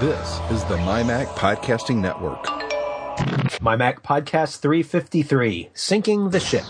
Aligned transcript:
This 0.00 0.40
is 0.50 0.62
the 0.64 0.76
MyMac 0.76 1.24
Podcasting 1.28 1.96
Network. 2.02 2.44
MyMac 3.62 4.02
Podcast 4.02 4.58
353, 4.58 5.70
Sinking 5.72 6.28
the 6.28 6.38
Ship. 6.38 6.66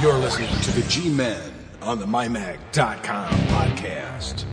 You're 0.00 0.14
listening 0.14 0.54
to 0.60 0.70
the 0.70 0.86
G 0.88 1.08
Men 1.10 1.52
on 1.82 1.98
the 1.98 2.06
MyMac.com 2.06 3.32
podcast. 3.48 4.44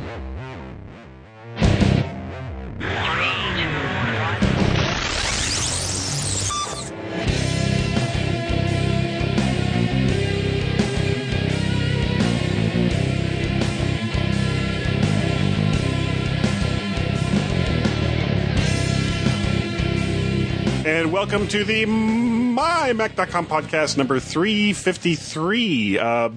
And 20.84 21.12
welcome 21.12 21.48
to 21.50 21.64
the 21.64 21.86
MyMac.com 21.86 23.46
podcast 23.46 23.98
number 23.98 24.20
353. 24.20 26.00
Uh, 26.00 26.30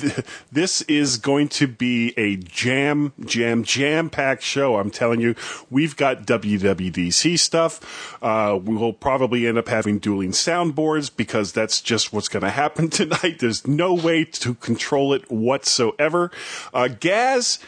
th- 0.00 0.20
this 0.50 0.80
is 0.82 1.18
going 1.18 1.48
to 1.50 1.66
be 1.66 2.14
a 2.16 2.36
jam, 2.36 3.12
jam, 3.26 3.62
jam 3.62 4.08
packed 4.08 4.42
show. 4.42 4.76
I'm 4.76 4.90
telling 4.90 5.20
you, 5.20 5.34
we've 5.68 5.98
got 5.98 6.24
WWDC 6.26 7.38
stuff. 7.38 8.16
Uh, 8.22 8.58
we 8.62 8.74
will 8.74 8.94
probably 8.94 9.46
end 9.46 9.58
up 9.58 9.68
having 9.68 9.98
dueling 9.98 10.30
soundboards 10.30 11.14
because 11.14 11.52
that's 11.52 11.82
just 11.82 12.10
what's 12.10 12.28
going 12.28 12.42
to 12.42 12.50
happen 12.50 12.88
tonight. 12.90 13.40
There's 13.40 13.66
no 13.66 13.92
way 13.92 14.24
to 14.24 14.54
control 14.54 15.12
it 15.12 15.30
whatsoever. 15.30 16.30
Uh, 16.72 16.88
Gaz 16.88 17.58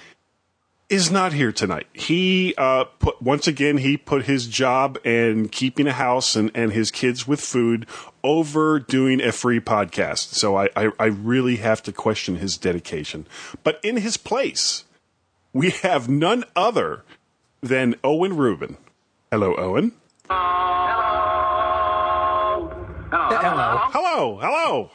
is 0.93 1.11
not 1.11 1.33
here 1.33 1.51
tonight. 1.51 1.87
He 1.95 2.55
uh, 2.59 2.85
put 2.85 3.21
once 3.23 3.49
again 3.49 3.79
he 3.79 3.97
put 3.97 4.27
his 4.27 4.47
job 4.47 4.99
and 5.07 5.51
keeping 5.51 5.87
a 5.87 5.93
house 5.93 6.37
and, 6.37 6.51
and 6.55 6.71
his 6.71 6.91
kids 6.91 7.27
with 7.27 7.41
food 7.41 7.87
over 8.23 8.79
doing 8.79 9.23
a 9.23 9.33
free 9.33 9.59
podcast. 9.59 10.35
So 10.35 10.57
I, 10.57 10.69
I, 10.77 10.91
I 10.99 11.07
really 11.07 11.57
have 11.57 11.83
to 11.85 11.93
question 11.93 12.37
his 12.37 12.59
dedication. 12.59 13.27
But 13.65 13.81
in 13.83 13.97
his 13.97 14.19
place, 14.19 14.85
we 15.55 15.71
have 15.71 16.11
none 16.11 16.45
other 16.55 17.05
than 17.63 17.95
Owen 18.05 18.37
Rubin. 18.37 18.77
Hello, 19.31 19.55
Owen. 19.57 19.93
Hello. 23.11 23.79
Hello, 23.91 24.39
hello. 24.41 24.91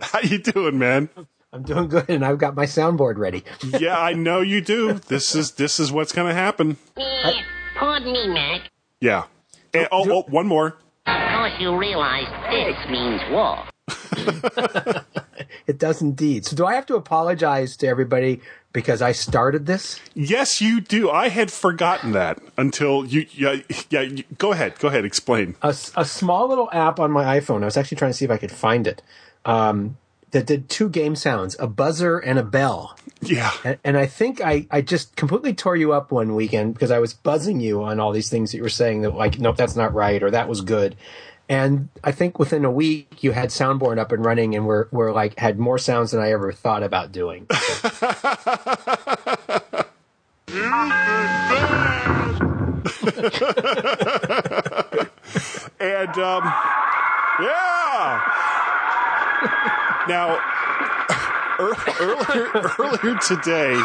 How 0.00 0.20
you 0.20 0.38
doing, 0.38 0.78
man? 0.78 1.08
I'm 1.58 1.64
doing 1.64 1.88
good, 1.88 2.08
and 2.08 2.24
I've 2.24 2.38
got 2.38 2.54
my 2.54 2.66
soundboard 2.66 3.16
ready. 3.18 3.42
Yeah, 3.64 3.98
I 3.98 4.12
know 4.12 4.40
you 4.40 4.60
do. 4.60 4.92
This 4.92 5.34
is 5.34 5.52
this 5.52 5.80
is 5.80 5.90
what's 5.90 6.12
going 6.12 6.28
to 6.28 6.34
happen. 6.34 6.76
Eh, 6.96 7.42
Pardon 7.76 8.12
me, 8.12 8.28
Mac. 8.28 8.70
Yeah. 9.00 9.24
And, 9.74 9.88
oh, 9.90 10.08
oh, 10.08 10.22
one 10.28 10.46
more. 10.46 10.76
Of 11.06 11.32
course 11.32 11.52
you 11.58 11.76
realize 11.76 12.28
this 12.50 12.90
means 12.90 13.20
war. 13.32 13.64
It 15.66 15.78
does 15.78 16.00
indeed. 16.00 16.46
So, 16.46 16.56
do 16.56 16.64
I 16.64 16.74
have 16.74 16.86
to 16.86 16.96
apologize 16.96 17.76
to 17.78 17.86
everybody 17.86 18.40
because 18.72 19.02
I 19.02 19.12
started 19.12 19.66
this? 19.66 20.00
Yes, 20.14 20.62
you 20.62 20.80
do. 20.80 21.10
I 21.10 21.28
had 21.28 21.52
forgotten 21.52 22.12
that 22.12 22.38
until 22.56 23.04
you. 23.04 23.26
Yeah, 23.32 23.56
yeah. 23.90 24.00
You, 24.00 24.24
go 24.38 24.52
ahead. 24.52 24.78
Go 24.78 24.88
ahead. 24.88 25.04
Explain. 25.04 25.56
A 25.60 25.74
small 25.74 26.48
little 26.48 26.70
app 26.72 26.98
on 26.98 27.10
my 27.10 27.38
iPhone. 27.38 27.60
I 27.62 27.66
was 27.66 27.76
actually 27.76 27.98
trying 27.98 28.12
to 28.12 28.16
see 28.16 28.24
if 28.24 28.30
I 28.30 28.38
could 28.38 28.50
find 28.50 28.86
it. 28.86 29.02
Um, 29.44 29.98
that 30.30 30.46
did 30.46 30.68
two 30.68 30.88
game 30.88 31.16
sounds, 31.16 31.56
a 31.58 31.66
buzzer 31.66 32.18
and 32.18 32.38
a 32.38 32.42
bell. 32.42 32.96
Yeah. 33.20 33.50
And, 33.64 33.78
and 33.84 33.96
I 33.96 34.06
think 34.06 34.40
I, 34.40 34.66
I 34.70 34.80
just 34.80 35.16
completely 35.16 35.54
tore 35.54 35.76
you 35.76 35.92
up 35.92 36.10
one 36.10 36.34
weekend 36.34 36.74
because 36.74 36.90
I 36.90 36.98
was 36.98 37.14
buzzing 37.14 37.60
you 37.60 37.82
on 37.82 38.00
all 38.00 38.12
these 38.12 38.30
things 38.30 38.52
that 38.52 38.58
you 38.58 38.62
were 38.62 38.68
saying 38.68 39.02
that 39.02 39.14
like, 39.14 39.38
nope, 39.38 39.56
that's 39.56 39.76
not 39.76 39.94
right, 39.94 40.22
or 40.22 40.30
that 40.30 40.48
was 40.48 40.60
good. 40.60 40.96
And 41.48 41.88
I 42.04 42.12
think 42.12 42.38
within 42.38 42.64
a 42.64 42.70
week 42.70 43.22
you 43.22 43.32
had 43.32 43.48
Soundboard 43.48 43.98
up 43.98 44.12
and 44.12 44.24
running 44.24 44.54
and 44.54 44.66
we're, 44.66 44.86
we're 44.90 45.12
like, 45.12 45.38
had 45.38 45.58
more 45.58 45.78
sounds 45.78 46.10
than 46.10 46.20
I 46.20 46.32
ever 46.32 46.52
thought 46.52 46.82
about 46.82 47.10
doing. 47.10 47.46
And 55.80 56.18
um, 56.18 56.42
yeah. 57.40 58.47
Now, 60.08 60.38
earlier 61.58 62.72
earlier 62.78 63.18
today, 63.18 63.80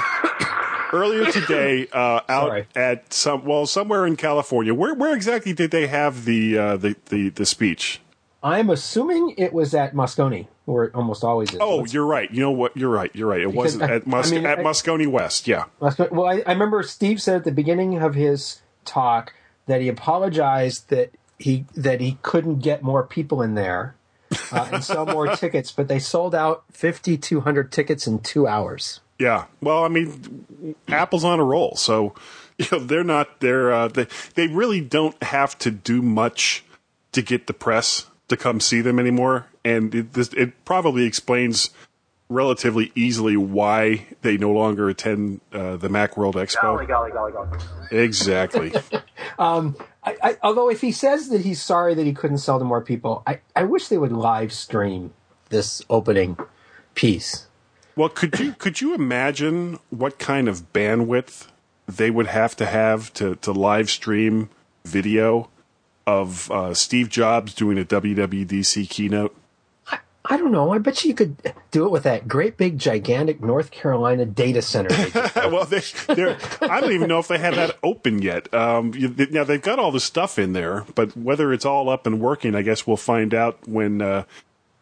earlier 0.93 1.31
today, 1.31 1.87
uh, 1.91 2.21
out 2.29 2.47
Sorry. 2.49 2.67
at 2.75 3.13
some 3.13 3.45
well 3.45 3.65
somewhere 3.65 4.05
in 4.05 4.15
California. 4.15 4.73
Where 4.73 4.93
where 4.95 5.15
exactly 5.15 5.53
did 5.53 5.71
they 5.71 5.87
have 5.87 6.25
the 6.25 6.57
uh, 6.57 6.77
the, 6.77 6.95
the 7.07 7.29
the 7.29 7.45
speech? 7.45 7.99
I'm 8.41 8.69
assuming 8.69 9.35
it 9.37 9.53
was 9.53 9.73
at 9.73 9.93
Moscone, 9.93 10.47
where 10.65 10.83
it 10.85 10.95
almost 10.95 11.23
always 11.23 11.49
is. 11.51 11.57
Oh, 11.61 11.77
Let's- 11.77 11.93
you're 11.93 12.05
right. 12.05 12.29
You 12.29 12.41
know 12.41 12.51
what? 12.51 12.75
You're 12.75 12.89
right. 12.89 13.09
You're 13.13 13.29
right. 13.29 13.39
It 13.41 13.53
wasn't 13.53 13.83
I- 13.83 13.95
at 13.95 14.07
Mus- 14.07 14.31
I 14.31 14.35
mean, 14.35 14.45
at 14.45 14.59
I- 14.59 14.63
Moscone 14.63 15.07
West. 15.11 15.47
Yeah. 15.47 15.65
Well, 15.79 16.25
I, 16.25 16.43
I 16.45 16.51
remember 16.51 16.83
Steve 16.83 17.21
said 17.21 17.37
at 17.37 17.43
the 17.45 17.51
beginning 17.53 17.97
of 18.01 18.15
his 18.15 18.61
talk 18.85 19.33
that 19.67 19.79
he 19.81 19.87
apologized 19.87 20.89
that 20.89 21.11
he 21.39 21.65
that 21.75 22.01
he 22.01 22.17
couldn't 22.21 22.59
get 22.59 22.83
more 22.83 23.03
people 23.03 23.41
in 23.41 23.55
there 23.55 23.95
uh, 24.53 24.69
and 24.71 24.83
sell 24.83 25.05
more 25.05 25.27
tickets, 25.35 25.71
but 25.71 25.87
they 25.87 25.99
sold 25.99 26.35
out 26.35 26.63
5,200 26.71 27.71
tickets 27.71 28.07
in 28.07 28.19
two 28.19 28.47
hours. 28.47 29.01
Yeah. 29.19 29.45
Well, 29.61 29.83
I 29.83 29.87
mean, 29.87 30.75
Apple's 30.87 31.23
on 31.23 31.39
a 31.39 31.43
roll, 31.43 31.75
so 31.75 32.13
you 32.57 32.65
know 32.71 32.79
they're 32.79 33.03
not 33.03 33.39
they're 33.39 33.71
uh, 33.71 33.87
they 33.87 34.07
they 34.35 34.47
really 34.47 34.81
don't 34.81 35.21
have 35.23 35.57
to 35.59 35.71
do 35.71 36.01
much 36.01 36.63
to 37.11 37.21
get 37.21 37.47
the 37.47 37.53
press 37.53 38.07
to 38.27 38.37
come 38.37 38.59
see 38.59 38.81
them 38.81 38.99
anymore, 38.99 39.47
and 39.63 39.93
it, 39.93 40.13
this, 40.13 40.33
it 40.33 40.65
probably 40.65 41.05
explains 41.05 41.69
relatively 42.29 42.91
easily 42.95 43.37
why 43.37 44.07
they 44.21 44.37
no 44.37 44.51
longer 44.51 44.89
attend 44.89 45.41
uh, 45.51 45.75
the 45.77 45.87
MacWorld 45.87 46.33
Expo. 46.33 46.61
golly, 46.87 47.11
golly, 47.11 47.31
golly. 47.31 47.59
Exactly. 47.91 48.73
I, 50.05 50.17
I, 50.21 50.37
although 50.43 50.69
if 50.69 50.81
he 50.81 50.91
says 50.91 51.29
that 51.29 51.41
he's 51.41 51.61
sorry 51.61 51.93
that 51.93 52.05
he 52.05 52.13
couldn't 52.13 52.39
sell 52.39 52.59
to 52.59 52.65
more 52.65 52.81
people, 52.81 53.23
I, 53.25 53.39
I 53.55 53.63
wish 53.63 53.87
they 53.87 53.97
would 53.97 54.11
live 54.11 54.51
stream 54.51 55.13
this 55.49 55.81
opening 55.89 56.37
piece. 56.95 57.47
well, 57.95 58.09
could 58.09 58.39
you 58.39 58.53
could 58.53 58.81
you 58.81 58.93
imagine 58.93 59.79
what 59.89 60.19
kind 60.19 60.47
of 60.47 60.73
bandwidth 60.73 61.47
they 61.87 62.09
would 62.11 62.27
have 62.27 62.55
to 62.57 62.65
have 62.65 63.13
to 63.13 63.35
to 63.35 63.51
live 63.51 63.89
stream 63.89 64.49
video 64.85 65.49
of 66.05 66.51
uh, 66.51 66.73
Steve 66.73 67.09
Jobs 67.09 67.53
doing 67.53 67.77
a 67.77 67.85
WWDC 67.85 68.89
keynote? 68.89 69.35
I 70.25 70.37
don't 70.37 70.53
know. 70.53 70.71
I 70.71 70.77
bet 70.77 71.03
you 71.03 71.13
could 71.13 71.35
do 71.71 71.85
it 71.85 71.91
with 71.91 72.03
that 72.03 72.29
great 72.29 72.55
big 72.55 72.77
gigantic 72.79 73.41
North 73.41 73.71
Carolina 73.71 74.25
data 74.25 74.61
center. 74.61 74.89
they 74.95 75.29
well, 75.49 75.65
they, 75.65 75.81
they're, 76.13 76.37
I 76.61 76.79
don't 76.79 76.93
even 76.93 77.09
know 77.09 77.19
if 77.19 77.27
they 77.27 77.37
have 77.37 77.55
that 77.55 77.77
open 77.83 78.21
yet. 78.21 78.53
Um, 78.53 78.93
you, 78.93 79.09
they- 79.09 79.25
now 79.25 79.43
they've 79.43 79.61
got 79.61 79.79
all 79.79 79.91
the 79.91 79.99
stuff 79.99 80.39
in 80.39 80.53
there, 80.53 80.85
but 80.95 81.17
whether 81.17 81.51
it's 81.51 81.65
all 81.65 81.89
up 81.89 82.07
and 82.07 82.21
working, 82.21 82.55
I 82.55 82.61
guess 82.61 82.87
we'll 82.87 82.95
find 82.97 83.33
out 83.33 83.67
when. 83.67 84.01
Uh, 84.01 84.23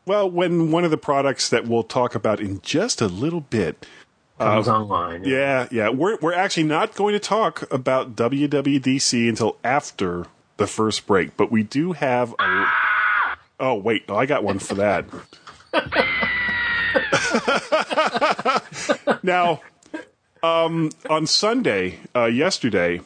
well, 0.05 0.29
when 0.29 0.71
one 0.71 0.83
of 0.83 0.91
the 0.91 0.97
products 0.97 1.49
that 1.49 1.67
we'll 1.67 1.83
talk 1.83 2.15
about 2.15 2.39
in 2.39 2.59
just 2.61 3.01
a 3.01 3.07
little 3.07 3.41
bit. 3.41 3.85
comes 4.37 4.67
online. 4.67 5.23
Yeah, 5.23 5.67
yeah, 5.71 5.89
we're 5.89 6.17
we're 6.21 6.33
actually 6.33 6.63
not 6.63 6.95
going 6.95 7.13
to 7.13 7.19
talk 7.19 7.71
about 7.71 8.15
WWDC 8.15 9.29
until 9.29 9.57
after 9.63 10.25
the 10.57 10.67
first 10.67 11.05
break, 11.07 11.35
but 11.37 11.51
we 11.51 11.63
do 11.63 11.93
have. 11.93 12.33
A, 12.39 12.67
oh 13.61 13.75
wait, 13.75 14.03
I 14.09 14.25
got 14.25 14.43
one 14.43 14.59
for 14.59 14.75
that. 14.75 15.05
now, 19.23 19.61
um, 20.43 20.89
on 21.09 21.25
Sunday, 21.27 21.99
uh, 22.13 22.25
yesterday, 22.25 22.99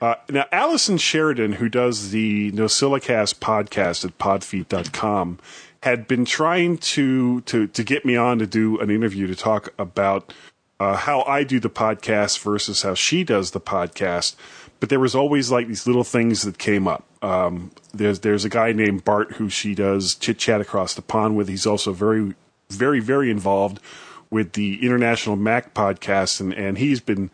uh, 0.00 0.16
now 0.28 0.44
Allison 0.52 0.98
Sheridan, 0.98 1.52
who 1.52 1.70
does 1.70 2.10
the 2.10 2.52
NosillaCast 2.52 3.36
podcast 3.36 4.04
at 4.04 4.18
podfeet.com, 4.18 5.38
had 5.82 6.08
been 6.08 6.24
trying 6.24 6.78
to, 6.78 7.42
to, 7.42 7.68
to 7.68 7.84
get 7.84 8.04
me 8.04 8.16
on 8.16 8.40
to 8.40 8.46
do 8.46 8.80
an 8.80 8.90
interview 8.90 9.28
to 9.28 9.36
talk 9.36 9.72
about 9.78 10.32
uh, 10.78 10.96
how 10.96 11.22
I 11.22 11.44
do 11.44 11.60
the 11.60 11.70
podcast 11.70 12.40
versus 12.40 12.82
how 12.82 12.94
she 12.94 13.24
does 13.24 13.52
the 13.52 13.60
podcast. 13.60 14.34
But 14.80 14.90
there 14.90 15.00
was 15.00 15.14
always 15.14 15.50
like 15.50 15.68
these 15.68 15.86
little 15.86 16.04
things 16.04 16.42
that 16.42 16.58
came 16.58 16.86
up. 16.86 17.06
Um, 17.22 17.70
there's 17.94 18.20
there's 18.20 18.44
a 18.44 18.48
guy 18.48 18.72
named 18.72 19.04
Bart 19.04 19.34
who 19.34 19.48
she 19.48 19.74
does 19.74 20.14
chit 20.14 20.38
chat 20.38 20.60
across 20.60 20.94
the 20.94 21.02
pond 21.02 21.36
with. 21.36 21.48
He's 21.48 21.66
also 21.66 21.92
very, 21.92 22.34
very, 22.70 23.00
very 23.00 23.30
involved 23.30 23.80
with 24.30 24.52
the 24.52 24.84
International 24.84 25.36
Mac 25.36 25.74
podcast, 25.74 26.40
and, 26.40 26.52
and 26.52 26.78
he's 26.78 27.00
been 27.00 27.30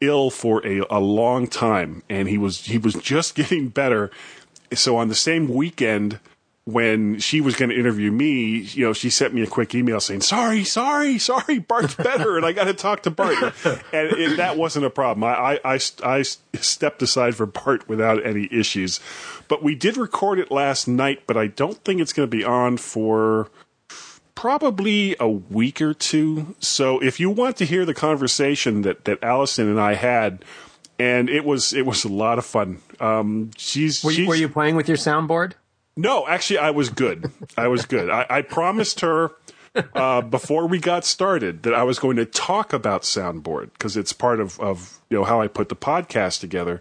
ill 0.00 0.30
for 0.30 0.64
a, 0.66 0.84
a 0.90 1.00
long 1.00 1.46
time, 1.46 2.02
and 2.08 2.28
he 2.28 2.38
was 2.38 2.66
he 2.66 2.78
was 2.78 2.94
just 2.94 3.34
getting 3.34 3.68
better. 3.68 4.10
So 4.74 4.96
on 4.96 5.08
the 5.08 5.14
same 5.14 5.48
weekend 5.48 6.20
when 6.68 7.18
she 7.18 7.40
was 7.40 7.56
going 7.56 7.70
to 7.70 7.78
interview 7.78 8.12
me, 8.12 8.58
you 8.58 8.84
know, 8.84 8.92
she 8.92 9.08
sent 9.08 9.32
me 9.32 9.40
a 9.40 9.46
quick 9.46 9.74
email 9.74 10.00
saying, 10.00 10.20
"Sorry, 10.20 10.64
sorry, 10.64 11.18
sorry, 11.18 11.60
Bart's 11.60 11.94
better, 11.94 12.36
and 12.36 12.44
I 12.44 12.52
got 12.52 12.64
to 12.64 12.74
talk 12.74 13.04
to 13.04 13.10
Bart." 13.10 13.38
and 13.64 14.12
it, 14.12 14.36
that 14.36 14.58
wasn't 14.58 14.84
a 14.84 14.90
problem. 14.90 15.24
I, 15.24 15.58
I, 15.64 15.74
I, 15.74 15.80
I 16.04 16.22
stepped 16.22 17.00
aside 17.00 17.36
for 17.36 17.46
Bart 17.46 17.88
without 17.88 18.24
any 18.24 18.48
issues. 18.52 19.00
But 19.48 19.62
we 19.62 19.74
did 19.74 19.96
record 19.96 20.38
it 20.38 20.50
last 20.50 20.86
night, 20.86 21.22
but 21.26 21.38
I 21.38 21.46
don't 21.46 21.82
think 21.84 22.02
it's 22.02 22.12
going 22.12 22.30
to 22.30 22.36
be 22.36 22.44
on 22.44 22.76
for 22.76 23.48
probably 24.34 25.16
a 25.18 25.28
week 25.28 25.80
or 25.80 25.94
two. 25.94 26.54
So 26.60 27.02
if 27.02 27.18
you 27.18 27.30
want 27.30 27.56
to 27.56 27.64
hear 27.64 27.86
the 27.86 27.94
conversation 27.94 28.82
that 28.82 29.06
that 29.06 29.22
Allison 29.22 29.68
and 29.68 29.80
I 29.80 29.94
had. 29.94 30.44
And 31.00 31.30
it 31.30 31.44
was 31.44 31.72
it 31.72 31.86
was 31.86 32.04
a 32.04 32.08
lot 32.08 32.38
of 32.38 32.44
fun. 32.44 32.82
Um, 32.98 33.52
she's, 33.56 34.02
Were 34.02 34.10
you, 34.10 34.16
she's 34.16 34.28
were 34.28 34.34
you 34.34 34.48
playing 34.48 34.74
with 34.74 34.88
your 34.88 34.96
soundboard? 34.96 35.52
No, 35.98 36.28
actually, 36.28 36.58
I 36.58 36.70
was 36.70 36.90
good. 36.90 37.30
I 37.56 37.66
was 37.66 37.84
good. 37.84 38.08
I, 38.08 38.24
I 38.30 38.42
promised 38.42 39.00
her 39.00 39.32
uh, 39.94 40.20
before 40.20 40.68
we 40.68 40.78
got 40.78 41.04
started 41.04 41.64
that 41.64 41.74
I 41.74 41.82
was 41.82 41.98
going 41.98 42.16
to 42.16 42.24
talk 42.24 42.72
about 42.72 43.02
soundboard 43.02 43.72
because 43.72 43.96
it's 43.96 44.12
part 44.12 44.38
of, 44.38 44.60
of 44.60 45.00
you 45.10 45.18
know 45.18 45.24
how 45.24 45.40
I 45.40 45.48
put 45.48 45.70
the 45.70 45.76
podcast 45.76 46.38
together, 46.38 46.80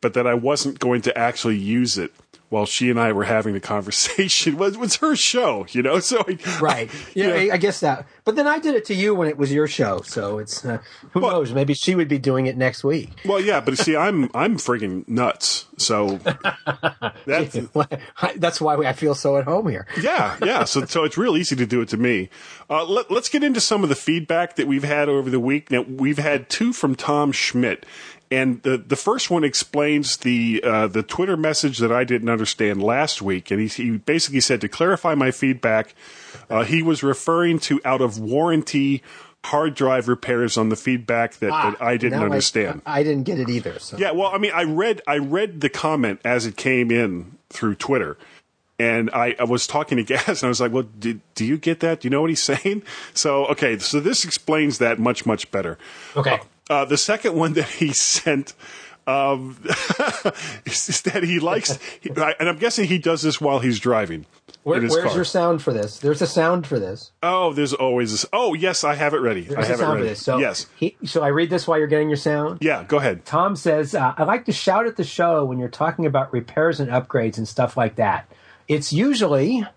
but 0.00 0.14
that 0.14 0.26
I 0.26 0.34
wasn't 0.34 0.80
going 0.80 1.00
to 1.02 1.16
actually 1.16 1.56
use 1.56 1.96
it 1.96 2.12
while 2.48 2.64
she 2.66 2.90
and 2.90 2.98
I 3.00 3.12
were 3.12 3.24
having 3.24 3.54
the 3.54 3.60
conversation. 3.60 4.56
Was, 4.58 4.78
was 4.78 4.96
her 4.96 5.16
show, 5.16 5.66
you 5.70 5.82
know. 5.82 5.98
So 6.00 6.24
I, 6.26 6.38
Right. 6.60 6.90
Yeah. 7.14 7.28
I, 7.30 7.50
I 7.54 7.56
guess 7.56 7.80
that. 7.80 8.06
But 8.24 8.36
then 8.36 8.46
I 8.46 8.58
did 8.58 8.74
it 8.74 8.84
to 8.86 8.94
you 8.94 9.14
when 9.14 9.28
it 9.28 9.36
was 9.38 9.52
your 9.52 9.66
show, 9.68 10.00
so 10.02 10.38
it's 10.38 10.64
uh, 10.64 10.78
who 11.12 11.20
Well- 11.20 11.32
knows? 11.32 11.52
Maybe 11.52 11.74
she 11.74 11.94
would 11.94 12.08
be 12.08 12.18
doing 12.18 12.46
it 12.46 12.56
next 12.56 12.82
week. 12.84 13.10
well, 13.24 13.40
yeah, 13.40 13.60
but 13.60 13.76
see, 13.78 13.96
I'm 13.96 14.30
I'm 14.34 14.56
freaking 14.56 15.06
nuts. 15.08 15.66
So 15.78 16.18
that's 17.26 17.56
That's 18.36 18.60
why 18.60 18.76
I 18.76 18.92
feel 18.92 19.14
so 19.14 19.36
at 19.36 19.44
home 19.44 19.68
here. 19.68 19.86
Yeah, 20.00 20.36
yeah. 20.42 20.64
So, 20.64 20.84
so 20.86 21.04
it's 21.04 21.16
real 21.18 21.36
easy 21.36 21.56
to 21.56 21.66
do 21.66 21.80
it 21.82 21.88
to 21.90 21.96
me. 21.96 22.30
Uh, 22.68 22.84
let, 22.84 23.10
us 23.10 23.28
get 23.28 23.42
into 23.44 23.60
some 23.60 23.82
of 23.82 23.88
the 23.88 23.94
feedback 23.94 24.56
that 24.56 24.66
we've 24.66 24.84
had 24.84 25.08
over 25.08 25.30
the 25.30 25.40
week. 25.40 25.70
Now, 25.70 25.82
we've 25.82 26.18
had 26.18 26.48
two 26.48 26.72
from 26.72 26.94
Tom 26.94 27.30
Schmidt, 27.32 27.86
and 28.30 28.62
the 28.62 28.78
the 28.78 28.96
first 28.96 29.30
one 29.30 29.44
explains 29.44 30.18
the 30.18 30.60
uh, 30.64 30.86
the 30.88 31.02
Twitter 31.02 31.36
message 31.36 31.78
that 31.78 31.92
I 31.92 32.04
didn't 32.04 32.28
understand 32.28 32.82
last 32.82 33.22
week, 33.22 33.50
and 33.50 33.60
he, 33.60 33.66
he 33.68 33.90
basically 33.98 34.40
said 34.40 34.60
to 34.62 34.68
clarify 34.68 35.14
my 35.14 35.30
feedback, 35.30 35.94
uh, 36.50 36.64
he 36.64 36.82
was 36.82 37.02
referring 37.02 37.58
to 37.60 37.80
out 37.84 38.00
of 38.00 38.18
warranty 38.18 39.02
hard 39.44 39.74
drive 39.74 40.08
repairs 40.08 40.56
on 40.56 40.70
the 40.70 40.76
feedback 40.76 41.34
that, 41.36 41.50
that 41.50 41.80
I 41.80 41.96
didn't 41.96 42.18
Ah, 42.20 42.24
understand. 42.24 42.82
I, 42.84 43.00
I 43.00 43.02
didn't 43.04 43.22
get 43.22 43.38
it 43.38 43.48
either. 43.48 43.78
So. 43.78 43.96
Yeah, 43.96 44.10
well, 44.10 44.30
I 44.34 44.38
mean, 44.38 44.50
I 44.52 44.64
read 44.64 45.02
I 45.06 45.18
read 45.18 45.60
the 45.60 45.68
comment 45.68 46.20
as 46.24 46.46
it 46.46 46.56
came 46.56 46.90
in 46.90 47.38
through 47.50 47.76
Twitter, 47.76 48.18
and 48.80 49.08
I, 49.10 49.36
I 49.38 49.44
was 49.44 49.68
talking 49.68 49.98
to 49.98 50.02
Gaz, 50.14 50.42
and 50.42 50.44
I 50.44 50.48
was 50.48 50.60
like, 50.60 50.72
"Well, 50.72 50.82
do, 50.98 51.20
do 51.36 51.44
you 51.44 51.58
get 51.58 51.78
that? 51.80 52.00
Do 52.00 52.06
you 52.06 52.10
know 52.10 52.22
what 52.22 52.30
he's 52.30 52.42
saying?" 52.42 52.82
So, 53.14 53.46
okay, 53.46 53.78
so 53.78 54.00
this 54.00 54.24
explains 54.24 54.78
that 54.78 54.98
much 54.98 55.24
much 55.26 55.48
better. 55.52 55.78
Okay. 56.16 56.32
Uh, 56.34 56.38
the 56.68 56.96
second 56.96 57.34
one 57.34 57.54
that 57.54 57.68
he 57.68 57.92
sent. 57.92 58.54
Um, 59.08 59.56
is, 60.64 60.88
is 60.88 61.02
that 61.02 61.22
he 61.22 61.38
likes, 61.38 61.78
he, 62.00 62.10
and 62.10 62.48
I'm 62.48 62.58
guessing 62.58 62.88
he 62.88 62.98
does 62.98 63.22
this 63.22 63.40
while 63.40 63.60
he's 63.60 63.78
driving 63.78 64.26
Where, 64.64 64.80
where's 64.80 64.96
car. 64.96 65.14
your 65.14 65.24
sound 65.24 65.62
for 65.62 65.72
this? 65.72 66.00
There's 66.00 66.20
a 66.22 66.26
sound 66.26 66.66
for 66.66 66.80
this. 66.80 67.12
oh, 67.22 67.52
there's 67.52 67.72
always 67.72 68.10
this. 68.10 68.26
Oh, 68.32 68.52
yes, 68.54 68.82
I 68.82 68.96
have 68.96 69.14
it 69.14 69.18
ready. 69.18 69.42
I 69.42 69.46
There's 69.46 69.58
a 69.58 69.68
have 69.68 69.70
it 69.70 69.78
sound 69.78 69.98
for 70.00 70.04
this. 70.04 70.24
So 70.24 70.38
yes, 70.38 70.66
He, 70.74 70.96
so 71.04 71.22
I 71.22 71.28
read 71.28 71.50
this 71.50 71.68
while 71.68 71.78
you're 71.78 71.86
getting 71.86 72.08
your 72.08 72.16
sound. 72.16 72.58
yeah. 72.60 72.82
Go 72.82 72.96
ahead. 72.96 73.24
Tom 73.24 73.54
says, 73.54 73.94
uh, 73.94 74.12
I 74.16 74.24
like 74.24 74.44
to 74.46 74.52
shout 74.52 74.88
at 74.88 74.96
the 74.96 75.04
show 75.04 75.44
when 75.44 75.60
you're 75.60 75.68
talking 75.68 76.04
about 76.04 76.32
repairs 76.32 76.80
and 76.80 76.90
upgrades 76.90 77.38
and 77.38 77.46
stuff 77.46 77.76
like 77.76 77.94
that. 77.94 78.28
It's 78.66 78.92
usually 78.92 79.60
No. 79.60 79.68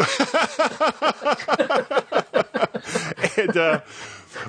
and 3.36 3.56
uh, 3.56 3.80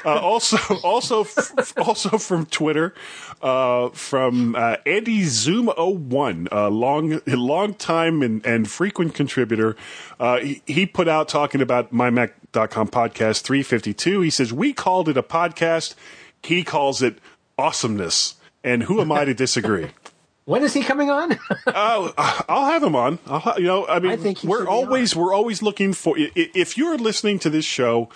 uh, 0.05 0.19
also, 0.19 0.57
also, 0.83 1.21
f- 1.21 1.73
also 1.77 2.17
from 2.17 2.45
Twitter, 2.45 2.93
uh, 3.41 3.89
from 3.89 4.55
uh, 4.55 4.77
Andy 4.85 5.23
Zoom 5.23 5.67
01, 5.67 6.47
a 6.51 6.69
long, 6.69 7.21
long 7.27 7.73
time 7.73 8.21
and, 8.21 8.45
and 8.45 8.69
frequent 8.69 9.13
contributor. 9.13 9.75
Uh, 10.19 10.39
he, 10.39 10.61
he 10.65 10.85
put 10.85 11.07
out 11.07 11.27
talking 11.27 11.61
about 11.61 11.93
mymac.com 11.93 12.87
podcast 12.89 13.41
352. 13.41 14.21
He 14.21 14.29
says, 14.29 14.53
We 14.53 14.73
called 14.73 15.09
it 15.09 15.17
a 15.17 15.23
podcast. 15.23 15.95
He 16.43 16.63
calls 16.63 17.01
it 17.01 17.19
awesomeness. 17.57 18.35
And 18.63 18.83
who 18.83 19.01
am 19.01 19.11
I 19.11 19.25
to 19.25 19.33
disagree? 19.33 19.87
when 20.45 20.63
is 20.63 20.73
he 20.73 20.83
coming 20.83 21.09
on? 21.09 21.37
Oh, 21.67 22.13
I'll 22.49 22.65
have 22.65 22.83
him 22.83 22.95
on. 22.95 23.19
I'll, 23.25 23.39
ha- 23.39 23.55
you 23.57 23.63
know, 23.65 23.87
I 23.87 23.99
mean, 23.99 24.11
I 24.11 24.17
think 24.17 24.43
we're 24.43 24.67
always 24.67 25.15
we're 25.15 25.33
always 25.33 25.61
looking 25.61 25.93
for. 25.93 26.15
If 26.17 26.77
you're 26.77 26.97
listening 26.97 27.39
to 27.39 27.49
this 27.49 27.65
show, 27.65 28.09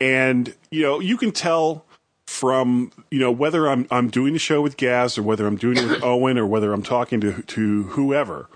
and 0.00 0.54
you 0.70 0.82
know, 0.82 1.00
you 1.00 1.16
can 1.16 1.32
tell 1.32 1.84
from 2.26 2.92
you 3.10 3.18
know 3.18 3.32
whether 3.32 3.68
I'm 3.68 3.86
I'm 3.90 4.08
doing 4.08 4.32
the 4.32 4.38
show 4.38 4.62
with 4.62 4.76
Gaz 4.76 5.18
or 5.18 5.22
whether 5.22 5.46
I'm 5.46 5.56
doing 5.56 5.76
it 5.78 5.88
with 5.88 6.02
Owen 6.04 6.38
or 6.38 6.46
whether 6.46 6.72
I'm 6.72 6.82
talking 6.82 7.20
to 7.20 7.42
to 7.42 7.82
whoever. 7.84 8.48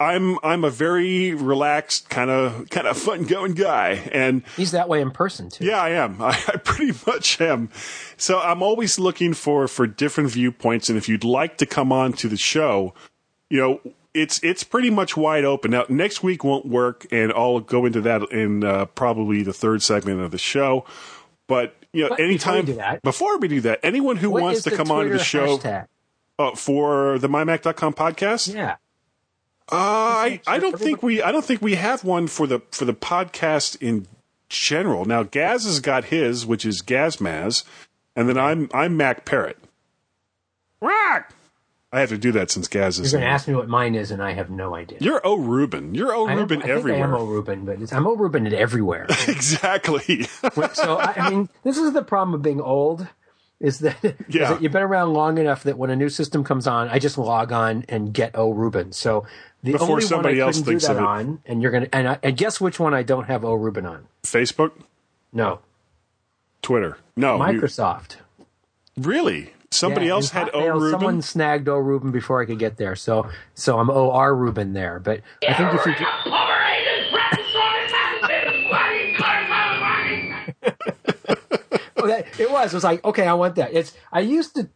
I'm 0.00 0.38
I'm 0.44 0.62
a 0.62 0.70
very 0.70 1.34
relaxed 1.34 2.08
kind 2.08 2.30
of 2.30 2.70
kind 2.70 2.86
of 2.86 2.96
fun 2.96 3.24
going 3.24 3.54
guy, 3.54 4.08
and 4.12 4.44
He's 4.56 4.70
that 4.70 4.88
way 4.88 5.00
in 5.00 5.10
person 5.10 5.48
too. 5.50 5.64
yeah, 5.64 5.80
I 5.82 5.90
am. 5.90 6.22
I, 6.22 6.28
I 6.46 6.56
pretty 6.58 6.92
much 7.06 7.40
am. 7.40 7.70
So 8.16 8.38
I'm 8.38 8.62
always 8.62 8.98
looking 8.98 9.34
for 9.34 9.66
for 9.66 9.86
different 9.88 10.30
viewpoints, 10.30 10.88
and 10.88 10.96
if 10.96 11.08
you'd 11.08 11.24
like 11.24 11.58
to 11.58 11.66
come 11.66 11.90
on 11.90 12.12
to 12.14 12.28
the 12.28 12.36
show, 12.36 12.94
you 13.50 13.58
know, 13.58 13.80
it's 14.22 14.40
it's 14.42 14.64
pretty 14.64 14.90
much 14.90 15.16
wide 15.16 15.44
open. 15.44 15.70
Now, 15.70 15.84
next 15.88 16.22
week 16.22 16.44
won't 16.44 16.66
work, 16.66 17.06
and 17.12 17.32
I'll 17.32 17.60
go 17.60 17.86
into 17.86 18.00
that 18.02 18.22
in 18.32 18.64
uh, 18.64 18.84
probably 18.86 19.42
the 19.42 19.52
third 19.52 19.82
segment 19.82 20.20
of 20.20 20.30
the 20.30 20.38
show. 20.38 20.84
But 21.46 21.74
you 21.92 22.02
know, 22.02 22.08
But 22.10 22.16
before 22.18 22.24
we 22.26 22.30
anytime 22.58 22.76
that- 22.76 23.02
before 23.02 23.38
we 23.38 23.48
do 23.48 23.60
that, 23.62 23.80
anyone 23.82 24.16
who 24.16 24.30
wants 24.30 24.62
to 24.64 24.70
come 24.76 24.90
on 24.90 25.04
to 25.06 25.10
the 25.12 25.18
show 25.18 25.58
uh, 26.38 26.54
for 26.54 27.18
the 27.18 27.28
mymac.com 27.28 27.94
podcast, 27.94 28.54
Yeah. 28.54 28.72
uh, 29.72 29.76
I, 29.76 30.40
I 30.46 30.58
don't 30.58 30.78
think 30.78 31.02
we 31.02 31.22
I 31.22 31.32
don't 31.32 31.44
think 31.44 31.62
we 31.62 31.74
have 31.76 32.04
one 32.04 32.26
for 32.26 32.46
the 32.46 32.60
for 32.70 32.84
the 32.84 32.94
podcast 32.94 33.80
in 33.80 34.06
general. 34.48 35.04
Now 35.04 35.22
Gaz 35.22 35.64
has 35.64 35.80
got 35.80 36.04
his, 36.06 36.44
which 36.46 36.64
is 36.66 36.82
Gazmaz, 36.82 37.64
and 38.14 38.28
then 38.28 38.36
I'm 38.38 38.68
I'm 38.74 38.96
Mac 38.96 39.24
Parrot. 39.24 39.58
Rock. 40.80 41.34
I 41.90 42.00
have 42.00 42.10
to 42.10 42.18
do 42.18 42.32
that 42.32 42.50
since 42.50 42.68
Gaz 42.68 42.98
is. 42.98 43.12
You're 43.12 43.20
going 43.20 43.28
to 43.30 43.32
ask 43.34 43.48
me 43.48 43.54
what 43.54 43.66
mine 43.68 43.94
is, 43.94 44.10
and 44.10 44.22
I 44.22 44.32
have 44.32 44.50
no 44.50 44.74
idea. 44.74 44.98
You're 45.00 45.26
O 45.26 45.36
Rubin. 45.38 45.94
You're 45.94 46.12
O 46.14 46.26
I 46.26 46.32
am- 46.32 46.38
Rubin 46.38 46.58
I 46.58 46.66
think 46.66 46.76
everywhere. 46.76 47.00
I 47.04 47.08
am 47.08 47.14
O 47.14 47.24
Rubin, 47.24 47.64
but 47.64 47.92
I'm 47.92 48.06
O 48.06 48.26
at 48.46 48.52
everywhere. 48.52 49.06
exactly. 49.28 50.24
so 50.74 50.96
I, 50.98 51.14
I 51.16 51.30
mean, 51.30 51.48
this 51.64 51.78
is 51.78 51.94
the 51.94 52.02
problem 52.02 52.34
of 52.34 52.42
being 52.42 52.60
old. 52.60 53.06
Is 53.60 53.78
that, 53.80 53.96
is 54.04 54.14
Yeah. 54.28 54.50
that 54.52 54.62
you've 54.62 54.70
been 54.72 54.82
around 54.82 55.14
long 55.14 55.38
enough 55.38 55.62
that 55.64 55.78
when 55.78 55.88
a 55.90 55.96
new 55.96 56.10
system 56.10 56.44
comes 56.44 56.66
on, 56.66 56.88
I 56.90 56.98
just 56.98 57.16
log 57.16 57.52
on 57.52 57.84
and 57.88 58.12
get 58.12 58.32
O 58.36 58.50
Rubin. 58.52 58.92
So 58.92 59.24
the 59.62 59.72
Before 59.72 59.88
only 59.92 60.02
somebody 60.02 60.36
one 60.36 60.42
I 60.42 60.46
else 60.46 60.60
thinks 60.60 60.84
do 60.84 60.88
that 60.88 60.96
of 60.98 61.02
it. 61.02 61.06
on, 61.06 61.40
and 61.46 61.62
you're 61.62 61.72
gonna 61.72 61.88
and, 61.92 62.06
I, 62.08 62.18
and 62.22 62.36
guess 62.36 62.60
which 62.60 62.78
one 62.78 62.92
I 62.94 63.02
don't 63.02 63.24
have 63.24 63.44
O 63.46 63.54
Rubin 63.54 63.86
on? 63.86 64.06
Facebook, 64.22 64.72
No, 65.32 65.60
Twitter. 66.62 66.98
No, 67.16 67.34
you- 67.50 67.60
Microsoft. 67.60 68.16
really. 68.96 69.54
Somebody 69.70 70.06
Yeah, 70.06 70.12
else 70.12 70.30
in 70.32 70.38
had 70.38 70.48
O 70.54 70.60
Hotmail, 70.60 70.80
Rubin. 70.80 70.90
Someone 71.00 71.22
snagged 71.22 71.68
O 71.68 71.76
Rubin 71.76 72.10
before 72.10 72.40
I 72.40 72.46
could 72.46 72.58
get 72.58 72.78
there, 72.78 72.96
so 72.96 73.28
so 73.54 73.78
I'm 73.78 73.90
O 73.90 74.10
R 74.10 74.34
Rubin 74.34 74.72
there. 74.72 74.98
But 74.98 75.20
I 75.46 75.54
think 75.54 75.74
if 75.74 75.86
you 75.86 75.94
Oh, 82.00 82.06
that, 82.06 82.26
it 82.38 82.50
was. 82.50 82.72
It 82.72 82.76
was 82.76 82.84
like, 82.84 83.04
okay, 83.04 83.26
I 83.26 83.34
want 83.34 83.56
that. 83.56 83.72
It's. 83.74 83.92
I 84.12 84.20
used 84.20 84.54
to. 84.56 84.68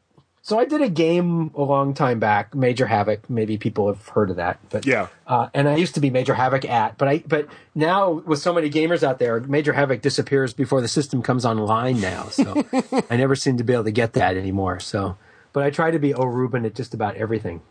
So 0.44 0.58
I 0.58 0.64
did 0.64 0.82
a 0.82 0.88
game 0.88 1.52
a 1.54 1.62
long 1.62 1.94
time 1.94 2.18
back, 2.18 2.52
Major 2.52 2.87
Havoc. 2.87 3.30
Maybe 3.30 3.56
people 3.58 3.87
have 3.87 4.08
heard 4.08 4.28
of 4.28 4.37
that, 4.37 4.58
but 4.70 4.84
Yeah. 4.84 5.06
Uh, 5.25 5.49
and 5.54 5.68
I 5.68 5.76
used 5.76 5.94
to 5.94 6.00
be 6.00 6.11
Major 6.11 6.34
Havoc 6.34 6.64
at, 6.64 6.99
but 6.99 7.06
I. 7.06 7.22
But 7.26 7.46
now 7.76 8.11
with 8.11 8.40
so 8.40 8.52
many 8.52 8.68
gamers 8.68 9.04
out 9.04 9.20
there, 9.20 9.38
Major 9.40 9.72
Havoc 9.72 10.02
disappears 10.02 10.52
before 10.52 10.80
the 10.80 10.88
system 10.88 11.22
comes 11.22 11.44
online 11.44 12.00
now. 12.00 12.25
So 12.25 12.66
I 13.11 13.16
never 13.16 13.37
seem 13.37 13.56
to 13.58 13.64
be 13.64 13.72
able 13.72 13.84
to 13.84 13.92
get 13.92 14.14
that 14.14 14.37
anymore. 14.37 14.80
So, 14.80 15.16
but 15.52 15.62
I 15.62 15.70
try 15.70 15.92
to 15.92 16.00
be 16.00 16.12
O 16.12 16.25
Rubin 16.25 16.66
at 16.66 16.75
just 16.75 16.92
about 16.92 17.14
everything. 17.14 17.62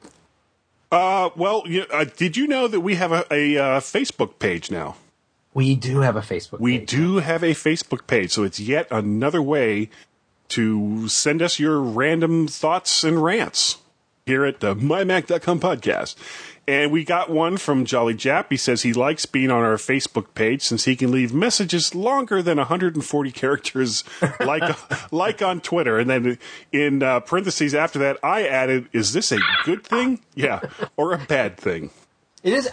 Uh, 0.94 1.30
well, 1.36 1.64
you, 1.66 1.86
uh, 1.92 2.06
did 2.16 2.38
you 2.38 2.48
know 2.48 2.68
that 2.68 2.82
we 2.82 2.96
have 2.96 3.12
a, 3.12 3.26
a 3.32 3.58
uh, 3.58 3.80
Facebook 3.80 4.40
page 4.40 4.72
now? 4.72 4.96
We 5.54 5.76
do 5.76 6.00
have 6.00 6.16
a 6.16 6.22
Facebook. 6.22 6.62
We 6.62 6.80
page. 6.80 6.90
do 6.90 7.18
have 7.18 7.44
a 7.44 7.52
Facebook 7.52 8.08
page, 8.08 8.32
so 8.32 8.44
it's 8.44 8.62
yet 8.62 8.88
another 8.92 9.42
way 9.42 9.90
to 10.52 11.08
send 11.08 11.42
us 11.42 11.60
your 11.60 11.80
random 11.82 12.48
thoughts 12.48 13.04
and 13.04 13.24
rants 13.24 13.78
here 14.26 14.46
at 14.46 14.60
the 14.60 14.76
mymac.com 14.76 15.60
podcast. 15.60 16.16
And 16.68 16.92
we 16.92 17.04
got 17.04 17.30
one 17.30 17.58
from 17.58 17.86
Jolly 17.86 18.14
Jap. 18.14 18.46
He 18.50 18.56
says 18.56 18.84
he 18.84 18.94
likes 18.94 19.26
being 19.26 19.50
on 19.50 19.64
our 19.64 19.76
Facebook 19.78 20.28
page 20.36 20.62
since 20.62 20.86
he 20.86 20.96
can 20.96 21.12
leave 21.12 21.34
messages 21.34 21.96
longer 21.96 22.42
than 22.42 22.58
140 22.58 23.32
characters, 23.34 24.04
like 24.40 24.78
like 25.12 25.42
on 25.42 25.60
Twitter. 25.60 25.98
And 25.98 26.10
then 26.10 26.38
in 26.72 27.02
uh, 27.02 27.22
parentheses 27.22 27.74
after 27.74 27.98
that, 28.00 28.18
I 28.24 28.48
added, 28.48 28.90
"Is 28.94 29.12
this 29.12 29.32
a 29.32 29.40
good 29.66 29.84
thing? 29.84 30.22
Yeah, 30.36 30.62
or 30.96 31.14
a 31.14 31.18
bad 31.18 31.58
thing?" 31.58 31.90
It 32.44 32.54
is. 32.54 32.70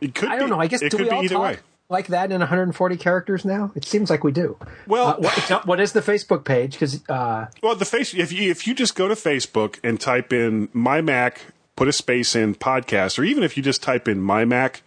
It 0.00 0.14
could 0.14 0.28
I 0.28 0.36
don't 0.36 0.46
be. 0.46 0.50
know. 0.50 0.60
I 0.60 0.66
guess 0.66 0.82
it 0.82 0.90
could 0.90 1.08
be 1.08 1.10
either 1.10 1.34
talk 1.36 1.42
way. 1.44 1.58
Like 1.88 2.06
that 2.08 2.32
in 2.32 2.40
140 2.40 2.96
characters 2.96 3.44
now? 3.44 3.70
It 3.74 3.84
seems 3.84 4.10
like 4.10 4.24
we 4.24 4.32
do. 4.32 4.56
Well, 4.86 5.08
Uh, 5.08 5.16
what, 5.18 5.66
what 5.66 5.80
is 5.80 5.92
the 5.92 6.00
Facebook 6.00 6.44
page? 6.44 6.72
Because 6.72 7.06
uh, 7.08 7.46
Well, 7.62 7.74
the 7.74 7.84
face 7.84 8.14
if 8.14 8.32
you 8.32 8.50
if 8.50 8.66
you 8.66 8.74
just 8.74 8.94
go 8.94 9.08
to 9.08 9.14
Facebook 9.14 9.78
and 9.84 10.00
type 10.00 10.32
in 10.32 10.68
my 10.72 11.00
Mac, 11.00 11.42
put 11.76 11.88
a 11.88 11.92
space 11.92 12.34
in 12.34 12.54
podcast, 12.54 13.18
or 13.18 13.24
even 13.24 13.42
if 13.42 13.56
you 13.56 13.62
just 13.62 13.82
type 13.82 14.08
in 14.08 14.20
my 14.20 14.44
Mac, 14.44 14.82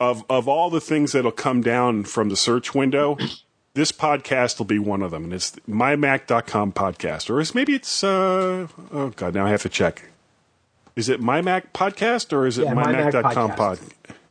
of 0.00 0.24
of 0.28 0.46
all 0.48 0.70
the 0.70 0.80
things 0.80 1.12
that'll 1.12 1.32
come 1.32 1.60
down 1.62 2.04
from 2.04 2.28
the 2.28 2.36
search 2.36 2.74
window, 2.74 3.16
this 3.74 3.90
podcast 3.92 4.58
will 4.58 4.66
be 4.66 4.78
one 4.78 5.02
of 5.02 5.10
them, 5.10 5.24
and 5.24 5.32
it's 5.34 5.52
mymac.com 5.68 6.72
podcast, 6.72 7.30
or 7.30 7.40
is 7.40 7.54
maybe 7.54 7.74
it's 7.74 8.04
uh 8.04 8.66
oh 8.92 9.12
god, 9.16 9.34
now 9.34 9.46
I 9.46 9.50
have 9.50 9.62
to 9.62 9.68
check. 9.68 10.04
Is 10.94 11.08
it 11.08 11.20
my 11.20 11.40
Mac 11.40 11.72
podcast 11.72 12.32
or 12.32 12.44
is 12.46 12.58
it 12.58 12.64
Yeah, 12.64 12.74
My 12.74 12.90
Mac 12.90 13.14
mymac.com 13.14 13.52
pod? 13.54 13.78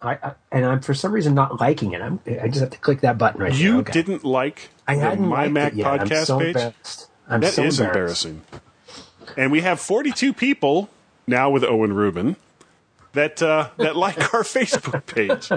Podcast. 0.01 0.19
I, 0.23 0.27
I 0.29 0.33
and 0.51 0.65
I'm 0.65 0.79
for 0.81 0.93
some 0.93 1.11
reason 1.11 1.33
not 1.35 1.59
liking 1.59 1.93
it. 1.93 2.01
I'm, 2.01 2.19
I 2.25 2.47
just 2.47 2.59
have 2.61 2.69
to 2.71 2.77
click 2.77 3.01
that 3.01 3.17
button 3.17 3.41
right 3.41 3.51
there. 3.51 3.59
You 3.61 3.79
Okay. 3.79 3.93
didn't 3.93 4.23
like 4.23 4.69
I 4.87 4.95
hadn't 4.95 5.27
my 5.27 5.47
Mac 5.47 5.73
yet. 5.75 5.87
I'm 5.87 6.07
podcast 6.07 6.25
so 6.25 6.39
page? 6.39 6.47
embarrassed. 6.55 7.09
I'm 7.29 7.41
That 7.41 7.53
so 7.53 7.63
is 7.63 7.79
embarrassing. 7.79 8.41
And 9.35 9.51
we 9.51 9.61
have 9.61 9.79
42 9.79 10.33
people 10.33 10.89
now 11.27 11.49
with 11.49 11.63
Owen 11.63 11.93
Rubin 11.93 12.35
that 13.13 13.41
uh, 13.41 13.69
that 13.77 13.95
like 13.97 14.33
our 14.33 14.43
Facebook 14.43 15.05
page. 15.05 15.49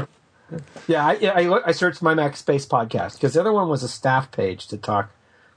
Yeah, 0.88 1.06
I, 1.06 1.14
I, 1.44 1.66
I 1.68 1.72
searched 1.72 2.02
my 2.02 2.14
Mac 2.14 2.36
Space 2.36 2.66
podcast 2.66 3.14
because 3.14 3.34
the 3.34 3.40
other 3.40 3.52
one 3.52 3.68
was 3.68 3.82
a 3.84 3.88
staff 3.88 4.32
page 4.32 4.66
to 4.68 4.76
talk 4.76 5.10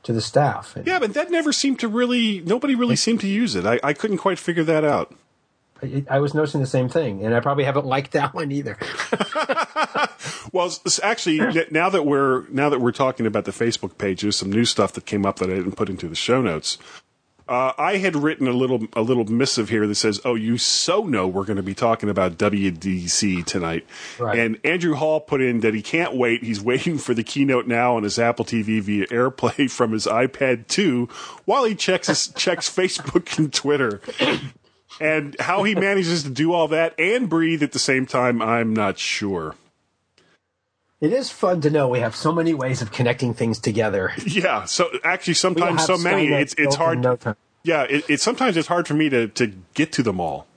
to 0.04 0.14
the 0.14 0.22
staff. 0.22 0.78
Yeah, 0.86 1.00
but 1.00 1.16
that 1.16 1.32
never 1.32 1.52
seemed 1.52 1.80
to 1.80 1.88
really. 1.88 2.42
Nobody 2.42 2.76
really 2.76 2.96
seemed 2.96 3.22
to 3.22 3.28
use 3.28 3.56
it. 3.56 3.66
I, 3.66 3.80
I 3.84 3.94
couldn't 3.94 4.18
quite 4.20 4.38
figure 4.38 4.64
that 4.66 4.84
out. 4.86 5.16
I, 5.84 6.04
I 6.10 6.20
was 6.20 6.34
noticing 6.34 6.62
the 6.62 6.68
same 6.68 6.90
thing, 6.90 7.26
and 7.26 7.36
I 7.36 7.40
probably 7.42 7.66
haven't 7.66 7.86
liked 7.86 8.12
that 8.14 8.34
one 8.34 8.52
either. 8.52 8.78
Well, 10.54 10.72
actually, 11.02 11.66
now 11.72 11.90
that 11.90 12.06
we're 12.06 12.48
now 12.50 12.70
that 12.70 12.80
we're 12.80 12.92
talking 12.92 13.26
about 13.26 13.46
the 13.46 13.52
Facebook 13.52 13.98
page, 13.98 14.22
there's 14.22 14.36
some 14.36 14.52
new 14.52 14.66
stuff 14.66 14.94
that 14.94 15.08
came 15.08 15.26
up 15.26 15.38
that 15.40 15.50
I 15.50 15.56
didn't 15.56 15.74
put 15.76 15.90
into 15.90 16.08
the 16.08 16.16
show 16.16 16.44
notes. 16.44 16.78
Uh, 17.46 17.74
I 17.78 17.98
had 17.98 18.16
written 18.16 18.48
a 18.48 18.54
little 18.54 18.88
a 18.94 19.02
little 19.02 19.26
missive 19.26 19.70
here 19.70 19.88
that 19.88 19.96
says, 19.96 20.22
"Oh, 20.24 20.36
you 20.36 20.60
so 20.60 21.06
know 21.06 21.28
we're 21.28 21.44
going 21.44 21.58
to 21.58 21.64
be 21.64 21.74
talking 21.74 22.08
about 22.08 22.38
WDC 22.38 23.44
tonight." 23.46 23.88
Right. 24.20 24.38
And 24.38 24.60
Andrew 24.64 24.94
Hall 24.94 25.20
put 25.20 25.42
in 25.42 25.62
that 25.62 25.74
he 25.74 25.82
can't 25.82 26.16
wait. 26.16 26.44
He's 26.44 26.62
waiting 26.62 27.00
for 27.00 27.16
the 27.16 27.24
keynote 27.24 27.66
now 27.66 27.98
on 27.98 28.04
his 28.04 28.20
Apple 28.20 28.46
TV 28.46 28.80
via 28.80 29.08
AirPlay 29.08 29.70
from 29.72 29.92
his 29.92 30.06
iPad 30.06 30.68
2 30.68 31.10
while 31.46 31.64
he 31.64 31.74
checks 31.74 32.08
his, 32.08 32.28
checks 32.30 32.70
Facebook 32.76 33.40
and 33.40 33.52
Twitter. 33.52 34.02
And 35.00 35.36
how 35.40 35.64
he 35.64 35.76
manages 35.76 36.24
to 36.24 36.30
do 36.30 36.54
all 36.54 36.68
that 36.70 36.94
and 37.00 37.30
breathe 37.30 37.64
at 37.64 37.72
the 37.72 37.80
same 37.80 38.06
time, 38.06 38.42
I'm 38.42 38.74
not 38.74 39.00
sure. 39.00 39.56
It 41.02 41.12
is 41.12 41.30
fun 41.30 41.60
to 41.62 41.70
know 41.70 41.90
we 41.90 42.00
have 42.00 42.16
so 42.16 42.32
many 42.32 42.54
ways 42.54 42.82
of 42.82 42.92
connecting 42.92 43.34
things 43.34 43.60
together. 43.60 44.14
Yeah. 44.26 44.64
So 44.66 44.90
actually, 45.04 45.34
sometimes 45.34 45.84
so 45.86 45.98
many, 45.98 46.28
Skynet 46.28 46.42
it's 46.42 46.56
it's 46.58 46.76
hard. 46.76 47.00
no. 47.00 47.18
Yeah, 47.64 47.84
it, 47.84 48.06
it's 48.10 48.24
sometimes 48.24 48.56
it's 48.56 48.70
hard 48.70 48.88
for 48.88 48.94
me 48.94 49.10
to 49.10 49.28
to 49.28 49.48
get 49.74 49.92
to 49.94 50.04
them 50.04 50.22
all 50.22 50.48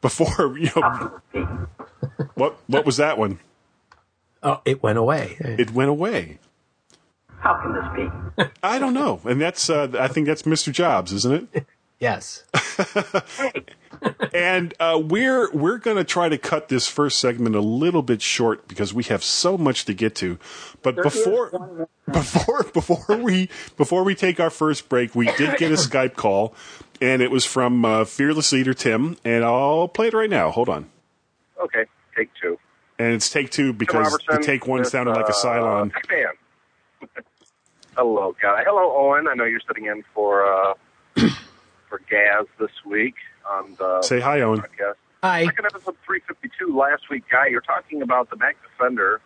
before 0.00 0.56
you 0.60 0.70
know. 0.76 1.20
what 2.34 2.56
what 2.68 2.86
was 2.86 2.98
that 2.98 3.18
one? 3.18 3.40
Oh, 4.42 4.60
it 4.64 4.80
went 4.82 4.98
away. 4.98 5.36
It 5.40 5.72
went 5.72 5.90
away. 5.90 6.38
How 7.40 7.60
can 7.60 7.72
this 7.72 7.84
be? 8.36 8.44
I 8.62 8.78
don't 8.78 8.94
know, 8.94 9.20
and 9.24 9.40
that's 9.40 9.68
uh, 9.68 9.88
I 9.98 10.06
think 10.06 10.26
that's 10.26 10.42
Mr. 10.42 10.72
Jobs, 10.72 11.12
isn't 11.12 11.50
it? 11.52 11.66
Yes. 11.98 12.44
And 14.32 14.74
uh, 14.78 15.00
we're 15.02 15.50
we're 15.52 15.78
going 15.78 15.96
to 15.96 16.04
try 16.04 16.28
to 16.28 16.38
cut 16.38 16.68
this 16.68 16.86
first 16.86 17.18
segment 17.18 17.56
a 17.56 17.60
little 17.60 18.02
bit 18.02 18.22
short 18.22 18.68
because 18.68 18.92
we 18.94 19.04
have 19.04 19.24
so 19.24 19.58
much 19.58 19.84
to 19.86 19.94
get 19.94 20.14
to. 20.16 20.38
But 20.82 20.96
before 20.96 21.88
before 22.10 22.62
before 22.74 23.16
we 23.16 23.48
before 23.76 24.04
we 24.04 24.14
take 24.14 24.38
our 24.38 24.50
first 24.50 24.88
break, 24.88 25.14
we 25.14 25.26
did 25.36 25.56
get 25.56 25.72
a 25.72 25.74
Skype 25.76 26.14
call, 26.14 26.54
and 27.00 27.22
it 27.22 27.30
was 27.30 27.44
from 27.44 27.84
uh, 27.84 28.04
fearless 28.04 28.52
leader 28.52 28.74
Tim, 28.74 29.16
and 29.24 29.44
I'll 29.44 29.88
play 29.88 30.08
it 30.08 30.14
right 30.14 30.30
now. 30.30 30.50
Hold 30.50 30.68
on. 30.68 30.88
Okay, 31.60 31.86
take 32.16 32.30
two. 32.40 32.58
And 32.98 33.14
it's 33.14 33.30
take 33.30 33.50
two 33.50 33.72
because 33.72 34.16
the 34.28 34.38
take 34.38 34.66
one 34.66 34.80
with, 34.80 34.88
sounded 34.88 35.12
like 35.12 35.26
a 35.26 35.28
uh, 35.28 35.32
Cylon. 35.32 35.92
Tech 35.92 36.06
fan. 36.08 37.24
Hello, 37.96 38.36
guy. 38.40 38.62
Hello, 38.64 38.94
Owen. 38.96 39.26
I 39.28 39.34
know 39.34 39.44
you're 39.44 39.60
sitting 39.66 39.86
in 39.86 40.04
for 40.14 40.46
uh, 40.46 40.74
for 41.88 42.00
Gaz 42.10 42.46
this 42.58 42.70
week 42.84 43.14
on 43.48 43.74
the 43.78 44.02
Say 44.02 44.20
hi, 44.20 44.40
Owen. 44.40 44.60
podcast. 44.60 44.94
Hi. 45.22 45.44
Second 45.44 45.66
episode 45.66 45.96
352 46.06 46.76
last 46.76 47.10
week, 47.10 47.24
Guy. 47.30 47.46
You're 47.48 47.60
talking 47.60 48.02
about 48.02 48.30
the 48.30 48.36
Mac 48.36 48.56
Defender 48.62 49.20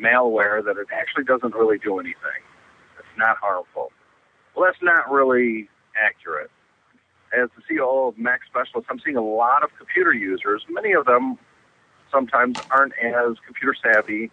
malware 0.00 0.64
that 0.64 0.76
it 0.76 0.88
actually 0.92 1.24
doesn't 1.24 1.54
really 1.54 1.78
do 1.78 1.98
anything. 1.98 2.42
It's 2.98 3.18
not 3.18 3.36
harmful. 3.36 3.92
Well, 4.54 4.66
that's 4.66 4.82
not 4.82 5.10
really 5.10 5.68
accurate. 5.96 6.50
As 7.36 7.50
the 7.56 7.62
CEO 7.74 8.08
of 8.08 8.18
Mac 8.18 8.40
Specialist, 8.46 8.88
I'm 8.90 8.98
seeing 9.04 9.16
a 9.16 9.22
lot 9.24 9.62
of 9.62 9.70
computer 9.76 10.12
users. 10.12 10.64
Many 10.68 10.92
of 10.92 11.04
them 11.06 11.38
sometimes 12.10 12.58
aren't 12.70 12.94
as 12.98 13.36
computer 13.44 13.74
savvy 13.80 14.30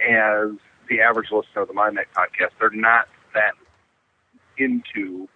as 0.00 0.50
the 0.88 1.00
average 1.00 1.32
listener 1.32 1.62
of 1.62 1.68
the 1.68 1.74
My 1.74 1.90
Mac 1.90 2.08
podcast. 2.14 2.50
They're 2.60 2.70
not 2.70 3.08
that 3.34 3.54
into 4.58 5.28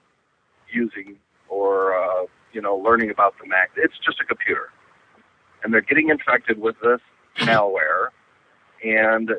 using 0.73 1.17
or 1.51 1.95
uh, 1.95 2.25
you 2.53 2.63
know 2.63 2.77
learning 2.77 3.11
about 3.11 3.35
the 3.43 3.47
Mac. 3.47 3.71
It's 3.77 3.99
just 4.05 4.21
a 4.21 4.25
computer, 4.25 4.71
and 5.63 5.75
they're 5.75 5.83
getting 5.83 6.09
infected 6.09 6.59
with 6.59 6.77
this 6.83 7.01
malware, 7.41 8.09
and 8.83 9.31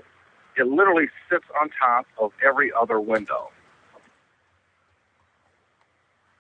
it 0.58 0.68
literally 0.68 1.08
sits 1.30 1.46
on 1.60 1.70
top 1.80 2.06
of 2.20 2.32
every 2.46 2.72
other 2.80 3.00
window. 3.00 3.50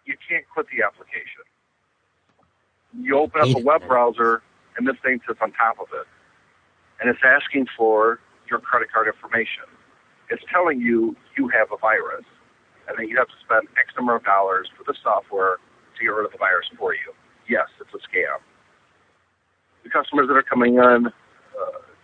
You 0.05 0.15
can't 0.29 0.45
quit 0.53 0.67
the 0.75 0.83
application. 0.83 1.43
You 2.99 3.17
open 3.17 3.41
up 3.41 3.55
a 3.55 3.63
web 3.63 3.87
browser, 3.87 4.43
and 4.77 4.85
this 4.85 4.97
thing 5.03 5.21
sits 5.25 5.39
on 5.41 5.53
top 5.53 5.79
of 5.79 5.87
it, 5.93 6.05
and 6.99 7.09
it's 7.09 7.21
asking 7.23 7.67
for 7.77 8.19
your 8.49 8.59
credit 8.59 8.91
card 8.91 9.07
information. 9.07 9.63
It's 10.29 10.43
telling 10.51 10.81
you 10.81 11.15
you 11.37 11.47
have 11.49 11.71
a 11.71 11.77
virus, 11.77 12.25
and 12.88 12.97
then 12.97 13.07
you 13.07 13.17
have 13.17 13.27
to 13.27 13.39
spend 13.43 13.67
X 13.77 13.93
number 13.95 14.15
of 14.15 14.23
dollars 14.23 14.69
for 14.77 14.83
the 14.83 14.95
software 15.03 15.57
to 15.97 16.00
get 16.03 16.09
rid 16.09 16.25
of 16.25 16.31
the 16.31 16.38
virus 16.38 16.67
for 16.77 16.93
you. 16.93 17.13
Yes, 17.47 17.67
it's 17.79 17.93
a 17.93 17.97
scam. 18.07 18.39
The 19.83 19.89
customers 19.89 20.27
that 20.27 20.35
are 20.35 20.43
coming 20.43 20.75
in 20.75 21.07
uh, 21.07 21.11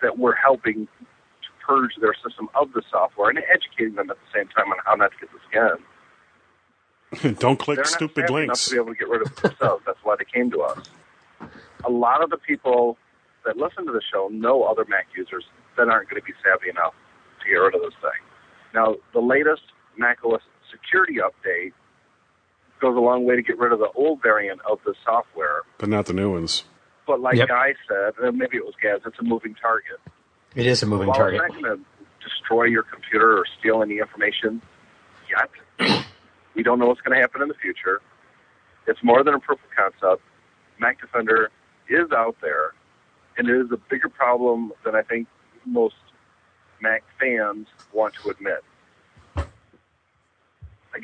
that 0.01 0.17
we're 0.17 0.35
helping 0.35 0.87
to 0.99 1.49
purge 1.65 1.91
their 2.01 2.13
system 2.13 2.49
of 2.55 2.73
the 2.73 2.81
software 2.89 3.29
and 3.29 3.39
educating 3.51 3.95
them 3.95 4.09
at 4.09 4.17
the 4.17 4.29
same 4.39 4.47
time 4.49 4.67
on 4.71 4.77
how 4.85 4.95
not 4.95 5.11
to 5.11 5.17
get 5.19 5.29
the 5.31 5.39
scam. 5.49 5.79
Don't 7.39 7.57
click 7.57 7.77
They're 7.77 7.83
not 7.83 7.91
stupid 7.93 8.29
links. 8.29 8.65
to 8.65 8.71
be 8.71 8.77
able 8.77 8.93
to 8.93 8.95
get 8.99 9.07
rid 9.07 9.21
of 9.21 9.35
themselves. 9.37 9.83
That's 9.85 9.99
why 10.03 10.15
they 10.17 10.25
came 10.25 10.51
to 10.51 10.61
us. 10.61 10.89
A 11.85 11.89
lot 11.89 12.23
of 12.23 12.29
the 12.29 12.37
people 12.37 12.97
that 13.45 13.55
listen 13.55 13.85
to 13.85 13.91
the 13.93 14.01
show 14.11 14.27
know 14.31 14.63
other 14.63 14.83
Mac 14.89 15.07
users 15.15 15.45
that 15.77 15.87
aren't 15.87 16.09
going 16.09 16.21
to 16.21 16.25
be 16.25 16.33
savvy 16.43 16.69
enough 16.69 16.93
to 17.41 17.47
get 17.49 17.55
rid 17.55 17.75
of 17.75 17.81
this 17.81 17.93
thing. 18.01 18.19
Now, 18.73 18.95
the 19.13 19.21
latest 19.21 19.61
macOS 19.97 20.41
security 20.71 21.15
update 21.15 21.73
goes 22.79 22.95
a 22.95 22.99
long 22.99 23.25
way 23.25 23.35
to 23.35 23.41
get 23.41 23.57
rid 23.57 23.71
of 23.71 23.79
the 23.79 23.89
old 23.95 24.21
variant 24.21 24.61
of 24.69 24.79
the 24.85 24.93
software. 25.03 25.61
But 25.79 25.89
not 25.89 26.05
the 26.05 26.13
new 26.13 26.31
ones. 26.31 26.63
But 27.07 27.21
like 27.21 27.37
Yep. 27.37 27.47
Guy 27.47 27.73
said, 27.87 28.13
uh, 28.23 28.31
maybe 28.31 28.57
it 28.57 28.65
was 28.65 28.75
Gaz, 28.81 29.01
it's 29.05 29.17
a 29.19 29.23
moving 29.23 29.55
target. 29.55 29.99
It 30.55 30.65
is 30.67 30.83
a 30.83 30.85
moving 30.85 31.07
While 31.07 31.17
target. 31.17 31.41
it's 31.45 31.53
not 31.53 31.63
going 31.63 31.77
to 31.79 31.85
destroy 32.27 32.63
your 32.65 32.83
computer 32.83 33.37
or 33.37 33.45
steal 33.59 33.81
any 33.81 33.99
information 33.99 34.61
yet, 35.29 36.03
we 36.55 36.63
don't 36.63 36.79
know 36.79 36.87
what's 36.87 37.01
going 37.01 37.15
to 37.15 37.21
happen 37.21 37.41
in 37.41 37.47
the 37.47 37.53
future. 37.55 38.01
It's 38.87 39.03
more 39.03 39.23
than 39.23 39.33
a 39.33 39.39
proof 39.39 39.59
of 39.63 39.69
concept. 39.75 40.21
Mac 40.79 40.99
Defender 41.01 41.49
is 41.89 42.11
out 42.11 42.35
there, 42.41 42.73
and 43.37 43.49
it 43.49 43.55
is 43.65 43.71
a 43.71 43.77
bigger 43.89 44.09
problem 44.09 44.71
than 44.85 44.95
I 44.95 45.01
think 45.01 45.27
most 45.65 45.95
Mac 46.81 47.03
fans 47.19 47.67
want 47.93 48.13
to 48.23 48.29
admit. 48.29 48.63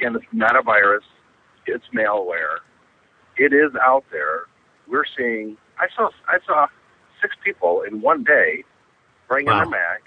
Again, 0.03 0.17
it's 0.17 0.33
not 0.33 0.57
a 0.57 0.61
virus; 0.61 1.05
it's 1.65 1.85
malware. 1.95 2.57
It 3.37 3.53
is 3.53 3.71
out 3.81 4.03
there. 4.11 4.47
We're 4.85 5.05
seeing. 5.17 5.55
I 5.79 5.87
saw. 5.95 6.09
I 6.27 6.39
saw 6.45 6.67
six 7.21 7.35
people 7.41 7.83
in 7.87 8.01
one 8.01 8.25
day 8.25 8.65
bring 9.29 9.45
in 9.47 9.53
Wow. 9.53 9.59
their 9.61 9.69
Mac 9.69 10.01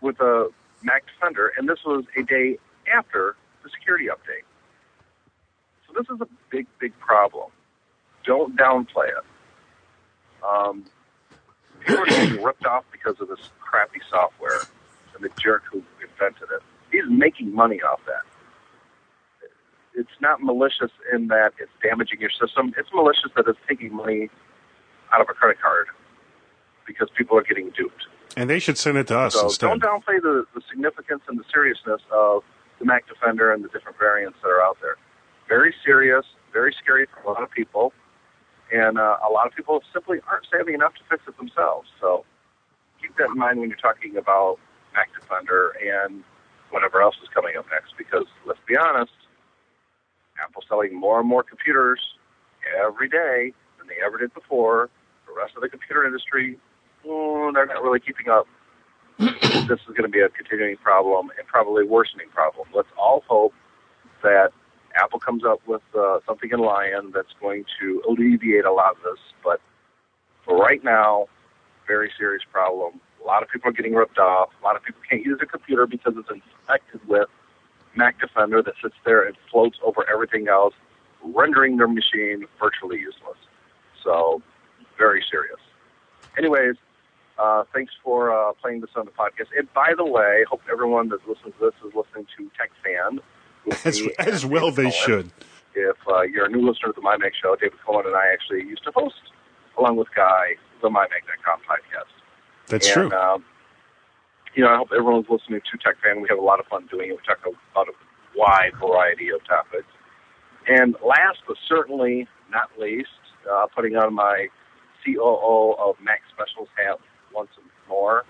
with 0.00 0.18
a 0.20 0.48
Mac 0.82 1.04
Defender, 1.06 1.52
and 1.58 1.68
this 1.68 1.80
was 1.84 2.04
a 2.16 2.22
day 2.22 2.56
after 2.96 3.36
the 3.62 3.68
security 3.68 4.06
update. 4.06 4.46
So 5.86 5.92
this 5.94 6.06
is 6.08 6.18
a 6.22 6.28
big, 6.50 6.66
big 6.80 6.98
problem. 6.98 7.50
Don't 8.24 8.56
downplay 8.56 9.08
it. 9.08 9.24
Um, 10.42 10.84
people 11.80 11.98
are 12.04 12.06
getting 12.06 12.42
ripped 12.42 12.64
off 12.64 12.84
because 12.90 13.20
of 13.20 13.28
this 13.28 13.50
crappy 13.60 14.00
software 14.10 14.60
and 15.14 15.22
the 15.22 15.30
jerk 15.38 15.64
who 15.70 15.82
invented 16.00 16.48
it. 16.54 16.62
He's 16.90 17.04
making 17.10 17.54
money 17.54 17.82
off 17.82 18.00
that. 18.06 18.22
It's 19.98 20.16
not 20.20 20.40
malicious 20.40 20.92
in 21.12 21.26
that 21.28 21.52
it's 21.58 21.72
damaging 21.82 22.20
your 22.20 22.30
system. 22.30 22.72
It's 22.78 22.88
malicious 22.94 23.30
that 23.36 23.46
it's 23.48 23.58
taking 23.68 23.92
money 23.94 24.30
out 25.12 25.20
of 25.20 25.26
a 25.28 25.34
credit 25.34 25.60
card 25.60 25.86
because 26.86 27.08
people 27.16 27.36
are 27.36 27.42
getting 27.42 27.70
duped. 27.70 28.06
And 28.36 28.48
they 28.48 28.60
should 28.60 28.78
send 28.78 28.96
it 28.96 29.08
to 29.08 29.18
us 29.18 29.34
So 29.34 29.44
instead. 29.46 29.66
don't 29.66 29.82
downplay 29.82 30.22
the, 30.22 30.46
the 30.54 30.62
significance 30.70 31.22
and 31.28 31.38
the 31.38 31.44
seriousness 31.52 32.00
of 32.12 32.44
the 32.78 32.84
Mac 32.84 33.08
Defender 33.08 33.52
and 33.52 33.64
the 33.64 33.68
different 33.68 33.98
variants 33.98 34.38
that 34.42 34.48
are 34.48 34.62
out 34.62 34.78
there. 34.80 34.96
Very 35.48 35.74
serious, 35.84 36.24
very 36.52 36.74
scary 36.80 37.06
for 37.06 37.28
a 37.28 37.32
lot 37.32 37.42
of 37.42 37.50
people, 37.50 37.92
and 38.72 38.98
uh, 38.98 39.16
a 39.28 39.30
lot 39.32 39.46
of 39.46 39.54
people 39.54 39.82
simply 39.92 40.20
aren't 40.30 40.46
savvy 40.50 40.74
enough 40.74 40.94
to 40.94 41.00
fix 41.10 41.22
it 41.26 41.36
themselves. 41.38 41.88
So 42.00 42.24
keep 43.00 43.16
that 43.16 43.30
in 43.30 43.38
mind 43.38 43.58
when 43.58 43.68
you're 43.68 43.78
talking 43.78 44.16
about 44.16 44.58
Mac 44.94 45.08
Defender 45.18 45.74
and 45.82 46.22
whatever 46.70 47.00
else 47.02 47.16
is 47.22 47.28
coming 47.34 47.56
up 47.56 47.66
next. 47.72 47.94
Because 47.98 48.26
let's 48.46 48.60
be 48.68 48.76
honest, 48.76 49.12
Apple's 50.42 50.64
selling 50.68 50.94
more 50.94 51.20
and 51.20 51.28
more 51.28 51.42
computers 51.42 52.00
every 52.84 53.08
day 53.08 53.52
than 53.78 53.88
they 53.88 53.96
ever 54.04 54.18
did 54.18 54.32
before. 54.34 54.90
The 55.26 55.34
rest 55.34 55.54
of 55.56 55.62
the 55.62 55.68
computer 55.68 56.06
industry, 56.06 56.58
mm, 57.06 57.54
they're 57.54 57.66
not 57.66 57.82
really 57.82 58.00
keeping 58.00 58.28
up. 58.28 58.46
this 59.18 59.80
is 59.80 59.88
going 59.88 60.04
to 60.04 60.08
be 60.08 60.20
a 60.20 60.28
continuing 60.28 60.76
problem 60.76 61.30
and 61.38 61.46
probably 61.46 61.84
worsening 61.84 62.28
problem. 62.32 62.68
Let's 62.74 62.88
all 62.96 63.24
hope 63.26 63.52
that 64.22 64.50
Apple 64.94 65.18
comes 65.18 65.44
up 65.44 65.60
with 65.66 65.82
uh, 65.96 66.18
something 66.26 66.50
in 66.52 66.60
Lion 66.60 67.12
that's 67.12 67.32
going 67.40 67.64
to 67.80 68.02
alleviate 68.08 68.64
a 68.64 68.72
lot 68.72 68.92
of 68.92 69.02
this. 69.02 69.20
But 69.42 69.60
for 70.44 70.56
right 70.56 70.82
now, 70.82 71.26
very 71.86 72.10
serious 72.18 72.42
problem. 72.50 73.00
A 73.22 73.26
lot 73.26 73.42
of 73.42 73.48
people 73.48 73.70
are 73.70 73.72
getting 73.72 73.94
ripped 73.94 74.18
off. 74.18 74.50
A 74.60 74.64
lot 74.64 74.76
of 74.76 74.82
people 74.82 75.00
can't 75.08 75.24
use 75.24 75.38
a 75.42 75.46
computer 75.46 75.86
because 75.86 76.14
it's 76.16 76.30
infected 76.30 77.00
with 77.08 77.28
Mac 77.98 78.20
Defender 78.20 78.62
that 78.62 78.74
sits 78.80 78.94
there 79.04 79.24
and 79.24 79.36
floats 79.50 79.76
over 79.84 80.08
everything 80.10 80.46
else, 80.48 80.72
rendering 81.22 81.76
their 81.76 81.88
machine 81.88 82.46
virtually 82.60 82.98
useless. 82.98 83.36
So, 84.04 84.40
very 84.96 85.22
serious. 85.28 85.58
Anyways, 86.38 86.76
uh, 87.38 87.64
thanks 87.74 87.92
for 88.02 88.32
uh, 88.32 88.52
playing 88.54 88.80
this 88.80 88.90
on 88.94 89.04
the 89.04 89.10
podcast. 89.10 89.48
And 89.58 89.72
by 89.74 89.94
the 89.96 90.04
way, 90.04 90.44
hope 90.48 90.62
everyone 90.70 91.08
that 91.08 91.28
listens 91.28 91.54
to 91.58 91.66
this 91.66 91.74
is 91.84 91.92
listening 91.94 92.26
to 92.36 92.50
Tech 92.56 92.70
Fan. 92.84 93.18
as, 93.84 94.00
as 94.18 94.46
well 94.46 94.70
they 94.70 94.90
Cohen. 94.90 95.04
should. 95.04 95.30
If 95.74 95.96
uh, 96.08 96.22
you're 96.22 96.46
a 96.46 96.50
new 96.50 96.66
listener 96.66 96.92
to 96.92 97.00
the 97.00 97.06
MyMac 97.06 97.32
Show, 97.40 97.56
David 97.56 97.78
Cohen 97.84 98.06
and 98.06 98.16
I 98.16 98.32
actually 98.32 98.62
used 98.62 98.84
to 98.84 98.92
host, 98.92 99.32
along 99.76 99.96
with 99.96 100.08
Guy, 100.14 100.56
the 100.82 100.88
MyMac.com 100.88 101.60
podcast. 101.68 102.14
That's 102.68 102.86
and, 102.86 103.10
true. 103.10 103.18
Um, 103.18 103.44
you 104.58 104.64
know, 104.64 104.70
I 104.70 104.76
hope 104.76 104.88
everyone's 104.90 105.30
listening 105.30 105.60
to 105.70 105.78
Tech 105.78 106.02
Fan. 106.02 106.20
We 106.20 106.26
have 106.30 106.38
a 106.38 106.42
lot 106.42 106.58
of 106.58 106.66
fun 106.66 106.88
doing 106.90 107.10
it. 107.10 107.12
We 107.12 107.22
talk 107.24 107.38
about 107.46 107.86
a 107.86 107.92
wide 108.36 108.72
variety 108.80 109.28
of 109.30 109.38
topics. 109.46 109.86
And 110.66 110.96
last 111.00 111.38
but 111.46 111.56
certainly 111.68 112.26
not 112.50 112.68
least, 112.76 113.22
uh, 113.48 113.66
putting 113.72 113.94
on 113.94 114.12
my 114.14 114.48
COO 115.04 115.76
of 115.78 115.94
Mac 116.02 116.22
Specials 116.34 116.66
hat 116.76 116.98
once 117.32 117.50
more. 117.88 118.24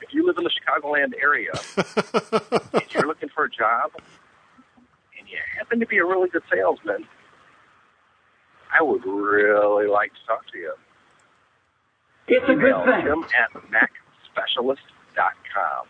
If 0.00 0.14
you 0.14 0.26
live 0.26 0.36
in 0.38 0.44
the 0.44 0.50
Chicagoland 0.56 1.12
area 1.20 1.52
and 2.72 2.94
you're 2.94 3.06
looking 3.06 3.28
for 3.28 3.44
a 3.44 3.50
job 3.50 3.90
and 5.18 5.28
you 5.28 5.36
happen 5.58 5.80
to 5.80 5.86
be 5.86 5.98
a 5.98 6.04
really 6.04 6.30
good 6.30 6.44
salesman, 6.50 7.04
I 8.72 8.82
would 8.82 9.04
really 9.04 9.86
like 9.86 10.12
to 10.14 10.26
talk 10.26 10.50
to 10.50 10.58
you. 10.58 10.72
It's 12.26 12.42
a 12.48 12.54
good 12.54 12.72
Email 12.72 12.84
thing. 12.86 13.04
Tim 13.04 13.24
at 13.36 14.93
macspecialist.com. 15.16 15.86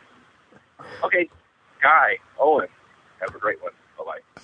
Okay, 1.04 1.28
Guy, 1.82 2.18
Owen, 2.40 2.68
have 3.20 3.34
a 3.34 3.38
great 3.38 3.58
one. 3.62 3.72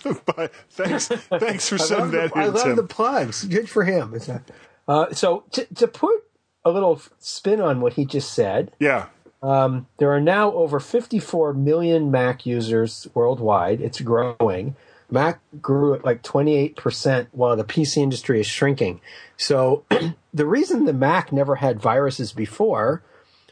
Bye 0.04 0.14
bye. 0.36 0.48
Thanks, 0.70 1.08
thanks 1.08 1.68
for 1.68 1.74
I 1.74 1.78
sending 1.78 2.10
that 2.12 2.32
the, 2.32 2.38
I 2.38 2.46
in, 2.46 2.54
love 2.54 2.64
Tim. 2.64 2.76
the 2.76 2.82
plugs. 2.84 3.44
Good 3.44 3.68
for 3.68 3.84
him. 3.84 4.14
It's 4.14 4.28
a- 4.28 4.42
Uh, 4.88 5.12
so 5.12 5.44
to, 5.52 5.66
to 5.74 5.86
put 5.86 6.24
a 6.64 6.70
little 6.70 7.00
spin 7.18 7.60
on 7.60 7.80
what 7.80 7.94
he 7.94 8.04
just 8.04 8.32
said, 8.32 8.72
yeah, 8.78 9.06
um, 9.42 9.86
there 9.98 10.10
are 10.12 10.20
now 10.20 10.52
over 10.52 10.80
54 10.80 11.52
million 11.54 12.10
Mac 12.10 12.46
users 12.46 13.06
worldwide. 13.14 13.80
It's 13.80 14.00
growing. 14.00 14.76
Mac 15.10 15.40
grew 15.60 15.94
at 15.94 16.04
like 16.04 16.22
28% 16.22 17.26
while 17.32 17.56
the 17.56 17.64
PC 17.64 17.98
industry 17.98 18.38
is 18.40 18.46
shrinking. 18.46 19.00
So 19.36 19.84
the 20.32 20.46
reason 20.46 20.84
the 20.84 20.92
Mac 20.92 21.32
never 21.32 21.56
had 21.56 21.80
viruses 21.80 22.32
before, 22.32 23.02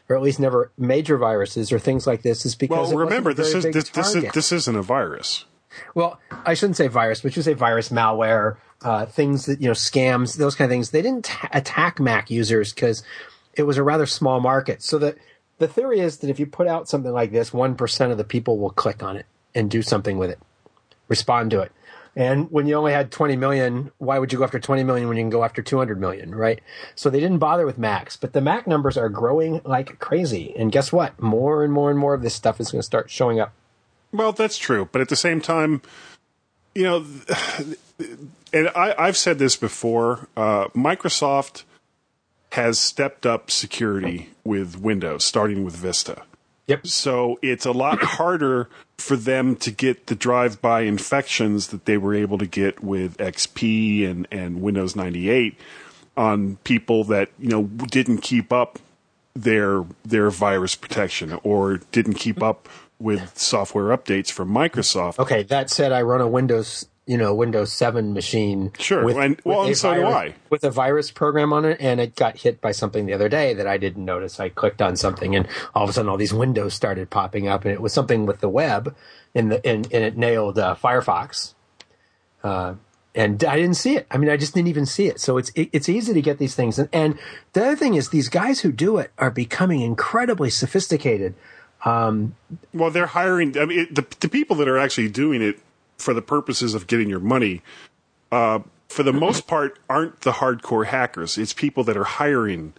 or 0.09 0.15
at 0.15 0.21
least 0.21 0.39
never 0.39 0.71
major 0.77 1.17
viruses 1.17 1.71
or 1.71 1.79
things 1.79 2.05
like 2.05 2.23
this, 2.23 2.45
is 2.45 2.55
because 2.55 2.89
well, 2.89 3.05
remember 3.05 3.33
this 3.33 3.53
is 3.53 3.63
this, 3.63 3.89
this 3.89 4.15
is 4.15 4.31
this 4.33 4.51
isn't 4.51 4.75
a 4.75 4.81
virus. 4.81 5.45
Well, 5.93 6.19
I 6.45 6.55
shouldn't 6.55 6.77
say 6.77 6.87
virus, 6.87 7.21
but 7.21 7.35
you 7.35 7.41
say 7.41 7.53
virus, 7.53 7.89
malware, 7.89 8.57
uh, 8.81 9.05
things 9.05 9.45
that, 9.45 9.61
you 9.61 9.67
know, 9.67 9.73
scams, 9.73 10.37
those 10.37 10.55
kind 10.55 10.65
of 10.65 10.73
things. 10.73 10.91
They 10.91 11.01
didn't 11.01 11.25
ta 11.25 11.47
attack 11.51 11.99
Mac 11.99 12.29
users 12.29 12.73
because 12.73 13.03
it 13.53 13.63
was 13.63 13.77
a 13.77 13.83
rather 13.83 14.05
small 14.05 14.39
market. 14.39 14.81
So 14.81 14.97
the, 14.97 15.15
the 15.57 15.67
theory 15.67 15.99
is 15.99 16.17
that 16.17 16.29
if 16.29 16.39
you 16.39 16.45
put 16.45 16.67
out 16.67 16.89
something 16.89 17.11
like 17.11 17.31
this, 17.31 17.51
1% 17.51 18.11
of 18.11 18.17
the 18.17 18.23
people 18.23 18.57
will 18.57 18.69
click 18.71 19.03
on 19.03 19.17
it 19.17 19.25
and 19.53 19.69
do 19.69 19.81
something 19.81 20.17
with 20.17 20.29
it, 20.29 20.39
respond 21.07 21.51
to 21.51 21.61
it. 21.61 21.71
And 22.15 22.51
when 22.51 22.67
you 22.67 22.75
only 22.75 22.91
had 22.91 23.11
20 23.11 23.35
million, 23.35 23.91
why 23.97 24.19
would 24.19 24.31
you 24.31 24.39
go 24.39 24.43
after 24.43 24.59
20 24.59 24.83
million 24.83 25.07
when 25.07 25.17
you 25.17 25.23
can 25.23 25.29
go 25.29 25.43
after 25.43 25.61
200 25.61 25.99
million, 25.99 26.33
right? 26.33 26.59
So 26.95 27.09
they 27.09 27.19
didn't 27.19 27.37
bother 27.37 27.65
with 27.65 27.77
Macs, 27.77 28.17
but 28.17 28.33
the 28.33 28.41
Mac 28.41 28.67
numbers 28.67 28.97
are 28.97 29.09
growing 29.09 29.61
like 29.63 29.99
crazy. 29.99 30.53
And 30.57 30.71
guess 30.71 30.91
what? 30.91 31.19
More 31.21 31.63
and 31.63 31.71
more 31.71 31.89
and 31.89 31.99
more 31.99 32.13
of 32.13 32.21
this 32.21 32.35
stuff 32.35 32.59
is 32.59 32.71
going 32.71 32.79
to 32.79 32.85
start 32.85 33.09
showing 33.09 33.39
up. 33.39 33.53
Well, 34.11 34.31
that's 34.31 34.57
true, 34.57 34.89
but 34.91 35.01
at 35.01 35.09
the 35.09 35.15
same 35.15 35.39
time, 35.39 35.81
you 36.73 36.83
know, 36.83 37.05
and 38.53 38.69
I, 38.75 38.95
I've 38.97 39.17
said 39.17 39.39
this 39.39 39.55
before. 39.55 40.27
Uh, 40.35 40.67
Microsoft 40.69 41.63
has 42.53 42.79
stepped 42.79 43.25
up 43.25 43.51
security 43.51 44.29
with 44.43 44.79
Windows, 44.79 45.23
starting 45.23 45.63
with 45.63 45.75
Vista. 45.75 46.23
Yep. 46.69 46.85
So 46.85 47.39
it's 47.41 47.65
a 47.65 47.71
lot 47.71 48.01
harder 48.03 48.69
for 48.99 49.15
them 49.15 49.55
to 49.57 49.71
get 49.71 50.05
the 50.05 50.15
drive-by 50.15 50.81
infections 50.81 51.67
that 51.67 51.85
they 51.85 51.97
were 51.97 52.13
able 52.13 52.37
to 52.37 52.45
get 52.45 52.83
with 52.83 53.17
XP 53.17 54.09
and, 54.09 54.27
and 54.31 54.61
Windows 54.61 54.95
98 54.95 55.57
on 56.15 56.57
people 56.63 57.03
that 57.05 57.29
you 57.39 57.49
know 57.49 57.63
didn't 57.63 58.19
keep 58.19 58.53
up 58.53 58.77
their 59.33 59.85
their 60.03 60.29
virus 60.29 60.75
protection 60.75 61.39
or 61.43 61.77
didn't 61.91 62.15
keep 62.15 62.43
up 62.43 62.69
with 62.99 63.37
software 63.37 63.95
updates 63.97 64.29
from 64.29 64.49
Microsoft. 64.51 65.17
Okay, 65.17 65.43
that 65.43 65.69
said, 65.69 65.91
I 65.91 66.01
run 66.01 66.21
a 66.21 66.27
Windows, 66.27 66.87
you 67.09 67.17
know, 67.17 67.33
Windows 67.33 67.71
7 67.71 68.13
machine. 68.13 68.71
Sure, 68.77 69.09
and- 69.19 69.41
well, 69.43 69.63
a 69.63 69.65
and 69.65 69.75
so 69.75 69.95
do 69.95 70.01
virus- 70.01 70.15
I. 70.15 70.35
With 70.51 70.63
a 70.63 70.69
virus 70.69 71.09
program 71.09 71.51
on 71.51 71.65
it, 71.65 71.77
and 71.79 71.99
it 71.99 72.15
got 72.15 72.37
hit 72.37 72.61
by 72.61 72.71
something 72.71 73.07
the 73.07 73.13
other 73.13 73.27
day 73.27 73.55
that 73.55 73.65
I 73.65 73.79
didn't 73.79 74.05
notice. 74.05 74.39
I 74.39 74.49
clicked 74.49 74.79
on 74.79 74.95
something, 74.95 75.35
and 75.35 75.47
all 75.73 75.85
of 75.85 75.89
a 75.89 75.93
sudden, 75.93 76.07
all 76.07 76.17
these 76.17 76.35
windows 76.35 76.75
started 76.75 77.09
popping 77.09 77.47
up, 77.47 77.65
and 77.65 77.73
it 77.73 77.81
was 77.81 77.93
something 77.93 78.27
with 78.27 78.41
the 78.41 78.49
web, 78.49 78.95
and 79.33 79.51
the 79.51 79.65
and, 79.65 79.91
and 79.91 80.03
it 80.03 80.17
nailed 80.17 80.59
uh, 80.59 80.75
Firefox. 80.75 81.55
Uh, 82.43 82.75
and 83.15 83.43
I 83.43 83.55
didn't 83.55 83.73
see 83.77 83.95
it. 83.95 84.05
I 84.11 84.17
mean, 84.17 84.29
I 84.29 84.37
just 84.37 84.53
didn't 84.53 84.67
even 84.67 84.85
see 84.85 85.07
it. 85.07 85.19
So 85.19 85.37
it's 85.37 85.49
it, 85.55 85.69
it's 85.73 85.89
easy 85.89 86.13
to 86.13 86.21
get 86.21 86.37
these 86.37 86.53
things. 86.53 86.77
And, 86.77 86.89
and 86.93 87.17
the 87.53 87.65
other 87.65 87.75
thing 87.75 87.95
is, 87.95 88.09
these 88.09 88.29
guys 88.29 88.59
who 88.59 88.71
do 88.71 88.99
it 88.99 89.11
are 89.17 89.31
becoming 89.31 89.81
incredibly 89.81 90.51
sophisticated. 90.51 91.33
Well, 92.71 92.91
they're 92.91 93.07
hiring. 93.07 93.57
I 93.57 93.65
mean, 93.65 93.79
it, 93.79 93.95
the 93.95 94.05
the 94.19 94.29
people 94.29 94.55
that 94.57 94.67
are 94.67 94.77
actually 94.77 95.09
doing 95.09 95.41
it 95.41 95.59
for 95.99 96.13
the 96.13 96.21
purposes 96.21 96.73
of 96.73 96.87
getting 96.87 97.09
your 97.09 97.19
money, 97.19 97.61
uh, 98.31 98.59
for 98.87 99.03
the 99.03 99.13
most 99.13 99.45
part, 99.47 99.77
aren't 99.89 100.21
the 100.21 100.33
hardcore 100.33 100.87
hackers. 100.87 101.37
It's 101.37 101.53
people 101.53 101.83
that 101.83 101.97
are 101.97 102.05
hiring 102.05 102.73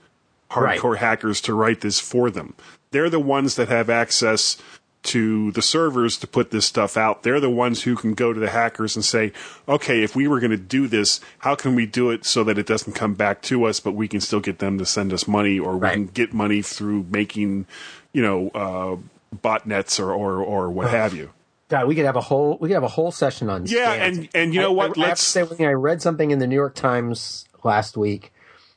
hardcore 0.51 0.97
hackers 0.97 1.41
to 1.43 1.55
write 1.55 1.81
this 1.81 2.01
for 2.01 2.31
them. 2.31 2.55
They're 2.91 3.11
the 3.11 3.21
ones 3.21 3.55
that 3.55 3.69
have 3.69 3.89
access 3.89 4.57
to 5.03 5.51
the 5.53 5.63
servers 5.63 6.19
to 6.19 6.27
put 6.27 6.51
this 6.51 6.67
stuff 6.67 6.97
out. 6.97 7.23
They're 7.23 7.41
the 7.41 7.49
ones 7.49 7.83
who 7.83 7.97
can 7.97 8.15
go 8.15 8.33
to 8.33 8.41
the 8.41 8.51
hackers 8.51 8.97
and 8.97 9.05
say, 9.05 9.33
okay, 9.67 10.03
if 10.03 10.15
we 10.15 10.29
were 10.29 10.41
going 10.41 10.51
to 10.51 10.59
do 10.59 10.89
this, 10.89 11.21
how 11.39 11.55
can 11.55 11.75
we 11.75 11.87
do 11.87 12.11
it 12.11 12.27
so 12.27 12.45
that 12.45 12.59
it 12.59 12.67
doesn't 12.67 12.93
come 12.93 13.15
back 13.15 13.41
to 13.43 13.65
us, 13.65 13.81
but 13.81 13.93
we 13.93 14.09
can 14.09 14.21
still 14.21 14.41
get 14.41 14.59
them 14.59 14.77
to 14.79 14.85
send 14.85 15.13
us 15.13 15.27
money 15.27 15.59
or 15.59 15.77
we 15.79 15.89
can 15.89 16.07
get 16.07 16.35
money 16.35 16.61
through 16.61 17.07
making, 17.11 17.67
you 18.13 18.21
know, 18.21 18.49
uh, 18.51 18.97
botnets 19.35 19.99
or, 19.99 20.13
or, 20.13 20.37
or 20.39 20.71
what 20.71 20.91
have 20.91 21.15
you. 21.15 21.31
God, 21.71 21.87
we 21.87 21.95
could 21.95 22.05
have 22.05 22.17
a 22.17 22.21
whole 22.21 22.59
we 22.61 22.69
could 22.69 22.75
have 22.75 22.83
a 22.83 22.89
whole 22.89 23.11
session 23.13 23.49
on 23.49 23.65
Yeah, 23.67 23.97
scams. 23.97 24.01
and- 24.19 24.29
and 24.35 24.55
you 24.55 24.61
know 24.61 24.71
I- 24.73 24.89
what? 24.89 24.99
I, 24.99 25.03
I 25.03 25.07
Let's- 25.09 25.23
say 25.23 25.43
one. 25.45 25.61
I 25.63 25.73
read 25.73 26.03
something 26.03 26.31
in 26.31 26.39
the 26.41 26.47
New 26.47 26.57
York 26.57 26.75
Times 26.75 27.47
last 27.65 27.97
week 27.97 28.33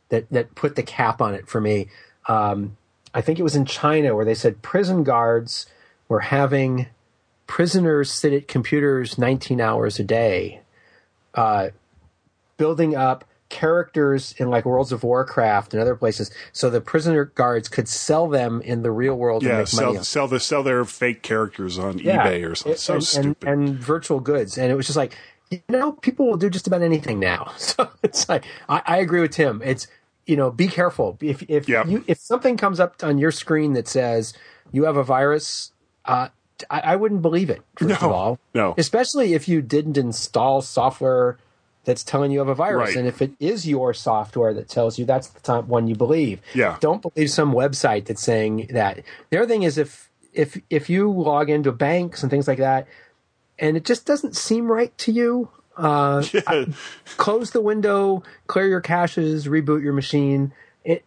that 0.10 0.30
that 0.32 0.56
put 0.56 0.76
the 0.76 0.84
cap 0.84 1.22
on 1.22 1.34
it 1.34 1.48
for 1.48 1.60
me. 1.60 1.90
Um, 2.30 2.78
I 3.14 3.22
think 3.22 3.40
it 3.40 3.44
was 3.44 3.56
in 3.56 3.66
China 3.66 4.16
where 4.16 4.26
they 4.26 4.34
said 4.36 4.62
prison 4.62 5.04
guards 5.04 5.66
were 6.08 6.22
having 6.22 6.88
prisoners 7.48 8.12
sit 8.12 8.32
at 8.34 8.48
computers 8.48 9.18
19 9.18 9.60
hours 9.60 10.00
a 10.00 10.04
day, 10.04 10.62
uh, 11.36 11.70
building 12.58 12.96
up 12.96 13.26
characters 13.54 14.34
in 14.38 14.50
like 14.50 14.66
Worlds 14.66 14.92
of 14.92 15.04
Warcraft 15.04 15.74
and 15.74 15.82
other 15.82 15.96
places, 15.96 16.32
so 16.52 16.70
the 16.70 16.82
prisoner 16.82 17.26
guards 17.26 17.70
could 17.70 17.88
sell 17.88 18.28
them 18.28 18.62
in 18.62 18.82
the 18.82 18.92
real 18.92 19.16
world 19.16 19.44
and 19.44 19.52
Yeah, 19.52 19.58
make 19.60 19.68
sell, 19.68 20.04
sell, 20.04 20.28
the, 20.28 20.40
sell 20.40 20.64
their 20.64 20.84
fake 20.84 21.22
characters 21.22 21.78
on 21.80 22.00
eBay 22.00 22.44
or 22.50 22.56
something. 22.56 22.74
It- 22.74 22.80
So 22.80 22.96
and, 22.96 23.04
stupid. 23.04 23.48
And, 23.48 23.70
and 23.70 23.78
virtual 23.78 24.20
goods. 24.20 24.58
And 24.58 24.72
it 24.72 24.76
was 24.76 24.86
just 24.88 24.98
like, 24.98 25.16
you 25.52 25.62
know, 25.70 25.92
people 25.94 26.26
will 26.28 26.38
do 26.38 26.50
just 26.50 26.68
about 26.68 26.82
anything 26.82 27.20
now. 27.20 27.52
So 27.58 27.90
it's 28.02 28.28
like, 28.28 28.44
I, 28.68 28.82
I 28.86 28.98
agree 28.98 29.22
with 29.22 29.32
Tim. 29.32 29.62
It's 29.64 29.88
you 30.26 30.36
know, 30.38 30.50
be 30.52 30.68
careful. 30.68 31.18
If 31.22 31.44
if 31.50 31.68
Yeah. 31.70 31.86
you 31.86 32.04
if 32.08 32.18
something 32.18 32.58
comes 32.58 32.80
up 32.80 33.04
on 33.04 33.18
your 33.18 33.32
screen 33.32 33.74
that 33.74 33.88
says 33.88 34.34
you 34.72 34.86
have 34.86 34.98
a 34.98 35.04
virus, 35.04 35.72
uh, 36.06 36.30
I, 36.70 36.80
I 36.80 36.96
wouldn't 36.96 37.22
believe 37.22 37.50
it. 37.50 37.62
First 37.78 38.02
No, 38.02 38.08
of 38.08 38.14
all, 38.14 38.40
no. 38.54 38.74
especially 38.78 39.34
if 39.34 39.48
you 39.50 39.62
didn't 39.62 39.98
install 39.98 40.62
software 40.62 41.38
that's 41.86 42.04
telling 42.04 42.32
you 42.32 42.40
have 42.40 42.48
a 42.48 42.56
virus, 42.56 42.90
Right. 42.90 42.98
and 42.98 43.08
if 43.08 43.22
it 43.22 43.32
is 43.40 43.68
your 43.68 43.94
software 43.94 44.54
that 44.54 44.70
tells 44.70 44.98
you, 44.98 45.06
that's 45.06 45.28
the 45.28 45.40
time 45.42 45.68
one 45.68 45.88
you 45.88 45.96
believe. 45.96 46.42
Yeah. 46.54 46.78
don't 46.80 47.02
believe 47.02 47.30
some 47.30 47.54
website 47.54 48.06
that's 48.06 48.24
saying 48.24 48.68
that. 48.72 49.02
The 49.30 49.38
other 49.38 49.48
thing 49.48 49.64
is 49.64 49.78
if 49.78 50.10
if 50.34 50.60
if 50.70 50.90
you 50.90 51.12
log 51.12 51.50
into 51.50 51.72
banks 51.72 52.24
and 52.24 52.30
things 52.32 52.48
like 52.48 52.58
that, 52.60 52.88
and 53.60 53.78
it 53.78 53.86
just 53.86 54.06
doesn't 54.06 54.36
seem 54.36 54.72
right 54.72 54.98
to 55.00 55.12
you. 55.12 55.50
Uh, 55.78 56.24
Yeah. 56.34 56.66
close 57.18 57.52
the 57.52 57.62
window, 57.62 58.24
clear 58.48 58.68
your 58.68 58.82
caches, 58.82 59.48
reboot 59.48 59.84
your 59.84 59.94
machine. 59.94 60.54
It, 60.84 61.04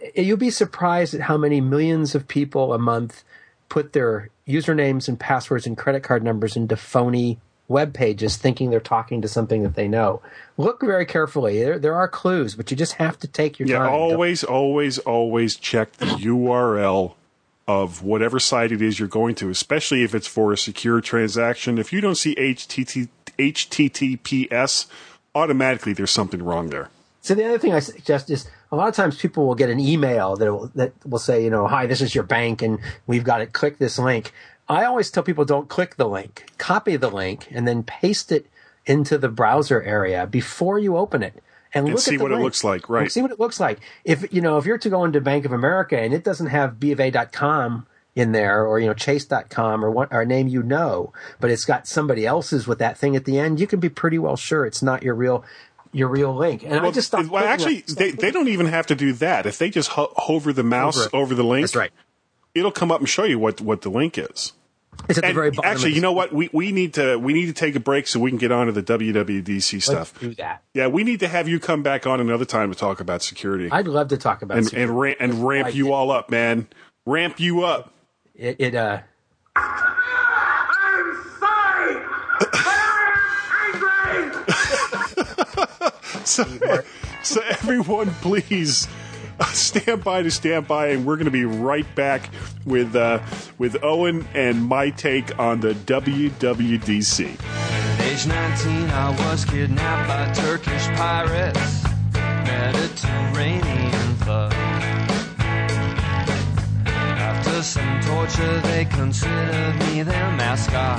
it, 0.00 0.24
you'll 0.24 0.36
be 0.36 0.50
surprised 0.50 1.14
at 1.14 1.22
how 1.22 1.36
many 1.36 1.60
millions 1.60 2.14
of 2.14 2.28
people 2.28 2.72
a 2.72 2.78
month 2.78 3.24
put 3.68 3.92
their 3.92 4.28
usernames 4.46 5.08
and 5.08 5.18
passwords 5.20 5.66
and 5.66 5.76
credit 5.76 6.02
card 6.02 6.22
numbers 6.22 6.56
into 6.56 6.76
phony 6.76 7.38
web 7.68 7.92
pages 7.92 8.36
thinking 8.36 8.70
they're 8.70 8.80
talking 8.80 9.20
to 9.22 9.28
something 9.28 9.62
that 9.62 9.74
they 9.74 9.86
know. 9.86 10.22
Look 10.56 10.80
very 10.80 11.04
carefully. 11.06 11.62
There, 11.62 11.78
there 11.78 11.94
are 11.94 12.08
clues, 12.08 12.54
but 12.54 12.70
you 12.70 12.76
just 12.76 12.94
have 12.94 13.18
to 13.20 13.28
take 13.28 13.58
your 13.58 13.68
Yeah, 13.68 13.78
time. 13.80 13.92
always, 13.92 14.42
always, 14.42 14.98
always 14.98 15.54
check 15.56 15.92
the 15.92 16.06
URL 16.06 17.14
of 17.66 18.02
whatever 18.02 18.40
site 18.40 18.72
it 18.72 18.80
is 18.80 18.98
you're 18.98 19.06
going 19.06 19.34
to, 19.36 19.50
especially 19.50 20.02
if 20.02 20.14
it's 20.14 20.26
for 20.26 20.52
a 20.52 20.56
secure 20.56 21.02
transaction. 21.02 21.76
If 21.78 21.92
you 21.92 22.00
don't 22.00 22.14
see 22.14 22.34
HTT, 22.34 23.08
HTTPS, 23.38 24.86
automatically 25.34 25.92
there's 25.92 26.10
something 26.10 26.42
wrong 26.42 26.70
there. 26.70 26.88
So 27.20 27.34
the 27.34 27.44
other 27.44 27.58
thing 27.58 27.74
I 27.74 27.80
suggest 27.80 28.30
is 28.30 28.48
a 28.72 28.76
lot 28.76 28.88
of 28.88 28.94
times 28.94 29.18
people 29.18 29.46
will 29.46 29.54
get 29.54 29.68
an 29.68 29.80
email 29.80 30.36
that 30.36 30.50
will, 30.50 30.70
that 30.74 30.92
will 31.06 31.18
say, 31.18 31.44
you 31.44 31.50
know, 31.50 31.66
hi, 31.66 31.86
this 31.86 32.00
is 32.00 32.14
your 32.14 32.24
bank 32.24 32.62
and 32.62 32.78
we've 33.06 33.24
got 33.24 33.38
to 33.38 33.46
Click 33.46 33.76
this 33.78 33.98
link. 33.98 34.32
I 34.68 34.84
always 34.84 35.10
tell 35.10 35.22
people 35.22 35.44
don't 35.44 35.68
click 35.68 35.96
the 35.96 36.08
link. 36.08 36.46
Copy 36.58 36.96
the 36.96 37.10
link 37.10 37.48
and 37.50 37.66
then 37.66 37.82
paste 37.82 38.30
it 38.30 38.46
into 38.86 39.18
the 39.18 39.28
browser 39.28 39.82
area 39.82 40.26
before 40.26 40.78
you 40.78 40.96
open 40.96 41.22
it 41.22 41.42
and, 41.74 41.86
look 41.86 41.98
see 41.98 42.14
at 42.14 42.18
the 42.18 42.24
what 42.24 42.32
it 42.32 42.38
looks 42.38 42.64
like, 42.64 42.88
right. 42.88 43.02
And 43.02 43.12
See 43.12 43.22
what 43.22 43.30
it 43.30 43.40
looks 43.40 43.60
like. 43.60 43.80
If 44.04 44.32
you 44.32 44.40
know, 44.40 44.58
if 44.58 44.64
you're 44.64 44.78
to 44.78 44.90
go 44.90 45.04
into 45.04 45.20
Bank 45.20 45.44
of 45.44 45.52
America 45.52 45.98
and 45.98 46.14
it 46.14 46.24
doesn't 46.24 46.48
have 46.48 46.74
BofA.com 46.74 47.86
in 48.14 48.32
there 48.32 48.66
or 48.66 48.80
you 48.80 48.86
know 48.86 48.94
Chase.com 48.94 49.84
or 49.84 49.90
what 49.90 50.12
or 50.12 50.22
a 50.22 50.26
name 50.26 50.48
you 50.48 50.62
know, 50.62 51.12
but 51.40 51.50
it's 51.50 51.64
got 51.64 51.86
somebody 51.86 52.26
else's 52.26 52.66
with 52.66 52.78
that 52.78 52.96
thing 52.98 53.16
at 53.16 53.24
the 53.24 53.38
end, 53.38 53.60
you 53.60 53.66
can 53.66 53.80
be 53.80 53.88
pretty 53.88 54.18
well 54.18 54.36
sure 54.36 54.64
it's 54.64 54.82
not 54.82 55.02
your 55.02 55.14
real 55.14 55.44
your 55.92 56.08
real 56.08 56.34
link. 56.34 56.62
And 56.64 56.74
I 56.74 56.90
just 56.90 57.12
well, 57.12 57.36
actually, 57.44 57.80
they, 57.80 58.10
they 58.10 58.30
don't 58.30 58.48
even 58.48 58.66
have 58.66 58.86
to 58.88 58.94
do 58.94 59.12
that. 59.14 59.46
If 59.46 59.58
they 59.58 59.70
just 59.70 59.90
ho- 59.90 60.12
hover 60.16 60.52
the 60.52 60.62
mouse 60.62 60.98
Over 60.98 61.16
over, 61.16 61.34
the 61.34 61.44
link, 61.44 61.64
That's 61.64 61.76
right. 61.76 61.92
It'll 62.54 62.72
come 62.72 62.90
up 62.90 63.00
and 63.00 63.08
show 63.08 63.24
you 63.24 63.38
what, 63.38 63.60
what 63.60 63.82
the 63.82 63.90
link 63.90 64.18
is. 64.18 64.52
It's 65.08 65.16
at 65.18 65.24
the 65.24 65.32
very 65.32 65.50
bottom. 65.52 65.70
actually, 65.70 65.92
you 65.94 66.00
know 66.00 66.12
what? 66.12 66.32
We, 66.32 66.50
we 66.52 66.72
need 66.72 66.94
to 66.94 67.16
we 67.18 67.32
need 67.32 67.46
to 67.46 67.52
take 67.52 67.76
a 67.76 67.80
break 67.80 68.08
so 68.08 68.18
we 68.18 68.30
can 68.32 68.38
get 68.38 68.50
on 68.50 68.66
to 68.66 68.72
the 68.72 68.82
WWDC 68.82 69.72
Let's 69.74 69.84
stuff. 69.84 70.18
do 70.20 70.34
that. 70.34 70.62
Yeah, 70.74 70.88
we 70.88 71.04
need 71.04 71.20
to 71.20 71.28
have 71.28 71.46
you 71.48 71.60
come 71.60 71.84
back 71.84 72.04
on 72.04 72.20
another 72.20 72.44
time 72.44 72.72
to 72.72 72.76
talk 72.78 72.98
about 72.98 73.22
security 73.22 73.68
I'd 73.70 73.86
love 73.86 74.08
to 74.08 74.16
talk 74.16 74.42
about 74.42 74.56
and 74.58 74.66
security. 74.66 74.90
and, 74.90 75.00
ra- 75.00 75.14
and 75.38 75.46
ramp 75.46 75.66
Like 75.66 75.74
you 75.76 75.88
it. 75.88 75.92
all 75.92 76.10
up, 76.10 76.30
man. 76.30 76.66
Ramp 77.06 77.38
you 77.38 77.62
up. 77.62 77.92
it, 78.34 78.56
it 78.58 78.74
uh 78.74 78.98
I'm 79.54 81.14
sorry, 81.38 82.02
but 82.40 82.48
I 82.54 83.72
am 83.72 84.32
angry. 84.34 86.24
So, 86.24 86.44
so 87.22 87.40
everyone, 87.48 88.10
please 88.20 88.88
stand 89.52 90.02
by 90.02 90.22
to 90.22 90.30
stand 90.30 90.66
by, 90.66 90.88
and 90.88 91.04
we're 91.06 91.16
going 91.16 91.26
to 91.26 91.30
be 91.30 91.44
right 91.44 91.86
back 91.94 92.30
with 92.64 92.96
uh, 92.96 93.20
with 93.58 93.76
Owen 93.82 94.26
and 94.34 94.64
my 94.64 94.88
take 94.90 95.38
on 95.38 95.60
the 95.60 95.74
WWDC. 95.74 97.38
At 97.40 98.00
age 98.00 98.26
19, 98.26 98.90
I 98.90 99.10
was 99.30 99.44
kidnapped 99.44 100.08
by 100.08 100.32
Turkish 100.42 100.86
pirates, 100.96 101.84
Mediterranean 102.14 104.14
thugs. 104.24 104.56
After 106.86 107.62
some 107.62 108.00
torture, 108.00 108.60
they 108.62 108.86
considered 108.86 109.78
me 109.86 110.02
their 110.02 110.32
mascot, 110.32 110.98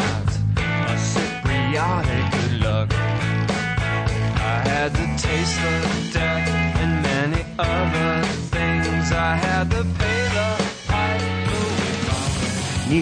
a 0.55 0.95
Cypriotic 0.95 2.31
good 2.31 2.61
luck. 2.61 2.93
I 2.93 4.61
had 4.65 4.93
the 4.93 5.07
taste 5.17 5.59
of 5.59 6.13
death 6.13 6.47
and 6.79 7.08
New 7.59 7.65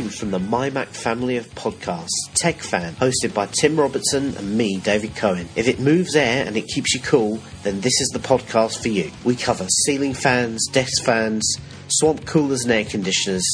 from 0.10 0.32
the 0.32 0.40
MyMac 0.40 0.88
family 0.88 1.38
of 1.38 1.46
podcasts, 1.54 2.10
Tech 2.34 2.64
Fan, 2.64 2.96
hosted 2.96 3.36
by 3.36 3.46
Tim 3.46 3.80
Robertson 3.80 4.36
and 4.36 4.58
me, 4.58 4.80
David 4.80 5.16
Cohen. 5.16 5.48
If 5.56 5.68
it 5.68 5.80
moves 5.80 6.16
air 6.16 6.44
and 6.44 6.58
it 6.58 6.66
keeps 6.66 6.96
you 6.96 7.02
cool, 7.02 7.40
then 7.62 7.82
this 7.82 8.02
is 8.02 8.10
the 8.10 8.20
podcast 8.20 8.82
for 8.82 8.88
you. 8.88 9.12
We 9.24 9.36
cover 9.36 9.68
ceiling 9.86 10.16
fans, 10.16 10.66
desk 10.72 11.04
fans, 11.04 11.58
swamp 11.88 12.26
coolers 12.26 12.64
and 12.64 12.72
air 12.72 12.86
conditioners. 12.86 13.46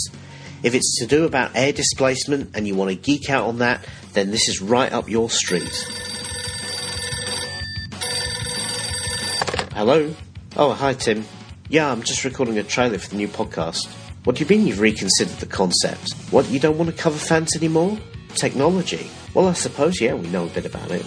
If 0.64 0.74
it's 0.74 1.00
to 1.00 1.06
do 1.06 1.26
about 1.26 1.52
air 1.54 1.74
displacement 1.74 2.56
and 2.56 2.66
you 2.66 2.76
want 2.76 2.92
to 2.92 2.96
geek 2.96 3.30
out 3.30 3.48
on 3.48 3.58
that, 3.58 3.86
then 4.14 4.32
this 4.32 4.48
is 4.48 4.62
right 4.62 4.94
up 4.94 5.10
your 5.10 5.30
street. 5.30 5.86
Hello? 9.74 10.16
Oh, 10.56 10.72
hi, 10.74 10.94
Tim. 10.94 11.26
Yeah, 11.68 11.92
I'm 11.92 12.04
just 12.04 12.24
recording 12.24 12.60
a 12.60 12.64
trailer 12.64 13.00
for 13.00 13.10
the 13.10 13.16
new 13.16 13.28
podcast. 13.28 13.88
What 14.24 14.36
do 14.36 14.44
you 14.44 14.50
mean 14.50 14.68
you've 14.68 14.80
reconsidered 14.82 15.38
the 15.38 15.48
concept? 15.48 16.14
What, 16.30 16.48
you 16.50 16.60
don't 16.60 16.78
want 16.78 16.92
to 16.92 16.96
cover 16.96 17.18
fans 17.18 17.56
anymore? 17.56 17.98
Technology? 18.36 19.10
Well, 19.34 19.48
I 19.48 19.54
suppose, 19.54 20.00
yeah, 20.00 20.14
we 20.14 20.28
know 20.28 20.46
a 20.46 20.50
bit 20.50 20.68
about 20.68 20.92
it. 20.92 21.04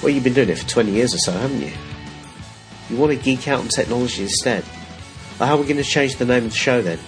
Well, 0.00 0.10
you've 0.10 0.22
been 0.22 0.34
doing 0.34 0.48
it 0.48 0.58
for 0.58 0.68
20 0.68 0.92
years 0.92 1.12
or 1.12 1.18
so, 1.18 1.32
haven't 1.32 1.60
you? 1.60 1.72
You 2.88 2.96
want 2.96 3.10
to 3.10 3.18
geek 3.18 3.48
out 3.48 3.62
on 3.62 3.68
technology 3.68 4.22
instead? 4.22 4.64
Well, 5.40 5.48
how 5.48 5.56
are 5.56 5.60
we 5.60 5.64
going 5.66 5.76
to 5.78 5.82
change 5.82 6.14
the 6.14 6.24
name 6.24 6.44
of 6.44 6.50
the 6.50 6.56
show 6.56 6.80
then? 6.82 7.00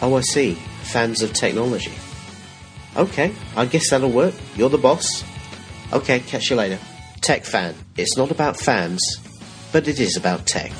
Oh, 0.00 0.14
I 0.16 0.22
see. 0.22 0.54
Fans 0.84 1.20
of 1.20 1.34
technology. 1.34 1.92
Okay, 2.96 3.34
I 3.56 3.66
guess 3.66 3.90
that'll 3.90 4.10
work. 4.10 4.34
You're 4.56 4.70
the 4.70 4.78
boss. 4.78 5.22
Okay, 5.92 6.20
catch 6.20 6.48
you 6.48 6.56
later. 6.56 6.78
Tech 7.20 7.44
fan. 7.44 7.74
It's 7.98 8.16
not 8.16 8.30
about 8.30 8.58
fans, 8.58 9.02
but 9.74 9.88
it 9.88 9.98
is 9.98 10.16
about 10.16 10.46
tech. 10.46 10.70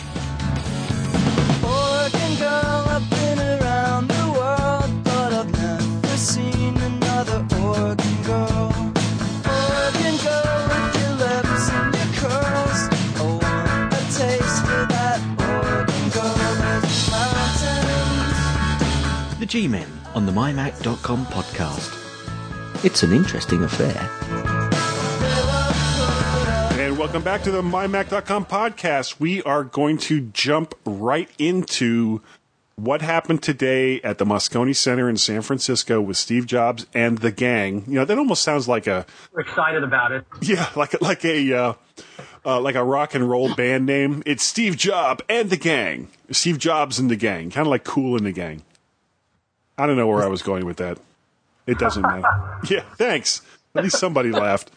Oregon 1.64 2.36
girl, 2.38 2.84
I've 2.94 3.10
been 3.10 3.40
around 3.40 4.06
the 4.06 4.26
world, 4.38 5.02
but 5.02 5.32
I've 5.32 5.50
never 5.50 6.16
seen 6.16 6.76
another 6.76 7.44
Oregon 7.60 8.22
girl. 8.22 8.70
Oh, 9.46 9.82
Oregon 9.82 10.16
girl 10.22 10.58
with 10.70 10.94
your 11.00 11.14
lips 11.26 11.64
and 11.74 11.90
your 11.98 12.10
curls. 12.22 12.80
I 13.18 13.22
want 13.42 13.94
a 13.94 14.02
taste 14.14 14.64
of 14.78 14.86
that 14.94 15.18
Oregon 15.42 16.04
girl. 16.14 16.38
There's 16.62 17.10
mountains. 17.10 18.38
The 19.40 19.46
G 19.46 19.66
Men 19.66 19.90
on 20.14 20.24
the 20.24 20.32
MyMac.com 20.32 21.26
podcast. 21.26 21.90
It's 22.84 23.02
an 23.02 23.12
interesting 23.12 23.64
affair. 23.64 24.53
Welcome 26.96 27.22
back 27.22 27.42
to 27.42 27.50
the 27.50 27.60
MyMac.com 27.62 28.46
podcast. 28.46 29.18
We 29.20 29.42
are 29.42 29.64
going 29.64 29.98
to 29.98 30.20
jump 30.32 30.74
right 30.86 31.28
into 31.38 32.22
what 32.76 33.02
happened 33.02 33.42
today 33.42 34.00
at 34.02 34.18
the 34.18 34.24
Moscone 34.24 34.74
Center 34.74 35.08
in 35.08 35.16
San 35.16 35.42
Francisco 35.42 36.00
with 36.00 36.16
Steve 36.16 36.46
Jobs 36.46 36.86
and 36.94 37.18
the 37.18 37.30
gang. 37.32 37.84
You 37.86 37.94
know, 37.96 38.04
that 38.04 38.16
almost 38.16 38.42
sounds 38.42 38.68
like 38.68 38.86
a 38.86 39.04
We're 39.32 39.40
excited 39.40 39.82
about 39.82 40.12
it. 40.12 40.24
yeah, 40.40 40.68
like 40.76 40.94
a, 40.94 41.04
like 41.04 41.24
a 41.24 41.52
uh, 41.52 41.72
uh, 42.46 42.60
like 42.60 42.74
a 42.76 42.84
rock 42.84 43.14
and 43.14 43.28
roll 43.28 43.54
band 43.54 43.86
name. 43.86 44.22
It's 44.24 44.44
Steve 44.44 44.76
Jobs 44.76 45.22
and 45.28 45.50
the 45.50 45.56
gang. 45.56 46.08
Steve 46.30 46.58
Jobs 46.58 46.98
and 46.98 47.10
the 47.10 47.16
gang, 47.16 47.50
kind 47.50 47.66
of 47.66 47.70
like 47.70 47.84
Cool 47.84 48.16
and 48.16 48.24
the 48.24 48.32
Gang. 48.32 48.62
I 49.76 49.86
don't 49.86 49.96
know 49.96 50.06
where 50.06 50.22
I 50.22 50.28
was 50.28 50.42
going 50.42 50.64
with 50.64 50.76
that. 50.78 50.98
It 51.66 51.78
doesn't 51.78 52.02
matter. 52.02 52.28
Yeah, 52.70 52.84
thanks. 52.96 53.42
At 53.74 53.82
least 53.84 53.98
somebody 53.98 54.30
laughed. 54.30 54.70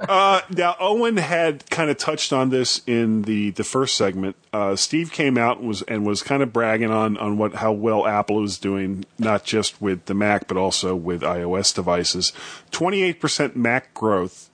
Uh, 0.00 0.40
now 0.50 0.76
Owen 0.80 1.16
had 1.16 1.68
kind 1.70 1.90
of 1.90 1.96
touched 1.96 2.32
on 2.32 2.50
this 2.50 2.82
in 2.86 3.22
the, 3.22 3.50
the 3.50 3.64
first 3.64 3.96
segment. 3.96 4.36
Uh, 4.52 4.76
Steve 4.76 5.12
came 5.12 5.36
out 5.38 5.58
and 5.58 5.68
was 5.68 5.82
and 5.82 6.06
was 6.06 6.22
kind 6.22 6.42
of 6.42 6.52
bragging 6.52 6.90
on 6.90 7.16
on 7.16 7.38
what 7.38 7.54
how 7.56 7.72
well 7.72 8.06
Apple 8.06 8.44
is 8.44 8.58
doing, 8.58 9.04
not 9.18 9.44
just 9.44 9.80
with 9.80 10.06
the 10.06 10.14
Mac 10.14 10.46
but 10.48 10.56
also 10.56 10.94
with 10.94 11.22
iOS 11.22 11.74
devices. 11.74 12.32
Twenty 12.70 13.02
eight 13.02 13.20
percent 13.20 13.56
Mac 13.56 13.94
growth 13.94 14.50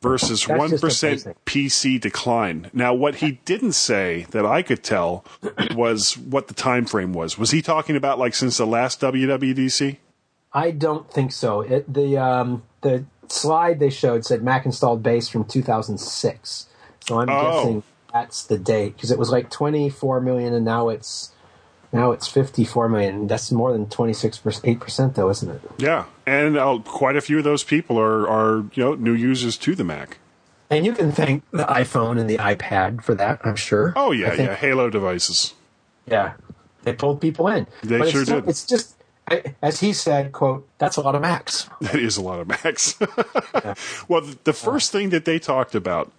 versus 0.00 0.46
one 0.46 0.78
percent. 0.78 1.26
PC 1.44 2.00
decline. 2.00 2.70
Now, 2.72 2.94
what 2.94 3.16
he 3.16 3.40
didn't 3.44 3.72
say 3.72 4.26
that 4.30 4.46
I 4.46 4.62
could 4.62 4.82
tell 4.82 5.24
was 5.74 6.16
what 6.16 6.48
the 6.48 6.54
time 6.54 6.86
frame 6.86 7.12
was. 7.12 7.38
Was 7.38 7.50
he 7.50 7.62
talking 7.62 7.96
about 7.96 8.18
like 8.18 8.34
since 8.34 8.56
the 8.56 8.66
last 8.66 9.00
WWDC? 9.00 9.98
I 10.52 10.70
don't 10.70 11.10
think 11.12 11.32
so. 11.32 11.60
It, 11.60 11.92
the 11.92 12.16
um, 12.16 12.62
the 12.80 13.04
slide 13.32 13.78
they 13.80 13.90
showed 13.90 14.24
said 14.24 14.42
Mac 14.42 14.64
installed 14.66 15.02
base 15.02 15.28
from 15.28 15.44
2006. 15.44 16.66
So 17.06 17.20
I'm 17.20 17.28
Oh. 17.30 17.42
guessing 17.42 17.82
that's 18.12 18.44
the 18.44 18.58
date 18.58 18.94
because 18.96 19.10
it 19.10 19.18
was 19.18 19.30
like 19.30 19.50
24 19.50 20.20
million 20.20 20.54
and 20.54 20.64
now 20.64 20.88
it's 20.88 21.30
now 21.92 22.10
it's 22.12 22.26
54 22.26 22.88
million. 22.88 23.26
That's 23.26 23.50
more 23.52 23.72
than 23.72 23.86
26 23.88 24.40
8 24.64 24.80
percent 24.80 25.14
though, 25.14 25.30
isn't 25.30 25.48
it? 25.50 25.60
Yeah, 25.78 26.04
and 26.26 26.56
uh, 26.58 26.78
quite 26.84 27.16
a 27.16 27.20
few 27.20 27.38
of 27.38 27.44
those 27.44 27.62
people 27.62 27.98
are 27.98 28.28
are 28.28 28.64
you 28.74 28.84
know 28.84 28.94
new 28.94 29.14
users 29.14 29.56
to 29.58 29.74
the 29.74 29.84
Mac. 29.84 30.18
And 30.68 30.84
you 30.84 30.92
can 30.92 31.12
thank 31.12 31.48
the 31.52 31.62
iPhone 31.64 32.18
and 32.18 32.28
the 32.28 32.38
iPad 32.38 33.02
for 33.04 33.14
that, 33.14 33.40
I'm 33.44 33.54
sure. 33.54 33.92
Oh 33.94 34.10
yeah, 34.10 34.34
yeah, 34.34 34.54
Halo 34.56 34.90
devices. 34.90 35.54
yeah. 36.06 36.32
They 36.82 36.92
pulled 36.92 37.20
people 37.20 37.46
in. 37.48 37.66
They 37.82 37.98
But 37.98 38.08
sure 38.10 38.22
it's, 38.22 38.30
did. 38.30 38.48
It's 38.48 38.64
just, 38.66 38.95
I- 39.28 39.54
as 39.62 39.80
he 39.80 39.92
said, 39.92 40.32
"quote 40.32 40.68
That's 40.78 40.96
a 40.96 41.00
lot 41.00 41.14
of 41.14 41.22
Macs." 41.22 41.68
That 41.80 41.96
is 41.96 42.16
a 42.16 42.22
lot 42.22 42.40
of 42.40 42.48
Macs. 42.48 42.98
well, 44.08 44.20
the, 44.20 44.38
the 44.44 44.52
first 44.52 44.92
thing 44.92 45.10
that 45.10 45.24
they 45.24 45.38
talked 45.38 45.74
about, 45.74 46.12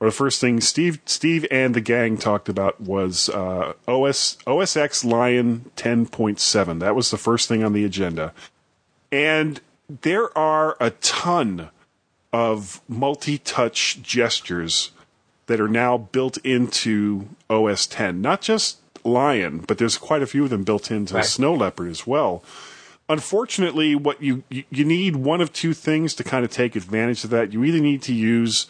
or 0.00 0.08
the 0.08 0.12
first 0.12 0.40
thing 0.40 0.60
Steve 0.60 1.00
Steve 1.04 1.46
and 1.50 1.74
the 1.74 1.80
gang 1.80 2.16
talked 2.16 2.48
about 2.48 2.80
was 2.80 3.28
uh, 3.28 3.74
OS 3.86 4.38
OS 4.46 4.76
X 4.76 5.04
Lion 5.04 5.70
10.7. 5.76 6.80
That 6.80 6.96
was 6.96 7.10
the 7.10 7.16
first 7.18 7.48
thing 7.48 7.62
on 7.62 7.72
the 7.72 7.84
agenda, 7.84 8.32
and 9.12 9.60
there 9.88 10.36
are 10.36 10.76
a 10.80 10.90
ton 10.90 11.70
of 12.32 12.80
multi-touch 12.88 14.02
gestures 14.02 14.90
that 15.46 15.60
are 15.60 15.68
now 15.68 15.96
built 15.96 16.36
into 16.38 17.26
OS 17.48 17.86
10. 17.86 18.20
Not 18.20 18.42
just 18.42 18.78
Lion, 19.08 19.58
but 19.66 19.78
there's 19.78 19.98
quite 19.98 20.22
a 20.22 20.26
few 20.26 20.44
of 20.44 20.50
them 20.50 20.62
built 20.64 20.90
into 20.90 21.14
Right. 21.14 21.24
Snow 21.24 21.54
Leopard 21.54 21.90
as 21.90 22.06
well 22.06 22.42
unfortunately, 23.08 23.94
what 23.94 24.22
you 24.22 24.42
you 24.50 24.84
need 24.84 25.16
one 25.16 25.40
of 25.40 25.52
two 25.52 25.72
things 25.74 26.14
to 26.14 26.24
kind 26.24 26.44
of 26.44 26.50
take 26.50 26.76
advantage 26.76 27.24
of 27.24 27.30
that. 27.30 27.52
You 27.52 27.64
either 27.64 27.80
need 27.80 28.02
to 28.02 28.12
use 28.12 28.66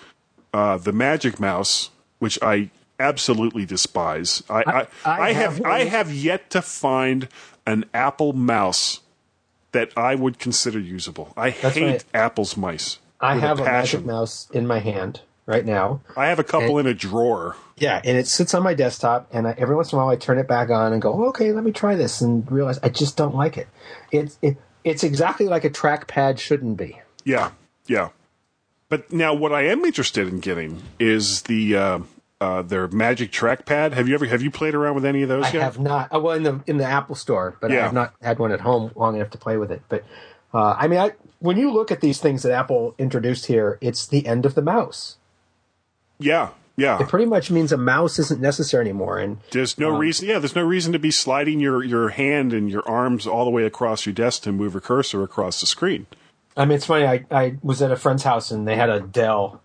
uh, 0.55 0.77
the 0.79 0.93
Magic 0.93 1.41
Mouse, 1.41 1.91
which 2.19 2.39
I 2.43 2.71
absolutely 3.01 3.67
despise. 3.67 4.43
I 4.49 4.63
I, 4.63 4.87
I- 5.05 5.21
I 5.29 5.33
have 5.33 5.57
have 5.59 5.67
I 5.67 5.85
have 5.85 6.13
yet 6.15 6.51
to 6.51 6.63
find 6.63 7.29
an 7.67 7.85
Apple 7.93 8.33
mouse 8.33 9.01
that 9.73 9.93
I 9.97 10.15
would 10.15 10.39
consider 10.39 10.79
usable. 10.79 11.33
I 11.37 11.51
That's 11.51 11.75
hate 11.75 11.85
right. 11.91 12.05
Apple's 12.15 12.57
mice. 12.57 12.99
I 13.21 13.39
have 13.39 13.61
a 13.61 13.65
passion. 13.65 14.01
Magic 14.03 14.07
Mouse 14.07 14.49
in 14.53 14.67
my 14.67 14.79
hand 14.79 15.23
right 15.49 15.65
now. 15.67 16.01
I 16.17 16.27
have 16.27 16.39
a 16.39 16.45
couple 16.45 16.79
in 16.79 16.87
a 16.87 16.95
drawer. 16.95 17.57
Yeah, 17.77 18.01
and 18.05 18.17
it 18.17 18.29
sits 18.29 18.55
on 18.55 18.63
my 18.63 18.75
desktop, 18.75 19.29
and 19.33 19.49
I, 19.49 19.55
every 19.59 19.75
once 19.75 19.93
in 19.93 19.99
a 19.99 20.03
while 20.03 20.11
I 20.11 20.17
turn 20.17 20.39
it 20.39 20.47
back 20.47 20.69
on 20.71 20.93
and 20.93 21.01
go, 21.03 21.27
"Okay, 21.29 21.53
let 21.53 21.65
me 21.65 21.73
try 21.73 21.97
this," 21.97 22.21
and 22.21 22.49
realize 22.53 22.79
I 22.83 22.89
just 22.91 23.17
don't 23.17 23.35
like 23.35 23.57
it. 23.57 23.67
It's 24.13 24.39
it, 24.43 24.57
it's 24.85 25.03
exactly 25.03 25.47
like 25.49 25.65
a 25.65 25.71
trackpad 25.71 26.39
shouldn't 26.39 26.77
be. 26.77 27.01
Yeah, 27.25 27.51
yeah. 27.87 28.11
But 28.89 29.13
now, 29.13 29.35
what 29.35 29.53
I 29.53 29.63
am 29.67 29.85
interested 29.85 30.29
in 30.29 30.41
getting 30.41 30.83
is 30.99 31.43
the 31.43 31.77
uh, 31.77 31.99
uh, 32.41 32.63
their 32.63 32.89
Magic 32.89 33.31
Trackpad. 33.31 33.93
Have 33.93 34.09
you 34.09 34.15
ever 34.15 34.27
have 34.27 34.43
you 34.43 34.51
played 34.51 34.75
around 34.75 34.95
with 34.97 35.05
any 35.05 35.23
of 35.23 35.29
those 35.29 35.45
I 35.45 35.53
yet? 35.53 35.63
have 35.63 35.79
not. 35.79 36.13
uh, 36.13 36.19
Well, 36.19 36.35
in 36.35 36.43
the 36.43 36.61
in 36.67 36.79
the 36.79 36.85
Apple 36.87 37.15
Store, 37.15 37.57
but 37.61 37.71
I 37.71 37.77
have 37.77 37.93
not 37.93 38.15
had 38.23 38.39
one 38.41 38.51
at 38.51 38.61
home 38.61 38.91
long 38.97 39.15
enough 39.17 39.31
to 39.31 39.39
play 39.39 39.57
with 39.57 39.71
it. 39.71 39.83
But 39.89 40.05
uh, 40.53 40.75
I 40.77 40.89
mean, 40.89 40.99
I, 40.99 41.13
when 41.39 41.59
you 41.59 41.71
look 41.71 41.93
at 41.93 42.01
these 42.01 42.19
things 42.19 42.43
that 42.43 42.53
Apple 42.53 42.95
introduced 42.99 43.47
here, 43.47 43.79
it's 43.81 44.07
the 44.07 44.27
end 44.27 44.47
of 44.47 44.55
the 44.57 44.63
mouse. 44.63 45.18
Yeah, 46.19 46.51
yeah. 46.77 47.01
It 47.01 47.09
pretty 47.09 47.27
much 47.27 47.51
means 47.51 47.73
a 47.73 47.77
mouse 47.77 48.19
isn't 48.19 48.41
necessary 48.41 48.83
anymore. 48.85 49.19
And 49.19 49.39
There's 49.51 49.79
no 49.79 49.97
reason. 49.97 50.29
Yeah, 50.29 50.39
there's 50.39 50.55
no 50.57 50.65
reason 50.65 50.93
to 50.93 50.99
be 50.99 51.11
sliding 51.11 51.61
your 51.61 51.83
your 51.85 52.09
hand 52.11 52.53
and 52.53 52.71
your 52.71 52.89
arms 52.89 53.27
all 53.27 53.45
the 53.45 53.51
way 53.51 53.65
across 53.65 54.07
your 54.07 54.13
desk 54.13 54.43
to 54.43 54.53
move 54.53 54.75
a 54.75 54.81
cursor 54.81 55.23
across 55.23 55.61
the 55.61 55.67
screen. 55.67 56.07
I 56.57 56.65
mean, 56.65 56.77
it's 56.77 56.87
funny. 56.87 57.07
I, 57.07 57.25
I 57.31 57.57
was 57.63 57.83
at 57.83 57.93
a 57.93 57.97
friend's 57.97 58.25
house 58.25 58.51
and 58.51 58.67
they 58.67 58.75
had 58.75 58.91
a 58.91 58.99
Dell, 59.01 59.63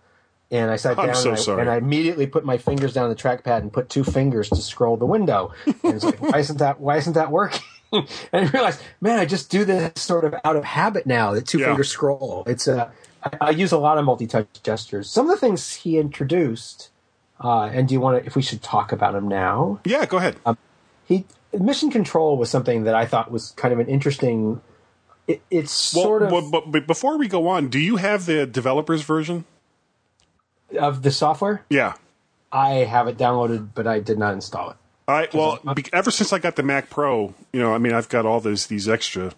and 0.52 0.70
I 0.70 0.76
sat 0.76 0.96
I'm 0.98 1.06
down 1.06 1.14
so 1.16 1.30
and, 1.30 1.38
I, 1.38 1.40
sorry. 1.40 1.60
and 1.62 1.70
I 1.70 1.76
immediately 1.76 2.28
put 2.28 2.44
my 2.44 2.56
fingers 2.56 2.92
down 2.92 3.08
the 3.08 3.16
trackpad 3.16 3.58
and 3.62 3.72
put 3.72 3.88
two 3.88 4.04
fingers 4.04 4.48
to 4.50 4.56
scroll 4.56 4.96
the 4.96 5.06
window. 5.06 5.52
And 5.66 5.76
it's 5.94 6.04
like, 6.04 6.20
why 6.22 6.38
isn't 6.38 6.58
that? 6.60 6.78
Why 6.80 6.98
isn't 6.98 7.14
that 7.14 7.32
working? 7.32 7.60
and 7.92 8.06
I 8.32 8.44
realized, 8.50 8.80
man, 9.00 9.18
I 9.18 9.24
just 9.24 9.50
do 9.50 9.64
this 9.64 9.92
sort 10.00 10.24
of 10.24 10.34
out 10.44 10.54
of 10.54 10.64
habit 10.64 11.04
now. 11.06 11.32
The 11.34 11.42
two 11.42 11.58
Yeah. 11.58 11.66
finger 11.66 11.82
scroll. 11.84 12.44
It's 12.46 12.68
uh, 12.68 12.90
I, 13.40 13.50
use 13.50 13.72
a 13.72 13.78
lot 13.78 13.98
of 13.98 14.04
multi-touch 14.04 14.46
gestures. 14.62 15.08
Some 15.08 15.30
of 15.30 15.34
the 15.34 15.40
things 15.40 15.72
he 15.72 15.98
introduced, 15.98 16.90
uh, 17.42 17.64
and 17.64 17.88
do 17.88 17.94
you 17.94 18.00
want 18.00 18.22
to? 18.22 18.26
If 18.26 18.36
we 18.36 18.42
should 18.42 18.62
talk 18.62 18.92
about 18.92 19.14
them 19.14 19.28
now, 19.28 19.80
Yeah, 19.84 20.06
go 20.06 20.18
ahead. 20.18 20.36
he 21.06 21.24
mission 21.58 21.90
control 21.90 22.36
was 22.36 22.50
something 22.50 22.84
that 22.84 22.94
I 22.94 23.06
thought 23.06 23.30
was 23.30 23.52
kind 23.52 23.72
of 23.72 23.80
an 23.80 23.86
interesting. 23.86 24.60
It, 25.26 25.40
it's 25.50 25.94
well, 25.94 26.04
sort 26.04 26.22
of 26.22 26.32
well, 26.32 26.62
but, 26.66 26.86
before 26.86 27.16
we 27.16 27.28
go 27.28 27.48
on, 27.48 27.68
do 27.68 27.78
you 27.78 27.96
have 27.96 28.26
the 28.26 28.46
developers 28.46 29.02
version? 29.02 29.46
of 30.78 31.02
the 31.02 31.10
software. 31.10 31.64
Yeah. 31.70 31.94
I 32.52 32.70
have 32.84 33.08
it 33.08 33.16
downloaded, 33.16 33.70
but 33.74 33.86
I 33.86 34.00
did 34.00 34.18
not 34.18 34.34
install 34.34 34.70
it. 34.70 34.76
I 35.06 35.28
well, 35.34 35.58
ever 35.92 36.10
since 36.10 36.32
I 36.32 36.38
got 36.38 36.56
the 36.56 36.62
Mac 36.62 36.88
Pro, 36.88 37.34
you 37.52 37.60
know, 37.60 37.74
I 37.74 37.78
mean, 37.78 37.92
I've 37.92 38.08
got 38.08 38.24
all 38.24 38.40
these 38.40 38.68
these 38.68 38.88
extra 38.88 39.32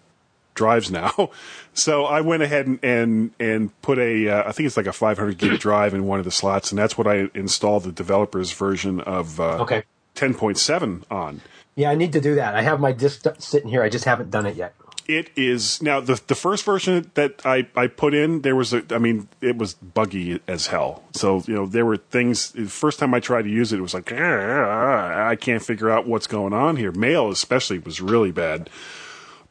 drives 0.57 0.91
now, 0.91 1.29
so 1.73 2.03
I 2.03 2.19
went 2.19 2.43
ahead 2.43 2.67
and 2.67 2.79
and, 2.83 3.31
and 3.39 3.81
put 3.81 3.97
a 3.99 4.27
uh, 4.27 4.49
I 4.49 4.51
think 4.51 4.67
it's 4.67 4.75
like 4.75 4.87
a 4.87 4.91
500 4.93 5.37
gig 5.37 5.59
drive 5.67 5.93
in 5.93 6.05
one 6.05 6.19
of 6.19 6.25
the 6.25 6.31
slots, 6.31 6.71
and 6.71 6.77
that's 6.77 6.97
what 6.97 7.07
I 7.07 7.29
installed 7.33 7.83
the 7.83 7.93
developers 7.93 8.51
version 8.51 8.99
of 8.99 9.39
uh, 9.39 9.61
Okay. 9.61 9.83
10.7 10.15 11.03
on. 11.11 11.41
Yeah, 11.75 11.91
I 11.91 11.95
need 11.95 12.11
to 12.13 12.19
do 12.19 12.35
that. 12.35 12.55
I 12.55 12.63
have 12.63 12.79
my 12.79 12.91
disk 12.91 13.23
sitting 13.37 13.69
here. 13.69 13.83
I 13.83 13.89
just 13.89 14.05
haven't 14.05 14.31
done 14.31 14.47
it 14.47 14.55
yet. 14.55 14.73
It 15.07 15.29
is 15.37 15.81
now 15.81 16.01
the 16.01 16.19
the 16.27 16.35
first 16.35 16.65
version 16.65 17.11
that 17.13 17.45
I, 17.45 17.67
I 17.77 17.87
put 17.87 18.13
in. 18.13 18.41
There 18.41 18.57
was 18.57 18.73
a, 18.73 18.83
I 18.89 18.97
mean, 18.97 19.29
it 19.39 19.55
was 19.55 19.75
buggy 19.75 20.41
as 20.47 20.67
hell. 20.67 21.03
So 21.13 21.43
you 21.47 21.53
know, 21.53 21.65
there 21.65 21.85
were 21.85 21.95
things. 21.95 22.51
The 22.51 22.65
first 22.65 22.99
time 22.99 23.13
I 23.13 23.21
tried 23.21 23.43
to 23.43 23.49
use 23.49 23.71
it, 23.71 23.77
it 23.77 23.81
was 23.81 23.93
like 23.93 24.11
"Ah, 24.11 25.27
I 25.29 25.37
can't 25.37 25.63
figure 25.63 25.89
out 25.89 26.07
what's 26.07 26.27
going 26.27 26.51
on 26.51 26.75
here. 26.75 26.91
Mail, 26.91 27.29
especially, 27.29 27.79
was 27.79 28.01
really 28.01 28.31
bad. 28.31 28.69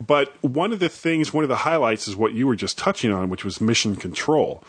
But 0.04 0.34
one 0.42 0.72
of 0.72 0.78
the 0.78 0.88
things, 0.88 1.32
one 1.32 1.44
of 1.44 1.48
the 1.48 1.56
highlights, 1.56 2.06
is 2.06 2.16
what 2.16 2.32
you 2.32 2.46
were 2.46 2.56
just 2.56 2.76
touching 2.76 3.12
on, 3.12 3.30
which 3.30 3.44
was 3.44 3.60
mission 3.60 3.96
control. 3.96 4.62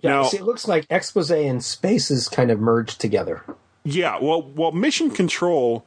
Yeah, 0.00 0.10
Now- 0.10 0.24
see, 0.24 0.36
it 0.38 0.44
looks 0.44 0.68
like 0.68 0.86
expose 0.90 1.30
and 1.30 1.62
spaces 1.64 2.28
kind 2.28 2.50
of 2.50 2.60
merged 2.60 3.00
together. 3.00 3.42
Yeah, 3.84 4.18
well, 4.20 4.42
well, 4.42 4.72
mission 4.72 5.10
control 5.10 5.86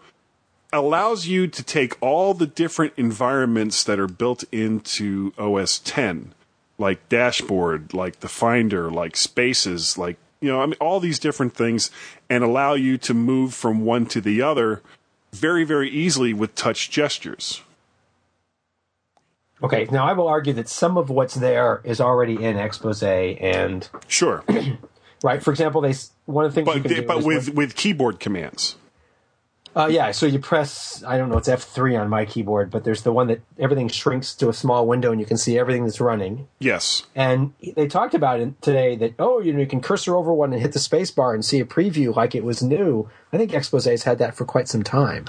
allows 0.74 1.28
you 1.28 1.48
to 1.48 1.64
take 1.64 2.02
all 2.02 2.34
the 2.34 2.48
different 2.48 2.94
environments 2.98 3.84
that 3.84 4.00
are 4.00 4.08
built 4.08 4.44
into 4.52 5.34
OS 5.38 5.80
10, 5.80 6.34
like 6.78 7.08
dashboard, 7.10 7.94
like 7.94 8.22
the 8.22 8.30
Finder, 8.30 8.90
like 8.90 9.16
spaces, 9.16 9.98
like 9.98 10.18
you 10.40 10.50
know, 10.50 10.62
I 10.62 10.66
mean, 10.66 10.76
all 10.82 11.00
these 11.00 11.20
different 11.20 11.54
things, 11.54 11.92
and 12.28 12.44
allow 12.44 12.74
you 12.74 12.98
to 12.98 13.14
move 13.14 13.54
from 13.54 13.86
one 13.86 14.08
to 14.08 14.20
the 14.20 14.42
other 14.42 14.82
very, 15.32 15.64
very 15.64 15.90
easily 15.90 16.34
with 16.34 16.56
touch 16.56 16.90
gestures. 16.90 17.62
Okay, 19.64 19.88
now 19.92 20.08
I 20.08 20.14
will 20.14 20.28
argue 20.28 20.54
that 20.54 20.68
some 20.68 20.98
of 20.98 21.10
what's 21.10 21.36
there 21.36 21.82
is 21.84 22.02
already 22.02 22.44
in 22.44 22.58
expose 22.58 23.04
and 23.04 23.88
Sure, 24.08 24.44
right. 25.24 25.42
For 25.42 25.52
example, 25.52 25.82
they 25.82 25.94
one 26.26 26.46
of 26.46 26.54
the 26.54 26.64
things 26.64 26.76
you 26.76 26.82
but 26.82 26.90
can 26.90 27.02
do 27.02 27.08
but 27.08 27.24
with 27.24 27.54
with 27.54 27.76
keyboard 27.76 28.20
commands. 28.20 28.76
Uh, 29.74 29.88
yeah, 29.90 30.12
so 30.12 30.26
you 30.26 30.38
press, 30.38 31.02
I 31.08 31.18
don't 31.18 31.30
know, 31.30 31.38
it's 31.38 31.48
F3 31.48 32.00
on 32.00 32.10
my 32.10 32.26
keyboard, 32.26 32.70
but 32.70 32.84
there's 32.84 33.04
the 33.04 33.14
one 33.14 33.28
that 33.28 33.42
everything 33.58 33.88
shrinks 33.88 34.36
to 34.36 34.50
a 34.50 34.54
small 34.54 34.86
window 34.86 35.12
and 35.12 35.20
you 35.20 35.26
can 35.26 35.38
see 35.38 35.58
everything 35.58 35.86
that's 35.86 36.02
running. 36.02 36.48
Yes, 36.60 37.04
And 37.16 37.54
they 37.76 37.88
talked 37.88 38.14
about 38.14 38.42
it 38.42 38.62
today 38.62 38.98
that, 38.98 39.14
oh, 39.18 39.40
you 39.40 39.54
know, 39.54 39.60
you 39.60 39.68
can 39.68 39.80
cursor 39.80 40.16
over 40.16 40.34
one 40.34 40.52
and 40.52 40.62
hit 40.62 40.74
the 40.74 40.80
space 40.80 41.10
bar 41.10 41.34
and 41.34 41.46
see 41.46 41.62
a 41.62 41.66
preview 41.66 42.14
like 42.14 42.36
it 42.36 42.44
was 42.44 42.62
new. 42.62 43.10
I 43.32 43.38
think 43.38 43.54
Expose's 43.54 44.04
had 44.04 44.18
that 44.18 44.36
for 44.36 44.44
quite 44.44 44.68
some 44.68 44.84
time. 44.84 45.26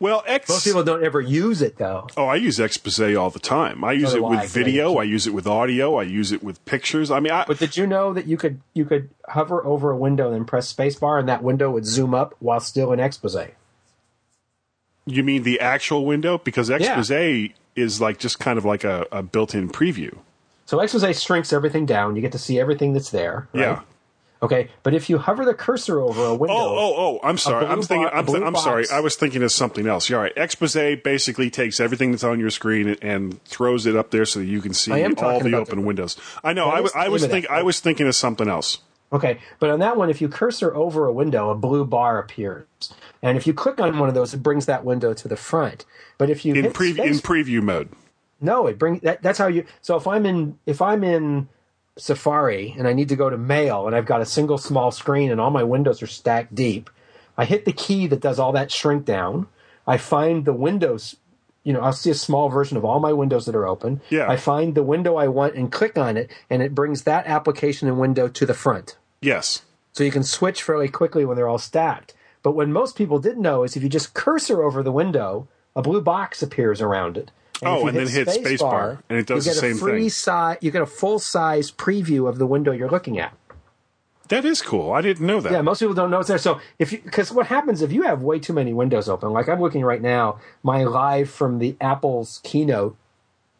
Well, 0.00 0.24
X. 0.26 0.48
Most 0.48 0.64
people 0.64 0.82
don't 0.82 1.04
ever 1.04 1.20
use 1.20 1.62
it, 1.62 1.76
though. 1.76 2.08
Oh, 2.16 2.24
I 2.26 2.36
use 2.36 2.58
Expose 2.58 3.14
all 3.16 3.30
the 3.30 3.38
time. 3.38 3.84
I 3.84 3.92
use 3.92 4.10
So 4.12 4.16
it 4.16 4.22
with 4.22 4.38
I. 4.40 4.46
video. 4.46 4.96
I 4.96 5.02
use 5.04 5.26
it 5.26 5.34
with 5.34 5.46
audio. 5.46 5.96
I 5.96 6.02
use 6.04 6.32
it 6.32 6.42
with 6.42 6.64
pictures. 6.64 7.10
I 7.10 7.20
mean, 7.20 7.32
I, 7.32 7.44
But 7.46 7.58
did 7.58 7.76
you 7.76 7.86
know 7.86 8.12
that 8.14 8.26
you 8.26 8.36
could 8.36 8.60
you 8.74 8.84
could 8.84 9.10
hover 9.28 9.64
over 9.64 9.90
a 9.90 9.96
window 9.96 10.26
and 10.26 10.34
then 10.34 10.44
press 10.46 10.72
spacebar 10.72 11.20
and 11.20 11.28
that 11.28 11.42
window 11.42 11.70
would 11.70 11.86
zoom 11.86 12.14
up 12.14 12.34
while 12.40 12.60
still 12.60 12.92
in 12.92 12.98
Expose? 12.98 13.36
you 15.06 15.22
mean 15.22 15.42
the 15.42 15.60
actual 15.60 16.04
window? 16.06 16.38
Because 16.38 16.70
Expose 16.70 17.50
is 17.76 18.00
like 18.00 18.18
just 18.18 18.38
kind 18.38 18.58
of 18.58 18.64
like 18.64 18.84
a, 18.84 19.06
a 19.12 19.22
built-in 19.22 19.68
preview. 19.68 20.16
So 20.66 20.78
Expose 20.80 21.20
shrinks 21.22 21.52
everything 21.52 21.84
down. 21.86 22.16
You 22.16 22.22
get 22.22 22.32
to 22.32 22.38
see 22.38 22.58
everything 22.60 22.92
that's 22.92 23.10
there. 23.10 23.48
right? 23.52 23.60
Yeah. 23.60 23.80
Okay, 24.42 24.68
but 24.82 24.94
if 24.94 25.10
you 25.10 25.18
hover 25.18 25.44
the 25.44 25.52
cursor 25.52 26.00
over 26.00 26.24
a 26.24 26.34
window, 26.34 26.54
Oh, 26.54 26.78
oh, 26.78 26.94
oh! 26.96 27.20
I'm 27.22 27.36
sorry. 27.36 27.66
I'm 27.66 27.82
thinking. 27.82 28.08
bo- 28.08 28.16
I'm, 28.16 28.24
th- 28.26 28.42
I'm 28.42 28.56
sorry. 28.56 28.86
I 28.90 29.00
was 29.00 29.14
thinking 29.16 29.42
of 29.42 29.52
something 29.52 29.86
else. 29.86 30.08
Yeah, 30.08 30.16
all 30.16 30.22
right. 30.22 30.32
Expose 30.34 30.74
basically 31.04 31.50
takes 31.50 31.78
everything 31.78 32.10
that's 32.10 32.24
on 32.24 32.40
your 32.40 32.48
screen 32.48 32.88
and, 32.88 32.98
and 33.04 33.44
throws 33.44 33.84
it 33.84 33.96
up 33.96 34.10
there 34.12 34.24
so 34.24 34.38
that 34.40 34.46
you 34.46 34.62
can 34.62 34.72
see 34.72 34.92
all 34.92 35.40
the 35.40 35.54
open 35.54 35.80
the- 35.80 35.86
windows. 35.86 36.16
I 36.42 36.54
know. 36.54 36.70
I 36.70 36.80
was. 36.80 36.92
I 36.94 37.08
was 37.08 37.20
name 37.22 37.26
of 37.28 37.32
think. 37.32 37.50
I 37.50 37.62
was 37.62 37.80
thinking 37.80 38.06
of 38.06 38.14
something 38.14 38.48
else. 38.48 38.78
Okay, 39.12 39.40
but 39.58 39.68
on 39.70 39.80
that 39.80 39.96
one, 39.98 40.08
if 40.08 40.20
you 40.22 40.28
cursor 40.28 40.74
over 40.74 41.04
a 41.04 41.12
window, 41.12 41.50
a 41.50 41.54
blue 41.54 41.84
bar 41.84 42.18
appears, 42.18 42.64
and 43.22 43.36
if 43.36 43.46
you 43.46 43.52
click 43.52 43.78
on 43.78 43.98
one 43.98 44.08
of 44.08 44.14
those, 44.14 44.32
it 44.32 44.42
brings 44.42 44.64
that 44.66 44.84
window 44.86 45.12
to 45.12 45.28
the 45.28 45.36
front. 45.36 45.84
But 46.16 46.30
if 46.30 46.44
you 46.46 46.54
In 46.54 46.64
hit 46.64 46.72
preview. 46.74 46.94
space, 46.94 47.16
In 47.16 47.18
preview 47.18 47.60
mode. 47.62 47.90
no, 48.40 48.66
it 48.68 48.78
brings 48.78 49.02
that. 49.02 49.20
That's 49.20 49.38
how 49.38 49.48
you. 49.48 49.64
So 49.82 49.96
if 49.96 50.06
I'm 50.06 50.24
in, 50.24 50.58
if 50.64 50.80
I'm 50.80 51.02
in 51.04 51.48
Safari 51.98 52.74
and 52.78 52.86
I 52.88 52.92
need 52.92 53.08
to 53.10 53.16
go 53.16 53.30
to 53.30 53.36
Mail, 53.36 53.86
and 53.86 53.94
I've 53.94 54.06
got 54.06 54.20
a 54.20 54.26
single 54.26 54.58
small 54.58 54.90
screen 54.90 55.30
and 55.30 55.40
all 55.40 55.50
my 55.50 55.62
windows 55.62 56.02
are 56.02 56.06
stacked 56.06 56.54
deep, 56.54 56.90
I 57.40 57.46
hit 57.46 57.64
the 57.64 57.72
key 57.72 58.06
that 58.08 58.20
does 58.20 58.38
all 58.38 58.52
that 58.52 58.70
shrink 58.70 59.06
down. 59.06 59.46
I 59.86 59.96
find 59.96 60.44
the 60.44 60.52
windows. 60.52 61.16
You 61.64 61.72
know, 61.72 61.80
I'll 61.80 61.94
see 61.94 62.10
a 62.10 62.14
small 62.14 62.50
version 62.50 62.76
of 62.76 62.84
all 62.84 63.00
my 63.00 63.14
windows 63.14 63.46
that 63.46 63.54
are 63.54 63.66
open. 63.66 64.02
Yeah. 64.10 64.30
I 64.30 64.36
find 64.36 64.74
the 64.74 64.82
window 64.82 65.16
I 65.16 65.28
want 65.28 65.54
and 65.54 65.72
click 65.72 65.96
on 65.96 66.18
it, 66.18 66.30
and 66.50 66.62
it 66.62 66.74
brings 66.74 67.04
that 67.04 67.26
application 67.26 67.88
and 67.88 67.98
window 67.98 68.28
to 68.28 68.44
the 68.44 68.52
front. 68.52 68.98
Yes. 69.22 69.62
So 69.92 70.04
you 70.04 70.10
can 70.10 70.22
switch 70.22 70.62
fairly 70.62 70.88
quickly 70.88 71.24
when 71.24 71.36
they're 71.36 71.48
all 71.48 71.58
stacked. 71.58 72.12
But 72.42 72.52
what 72.52 72.68
most 72.68 72.94
people 72.94 73.18
didn't 73.18 73.42
know 73.42 73.62
is 73.62 73.74
if 73.74 73.82
you 73.82 73.88
just 73.88 74.12
cursor 74.12 74.62
over 74.62 74.82
the 74.82 74.92
window, 74.92 75.48
a 75.74 75.80
blue 75.80 76.02
box 76.02 76.42
appears 76.42 76.82
around 76.82 77.16
it. 77.16 77.30
Oh, 77.62 77.74
if 77.74 77.82
you 77.82 77.88
and 77.88 77.96
then 77.98 78.08
hit 78.08 78.28
space 78.30 78.60
bar, 78.62 79.02
and 79.08 79.18
it 79.18 79.26
does 79.26 79.44
the 79.44 79.52
same 79.52 79.76
free 79.76 80.08
thing. 80.08 80.10
Si- 80.10 80.58
you 80.60 80.70
get 80.70 80.82
a 80.82 80.86
full 80.86 81.18
size 81.18 81.70
preview 81.70 82.28
of 82.28 82.38
the 82.38 82.46
window 82.46 82.72
you're 82.72 82.90
looking 82.90 83.18
at. 83.18 83.34
That 84.28 84.44
is 84.44 84.62
cool. 84.62 84.92
I 84.92 85.00
didn't 85.00 85.26
know 85.26 85.40
that. 85.40 85.50
Yeah, 85.50 85.60
most 85.60 85.80
people 85.80 85.94
don't 85.94 86.08
know 86.10 86.20
it's 86.20 86.28
there. 86.28 86.38
So 86.38 86.60
if 86.78 86.92
you, 86.92 86.98
because 86.98 87.32
what 87.32 87.46
happens 87.46 87.82
if 87.82 87.90
you 87.90 88.02
have 88.02 88.22
way 88.22 88.38
too 88.38 88.52
many 88.52 88.72
windows 88.72 89.08
open? 89.08 89.32
Like 89.32 89.48
I'm 89.48 89.60
looking 89.60 89.84
right 89.84 90.00
now, 90.00 90.38
my 90.62 90.84
live 90.84 91.28
from 91.28 91.58
the 91.58 91.76
Apple's 91.80 92.40
keynote 92.44 92.96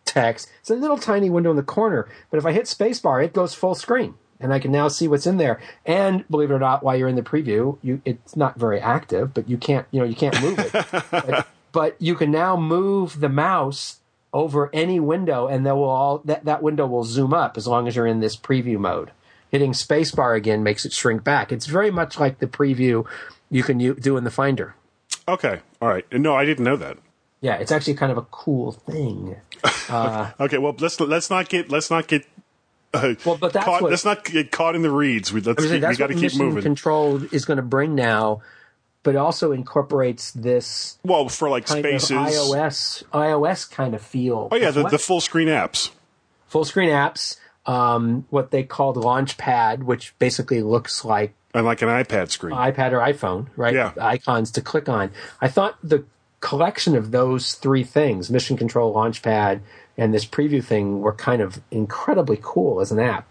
text. 0.04 0.48
It's 0.60 0.70
a 0.70 0.76
little 0.76 0.96
tiny 0.96 1.28
window 1.28 1.50
in 1.50 1.56
the 1.56 1.64
corner, 1.64 2.08
but 2.30 2.38
if 2.38 2.46
I 2.46 2.52
hit 2.52 2.66
spacebar, 2.66 3.22
it 3.24 3.32
goes 3.32 3.52
full 3.52 3.74
screen, 3.74 4.14
and 4.38 4.54
I 4.54 4.60
can 4.60 4.70
now 4.70 4.86
see 4.86 5.08
what's 5.08 5.26
in 5.26 5.38
there. 5.38 5.60
And 5.84 6.24
believe 6.30 6.52
it 6.52 6.54
or 6.54 6.60
not, 6.60 6.84
while 6.84 6.96
you're 6.96 7.08
in 7.08 7.16
the 7.16 7.22
preview, 7.22 7.76
you 7.82 8.00
it's 8.04 8.36
not 8.36 8.56
very 8.56 8.80
active, 8.80 9.34
but 9.34 9.48
you 9.48 9.58
can't 9.58 9.86
you 9.90 9.98
know 9.98 10.06
you 10.06 10.14
can't 10.14 10.40
move 10.40 10.56
it. 10.58 11.46
but, 11.72 11.96
you 12.00 12.14
can 12.14 12.30
now 12.30 12.56
move 12.56 13.20
the 13.20 13.28
mouse 13.28 14.00
over 14.32 14.70
any 14.72 15.00
window, 15.00 15.46
and 15.48 15.66
they 15.66 15.72
will 15.72 15.84
all 15.90 16.18
that 16.24 16.44
that 16.44 16.62
window 16.62 16.86
will 16.86 17.04
zoom 17.04 17.32
up 17.34 17.56
as 17.56 17.66
long 17.66 17.88
as 17.88 17.96
you're 17.96 18.06
in 18.06 18.20
this 18.20 18.36
preview 18.36 18.78
mode 18.78 19.10
hitting 19.50 19.72
spacebar 19.72 20.36
again 20.36 20.62
makes 20.62 20.84
it 20.84 20.92
shrink 20.92 21.24
back. 21.24 21.50
It's 21.50 21.66
very 21.66 21.90
much 21.90 22.20
like 22.20 22.38
the 22.38 22.46
preview 22.46 23.04
you 23.50 23.64
can 23.64 23.80
u- 23.80 23.94
do 23.96 24.16
in 24.16 24.22
the 24.22 24.30
Finder. 24.30 24.76
Okay. 25.26 25.58
All 25.82 25.88
right. 25.88 26.04
No, 26.12 26.36
I 26.36 26.44
didn't 26.44 26.64
know 26.64 26.76
that. 26.76 26.98
Yeah, 27.40 27.56
it's 27.56 27.72
actually 27.72 27.94
kind 27.94 28.12
of 28.12 28.18
a 28.18 28.22
cool 28.30 28.72
thing. 28.72 29.36
Okay. 29.90 30.58
Well, 30.58 30.76
let's 30.78 31.00
let's 31.00 31.30
not 31.30 31.48
get 31.48 31.68
let's 31.68 31.90
not 31.90 32.06
get. 32.06 32.24
Uh, 32.94 33.14
Well, 33.24 33.36
but 33.36 33.52
that's 33.52 33.64
caught, 33.64 33.82
what- 33.82 33.90
let's 33.90 34.04
not 34.04 34.24
get 34.24 34.52
caught 34.52 34.76
in 34.76 34.82
the 34.82 34.90
reeds. 34.90 35.32
We, 35.32 35.40
let's 35.40 35.58
I 35.58 35.62
was 35.62 35.70
keep, 35.70 35.72
we 35.74 35.80
that's 35.80 35.98
got 35.98 36.04
what 36.04 36.08
to 36.08 36.14
keep 36.14 36.22
Mission 36.22 36.46
moving. 36.46 36.62
Control 36.62 37.22
is 37.34 37.44
going 37.44 37.56
to 37.56 37.62
bring 37.64 37.96
now, 37.96 38.42
but 39.02 39.16
also 39.16 39.52
incorporates 39.52 40.30
this 40.32 40.98
well, 41.04 41.28
for 41.28 41.48
like 41.48 41.66
spaces. 41.68 42.10
iOS 42.10 43.02
iOS 43.12 43.70
kind 43.70 43.94
of 43.94 44.02
feel. 44.02 44.48
Oh 44.52 44.56
yeah, 44.56 44.70
the, 44.70 44.82
well. 44.82 44.90
the 44.90 44.98
full 44.98 45.20
screen 45.20 45.48
apps. 45.48 45.90
full 46.46 46.64
screen 46.64 46.90
apps. 46.90 47.36
Um, 47.66 48.26
what 48.30 48.50
they 48.50 48.62
called 48.62 48.96
Launchpad, 48.96 49.82
which 49.84 50.18
basically 50.18 50.62
looks 50.62 51.04
like 51.04 51.34
And 51.54 51.66
like 51.66 51.82
an 51.82 51.88
iPad 51.88 52.30
screen. 52.30 52.54
iPad 52.56 52.92
or 52.92 52.98
iPhone, 53.00 53.48
right? 53.54 53.74
Yeah. 53.74 53.92
Icons 54.00 54.50
to 54.52 54.60
click 54.62 54.88
on. 54.88 55.10
I 55.42 55.48
thought 55.48 55.76
the 55.82 56.04
collection 56.40 56.96
of 56.96 57.10
those 57.10 57.52
three 57.54 57.84
things, 57.84 58.30
Mission 58.30 58.56
Control, 58.56 58.94
Launchpad, 58.94 59.60
and 59.98 60.12
this 60.14 60.24
preview 60.24 60.64
thing, 60.64 61.00
were 61.02 61.12
kind 61.12 61.42
of 61.42 61.60
incredibly 61.70 62.38
cool 62.42 62.80
as 62.80 62.90
an 62.90 62.98
app. 62.98 63.26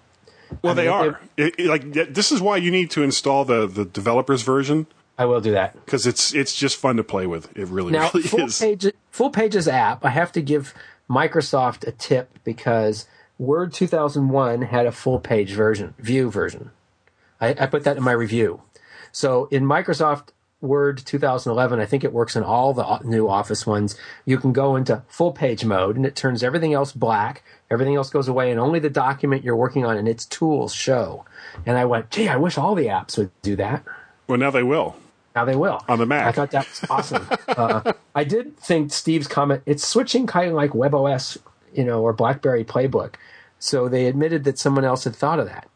well, 0.61 0.73
I 0.73 0.75
they 0.75 0.87
are. 0.87 1.19
It, 1.35 1.55
it- 1.57 1.65
like 1.67 1.91
this 1.91 2.31
is 2.31 2.39
why 2.39 2.57
you 2.57 2.69
need 2.71 2.91
to 2.91 3.03
install 3.03 3.45
the 3.45 3.65
the 3.67 3.83
developers 3.83 4.43
version 4.43 4.85
I 5.19 5.25
will 5.25 5.41
do 5.41 5.51
that. 5.51 5.73
because 5.85 6.07
it's 6.07 6.33
it's 6.33 6.55
just 6.55 6.77
fun 6.77 6.95
to 6.95 7.03
play 7.03 7.27
with. 7.27 7.55
It 7.57 7.67
really 7.67 7.91
Now, 7.91 8.09
really 8.13 8.27
full, 8.27 8.45
is. 8.45 8.57
page, 8.57 8.87
full 9.11 9.29
Pages 9.29 9.67
app, 9.67 10.03
I 10.05 10.09
have 10.09 10.31
to 10.31 10.41
give 10.41 10.73
Microsoft 11.09 11.85
a 11.85 11.91
tip 11.91 12.39
because 12.43 13.05
Word 13.37 13.73
2001 13.73 14.61
had 14.63 14.85
a 14.85 14.91
full 14.91 15.19
page 15.19 15.51
version, 15.51 15.93
view 15.99 16.31
version. 16.31 16.71
I, 17.41 17.49
I 17.49 17.65
put 17.67 17.83
that 17.83 17.97
in 17.97 18.03
my 18.03 18.11
review. 18.13 18.61
So 19.11 19.47
in 19.51 19.63
Microsoft 19.65 20.29
Word 20.61 20.97
2011, 21.05 21.79
I 21.79 21.85
think 21.85 22.03
it 22.03 22.11
works 22.13 22.35
in 22.35 22.43
all 22.43 22.73
the 22.73 22.99
new 23.03 23.27
Office 23.29 23.65
ones. 23.65 23.97
You 24.25 24.37
can 24.37 24.51
go 24.53 24.75
into 24.75 25.03
full 25.07 25.31
page 25.31 25.63
mode 25.65 25.95
and 25.95 26.05
it 26.05 26.15
turns 26.15 26.43
everything 26.43 26.73
else 26.73 26.91
black. 26.91 27.43
Everything 27.71 27.95
else 27.95 28.09
goes 28.09 28.27
away 28.27 28.51
and 28.51 28.59
only 28.59 28.79
the 28.79 28.89
document 28.89 29.43
you're 29.43 29.55
working 29.55 29.85
on 29.85 29.97
and 29.97 30.07
its 30.07 30.25
tools 30.25 30.73
show. 30.73 31.25
And 31.65 31.77
I 31.77 31.85
went, 31.85 32.09
gee, 32.09 32.27
I 32.29 32.35
wish 32.37 32.57
all 32.57 32.75
the 32.75 32.87
apps 32.87 33.17
would 33.17 33.31
do 33.41 33.55
that. 33.57 33.83
Well, 34.27 34.37
now 34.37 34.51
they 34.51 34.63
will. 34.63 34.95
Now 35.39 35.45
they 35.45 35.55
will 35.55 35.81
On 35.87 35.97
the 35.97 36.05
Mac. 36.05 36.27
I 36.27 36.31
thought 36.33 36.51
that 36.51 36.67
was 36.67 36.85
awesome. 36.89 37.25
uh, 37.47 37.93
I 38.13 38.25
did 38.25 38.57
think 38.57 38.91
Steve's 38.91 39.25
comment. 39.27 39.63
It's 39.65 39.87
switching 39.87 40.27
kind 40.27 40.49
of 40.49 40.53
like 40.53 40.71
WebOS, 40.71 41.37
you 41.73 41.85
know, 41.85 42.01
or 42.01 42.11
BlackBerry 42.11 42.65
Playbook. 42.65 43.15
So 43.57 43.87
they 43.87 44.07
admitted 44.07 44.43
that 44.43 44.59
someone 44.59 44.83
else 44.83 45.05
had 45.05 45.15
thought 45.15 45.39
of 45.39 45.45
that. 45.45 45.69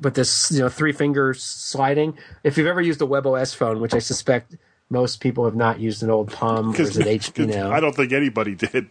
But 0.00 0.14
this, 0.14 0.50
you 0.50 0.60
know, 0.60 0.70
three 0.70 0.92
finger 0.92 1.34
sliding. 1.34 2.16
If 2.42 2.56
you've 2.56 2.66
ever 2.66 2.80
used 2.80 3.02
a 3.02 3.04
WebOS 3.04 3.54
phone, 3.54 3.80
which 3.80 3.92
I 3.92 3.98
suspect 3.98 4.56
most 4.88 5.20
people 5.20 5.44
have 5.44 5.56
not 5.56 5.78
used 5.78 6.02
an 6.02 6.08
old 6.08 6.32
Palm 6.32 6.70
or 6.70 6.80
is 6.80 6.96
it 6.96 7.06
HP 7.20 7.48
now? 7.48 7.70
I 7.70 7.80
don't 7.80 7.94
think 7.94 8.12
anybody 8.12 8.54
did. 8.54 8.88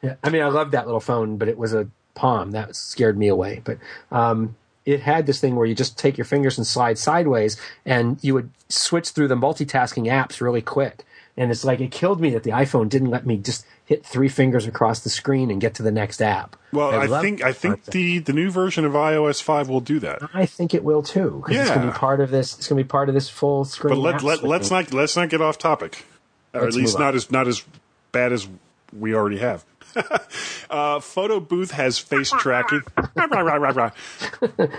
Yeah, 0.00 0.14
I 0.24 0.30
mean, 0.30 0.40
I 0.40 0.48
loved 0.48 0.72
that 0.72 0.86
little 0.86 1.00
phone, 1.00 1.36
but 1.36 1.48
it 1.48 1.58
was 1.58 1.74
a 1.74 1.90
Palm 2.14 2.52
that 2.52 2.74
scared 2.74 3.18
me 3.18 3.28
away. 3.28 3.60
But 3.64 3.78
um, 4.10 4.56
it 4.88 5.00
had 5.00 5.26
this 5.26 5.40
thing 5.40 5.54
where 5.54 5.66
you 5.66 5.74
just 5.74 5.98
take 5.98 6.16
your 6.16 6.24
fingers 6.24 6.56
and 6.56 6.66
slide 6.66 6.96
sideways, 6.98 7.56
and 7.84 8.18
you 8.22 8.32
would 8.34 8.50
switch 8.68 9.10
through 9.10 9.28
the 9.28 9.34
multitasking 9.36 10.06
apps 10.10 10.40
really 10.40 10.62
quick. 10.62 11.04
And 11.36 11.50
it's 11.52 11.64
like 11.64 11.80
it 11.80 11.92
killed 11.92 12.20
me 12.20 12.30
that 12.30 12.42
the 12.42 12.50
iPhone 12.50 12.88
didn't 12.88 13.10
let 13.10 13.24
me 13.24 13.36
just 13.36 13.64
hit 13.84 14.04
three 14.04 14.28
fingers 14.28 14.66
across 14.66 15.00
the 15.00 15.08
screen 15.10 15.50
and 15.50 15.60
get 15.60 15.74
to 15.74 15.82
the 15.82 15.92
next 15.92 16.20
app. 16.20 16.56
Well, 16.72 16.90
I, 16.90 17.06
love 17.06 17.22
think 17.22 17.42
I 17.42 17.52
think 17.52 17.84
the 17.84 18.18
the 18.18 18.32
new 18.32 18.50
version 18.50 18.84
of 18.84 18.92
iOS 18.92 19.40
five 19.42 19.68
will 19.68 19.80
do 19.80 20.00
that. 20.00 20.20
I 20.34 20.46
think 20.46 20.74
it 20.74 20.82
will 20.82 21.02
too 21.02 21.42
because 21.42 21.56
it's 21.60 21.68
going 21.70 21.80
to 21.82 21.86
Yeah. 21.86 21.92
be 21.92 21.98
part 21.98 22.20
of 22.20 22.30
this. 22.30 22.56
It's 22.58 22.66
going 22.66 22.78
to 22.78 22.84
be 22.84 22.88
part 22.88 23.08
of 23.08 23.14
this 23.14 23.28
full 23.28 23.64
screen. 23.64 23.94
But 23.94 24.00
let, 24.00 24.22
let, 24.22 24.42
let's 24.42 24.70
not 24.70 24.92
let's 24.92 25.16
not 25.16 25.28
get 25.28 25.40
off 25.40 25.58
topic, 25.58 26.04
or 26.52 26.62
Let's 26.62 26.74
at 26.76 26.80
least 26.82 26.98
not 26.98 27.14
as 27.14 27.30
not 27.30 27.46
as 27.46 27.62
bad 28.10 28.32
as 28.32 28.48
we 28.92 29.14
already 29.14 29.38
have. 29.38 29.64
uh, 30.70 31.00
Photo 31.00 31.40
Booth 31.40 31.70
has 31.72 31.98
face 31.98 32.30
tracking. 32.30 32.82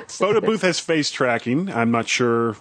Photo 0.08 0.42
Booth 0.42 0.62
has 0.62 0.80
face 0.80 1.12
tracking. 1.12 1.72
I'm 1.72 1.92
not 1.92 2.08
sure 2.08 2.56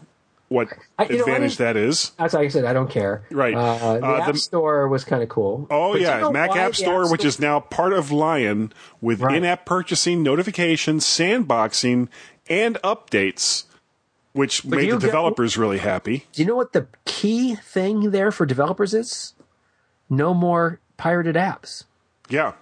what 0.48 0.68
I- 0.98 1.04
you 1.04 1.16
know, 1.18 1.24
advantage 1.24 1.58
that 1.58 1.76
is. 1.76 2.12
That's 2.18 2.34
like 2.34 2.46
I 2.46 2.48
said. 2.48 2.64
I 2.64 2.72
don't 2.72 2.90
care. 2.90 3.22
Right. 3.30 3.54
Uh, 3.54 3.98
the 3.98 4.06
Uh, 4.06 4.20
App 4.20 4.32
the- 4.32 4.38
Store 4.38 4.88
was 4.88 5.04
kind 5.04 5.22
of 5.22 5.28
cool. 5.28 5.66
Oh 5.70 5.92
But 5.92 6.00
you 6.00 6.06
yeah, 6.06 6.20
know 6.20 6.32
Mac 6.32 6.56
App 6.56 6.74
Store, 6.74 7.10
which 7.10 7.24
is 7.24 7.38
now 7.38 7.60
part 7.60 7.92
of 7.92 8.10
Lion, 8.10 8.72
with 9.00 9.20
Right. 9.20 9.36
in-app 9.36 9.66
purchasing, 9.66 10.22
notifications, 10.22 11.04
sandboxing, 11.04 12.08
and 12.48 12.76
updates, 12.82 13.64
which 14.32 14.62
But 14.68 14.76
made 14.78 14.86
you 14.86 14.92
the 14.94 15.00
get- 15.00 15.06
developers 15.06 15.58
really 15.58 15.78
happy. 15.78 16.26
Do 16.32 16.42
you 16.42 16.48
know 16.48 16.56
what 16.56 16.72
the 16.72 16.86
key 17.04 17.54
thing 17.54 18.10
there 18.10 18.30
for 18.30 18.46
developers 18.46 18.94
is? 18.94 19.34
No 20.08 20.32
more 20.32 20.80
pirated 20.96 21.34
apps. 21.36 21.84
Yeah, 22.28 22.52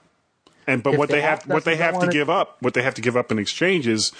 and 0.66 0.82
but 0.82 0.94
If 0.94 0.98
what 0.98 1.08
the 1.08 1.16
they 1.16 1.20
have 1.22 1.42
what 1.46 1.64
they 1.64 1.76
have 1.76 1.98
to 2.00 2.06
it- 2.06 2.12
give 2.12 2.30
up, 2.30 2.56
what 2.60 2.74
they 2.74 2.82
have 2.82 2.94
to 2.94 3.02
give 3.02 3.16
up 3.16 3.30
in 3.30 3.38
exchange 3.38 3.86
is 3.86 4.12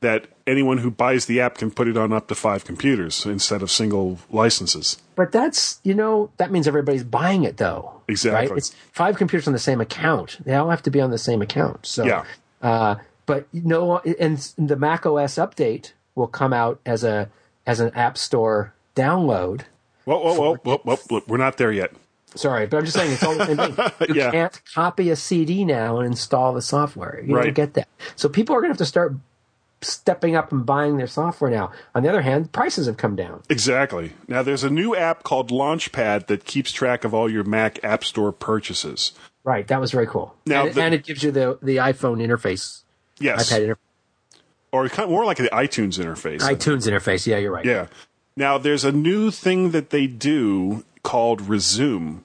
that 0.00 0.26
anyone 0.46 0.78
who 0.78 0.90
buys 0.90 1.26
the 1.26 1.40
app 1.40 1.58
can 1.58 1.70
put 1.70 1.86
it 1.86 1.96
on 1.96 2.10
up 2.12 2.28
to 2.28 2.34
five 2.34 2.64
computers 2.64 3.26
instead 3.26 3.60
of 3.60 3.70
single 3.70 4.18
licenses. 4.30 4.96
But 5.14 5.30
that's 5.30 5.78
you 5.82 5.94
know 5.94 6.30
that 6.38 6.50
means 6.50 6.66
everybody's 6.66 7.04
buying 7.04 7.44
it 7.44 7.58
though. 7.58 8.00
Exactly. 8.08 8.48
Right? 8.48 8.58
It's 8.58 8.74
five 8.92 9.16
computers 9.16 9.46
on 9.46 9.52
the 9.52 9.58
same 9.58 9.80
account. 9.80 10.38
They 10.44 10.54
all 10.54 10.70
have 10.70 10.82
to 10.84 10.90
be 10.90 11.00
on 11.00 11.10
the 11.10 11.18
same 11.18 11.42
account. 11.42 11.86
So 11.86 12.04
Yeah. 12.04 12.24
Uh, 12.62 12.96
but 13.26 13.46
no, 13.52 13.98
and 13.98 14.38
the 14.58 14.76
Mac 14.76 15.06
OS 15.06 15.36
update 15.36 15.92
will 16.14 16.26
come 16.26 16.52
out 16.52 16.80
as 16.84 17.04
a 17.04 17.28
as 17.66 17.78
an 17.80 17.90
App 17.94 18.18
Store 18.18 18.72
download. 18.96 19.62
Whoa, 20.04 20.18
whoa, 20.18 20.34
whoa, 20.34 20.56
whoa, 20.56 20.78
whoa, 20.78 20.96
whoa, 20.96 21.22
we're 21.28 21.36
not 21.36 21.56
there 21.58 21.70
yet. 21.70 21.92
Sorry, 22.36 22.66
but 22.66 22.76
I'm 22.78 22.84
just 22.84 22.96
saying 22.96 23.12
it's 23.12 23.22
all 23.24 23.34
the 23.34 23.46
same 23.46 23.56
thing. 23.74 24.08
You 24.14 24.22
Yeah. 24.22 24.30
can't 24.30 24.60
copy 24.74 25.10
a 25.10 25.16
CD 25.16 25.64
now 25.64 25.98
and 25.98 26.06
install 26.06 26.52
the 26.54 26.62
software. 26.62 27.22
You 27.26 27.34
Right. 27.36 27.44
don't 27.46 27.54
get 27.54 27.74
that. 27.74 27.88
So 28.16 28.28
people 28.28 28.54
are 28.54 28.60
going 28.60 28.68
to 28.70 28.74
have 28.74 28.78
to 28.78 28.84
start 28.86 29.14
stepping 29.82 30.36
up 30.36 30.52
and 30.52 30.64
buying 30.66 30.96
their 30.98 31.06
software 31.06 31.50
now. 31.50 31.72
On 31.94 32.02
the 32.02 32.08
other 32.08 32.20
hand, 32.22 32.52
prices 32.52 32.86
have 32.86 32.96
come 32.98 33.16
down. 33.16 33.42
Exactly. 33.48 34.12
Now 34.28 34.42
there's 34.42 34.62
a 34.62 34.70
new 34.70 34.94
app 34.94 35.22
called 35.22 35.50
Launchpad 35.50 36.26
that 36.26 36.44
keeps 36.44 36.70
track 36.70 37.04
of 37.04 37.14
all 37.14 37.30
your 37.30 37.44
Mac 37.44 37.82
App 37.82 38.04
Store 38.04 38.30
purchases. 38.30 39.12
Right, 39.42 39.66
that 39.68 39.80
was 39.80 39.90
very 39.90 40.06
cool. 40.06 40.34
Now 40.46 40.66
and, 40.66 40.74
the- 40.74 40.82
and 40.82 40.94
it 40.94 41.02
gives 41.04 41.22
you 41.22 41.30
the 41.30 41.58
the 41.62 41.76
iPhone 41.76 42.18
interface, 42.24 42.82
Yes, 43.18 43.50
iPad 43.50 43.68
interface, 43.68 43.76
or 44.70 44.86
kind 44.90 45.04
of 45.04 45.10
more 45.10 45.24
like 45.24 45.38
the 45.38 45.48
iTunes 45.48 45.98
interface. 45.98 46.40
iTunes 46.40 46.86
interface. 46.86 47.26
Yeah, 47.26 47.38
you're 47.38 47.50
right. 47.50 47.64
Yeah. 47.64 47.86
Now 48.36 48.58
there's 48.58 48.84
a 48.84 48.92
new 48.92 49.30
thing 49.30 49.70
that 49.70 49.88
they 49.90 50.06
do 50.06 50.84
called 51.02 51.40
Resume, 51.42 52.22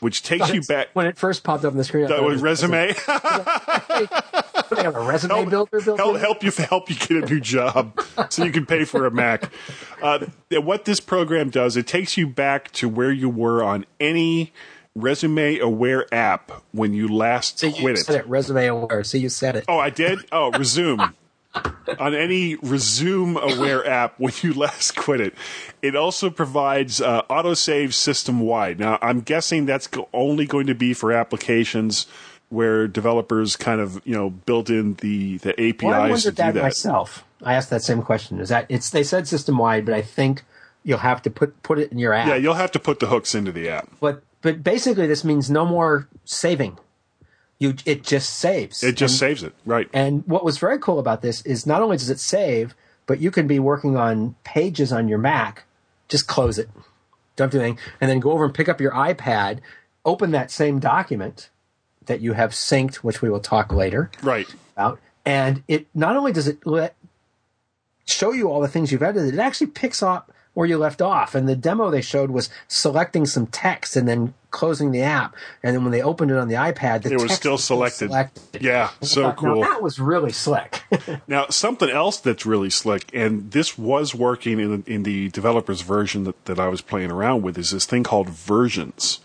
which 0.00 0.22
takes 0.22 0.52
you 0.52 0.62
back. 0.62 0.88
when 0.94 1.06
it 1.06 1.18
first 1.18 1.44
popped 1.44 1.64
up 1.64 1.72
on 1.72 1.76
the 1.78 1.84
screen. 1.84 2.06
That 2.08 2.22
was 2.22 2.40
resume. 2.42 2.92
They 4.70 4.82
have 4.82 4.94
a 4.94 5.00
resume 5.00 5.46
builder 5.46 5.80
built 5.80 5.98
help, 5.98 6.16
help 6.18 6.42
you 6.44 6.50
help 6.52 6.88
you 6.88 6.94
get 6.96 7.10
a 7.10 7.26
new 7.26 7.40
job 7.40 8.00
so 8.28 8.44
you 8.44 8.52
can 8.52 8.66
pay 8.66 8.84
for 8.84 9.04
a 9.04 9.10
Mac. 9.10 9.50
Uh, 10.00 10.26
what 10.50 10.84
this 10.84 11.00
program 11.00 11.50
does, 11.50 11.76
it 11.76 11.86
takes 11.86 12.16
you 12.16 12.26
back 12.28 12.70
to 12.72 12.88
where 12.88 13.10
you 13.10 13.28
were 13.28 13.64
on 13.64 13.84
any 13.98 14.52
resume 14.94 15.58
aware 15.58 16.06
app 16.14 16.52
when 16.72 16.94
you 16.94 17.08
last 17.08 17.58
See, 17.58 17.68
you 17.68 17.82
quit 17.82 17.98
said 17.98 18.14
it. 18.14 18.18
it. 18.20 18.26
Resume 18.28 18.66
aware. 18.66 19.02
See, 19.04 19.18
you 19.18 19.28
said 19.28 19.56
it. 19.56 19.64
Oh, 19.68 19.78
I 19.78 19.90
did. 19.90 20.20
Oh, 20.30 20.50
resume. 20.52 21.02
On 21.98 22.14
any 22.14 22.54
resume 22.56 23.36
aware 23.36 23.86
app 23.86 24.14
when 24.18 24.32
you 24.42 24.54
last 24.54 24.94
quit 24.96 25.20
it. 25.20 25.34
It 25.82 25.96
also 25.96 26.30
provides 26.30 27.00
uh, 27.00 27.22
autosave 27.22 27.92
system 27.94 28.40
wide. 28.40 28.78
Now, 28.78 28.98
I'm 29.02 29.20
guessing 29.20 29.66
that's 29.66 29.86
go- 29.86 30.08
only 30.12 30.46
going 30.46 30.66
to 30.68 30.74
be 30.74 30.94
for 30.94 31.12
applications 31.12 32.06
where 32.50 32.88
developers 32.88 33.56
kind 33.56 33.80
of 33.80 34.00
you 34.04 34.14
know 34.14 34.30
build 34.30 34.70
in 34.70 34.94
the 34.94 35.38
the 35.38 35.52
APIs 35.60 35.82
Well, 35.84 36.00
I 36.00 36.06
to 36.06 36.10
wondered 36.12 36.34
do 36.34 36.42
that, 36.42 36.54
that. 36.54 36.62
myself. 36.62 37.24
I 37.42 37.54
asked 37.54 37.70
that 37.70 37.82
same 37.82 38.02
question. 38.02 38.40
Is 38.40 38.48
that 38.50 38.66
it's 38.68 38.90
they 38.90 39.02
said 39.02 39.26
system 39.28 39.56
wide, 39.58 39.84
but 39.86 39.94
I 39.94 40.02
think 40.02 40.42
you'll 40.84 40.98
have 40.98 41.22
to 41.22 41.30
put 41.30 41.62
put 41.62 41.78
it 41.78 41.90
in 41.92 41.98
your 41.98 42.12
app. 42.12 42.28
Yeah, 42.28 42.34
you'll 42.36 42.54
have 42.54 42.72
to 42.72 42.78
put 42.78 43.00
the 43.00 43.06
hooks 43.06 43.34
into 43.34 43.52
the 43.52 43.68
app. 43.68 43.88
but 44.00 44.22
but 44.42 44.62
basically 44.62 45.06
this 45.06 45.24
means 45.24 45.50
no 45.50 45.64
more 45.66 46.08
saving. 46.24 46.78
You 47.60 47.74
it 47.86 48.02
just 48.02 48.38
saves. 48.38 48.82
It 48.82 48.96
just 48.96 49.14
and, 49.14 49.18
saves 49.20 49.42
it, 49.44 49.54
right? 49.64 49.88
And 49.92 50.26
what 50.26 50.44
was 50.44 50.58
very 50.58 50.78
cool 50.78 50.98
about 50.98 51.22
this 51.22 51.42
is 51.42 51.66
not 51.66 51.82
only 51.82 51.98
does 51.98 52.10
it 52.10 52.18
save, 52.18 52.74
but 53.06 53.20
you 53.20 53.30
can 53.30 53.46
be 53.46 53.58
working 53.60 53.96
on 53.96 54.34
pages 54.44 54.92
on 54.92 55.06
your 55.08 55.18
Mac, 55.18 55.64
just 56.08 56.26
close 56.26 56.58
it, 56.58 56.68
don't 57.36 57.52
do 57.52 57.60
anything, 57.60 57.78
and 58.00 58.10
then 58.10 58.18
go 58.18 58.32
over 58.32 58.44
and 58.46 58.54
pick 58.54 58.68
up 58.68 58.80
your 58.80 58.92
iPad, 58.92 59.58
open 60.06 60.30
that 60.30 60.50
same 60.50 60.78
document 60.80 61.50
that 62.06 62.20
you 62.22 62.32
have 62.32 62.52
synced, 62.52 62.96
which 62.96 63.20
we 63.20 63.28
will 63.28 63.40
talk 63.40 63.72
later 63.72 64.10
Right. 64.22 64.52
about, 64.74 64.98
and 65.26 65.62
it 65.68 65.86
not 65.94 66.16
only 66.16 66.32
does 66.32 66.48
it 66.48 66.66
let 66.66 66.96
show 68.06 68.32
you 68.32 68.48
all 68.50 68.60
the 68.60 68.68
things 68.68 68.90
you've 68.90 69.02
edited, 69.02 69.34
it 69.34 69.38
actually 69.38 69.68
picks 69.68 70.02
up 70.02 70.32
where 70.54 70.66
you 70.66 70.76
left 70.78 71.00
off. 71.00 71.34
And 71.34 71.48
the 71.48 71.56
demo 71.56 71.90
they 71.90 72.00
showed 72.00 72.30
was 72.30 72.50
selecting 72.68 73.24
some 73.26 73.46
text 73.46 73.96
and 73.96 74.08
then 74.08 74.34
closing 74.50 74.90
the 74.90 75.02
app. 75.02 75.34
And 75.62 75.76
then 75.76 75.84
when 75.84 75.92
they 75.92 76.02
opened 76.02 76.30
it 76.32 76.36
on 76.36 76.48
the 76.48 76.54
iPad, 76.54 77.02
the 77.02 77.12
It 77.12 77.20
was 77.20 77.32
still 77.32 77.56
selected. 77.58 78.08
selected. 78.08 78.62
Yeah, 78.62 78.90
so 79.00 79.22
thought, 79.22 79.36
cool. 79.36 79.60
That 79.62 79.82
was 79.82 79.98
really 79.98 80.32
slick. 80.32 80.82
Now, 81.28 81.46
something 81.48 81.88
else 81.88 82.18
that's 82.18 82.44
really 82.44 82.70
slick, 82.70 83.08
and 83.14 83.52
this 83.52 83.78
was 83.78 84.14
working 84.14 84.58
in 84.58 84.82
in 84.86 85.04
the 85.04 85.28
developer's 85.28 85.82
version 85.82 86.24
that, 86.24 86.44
that 86.46 86.58
I 86.58 86.68
was 86.68 86.80
playing 86.80 87.10
around 87.12 87.42
with, 87.42 87.56
is 87.56 87.70
this 87.70 87.86
thing 87.86 88.02
called 88.02 88.28
versions. 88.28 89.20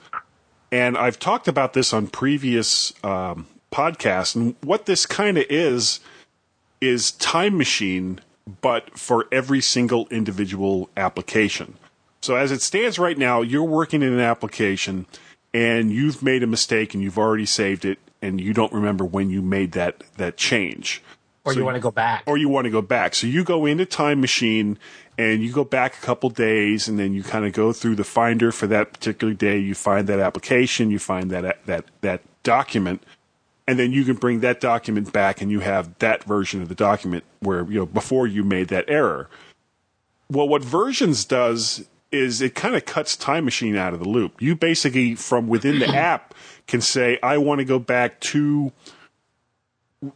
And 0.71 0.97
I've 0.97 1.17
talked 1.19 1.47
about 1.47 1.73
this 1.73 1.93
on 1.93 2.07
previous 2.07 2.93
um, 3.03 3.47
podcasts, 3.71 4.35
and 4.35 4.55
what 4.61 4.85
this 4.85 5.05
kind 5.05 5.37
of 5.37 5.45
is 5.49 5.99
is 6.81 7.11
Time 7.11 7.57
Machine, 7.57 8.19
but 8.61 8.97
for 8.97 9.27
every 9.31 9.61
single 9.61 10.07
individual 10.09 10.89
application. 10.95 11.75
So 12.21 12.35
as 12.35 12.51
it 12.51 12.61
stands 12.61 12.97
right 12.97 13.17
now, 13.17 13.41
you're 13.41 13.63
working 13.63 14.01
in 14.01 14.13
an 14.13 14.19
application, 14.19 15.05
and 15.53 15.91
you've 15.91 16.23
made 16.23 16.43
a 16.43 16.47
mistake, 16.47 16.93
and 16.93 17.03
you've 17.03 17.17
already 17.17 17.45
saved 17.45 17.85
it, 17.85 17.99
and 18.21 18.41
you 18.41 18.53
don't 18.53 18.73
remember 18.73 19.05
when 19.05 19.29
you 19.29 19.41
made 19.41 19.73
that 19.73 20.03
that 20.17 20.37
change 20.37 21.01
or 21.45 21.53
So 21.53 21.59
you 21.59 21.65
want 21.65 21.75
to 21.75 21.81
go 21.81 21.91
back. 21.91 22.23
or 22.25 22.37
you 22.37 22.49
want 22.49 22.65
to 22.65 22.71
go 22.71 22.81
back. 22.81 23.15
So 23.15 23.27
you 23.27 23.43
go 23.43 23.65
into 23.65 23.85
Time 23.85 24.19
Machine 24.19 24.79
and 25.17 25.43
you 25.43 25.53
go 25.53 25.63
back 25.63 25.95
a 25.95 26.05
couple 26.05 26.29
days, 26.29 26.87
and 26.87 26.99
then 26.99 27.13
you 27.13 27.23
kind 27.23 27.45
of 27.45 27.53
go 27.53 27.71
through 27.71 27.95
the 27.95 28.03
Finder 28.03 28.51
for 28.51 28.67
that 28.67 28.91
particular 28.91 29.33
day. 29.33 29.57
You 29.57 29.75
find 29.75 30.07
that 30.07 30.19
application, 30.19 30.91
you 30.91 30.99
find 30.99 31.31
that 31.31 31.65
that 31.67 31.85
that 32.01 32.21
document, 32.43 33.03
and 33.67 33.79
then 33.79 33.91
you 33.91 34.03
can 34.03 34.15
bring 34.15 34.41
that 34.41 34.59
document 34.59 35.11
back, 35.13 35.41
and 35.41 35.49
you 35.51 35.59
have 35.61 35.97
that 35.99 36.23
version 36.23 36.61
of 36.61 36.69
the 36.69 36.75
document 36.75 37.23
where 37.39 37.63
you 37.65 37.79
know 37.79 37.85
before 37.85 38.27
you 38.27 38.43
made 38.43 38.67
that 38.69 38.85
error. 38.89 39.29
Well, 40.29 40.47
what 40.47 40.63
versions 40.63 41.25
does 41.25 41.87
is 42.11 42.41
it 42.41 42.55
kind 42.55 42.75
of 42.75 42.85
cuts 42.85 43.15
Time 43.17 43.45
Machine 43.45 43.75
out 43.75 43.93
of 43.93 43.99
the 43.99 44.07
loop. 44.09 44.41
You 44.41 44.55
basically, 44.55 45.15
from 45.15 45.47
within 45.47 45.79
the 45.79 45.87
app, 45.95 46.33
can 46.67 46.81
say, 46.81 47.19
"I 47.21 47.37
want 47.37 47.59
to 47.59 47.65
go 47.65 47.79
back 47.79 48.19
to." 48.21 48.71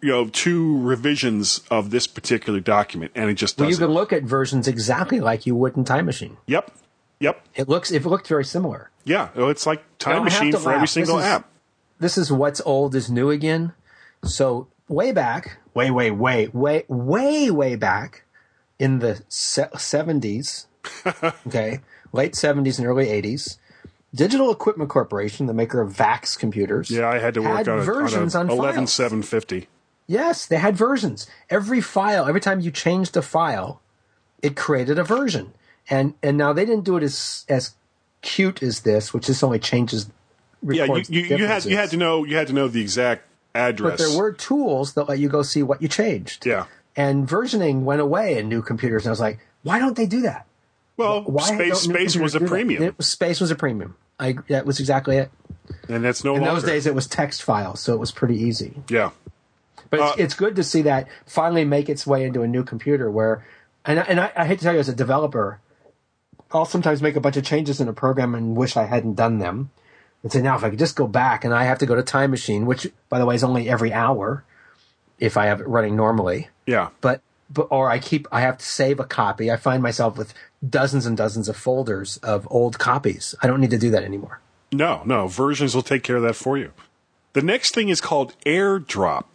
you 0.02 0.10
know 0.10 0.28
two 0.28 0.80
revisions 0.82 1.62
of 1.72 1.90
this 1.90 2.06
particular 2.06 2.60
document 2.60 3.12
and 3.16 3.28
it 3.30 3.34
just 3.36 3.58
well, 3.58 3.68
you 3.70 3.78
can 3.78 3.88
look 3.88 4.14
at 4.14 4.22
versions 4.22 4.68
exactly 4.68 5.20
like 5.20 5.48
you 5.48 5.56
would 5.56 5.76
in 5.76 5.84
Time 5.84 6.06
Machine. 6.06 6.38
yep 6.46 6.70
yep 7.20 7.44
It 7.56 7.68
looks 7.68 7.90
it 7.90 8.06
looked 8.06 8.28
very 8.28 8.46
similar. 8.46 8.92
yeah 9.06 9.30
it's 9.36 9.66
like 9.66 9.82
time 9.98 10.26
machine 10.26 10.52
for 10.56 10.72
every 10.72 10.88
single 10.88 11.16
This 11.18 11.26
is- 11.26 11.32
app 11.32 11.50
This 12.00 12.18
is 12.18 12.32
what's 12.32 12.62
old 12.62 12.96
is 12.96 13.10
new 13.10 13.30
again. 13.30 13.74
So 14.24 14.68
way 14.88 15.12
back, 15.12 15.60
way, 15.74 15.92
way, 15.92 16.12
way, 16.12 16.48
way, 16.48 16.86
way, 16.88 17.52
way 17.52 17.76
back 17.76 18.24
in 18.78 19.00
the 19.00 19.22
seventies, 19.30 20.68
okay, 21.48 21.80
late 22.14 22.36
seventies 22.36 22.80
and 22.80 22.88
early 22.88 23.10
eighties, 23.10 23.60
Digital 24.16 24.52
Equipment 24.52 24.90
Corporation, 24.90 25.46
the 25.46 25.54
maker 25.54 25.82
of 25.82 25.92
VAX 25.92 26.36
computers, 26.36 26.90
yeah 26.90 27.10
i 27.10 27.20
had 27.20 27.34
to 27.36 27.42
work 27.42 27.58
had 27.58 27.68
on, 27.68 27.80
a, 27.80 27.82
versions 27.82 28.36
on, 28.36 28.50
on, 28.50 28.58
a 28.58 28.62
files. 28.62 28.76
11750 28.78 29.68
Yes, 30.10 30.48
they 30.48 30.58
had 30.58 30.76
versions. 30.76 31.28
Every 31.52 31.82
file, 31.82 32.28
every 32.28 32.42
time 32.42 32.62
you 32.62 32.72
changed 32.72 33.16
a 33.16 33.22
file, 33.22 33.80
it 34.42 34.56
created 34.56 34.98
a 34.98 35.04
version. 35.04 35.54
And 35.88 36.16
and 36.24 36.36
now 36.36 36.52
they 36.52 36.66
didn't 36.66 36.84
do 36.84 36.98
it 36.98 37.04
as 37.04 37.46
as 37.48 37.76
cute 38.24 38.64
as 38.64 38.80
this, 38.80 39.14
which 39.14 39.28
just 39.28 39.44
only 39.44 39.60
changes. 39.60 40.10
Yeah 40.64 40.86
you, 40.86 41.04
you, 41.10 41.38
you 41.38 41.46
had 41.48 41.66
you 41.66 41.78
had 41.78 41.90
to 41.92 41.98
know 41.98 42.24
you 42.26 42.36
had 42.36 42.48
to 42.48 42.54
know 42.54 42.68
the 42.68 42.82
exact 42.82 43.24
address. 43.56 43.98
But 43.98 43.98
there 44.10 44.18
were 44.18 44.32
tools 44.32 44.94
that 44.94 45.08
let 45.10 45.20
you 45.20 45.30
go 45.30 45.42
see 45.42 45.64
what 45.64 45.82
you 45.82 45.88
changed. 45.88 46.46
yeah 46.46 46.66
And 46.96 47.28
versioning 47.28 47.82
went 47.84 48.02
away 48.02 48.38
in 48.38 48.50
new 48.50 48.62
computers, 48.62 49.04
and 49.06 49.10
I 49.10 49.12
was 49.12 49.20
like, 49.20 49.40
why 49.64 49.80
don't 49.80 49.96
they 49.98 50.06
do 50.06 50.22
that? 50.22 50.46
well 50.98 51.22
Why 51.24 51.44
space 51.44 51.80
space 51.82 52.16
was 52.18 52.36
a 52.36 52.40
premium 52.42 52.84
It 52.84 53.04
space 53.04 53.40
was 53.40 53.52
a 53.52 53.56
premium. 53.56 53.96
I 54.20 54.36
that 54.50 54.66
was 54.66 54.80
exactly 54.80 55.18
it. 55.18 55.32
and 55.88 56.04
that's 56.04 56.24
no 56.24 56.32
longer. 56.32 56.42
In 56.42 56.48
longer 56.48 56.62
those 56.62 56.70
days, 56.70 56.86
it 56.86 56.94
was 56.96 57.08
text 57.08 57.42
files, 57.44 57.80
so 57.80 57.94
it 57.94 58.00
was 58.00 58.12
pretty 58.12 58.36
easy. 58.36 58.74
yeah 58.90 59.12
But 59.90 60.00
it's, 60.02 60.12
Uh, 60.12 60.16
it's 60.18 60.34
good 60.34 60.56
to 60.58 60.64
see 60.64 60.82
that 60.84 61.08
finally 61.26 61.64
make 61.64 61.88
its 61.90 62.06
way 62.06 62.26
into 62.26 62.42
a 62.42 62.48
new 62.48 62.64
computer 62.64 63.10
where, 63.10 63.46
and, 63.86 64.00
I- 64.02 64.04
and 64.04 64.20
I, 64.20 64.32
I 64.36 64.46
hate 64.46 64.60
to 64.60 64.66
tell 64.66 64.74
you 64.74 64.80
as 64.80 64.90
a 64.90 64.96
developer, 64.96 65.60
I'll 66.52 66.66
sometimes 66.66 67.02
make 67.02 67.16
a 67.16 67.22
bunch 67.22 67.38
of 67.38 67.44
changes 67.46 67.80
in 67.80 67.88
a 67.88 67.94
program 67.94 68.36
and 68.36 68.56
wish 68.58 68.76
I 68.76 68.86
hadn't 68.86 69.14
done 69.16 69.40
them. 69.40 69.70
And 70.24 70.32
say, 70.32 70.42
now 70.42 70.56
if 70.58 70.64
I 70.64 70.70
could 70.70 70.80
just 70.80 70.96
go 70.96 71.08
back 71.08 71.46
and 71.46 71.54
I 71.54 71.64
have 71.64 71.80
to 71.80 71.86
go 71.86 71.96
to 71.96 72.04
Time 72.04 72.32
Machine, 72.32 72.66
which 72.66 72.88
by 73.08 73.20
the 73.20 73.26
way 73.26 73.36
is 73.36 73.44
only 73.44 73.70
every 73.70 73.94
hour 73.94 74.44
if 75.18 75.38
I 75.38 75.46
have 75.46 75.62
it 75.62 75.68
running 75.68 75.96
normally. 75.96 76.50
yeah 76.66 76.90
But, 77.02 77.22
but, 77.50 77.68
or 77.72 77.90
I 77.90 78.00
keep, 78.00 78.28
I 78.32 78.42
have 78.42 78.58
to 78.58 78.66
save 78.66 79.00
a 79.00 79.06
copy. 79.06 79.52
I 79.52 79.56
find 79.56 79.82
myself 79.82 80.18
with 80.18 80.34
dozens 80.68 81.06
and 81.06 81.16
dozens 81.16 81.48
of 81.48 81.56
folders 81.56 82.18
of 82.18 82.48
old 82.52 82.80
copies. 82.80 83.36
I 83.42 83.48
don't 83.48 83.62
need 83.62 83.72
to 83.72 83.78
do 83.78 83.90
that 83.92 84.04
anymore. 84.04 84.40
No, 84.72 85.02
no, 85.06 85.28
versions 85.28 85.74
will 85.74 85.82
take 85.82 86.04
care 86.04 86.18
of 86.18 86.24
that 86.24 86.36
for 86.36 86.58
you. 86.58 86.72
The 87.34 87.42
next 87.42 87.74
thing 87.74 87.90
is 87.90 88.02
called 88.02 88.36
AirDrop, 88.46 89.26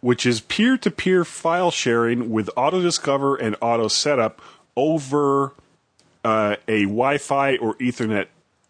which 0.00 0.24
is 0.24 0.40
peer 0.40 0.76
to 0.78 0.90
peer 0.90 1.24
file 1.24 1.70
sharing 1.70 2.30
with 2.30 2.48
auto 2.56 2.80
discover 2.80 3.36
and 3.36 3.56
auto 3.60 3.88
setup 3.88 4.40
over 4.76 5.52
uh, 6.24 6.56
a 6.68 6.82
Wi 6.84 7.18
Fi 7.18 7.56
or 7.56 7.74
Ethernet 7.76 8.26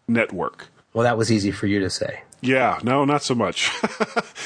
network. 0.07 0.69
Well, 0.93 1.03
that 1.03 1.17
was 1.17 1.31
easy 1.31 1.51
for 1.51 1.67
you 1.67 1.79
to 1.79 1.89
say. 1.89 2.21
Yeah, 2.41 2.79
no, 2.83 3.03
not 3.05 3.23
so 3.23 3.35
much. 3.35 3.71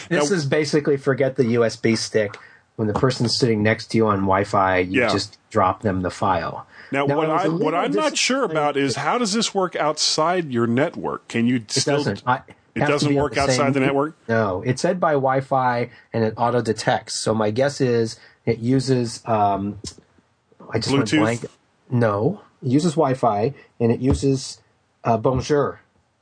This 0.09 0.29
Now- 0.29 0.35
is 0.35 0.45
basically 0.45 0.95
forget 0.97 1.35
the 1.35 1.43
USB 1.55 1.97
stick. 1.97 2.37
When 2.77 2.87
the 2.87 2.93
person's 2.93 3.35
sitting 3.35 3.63
next 3.63 3.87
to 3.87 3.97
you 3.97 4.05
on 4.07 4.19
Wi-Fi, 4.19 4.77
you 4.79 5.01
Yeah. 5.01 5.09
just 5.09 5.37
drop 5.49 5.81
them 5.81 6.01
the 6.03 6.11
file. 6.11 6.65
now, 6.91 7.05
Now, 7.07 7.17
what, 7.17 7.29
I 7.29 7.33
was 7.33 7.41
I, 7.41 7.47
a 7.47 7.51
what 7.51 7.73
I'm 7.75 7.91
not 7.91 8.15
sure 8.15 8.43
about 8.43 8.77
is 8.77 8.95
how 8.95 9.17
does 9.17 9.33
this 9.33 9.53
work 9.55 9.75
outside 9.75 10.51
your 10.53 10.67
network? 10.67 11.27
Can 11.27 11.47
you 11.47 11.55
It 11.57 11.71
still? 11.71 11.97
doesn't. 11.97 12.21
I, 12.27 12.41
it 12.75 12.81
doesn't 12.81 13.15
work 13.15 13.33
the 13.33 13.41
outside 13.41 13.55
same- 13.55 13.73
the 13.73 13.79
network? 13.79 14.15
No, 14.29 14.61
it's 14.65 14.81
said 14.81 14.99
by 14.99 15.13
Wi-Fi 15.13 15.89
and 16.13 16.23
it 16.23 16.35
auto 16.37 16.61
detects. 16.61 17.15
So 17.15 17.33
my 17.33 17.49
guess 17.51 17.81
is 17.81 18.19
it 18.45 18.59
uses. 18.59 19.23
Um, 19.25 19.79
I 20.71 20.77
just 20.79 20.89
Bluetooth? 20.89 21.21
went 21.23 21.41
blank. 21.41 21.45
No, 21.89 22.41
it 22.61 22.69
uses 22.69 22.93
Wi-Fi 22.93 23.53
and 23.79 23.91
it 23.91 23.99
uses 23.99 24.61
uh, 25.03 25.17
Bonjour. 25.17 25.81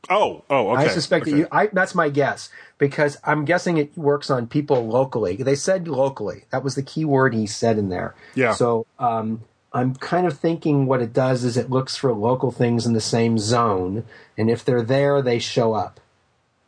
Oh, 0.10 0.44
oh, 0.50 0.72
okay. 0.72 0.86
I 0.86 0.88
suspect 0.88 1.24
okay. 1.24 1.32
that 1.32 1.38
you. 1.38 1.48
I, 1.52 1.68
that's 1.68 1.96
my 1.96 2.10
guess 2.10 2.50
because 2.78 3.18
I'm 3.24 3.46
guessing 3.46 3.78
it 3.78 3.98
works 3.98 4.30
on 4.30 4.48
people 4.48 4.88
locally. 4.88 5.36
They 5.38 5.56
said 5.56 5.88
locally. 5.88 6.46
That 6.52 6.64
was 6.64 6.76
the 6.76 6.84
key 6.84 7.06
word 7.06 7.34
he 7.34 7.48
said 7.48 7.78
in 7.78 7.90
there. 7.90 8.16
Yeah. 8.36 8.54
So 8.54 8.86
um, 9.00 9.42
I'm 9.74 9.96
kind 9.96 10.28
of 10.28 10.38
thinking 10.38 10.86
what 10.86 11.02
it 11.02 11.14
does 11.14 11.44
is 11.44 11.58
it 11.58 11.70
looks 11.70 11.96
for 11.96 12.14
local 12.14 12.52
things 12.52 12.86
in 12.86 12.94
the 12.94 13.02
same 13.02 13.38
zone, 13.38 14.06
and 14.38 14.50
if 14.50 14.64
they're 14.64 14.82
there, 14.82 15.22
they 15.22 15.40
show 15.40 15.74
up. 15.74 16.00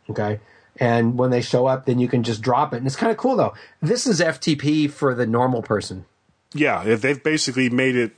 Okay. 0.10 0.40
And 0.80 1.18
when 1.18 1.32
they 1.32 1.42
show 1.42 1.66
up, 1.66 1.86
then 1.86 2.00
you 2.00 2.08
can 2.08 2.24
just 2.24 2.42
drop 2.42 2.74
it. 2.74 2.78
And 2.78 2.86
it's 2.86 2.96
kind 2.96 3.12
of 3.12 3.18
cool 3.18 3.36
though. 3.36 3.54
This 3.82 4.06
is 4.06 4.20
FTP 4.20 4.90
for 4.92 5.16
the 5.16 5.26
normal 5.26 5.62
person. 5.62 6.06
Yeah, 6.54 6.96
they've 6.96 7.22
basically 7.22 7.70
made 7.70 7.96
it 7.96 8.14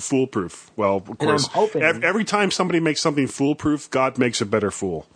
foolproof. 0.00 0.70
Well, 0.76 0.96
of 0.96 1.18
course, 1.18 1.48
ev- 1.74 2.04
every 2.04 2.24
time 2.24 2.50
somebody 2.50 2.80
makes 2.80 3.00
something 3.00 3.26
foolproof, 3.26 3.90
God 3.90 4.18
makes 4.18 4.40
a 4.40 4.46
better 4.46 4.70
fool. 4.70 5.06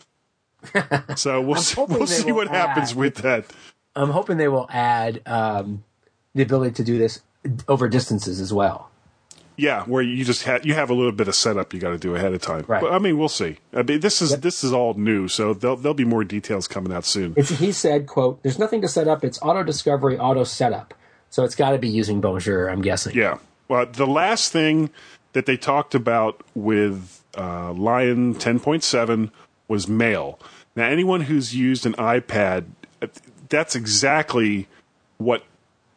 so 1.17 1.41
we'll 1.41 1.61
see, 1.61 1.85
we'll 1.89 2.07
see 2.07 2.33
what 2.33 2.49
happens 2.49 2.95
with 2.95 3.17
that. 3.17 3.47
I'm 3.97 4.11
hoping 4.11 4.37
they 4.37 4.49
will 4.49 4.69
add 4.71 5.21
um, 5.27 5.85
the 6.35 6.43
ability 6.43 6.75
to 6.77 6.85
do 6.85 6.99
this 6.99 7.21
over 7.69 7.89
distances 7.89 8.41
as 8.41 8.53
well. 8.53 8.91
Yeah, 9.57 9.85
where 9.85 10.03
you 10.03 10.25
just 10.25 10.45
have 10.45 10.65
you 10.65 10.75
have 10.75 10.89
a 10.89 10.95
little 10.95 11.13
bit 11.13 11.29
of 11.29 11.35
setup 11.35 11.75
you 11.75 11.81
got 11.81 11.91
to 11.91 11.99
do 11.99 12.15
ahead 12.17 12.33
of 12.33 12.41
time. 12.41 12.65
Right. 12.67 12.81
But, 12.81 12.93
I 12.93 12.99
mean, 12.99 13.19
we'll 13.19 13.29
see. 13.29 13.59
I 13.75 13.83
mean, 13.83 14.01
this 14.01 14.23
is 14.23 14.39
this 14.41 14.65
is 14.65 14.73
all 14.73 14.95
new, 14.95 15.29
so 15.29 15.53
there'll 15.53 15.77
there'll 15.77 15.95
be 15.95 16.07
more 16.07 16.25
details 16.25 16.67
coming 16.67 16.93
out 16.93 17.05
soon. 17.05 17.35
It's, 17.37 17.51
he 17.51 17.71
said, 17.71 18.07
quote, 18.07 18.43
there's 18.43 18.59
nothing 18.59 18.81
to 18.81 18.89
set 18.89 19.09
up. 19.09 19.25
It's 19.25 19.39
auto 19.43 19.63
discovery, 19.63 20.19
auto 20.19 20.45
setup. 20.45 20.95
So 21.29 21.45
it's 21.45 21.55
got 21.55 21.71
to 21.71 21.79
be 21.79 21.89
using 21.89 22.21
Bonjour, 22.21 22.69
I'm 22.69 22.83
guessing. 22.83 23.15
Yeah. 23.15 23.39
Well, 23.73 23.87
the 23.87 24.07
last 24.07 24.53
thing 24.53 24.91
that 25.33 25.47
they 25.47 25.57
talked 25.57 25.95
about 25.95 26.43
with 26.55 27.25
uh, 27.39 27.73
Lion 27.73 28.35
10.7 28.35 29.31
was 29.67 29.89
mail. 29.89 30.39
Now, 30.77 30.85
anyone 30.85 31.23
who's 31.23 31.55
used 31.55 31.87
an 31.87 31.95
iPad, 31.95 32.67
that's 33.49 33.75
exactly 33.75 34.69
what 35.17 35.45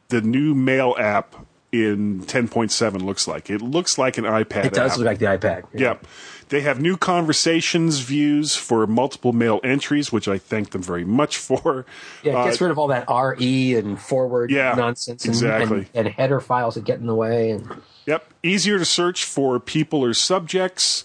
the 0.07 0.21
new 0.21 0.55
mail 0.55 0.95
app 0.97 1.35
in 1.73 2.21
10.7 2.21 3.01
looks 3.01 3.27
like. 3.27 3.49
It 3.49 3.61
looks 3.61 3.97
like 3.97 4.17
an 4.17 4.23
iPad 4.23 4.67
It 4.67 4.73
does 4.73 4.93
app. 4.93 4.97
look 4.99 5.05
like 5.07 5.19
the 5.19 5.25
iPad. 5.25 5.63
Yep. 5.73 6.07
They 6.49 6.61
have 6.61 6.79
new 6.79 6.95
conversations 6.95 7.99
views 7.99 8.55
for 8.55 8.85
multiple 8.85 9.33
mail 9.33 9.59
entries, 9.63 10.11
which 10.11 10.27
I 10.27 10.37
thank 10.37 10.71
them 10.71 10.83
very 10.83 11.03
much 11.05 11.37
for. 11.37 11.85
Yeah, 12.23 12.33
it 12.33 12.35
Uh, 12.35 12.45
gets 12.45 12.61
rid 12.61 12.71
of 12.71 12.77
all 12.77 12.87
that 12.87 13.05
RE 13.09 13.75
and 13.75 13.99
forward 13.99 14.51
Yeah, 14.51 14.73
nonsense 14.75 15.25
and, 15.25 15.33
exactly. 15.33 15.87
and, 15.95 16.05
and 16.05 16.15
header 16.15 16.39
files 16.39 16.75
that 16.75 16.83
get 16.83 16.99
in 16.99 17.07
the 17.07 17.15
way. 17.15 17.49
And 17.51 17.67
Yep. 18.05 18.25
Easier 18.43 18.77
to 18.77 18.85
search 18.85 19.23
for 19.25 19.59
people 19.59 20.03
or 20.03 20.13
subjects. 20.13 21.03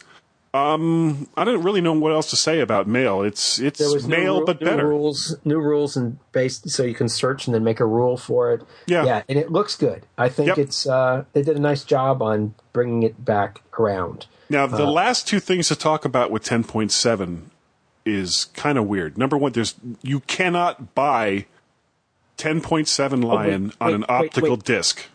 Um, 0.52 1.28
I 1.36 1.44
don't 1.44 1.62
really 1.62 1.80
know 1.80 1.92
what 1.92 2.12
else 2.12 2.28
to 2.30 2.36
say 2.36 2.58
about 2.60 2.88
mail. 2.88 3.22
It's 3.22 3.60
it's 3.60 3.78
there 3.78 3.88
was 3.90 4.08
mail, 4.08 4.40
ru- 4.40 4.46
but 4.46 4.58
better. 4.58 4.88
rules, 4.88 5.36
new 5.44 5.60
rules 5.60 5.96
and 5.96 6.18
based 6.32 6.68
so 6.70 6.82
you 6.82 6.92
can 6.94 7.08
search 7.08 7.46
and 7.46 7.54
then 7.54 7.62
make 7.62 7.78
a 7.78 7.86
rule 7.86 8.16
for 8.16 8.52
it. 8.52 8.62
Yeah. 8.86 9.04
yeah, 9.04 9.22
and 9.28 9.38
it 9.38 9.52
looks 9.52 9.76
good. 9.76 10.04
I 10.18 10.28
think 10.28 10.48
Yep. 10.48 10.58
it's 10.58 10.86
uh, 10.88 11.24
they 11.34 11.42
did 11.42 11.56
a 11.56 11.60
nice 11.60 11.84
job 11.84 12.20
on 12.20 12.54
bringing 12.72 13.04
it 13.04 13.24
back 13.24 13.60
around. 13.78 14.26
Now, 14.50 14.66
the 14.66 14.84
Uh, 14.84 14.90
last 14.90 15.26
two 15.28 15.40
things 15.40 15.68
to 15.68 15.76
talk 15.76 16.04
about 16.04 16.30
with 16.30 16.42
10.7 16.44 17.42
is 18.04 18.46
kind 18.54 18.76
of 18.76 18.86
weird. 18.86 19.16
Number 19.16 19.38
one, 19.38 19.52
there's 19.52 19.74
you 20.02 20.20
cannot 20.20 20.94
buy 20.94 21.46
10.7 22.36 23.22
Lion 23.22 23.72
on 23.80 23.86
wait, 23.86 23.94
an 23.94 24.00
wait, 24.00 24.10
optical 24.10 24.50
wait. 24.50 24.64
disc. 24.64 25.06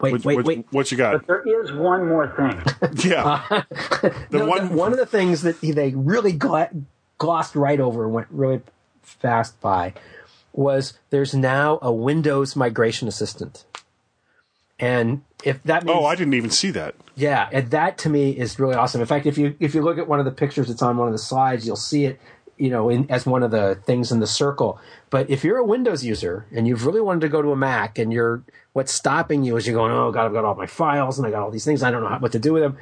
Wait, 0.00 0.12
What, 0.12 0.24
wait, 0.24 0.36
what, 0.36 0.44
wait. 0.46 0.66
what 0.70 0.90
you 0.92 0.96
got? 0.96 1.26
But 1.26 1.44
there 1.44 1.62
is 1.64 1.72
one 1.72 2.06
more 2.08 2.28
thing. 2.28 2.62
Yeah. 3.10 3.62
the 4.30 4.38
No, 4.38 4.46
one, 4.46 4.68
the- 4.68 4.74
one 4.76 4.92
of 4.92 4.98
the 4.98 5.06
things 5.06 5.42
that 5.42 5.60
they 5.60 5.92
really 5.94 6.32
gla- 6.32 6.70
glossed 7.18 7.56
right 7.56 7.80
over 7.80 8.04
and 8.04 8.12
went 8.12 8.28
really 8.30 8.60
fast 9.02 9.60
by 9.60 9.94
was 10.52 10.94
there's 11.10 11.34
now 11.34 11.78
a 11.82 11.92
Windows 11.92 12.54
migration 12.56 13.08
assistant. 13.08 13.64
And 14.78 15.22
if 15.44 15.62
that 15.64 15.84
means 15.84 15.98
Oh, 16.00 16.04
I 16.06 16.14
didn't 16.14 16.34
even 16.34 16.50
see 16.50 16.70
that. 16.70 16.94
Yeah, 17.18 17.48
and 17.52 17.70
that 17.70 17.98
to 17.98 18.08
me 18.08 18.30
is 18.30 18.58
really 18.60 18.76
awesome. 18.76 19.00
In 19.00 19.06
fact, 19.06 19.26
if 19.26 19.36
you 19.36 19.56
if 19.58 19.74
you 19.74 19.82
look 19.82 19.98
at 19.98 20.06
one 20.06 20.18
of 20.20 20.24
the 20.24 20.30
pictures 20.30 20.68
that's 20.68 20.82
on 20.82 20.96
one 20.96 21.08
of 21.08 21.12
the 21.12 21.18
slides, 21.18 21.66
you'll 21.66 21.74
see 21.76 22.04
it, 22.04 22.20
you 22.56 22.70
know, 22.70 22.88
in, 22.88 23.10
as 23.10 23.26
one 23.26 23.42
of 23.42 23.50
the 23.50 23.78
things 23.86 24.12
in 24.12 24.20
the 24.20 24.26
circle. 24.26 24.78
But 25.10 25.28
if 25.28 25.42
you're 25.42 25.56
a 25.58 25.64
Windows 25.64 26.04
user 26.04 26.46
and 26.54 26.68
you've 26.68 26.86
really 26.86 27.00
wanted 27.00 27.22
to 27.22 27.28
go 27.28 27.42
to 27.42 27.50
a 27.50 27.56
Mac, 27.56 27.98
and 27.98 28.12
you're 28.12 28.42
what's 28.72 28.92
stopping 28.92 29.42
you 29.42 29.56
is 29.56 29.66
you're 29.66 29.74
going, 29.74 29.90
oh 29.90 30.12
god, 30.12 30.26
I've 30.26 30.32
got 30.32 30.44
all 30.44 30.54
my 30.54 30.66
files 30.66 31.18
and 31.18 31.26
I 31.26 31.30
got 31.32 31.42
all 31.42 31.50
these 31.50 31.64
things, 31.64 31.82
I 31.82 31.90
don't 31.90 32.02
know 32.04 32.08
how, 32.08 32.18
what 32.20 32.30
to 32.32 32.38
do 32.38 32.52
with 32.52 32.62
them. 32.62 32.76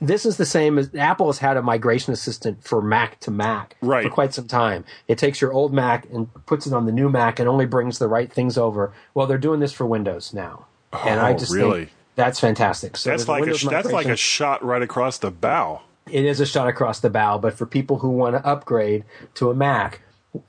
This 0.00 0.26
is 0.26 0.36
the 0.36 0.44
same 0.44 0.78
as 0.78 0.92
Apple 0.96 1.28
has 1.28 1.38
had 1.38 1.56
a 1.56 1.62
migration 1.62 2.12
assistant 2.12 2.64
for 2.64 2.82
Mac 2.82 3.20
to 3.20 3.30
Mac 3.30 3.76
Right. 3.80 4.02
for 4.02 4.10
quite 4.10 4.34
some 4.34 4.48
time. 4.48 4.84
It 5.06 5.16
takes 5.16 5.40
your 5.40 5.52
old 5.52 5.72
Mac 5.72 6.06
and 6.12 6.28
puts 6.44 6.66
it 6.66 6.72
on 6.72 6.86
the 6.86 6.92
new 6.92 7.08
Mac 7.08 7.38
and 7.38 7.48
only 7.48 7.66
brings 7.66 8.00
the 8.00 8.08
right 8.08 8.30
things 8.30 8.58
over. 8.58 8.92
Well, 9.14 9.26
they're 9.28 9.38
doing 9.38 9.60
this 9.60 9.72
for 9.72 9.86
Windows 9.86 10.34
now, 10.34 10.66
and 11.06 11.20
I 11.20 11.32
Oh, 11.32 11.38
just 11.38 11.52
really? 11.54 11.84
think 11.84 11.96
that's 12.14 12.40
fantastic. 12.40 12.96
So 12.96 13.10
That's 13.10 13.28
like 13.28 13.46
a 13.46 13.66
that's 13.66 13.90
like 13.92 14.06
a 14.06 14.16
shot 14.16 14.64
right 14.64 14.82
across 14.82 15.18
the 15.18 15.30
bow. 15.30 15.82
It 16.10 16.24
is 16.24 16.40
a 16.40 16.46
shot 16.46 16.68
across 16.68 17.00
the 17.00 17.10
bow, 17.10 17.38
but 17.38 17.54
for 17.54 17.64
people 17.64 17.98
who 17.98 18.10
want 18.10 18.36
to 18.36 18.44
upgrade 18.46 19.04
to 19.34 19.50
a 19.50 19.54
Mac, 19.54 20.00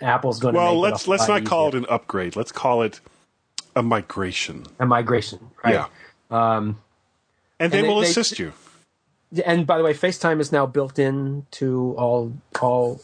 Apple's 0.02 0.40
going 0.40 0.56
to 0.56 0.60
Well, 0.60 0.80
let's 0.80 1.08
let's 1.08 1.28
not 1.28 1.46
call 1.46 1.70
it 1.70 1.76
an 1.76 1.86
upgrade. 1.90 2.36
Let's 2.36 2.52
call 2.52 2.82
it 2.82 3.00
a 3.76 3.84
migration. 3.84 4.66
a 4.80 4.86
migration. 4.86 5.52
Right? 5.64 5.76
Yeah. 5.76 5.88
Um, 6.32 6.80
and 7.60 7.72
they, 7.72 7.82
they- 7.82 7.88
will 7.88 8.02
they- 8.02 8.08
assist 8.08 8.40
you. 8.40 8.54
And 9.46 9.66
by 9.66 9.80
the 9.80 9.84
way, 9.84 9.96
FaceTime 9.96 10.40
is 10.40 10.52
now 10.52 10.68
built 10.68 11.00
in 11.00 11.48
to 11.52 11.96
all 11.98 12.34
all 12.62 13.02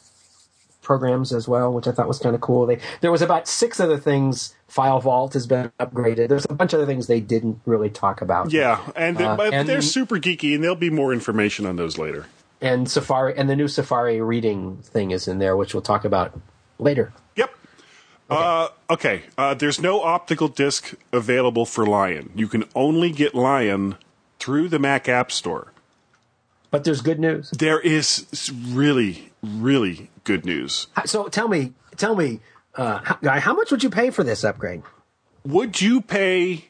programs 0.90 1.32
as 1.32 1.48
well, 1.48 1.72
which 1.72 1.86
I 1.88 1.92
thought 1.92 2.08
was 2.08 2.18
kind 2.18 2.34
of 2.34 2.42
cool. 2.42 2.66
They 2.66 2.80
there 3.02 3.12
was 3.12 3.22
about 3.22 3.48
six 3.48 3.80
other 3.80 3.98
things. 3.98 4.56
File 4.68 5.00
Vault 5.00 5.34
has 5.34 5.46
been 5.46 5.72
upgraded. 5.80 6.30
There's 6.30 6.48
a 6.50 6.54
bunch 6.56 6.74
of 6.74 6.80
other 6.80 6.88
things 6.92 7.06
they 7.06 7.20
didn't 7.20 7.60
really 7.68 7.92
talk 7.92 8.22
about. 8.22 8.52
Yeah, 8.52 8.80
and, 8.96 9.16
they- 9.18 9.24
Uh, 9.24 9.38
and- 9.52 9.70
they're 9.70 9.82
super 9.84 10.16
geeky, 10.18 10.56
and 10.56 10.64
there'll 10.64 10.76
be 10.76 10.90
more 10.90 11.14
information 11.14 11.68
on 11.68 11.76
those 11.76 12.00
later. 12.00 12.26
And 12.60 12.90
Safari 12.90 13.38
and 13.38 13.48
the 13.48 13.56
new 13.56 13.68
Safari 13.68 14.20
reading 14.20 14.78
thing 14.82 15.12
is 15.12 15.28
in 15.28 15.38
there, 15.38 15.56
which 15.56 15.76
we'll 15.76 15.84
talk 15.84 16.04
about 16.06 16.38
later. 16.80 17.14
Yep. 17.36 17.52
Okay. 18.32 18.44
Uh, 18.44 18.68
okay. 18.90 19.22
Uh, 19.38 19.54
there's 19.54 19.80
no 19.80 20.02
optical 20.02 20.48
disc 20.48 20.94
available 21.14 21.66
for 21.68 21.86
Lion. 21.86 22.32
You 22.36 22.48
can 22.48 22.64
only 22.74 23.12
get 23.12 23.36
Lion 23.36 23.96
through 24.40 24.70
the 24.70 24.80
Mac 24.80 25.08
App 25.08 25.32
Store. 25.32 25.72
But 26.72 26.84
there's 26.84 27.02
good 27.02 27.20
news. 27.20 27.50
There 27.52 27.80
is 27.80 28.52
really, 28.68 29.32
really 29.42 30.10
good 30.24 30.46
news. 30.46 30.88
So 31.06 31.28
tell 31.28 31.48
me, 31.48 31.74
tell 31.98 32.16
me, 32.16 32.42
uh, 32.76 33.00
how- 33.04 33.18
guy, 33.22 33.40
how 33.40 33.54
much 33.56 33.72
would 33.72 33.84
you 33.84 33.90
pay 33.90 34.10
for 34.12 34.24
this 34.24 34.44
upgrade? 34.44 34.84
Would 35.46 35.82
you 35.82 36.02
pay 36.02 36.66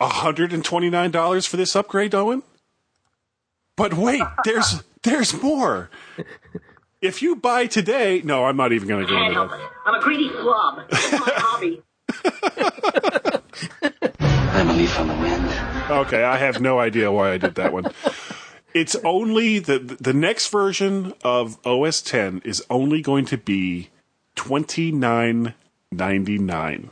$129 0.00 1.46
for 1.46 1.56
this 1.56 1.76
upgrade, 1.76 2.14
Owen? 2.14 2.42
But 3.76 3.94
wait, 3.94 4.22
there's 4.44 4.82
there's 5.02 5.40
more. 5.42 5.90
If 7.00 7.22
you 7.22 7.36
buy 7.36 7.66
today, 7.66 8.22
no, 8.24 8.44
I'm 8.46 8.56
not 8.56 8.72
even 8.72 8.88
going 8.88 9.04
to 9.06 9.10
go 9.10 9.14
Can't 9.16 9.26
into 9.28 9.34
help 9.34 9.50
that. 9.50 9.60
it. 9.60 9.66
I'm 9.84 9.94
a 9.94 10.00
greedy 10.02 10.28
slob. 10.30 10.80
It's 10.90 11.12
my 11.12 11.32
hobby. 11.36 11.82
I'm 14.56 14.70
a 14.70 14.72
leaf 14.72 14.98
on 14.98 15.08
the 15.08 15.14
wind. 15.14 15.90
Okay, 16.06 16.22
I 16.24 16.38
have 16.38 16.60
no 16.60 16.78
idea 16.78 17.12
why 17.12 17.32
I 17.32 17.38
did 17.38 17.56
that 17.56 17.72
one. 17.72 17.84
It's 18.74 18.96
only 19.04 19.60
the 19.60 19.78
the 19.78 20.12
next 20.12 20.48
version 20.48 21.14
of 21.22 21.64
OS 21.64 22.02
10 22.02 22.42
is 22.44 22.64
only 22.68 23.00
going 23.00 23.24
to 23.26 23.38
be 23.38 23.90
twenty 24.34 24.90
nine 24.90 25.54
ninety 25.92 26.38
nine. 26.38 26.90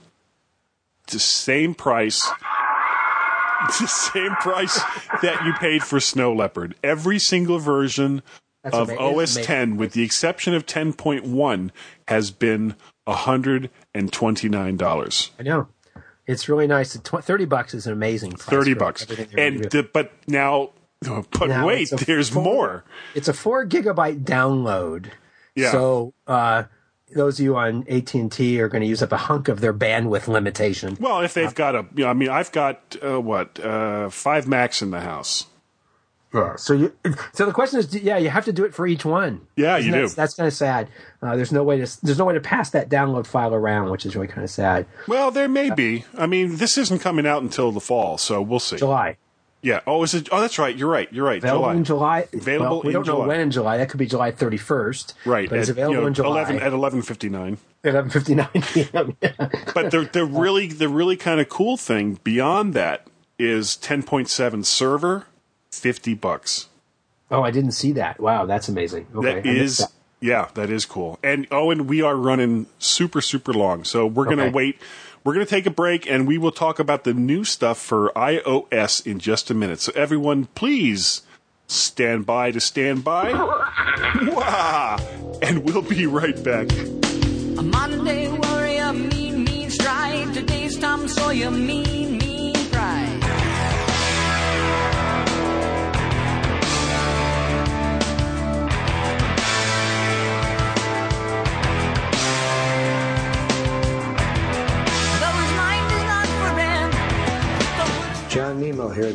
It's 1.05 1.15
the 1.15 1.19
same 1.19 1.75
price. 1.75 2.31
It's 3.65 3.79
the 3.81 3.87
same 3.89 4.35
price 4.37 4.81
that 5.23 5.45
you 5.45 5.53
paid 5.55 5.83
for 5.83 5.99
Snow 5.99 6.33
Leopard. 6.33 6.77
Every 6.85 7.19
single 7.19 7.59
version 7.59 8.23
That's 8.63 8.77
of 8.77 8.91
OS 8.91 9.37
amazing. 9.37 9.45
10, 9.45 9.77
with 9.77 9.93
the 9.93 10.03
exception 10.05 10.55
of 10.55 10.67
10.1, 10.67 11.71
has 12.09 12.31
been 12.31 12.77
hundred 13.09 13.71
and 13.93 14.13
twenty 14.13 14.49
nine 14.49 14.77
dollars. 14.77 15.33
I 15.39 15.43
know. 15.43 15.67
It's 16.27 16.49
really 16.49 16.69
nice. 16.69 16.97
Tw- 16.97 17.23
Thirty 17.23 17.45
bucks 17.45 17.75
is 17.75 17.89
an 17.89 17.93
amazing 17.93 18.33
price. 18.33 18.45
Thirty 18.45 18.75
for 18.75 18.79
bucks. 18.79 19.07
And 19.37 19.65
the, 19.65 19.89
but 19.93 20.13
now, 20.29 20.71
but 21.39 21.49
Now 21.49 21.67
wait, 21.67 21.91
there's 21.91 22.29
four- 22.31 22.43
more. 22.43 22.85
It's 23.15 23.29
a 23.29 23.33
four 23.33 23.67
gigabyte 23.67 24.25
download. 24.25 25.11
Yeah. 25.55 25.71
So 25.73 26.15
uh, 26.27 26.65
those 27.15 27.39
of 27.39 27.45
you 27.45 27.57
on 27.57 27.85
AT 27.89 28.15
and 28.15 28.31
T 28.33 28.61
are 28.61 28.69
going 28.69 28.83
to 28.83 28.89
use 28.89 29.03
up 29.03 29.13
a 29.13 29.17
hunk 29.19 29.49
of 29.49 29.61
their 29.61 29.75
bandwidth 29.75 30.29
limitation. 30.29 30.97
Well, 31.01 31.21
if 31.21 31.35
they've 31.35 31.55
got 31.55 31.75
a, 31.75 31.87
you 31.95 32.05
know, 32.05 32.11
I 32.11 32.15
mean, 32.15 32.31
I've 32.31 32.53
got 32.53 32.97
uh, 33.05 33.21
what 33.21 33.61
uh, 33.61 34.09
five 34.09 34.47
Macs 34.49 34.81
in 34.83 34.91
the 34.91 35.01
house. 35.01 35.47
Yeah. 36.35 36.57
So 36.57 36.73
you. 36.73 36.95
So 37.35 37.45
the 37.45 37.53
question 37.53 37.79
is, 37.79 37.95
yeah, 37.95 38.17
you 38.17 38.31
have 38.31 38.47
to 38.47 38.55
do 38.55 38.65
it 38.65 38.73
for 38.73 38.87
each 38.87 39.05
one. 39.05 39.43
Yeah, 39.55 39.77
Isn't 39.77 39.93
you 39.93 40.01
that- 40.01 40.09
do. 40.09 40.15
That's 40.15 40.33
kind 40.33 40.47
of 40.47 40.55
sad. 40.55 40.89
Uh, 41.21 41.37
there's 41.37 41.53
no 41.53 41.63
way 41.63 41.77
to. 41.85 42.01
There's 42.03 42.17
no 42.19 42.25
way 42.25 42.33
to 42.33 42.41
pass 42.41 42.71
that 42.71 42.89
download 42.89 43.27
file 43.27 43.53
around, 43.53 43.91
which 43.91 44.07
is 44.07 44.17
really 44.17 44.29
kind 44.29 44.43
of 44.43 44.49
sad. 44.49 44.87
Well, 45.07 45.31
there 45.31 45.47
may 45.51 45.69
be. 45.69 46.07
I 46.17 46.27
mean, 46.27 46.57
this 46.57 46.79
isn't 46.79 47.01
coming 47.01 47.27
out 47.27 47.43
until 47.43 47.71
the 47.71 47.81
fall, 47.81 48.17
so 48.17 48.41
we'll 48.41 48.61
see. 48.61 48.79
July. 48.79 49.19
Yeah. 49.63 49.81
Oh, 49.87 50.03
is 50.03 50.13
it? 50.15 50.29
Oh, 50.33 50.41
that's 50.41 50.59
right. 50.59 50.77
You're 50.77 50.91
right. 50.91 51.11
You're 51.13 51.25
right. 51.25 51.39
Available 51.39 51.63
July. 51.67 51.75
in 51.77 51.85
July. 51.85 52.29
Available 52.33 52.69
well, 52.69 52.83
we 52.83 52.89
in 52.89 52.93
don't 52.95 53.07
know 53.07 53.13
July. 53.15 53.27
when 53.29 53.41
in 53.41 53.51
July. 53.53 53.77
That 53.77 53.89
could 53.91 53.99
be 53.99 54.07
July 54.07 54.33
31st. 54.33 55.15
Right. 55.25 55.49
But 55.49 55.61
it's 55.61 55.69
available 55.69 55.95
you 55.95 56.01
know, 56.01 56.07
in 56.09 56.15
July. 56.15 56.29
11 56.29 56.59
at 56.61 56.73
eleven 56.73 57.03
fifty 57.03 57.29
nine. 57.29 57.59
11:59 57.85 58.75
p.m. 58.93 59.17
Yeah. 59.23 59.49
But 59.75 59.91
the 59.93 60.09
the 60.13 60.25
really 60.25 60.67
the 60.67 60.89
really 60.89 61.17
kind 61.17 61.41
of 61.41 61.49
cool 61.49 61.77
thing 61.77 62.19
beyond 62.25 62.75
that 62.75 63.07
is 63.39 63.77
ten 63.77 64.03
point 64.03 64.29
seven 64.29 64.65
server, 64.65 65.27
fifty 65.71 66.15
bucks. 66.15 66.69
Oh, 67.31 67.43
I 67.43 67.51
didn't 67.51 67.73
see 67.73 67.93
that. 67.93 68.21
Wow, 68.21 68.47
that's 68.47 68.69
amazing. 68.69 69.07
Okay, 69.15 69.35
That 69.41 69.47
is 69.47 69.79
that. 69.79 69.91
yeah, 70.21 70.49
that 70.55 70.71
is 70.71 70.85
cool. 70.85 71.19
And 71.23 71.47
oh, 71.51 71.71
and 71.71 71.89
we 71.89 72.03
are 72.03 72.15
running 72.17 72.67
super 72.79 73.21
super 73.21 73.53
long, 73.53 73.85
so 73.85 74.07
we're 74.07 74.27
gonna 74.27 74.51
wait. 74.51 74.79
We're 75.25 75.35
gonna 75.35 75.47
take 75.47 75.67
a 75.67 75.71
break, 75.71 76.11
and 76.11 76.27
we 76.27 76.37
will 76.37 76.51
talk 76.51 76.81
about 76.81 77.05
the 77.05 77.15
new 77.15 77.45
stuff 77.45 77.79
for 77.79 78.11
iOS 78.17 79.07
in 79.07 79.21
just 79.21 79.51
a 79.51 79.55
minute. 79.55 79.81
So 79.81 79.93
everyone, 79.95 80.47
please 80.57 81.23
stand 81.69 82.27
by 82.27 82.51
to 82.51 82.61
stand 82.61 83.05
by. 83.05 83.33
Wah! 84.23 84.99
And 85.41 85.65
we'll 85.65 85.83
be 85.83 86.07
right 86.07 86.43
back. 86.43 86.73
A 86.73 87.63
modern 87.63 88.05
day 88.05 88.29
warrior, 88.33 88.93
mean, 88.93 89.45
mean 89.45 89.71
stride. 89.71 90.35
Today's 90.35 90.77
Tom 90.79 91.07
Sawyer, 91.07 91.53
mean, 91.53 91.67
mean 91.67 91.92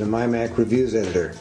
MyMac 0.06 0.60
Reviews 0.60 0.94
Editor. 0.94 1.34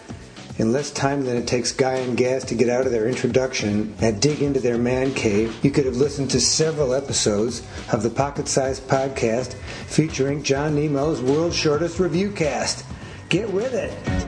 In 0.56 0.72
less 0.72 0.90
time 0.90 1.26
than 1.26 1.36
it 1.36 1.46
takes 1.46 1.72
Guy 1.72 1.96
and 1.96 2.16
Gas 2.16 2.42
to 2.44 2.54
get 2.54 2.70
out 2.70 2.86
of 2.86 2.90
their 2.90 3.06
introduction 3.06 3.94
and 4.00 4.18
dig 4.18 4.40
into 4.40 4.60
their 4.60 4.78
man 4.78 5.12
cave, 5.12 5.62
you 5.62 5.70
could 5.70 5.84
have 5.84 5.96
listened 5.96 6.30
to 6.30 6.40
several 6.40 6.94
episodes 6.94 7.66
of 7.92 8.02
the 8.02 8.08
Pocket 8.08 8.48
Sized 8.48 8.88
Podcast 8.88 9.52
featuring 9.88 10.42
John 10.42 10.74
Nemo's 10.74 11.20
World's 11.20 11.54
Shortest 11.54 12.00
Review 12.00 12.30
Cast. 12.30 12.82
Get 13.28 13.52
with 13.52 13.74
it! 13.74 14.25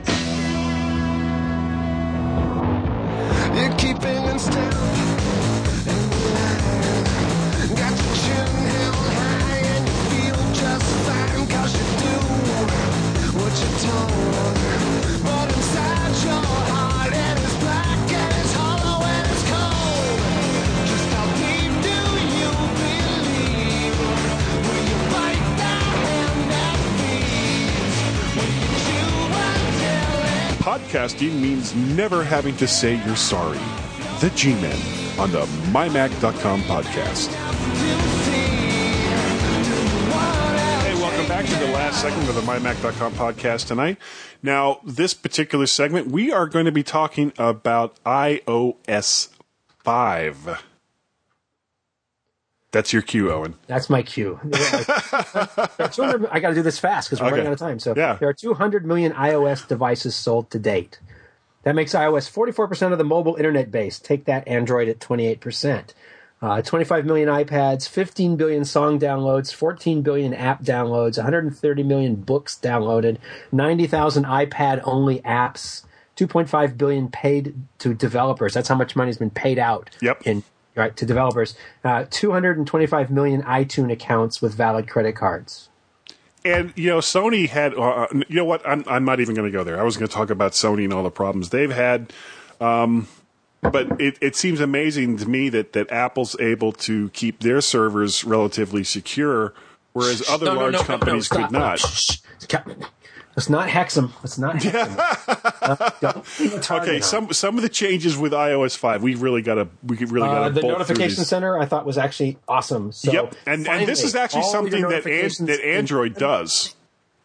Podcasting 31.19 31.41
means 31.41 31.75
never 31.75 32.23
having 32.23 32.55
to 32.57 32.65
say 32.67 32.95
you're 33.05 33.15
sorry. 33.17 33.57
The 34.21 34.31
G-Men 34.35 35.19
on 35.19 35.31
the 35.31 35.41
MyMac.com 35.71 36.61
podcast. 36.61 37.27
Hey, 40.81 40.93
welcome 40.95 41.27
back 41.27 41.45
to 41.45 41.55
the 41.55 41.71
last 41.73 42.01
segment 42.01 42.29
of 42.29 42.35
the 42.35 42.41
MyMac.com 42.41 43.13
podcast 43.13 43.67
tonight. 43.67 43.97
Now, 44.41 44.79
this 44.85 45.13
particular 45.13 45.65
segment, 45.67 46.07
we 46.07 46.31
are 46.31 46.47
going 46.47 46.63
to 46.65 46.71
be 46.71 46.83
talking 46.83 47.33
about 47.37 48.01
iOS 48.05 49.27
5. 49.79 50.63
That's 52.71 52.93
your 52.93 53.01
cue, 53.01 53.29
Owen. 53.31 53.55
That's 53.67 53.89
my 53.89 54.03
cue. 54.03 54.39
There 55.79 55.85
are 55.85 55.89
200 55.89 56.29
I 56.31 56.39
got 56.39 56.49
to 56.49 56.55
do 56.55 56.61
this 56.61 56.79
fast 56.79 57.09
because 57.09 57.19
we're 57.19 57.27
Okay. 57.27 57.35
running 57.37 57.47
out 57.47 57.53
of 57.53 57.59
time. 57.59 57.79
So 57.79 57.93
Yeah. 57.97 58.13
there 58.19 58.29
are 58.29 58.33
200 58.33 58.85
million 58.85 59.11
iOS 59.13 59.67
devices 59.67 60.15
sold 60.15 60.49
to 60.51 60.59
date. 60.59 60.99
That 61.69 61.75
makes 61.75 61.93
iOS 61.93 62.27
44% 62.31 62.93
of 62.93 62.97
the 62.97 63.03
mobile 63.03 63.35
internet 63.35 63.69
base. 63.69 63.99
Take 63.99 64.25
that 64.25 64.47
Android 64.47 64.87
at 64.89 64.97
28%. 64.97 65.93
Uh, 66.41 66.63
25 66.63 67.05
million 67.05 67.29
iPads, 67.29 67.87
15 67.87 68.37
billion 68.37 68.65
song 68.65 68.99
downloads, 68.99 69.53
14 69.53 70.01
billion 70.01 70.33
app 70.33 70.63
downloads, 70.63 71.17
130 71.17 71.83
million 71.83 72.15
books 72.15 72.57
downloaded, 72.59 73.17
90,000 73.51 74.23
iPad 74.23 74.81
only 74.83 75.19
apps, 75.19 75.83
2.5 76.17 76.75
billion 76.75 77.07
paid 77.07 77.53
to 77.77 77.93
developers. 77.93 78.55
That's 78.55 78.67
how 78.69 78.73
much 78.73 78.95
money's 78.95 79.19
been 79.19 79.29
paid 79.29 79.59
out 79.59 79.91
Yep. 80.01 80.23
in 80.25 80.43
right 80.75 80.97
to 80.97 81.05
developers. 81.05 81.53
Uh, 81.83 82.05
225 82.09 83.11
million 83.11 83.43
iTunes 83.43 83.91
accounts 83.91 84.41
with 84.41 84.55
valid 84.55 84.89
credit 84.89 85.15
cards. 85.15 85.68
And 86.45 86.73
you 86.75 86.89
know, 86.89 86.99
Sony 86.99 87.47
had. 87.49 87.73
Uh, 87.73 88.07
you 88.13 88.35
know 88.35 88.45
what? 88.45 88.67
I'm 88.67 88.83
I'm 88.87 89.05
not 89.05 89.19
even 89.19 89.35
going 89.35 89.51
to 89.51 89.57
go 89.57 89.63
there. 89.63 89.79
I 89.79 89.83
was 89.83 89.97
going 89.97 90.07
to 90.07 90.13
talk 90.13 90.29
about 90.29 90.53
Sony 90.53 90.85
and 90.85 90.93
all 90.93 91.03
the 91.03 91.11
problems 91.11 91.49
they've 91.49 91.71
had. 91.71 92.13
Um, 92.61 93.07
but 93.61 93.99
it, 93.99 94.17
it 94.21 94.35
seems 94.35 94.61
amazing 94.61 95.17
to 95.17 95.27
me 95.27 95.49
that, 95.49 95.73
that 95.73 95.91
Apple's 95.91 96.39
able 96.39 96.71
to 96.73 97.09
keep 97.09 97.39
their 97.39 97.61
servers 97.61 98.23
relatively 98.23 98.83
secure, 98.83 99.53
whereas 99.93 100.27
other 100.29 100.45
No, 100.45 100.53
large 100.53 100.73
no, 100.73 100.79
no, 100.79 100.85
companies 100.85 101.27
could 101.27 101.51
not. 101.51 101.81
Let's 103.39 103.49
not 103.49 103.69
hex 103.69 103.95
them. 103.95 104.11
Let's 104.21 104.37
not 104.37 104.61
hex 104.61 104.73
them. 104.73 104.97
Uh, 105.61 105.91
a 106.01 106.73
Okay, 106.81 106.95
on 106.97 107.01
some 107.01 107.31
some 107.31 107.55
of 107.55 107.61
the 107.61 107.69
changes 107.69 108.17
with 108.17 108.33
iOS 108.33 108.75
five, 108.75 109.01
we 109.01 109.15
really 109.15 109.41
got 109.41 109.55
to 109.55 109.69
we 109.81 109.95
really 109.95 110.27
got 110.27 110.39
to 110.39 110.45
Uh, 110.45 110.49
the 110.49 110.61
notification 110.61 111.23
center 111.23 111.57
I 111.57 111.65
thought 111.65 111.85
was 111.85 111.97
actually 111.97 112.37
awesome. 112.49 112.91
So 112.91 113.13
yep, 113.13 113.35
and 113.45 113.65
and 113.65 113.87
this 113.87 114.03
is 114.03 114.13
actually 114.13 114.43
something 114.43 114.81
that 114.81 114.87
an, 114.87 114.91
notifications 114.91 115.47
that 115.47 115.65
Android 115.65 116.15
does. 116.15 116.75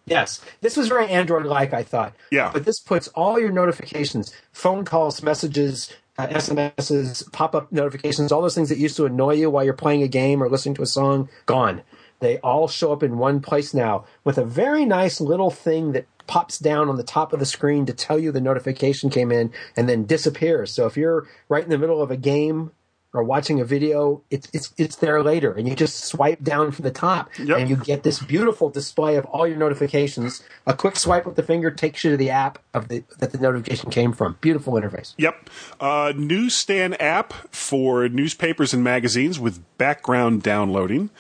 Yes, 0.07 0.41
this 0.61 0.77
was 0.77 0.87
very 0.87 1.09
Android-like. 1.09 1.75
I 1.75 1.83
thought. 1.83 2.15
Yeah. 2.31 2.51
but 2.53 2.65
this 2.65 2.79
puts 2.79 3.09
all 3.09 3.41
your 3.41 3.51
notifications, 3.51 4.33
phone 4.53 4.85
calls, 4.85 5.21
messages, 5.21 5.93
uh, 6.17 6.29
SMSs, 6.29 7.33
pop-up 7.33 7.73
notifications, 7.73 8.31
all 8.31 8.41
those 8.41 8.55
things 8.55 8.69
that 8.69 8.79
used 8.79 8.97
to 8.99 9.07
annoy 9.07 9.35
you 9.35 9.51
while 9.51 9.65
you're 9.65 9.75
playing 9.75 10.05
a 10.05 10.09
game 10.09 10.41
or 10.41 10.49
listening 10.49 10.77
to 10.77 10.83
a 10.83 10.87
song, 10.87 11.29
gone. 11.47 11.83
They 12.25 12.39
all 12.39 12.67
show 12.69 12.91
up 12.93 13.03
in 13.03 13.19
one 13.19 13.41
place 13.41 13.75
now 13.75 14.07
with 14.25 14.39
a 14.39 14.45
very 14.45 14.85
nice 14.87 15.21
little 15.21 15.51
thing 15.51 15.93
that 15.93 16.07
pops 16.27 16.59
down 16.59 16.89
on 16.89 16.97
the 16.97 17.03
top 17.05 17.35
of 17.35 17.39
the 17.39 17.45
screen 17.45 17.85
to 17.85 17.93
tell 17.93 18.19
you 18.19 18.33
the 18.33 18.41
notification 18.41 19.11
came 19.11 19.31
in 19.31 19.53
and 19.77 19.87
then 19.89 20.07
disappears. 20.07 20.73
So 20.73 20.87
if 20.87 20.97
you're 20.97 21.27
right 21.51 21.63
in 21.63 21.69
the 21.69 21.77
middle 21.77 22.01
of 22.01 22.11
a 22.11 22.17
game 22.17 22.71
or 23.13 23.23
watching 23.23 23.61
a 23.61 23.65
video, 23.65 24.23
it's 24.31 24.49
it's 24.53 24.73
it's 24.79 24.97
there 24.97 25.23
later, 25.23 25.53
and 25.53 25.69
you 25.69 25.77
just 25.77 26.03
swipe 26.05 26.43
down 26.43 26.73
from 26.73 26.83
the 26.83 26.91
top, 26.91 27.29
Yep. 27.39 27.59
and 27.59 27.71
you 27.71 27.77
get 27.77 28.03
this 28.03 28.19
beautiful 28.19 28.71
display 28.71 29.15
of 29.17 29.25
all 29.27 29.47
your 29.47 29.57
notifications. 29.59 30.43
A 30.67 30.75
quick 30.75 30.97
swipe 30.97 31.25
with 31.27 31.37
the 31.37 31.43
finger 31.45 31.71
takes 31.71 32.03
you 32.03 32.11
to 32.11 32.17
the 32.17 32.31
app 32.31 32.59
of 32.73 32.89
the 32.89 33.05
that 33.21 33.31
the 33.33 33.39
notification 33.39 33.91
came 33.91 34.13
from. 34.15 34.37
Beautiful 34.41 34.73
interface. 34.73 35.15
Yep. 35.19 35.49
Uh, 35.79 36.13
newsstand 36.17 37.01
app 37.01 37.33
for 37.55 38.09
newspapers 38.09 38.75
and 38.75 38.83
magazines 38.83 39.39
with 39.39 39.63
background 39.79 40.43
downloading. 40.43 41.11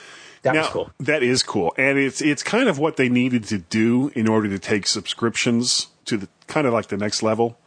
That 0.45 0.55
now, 0.55 0.61
was 0.61 0.69
cool. 0.71 0.91
That 1.01 1.23
is 1.23 1.43
cool, 1.43 1.75
and 1.77 1.99
it's 1.99 2.21
it's 2.21 2.43
kind 2.43 2.69
of 2.69 2.79
what 2.79 2.97
they 2.97 3.09
needed 3.09 3.45
to 3.45 3.59
do 3.59 4.13
in 4.15 4.29
order 4.29 4.49
to 4.49 4.59
take 4.59 4.87
subscriptions 4.87 5.89
to 6.05 6.17
the 6.19 6.29
kind 6.47 6.67
of 6.67 6.73
like 6.73 6.89
the 6.89 6.99
next 6.99 7.23
level. 7.23 7.59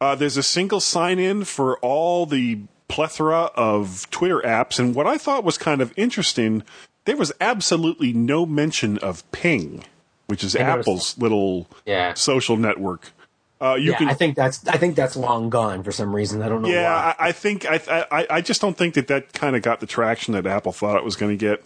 Uh, 0.00 0.14
there's 0.14 0.36
a 0.36 0.42
single 0.42 0.80
sign 0.80 1.18
in 1.18 1.44
for 1.44 1.78
all 1.78 2.26
the 2.26 2.58
plethora 2.88 3.50
of 3.54 4.10
Twitter 4.10 4.40
apps, 4.40 4.78
and 4.80 4.94
what 4.94 5.06
I 5.06 5.18
thought 5.18 5.44
was 5.44 5.56
kind 5.56 5.80
of 5.80 5.92
interesting, 5.96 6.64
there 7.04 7.16
was 7.16 7.32
absolutely 7.40 8.12
no 8.12 8.44
mention 8.44 8.98
of 8.98 9.30
Ping, 9.30 9.84
which 10.26 10.42
is 10.42 10.56
I 10.56 10.60
Apple's 10.60 11.16
little 11.16 11.68
Yeah. 11.86 12.14
social 12.14 12.56
network. 12.56 13.12
Uh, 13.60 13.74
you 13.74 13.92
yeah, 13.92 13.98
can 13.98 14.08
I 14.08 14.14
think 14.14 14.36
that's 14.36 14.66
I 14.66 14.78
think 14.78 14.96
that's 14.96 15.16
long 15.16 15.50
gone 15.50 15.82
for 15.82 15.92
some 15.92 16.14
reason. 16.16 16.40
I 16.40 16.48
don't 16.48 16.62
know 16.62 16.68
yeah, 16.68 16.92
why. 16.92 17.14
I, 17.18 17.28
I 17.28 17.32
think 17.32 17.66
I, 17.68 18.06
I 18.10 18.26
I 18.30 18.40
just 18.40 18.60
don't 18.62 18.76
think 18.76 18.94
that 18.94 19.06
that 19.08 19.34
kind 19.34 19.54
of 19.54 19.60
got 19.60 19.80
the 19.80 19.86
traction 19.86 20.32
that 20.32 20.46
Apple 20.46 20.72
thought 20.72 20.96
it 20.96 21.04
was 21.04 21.14
going 21.14 21.36
to 21.36 21.36
get. 21.36 21.62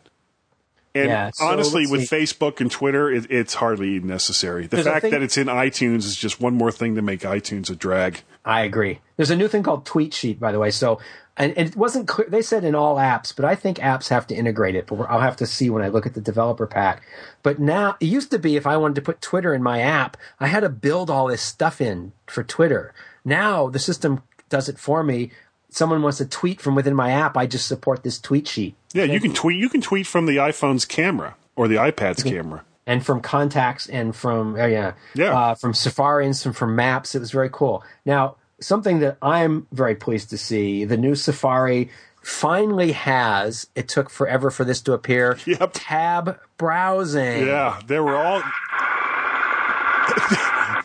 And 0.95 1.09
Yeah, 1.09 1.31
so 1.35 1.47
honestly, 1.47 1.87
with 1.87 2.07
see. 2.07 2.17
Facebook 2.17 2.61
and 2.61 2.71
Twitter, 2.71 3.11
it, 3.11 3.27
it's 3.31 3.55
hardly 3.55 3.99
necessary. 3.99 4.67
The 4.67 4.83
fact 4.83 5.11
that 5.11 5.23
it's 5.23 5.37
in 5.37 5.49
iTunes 5.49 6.05
is 6.05 6.17
just 6.17 6.41
one 6.41 6.55
more 6.55 6.71
thing 6.71 6.95
to 6.95 7.03
make 7.03 7.21
iTunes 7.21 7.71
a 7.71 7.75
drag. 7.75 8.23
I 8.45 8.61
agree. 8.63 9.01
There's 9.17 9.31
a 9.31 9.37
new 9.37 9.49
thing 9.49 9.63
called 9.63 9.87
Tweet 9.87 10.15
Sheet, 10.15 10.39
by 10.39 10.53
the 10.53 10.59
way. 10.59 10.71
So, 10.71 11.01
and 11.37 11.57
it 11.57 11.75
wasn't 11.75 12.07
clear. 12.07 12.29
They 12.29 12.43
said 12.43 12.63
in 12.63 12.75
all 12.77 12.97
apps, 12.97 13.35
but 13.35 13.45
I 13.45 13.57
think 13.57 13.79
apps 13.79 14.09
have 14.09 14.27
to 14.29 14.35
integrate 14.35 14.77
it. 14.77 14.87
But 14.87 15.11
I'll 15.11 15.21
have 15.21 15.37
to 15.37 15.47
see 15.47 15.69
when 15.69 15.83
I 15.83 15.89
look 15.89 16.07
at 16.07 16.15
the 16.15 16.21
developer 16.21 16.67
pack. 16.67 17.03
But 17.43 17.59
now, 17.59 17.97
it 18.01 18.07
used 18.07 18.31
to 18.31 18.39
be 18.39 18.57
if 18.57 18.67
I 18.67 18.77
wanted 18.77 18.95
to 18.97 19.03
put 19.03 19.21
Twitter 19.21 19.53
in 19.53 19.63
my 19.63 19.81
app, 19.81 20.17
I 20.39 20.47
had 20.47 20.61
to 20.61 20.69
build 20.69 21.11
all 21.11 21.27
this 21.27 21.43
stuff 21.43 21.81
in 21.81 22.13
for 22.27 22.45
Twitter. 22.45 22.95
Now 23.25 23.69
the 23.69 23.79
system 23.79 24.23
does 24.49 24.69
it 24.69 24.79
for 24.79 25.03
me. 25.03 25.33
Someone 25.75 26.03
wants 26.03 26.19
to 26.19 26.25
tweet 26.27 26.61
from 26.61 26.77
within 26.77 26.95
my 26.95 27.11
app, 27.11 27.37
I 27.37 27.47
just 27.47 27.67
support 27.67 28.05
this 28.05 28.21
tweet 28.21 28.47
sheet. 28.47 28.77
Yeah, 28.93 29.03
you 29.05 29.19
can 29.21 29.35
tweet. 29.35 29.59
You 29.59 29.69
can 29.69 29.81
tweet 29.81 30.07
from 30.07 30.27
the 30.27 30.37
iPhone's 30.37 30.85
camera 30.85 31.35
or 31.57 31.67
the 31.67 31.75
iPad's 31.75 32.23
camera. 32.23 32.65
and 32.87 33.05
from 33.05 33.21
contacts 33.21 33.89
and 33.89 34.15
from 34.15 34.55
oh 34.57 34.67
yeah 34.67 34.93
Yeah. 35.15 35.37
uh, 35.37 35.55
from 35.57 35.75
Safari 35.75 36.27
and 36.27 36.37
some 36.37 36.53
from 36.53 36.77
Maps. 36.77 37.17
It 37.17 37.19
was 37.19 37.33
very 37.33 37.51
cool. 37.51 37.83
Now 38.07 38.37
something 38.61 39.01
that 39.01 39.17
I'm 39.21 39.67
very 39.73 39.97
pleased 39.97 40.31
to 40.31 40.39
see 40.39 40.85
the 40.85 40.97
new 40.97 41.17
Safari 41.17 41.91
finally 42.23 42.93
has. 42.93 43.67
It 43.75 43.89
took 43.89 44.11
forever 44.11 44.53
for 44.53 44.65
this 44.65 44.81
to 44.83 44.93
appear. 44.93 45.39
Yep. 45.45 45.71
Tab 45.75 46.39
browsing. 46.57 47.49
Yeah, 47.49 47.81
they 47.85 47.99
were 47.99 48.15
all. 48.17 48.43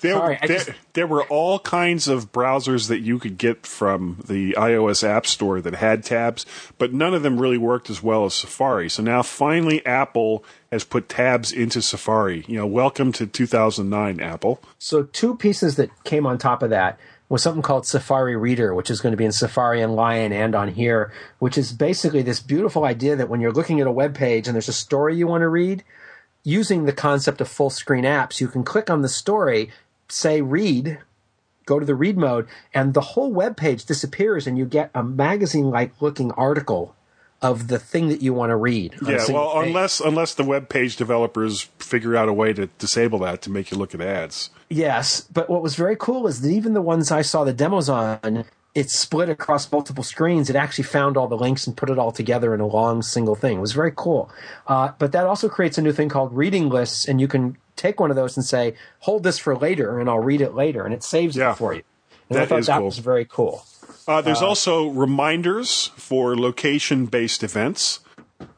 there, 0.01 0.13
Sorry, 0.13 0.37
there, 0.45 0.57
just- 0.57 0.69
there 0.93 1.07
were 1.07 1.23
all 1.23 1.59
kinds 1.59 2.07
of 2.07 2.31
browsers 2.31 2.87
that 2.87 2.99
you 2.99 3.19
could 3.19 3.37
get 3.37 3.65
from 3.65 4.21
the 4.27 4.53
iOS 4.53 5.03
App 5.07 5.25
Store 5.25 5.61
that 5.61 5.75
had 5.75 6.03
tabs, 6.03 6.45
but 6.77 6.93
none 6.93 7.13
of 7.13 7.23
them 7.23 7.39
really 7.39 7.57
worked 7.57 7.89
as 7.89 8.01
well 8.03 8.25
as 8.25 8.33
Safari. 8.33 8.89
So 8.89 9.03
now 9.03 9.21
finally 9.21 9.85
Apple 9.85 10.43
has 10.71 10.83
put 10.83 11.09
tabs 11.09 11.51
into 11.51 11.81
Safari. 11.81 12.43
You 12.47 12.57
know, 12.57 12.67
welcome 12.67 13.11
to 13.13 13.25
2009, 13.25 14.19
Apple. 14.19 14.61
So 14.77 15.03
two 15.03 15.35
pieces 15.35 15.75
that 15.75 15.89
came 16.03 16.25
on 16.25 16.37
top 16.37 16.63
of 16.63 16.69
that 16.69 16.99
was 17.29 17.43
something 17.43 17.61
called 17.61 17.85
Safari 17.85 18.35
Reader, 18.35 18.73
which 18.73 18.89
is 18.89 19.01
going 19.01 19.11
to 19.11 19.17
be 19.17 19.25
in 19.25 19.31
Safari 19.31 19.81
and 19.81 19.95
Lion 19.95 20.33
and 20.33 20.55
on 20.55 20.67
here, 20.67 21.11
which 21.37 21.57
is 21.59 21.71
basically 21.71 22.23
this 22.23 22.39
beautiful 22.39 22.85
idea 22.85 23.15
that 23.15 23.29
when 23.29 23.39
you're 23.39 23.51
looking 23.51 23.79
at 23.79 23.85
a 23.87 23.91
web 23.91 24.15
page 24.15 24.47
and 24.47 24.55
there's 24.55 24.67
a 24.67 24.73
story 24.73 25.15
you 25.15 25.27
want 25.27 25.41
to 25.41 25.47
read, 25.47 25.83
using 26.43 26.85
the 26.85 26.93
concept 26.93 27.39
of 27.39 27.47
full 27.47 27.69
screen 27.69 28.03
apps, 28.03 28.41
you 28.41 28.47
can 28.47 28.63
click 28.63 28.89
on 28.89 29.03
the 29.03 29.09
story, 29.09 29.69
say 30.11 30.41
read, 30.41 30.99
go 31.65 31.79
to 31.79 31.85
the 31.85 31.95
read 31.95 32.17
mode, 32.17 32.47
and 32.73 32.93
the 32.93 33.01
whole 33.01 33.31
web 33.31 33.57
page 33.57 33.85
disappears 33.85 34.47
and 34.47 34.57
you 34.57 34.65
get 34.65 34.91
a 34.93 35.03
magazine 35.03 35.69
like 35.69 36.01
looking 36.01 36.31
article 36.33 36.95
of 37.41 37.69
the 37.69 37.79
thing 37.79 38.09
that 38.09 38.21
you 38.21 38.33
want 38.33 38.49
to 38.49 38.55
read. 38.55 38.95
Yeah, 39.01 39.25
well, 39.29 39.53
page. 39.53 39.67
unless 39.67 39.99
unless 39.99 40.33
the 40.33 40.43
web 40.43 40.67
page 40.69 40.97
developers 40.97 41.61
figure 41.79 42.15
out 42.15 42.27
a 42.27 42.33
way 42.33 42.53
to 42.53 42.67
disable 42.79 43.19
that 43.19 43.41
to 43.43 43.49
make 43.49 43.71
you 43.71 43.77
look 43.77 43.95
at 43.95 44.01
ads. 44.01 44.49
Yes, 44.69 45.21
but 45.21 45.49
what 45.49 45.61
was 45.61 45.75
very 45.75 45.95
cool 45.95 46.27
is 46.27 46.41
that 46.41 46.49
even 46.49 46.73
the 46.73 46.81
ones 46.81 47.11
I 47.11 47.21
saw 47.21 47.43
the 47.43 47.53
demos 47.53 47.89
on, 47.89 48.45
it 48.75 48.89
split 48.89 49.29
across 49.29 49.71
multiple 49.71 50.03
screens. 50.03 50.49
It 50.49 50.55
actually 50.55 50.83
found 50.83 51.17
all 51.17 51.27
the 51.27 51.37
links 51.37 51.65
and 51.65 51.75
put 51.75 51.89
it 51.89 51.97
all 51.97 52.11
together 52.11 52.53
in 52.53 52.59
a 52.59 52.67
long 52.67 53.01
single 53.01 53.35
thing. 53.35 53.57
It 53.57 53.61
was 53.61 53.73
very 53.73 53.93
cool. 53.95 54.29
Uh, 54.67 54.91
but 54.99 55.11
that 55.13 55.25
also 55.25 55.49
creates 55.49 55.77
a 55.77 55.81
new 55.81 55.93
thing 55.93 56.09
called 56.09 56.33
reading 56.33 56.69
lists, 56.69 57.07
and 57.07 57.19
you 57.19 57.27
can 57.27 57.57
take 57.79 57.99
one 57.99 58.09
of 58.11 58.15
those 58.15 58.35
and 58.37 58.45
say, 58.45 58.75
"Hold 58.99 59.23
this 59.23 59.39
for 59.39 59.55
later," 59.55 59.99
and 59.99 60.09
I'll 60.09 60.19
read 60.19 60.41
it 60.41 60.53
later, 60.53 60.83
and 60.85 60.93
it 60.93 61.03
saves 61.03 61.35
Yeah. 61.35 61.51
it 61.53 61.57
for 61.57 61.73
you. 61.73 61.81
And 62.29 62.37
I 62.39 62.45
thought 62.45 62.59
is 62.59 62.67
that 62.67 62.77
cool. 62.77 62.85
was 62.85 62.99
very 62.99 63.25
cool. 63.25 63.63
Uh, 64.07 64.21
there's 64.21 64.41
also 64.41 64.87
reminders 64.89 65.91
for 65.95 66.35
location-based 66.35 67.43
events. 67.43 67.99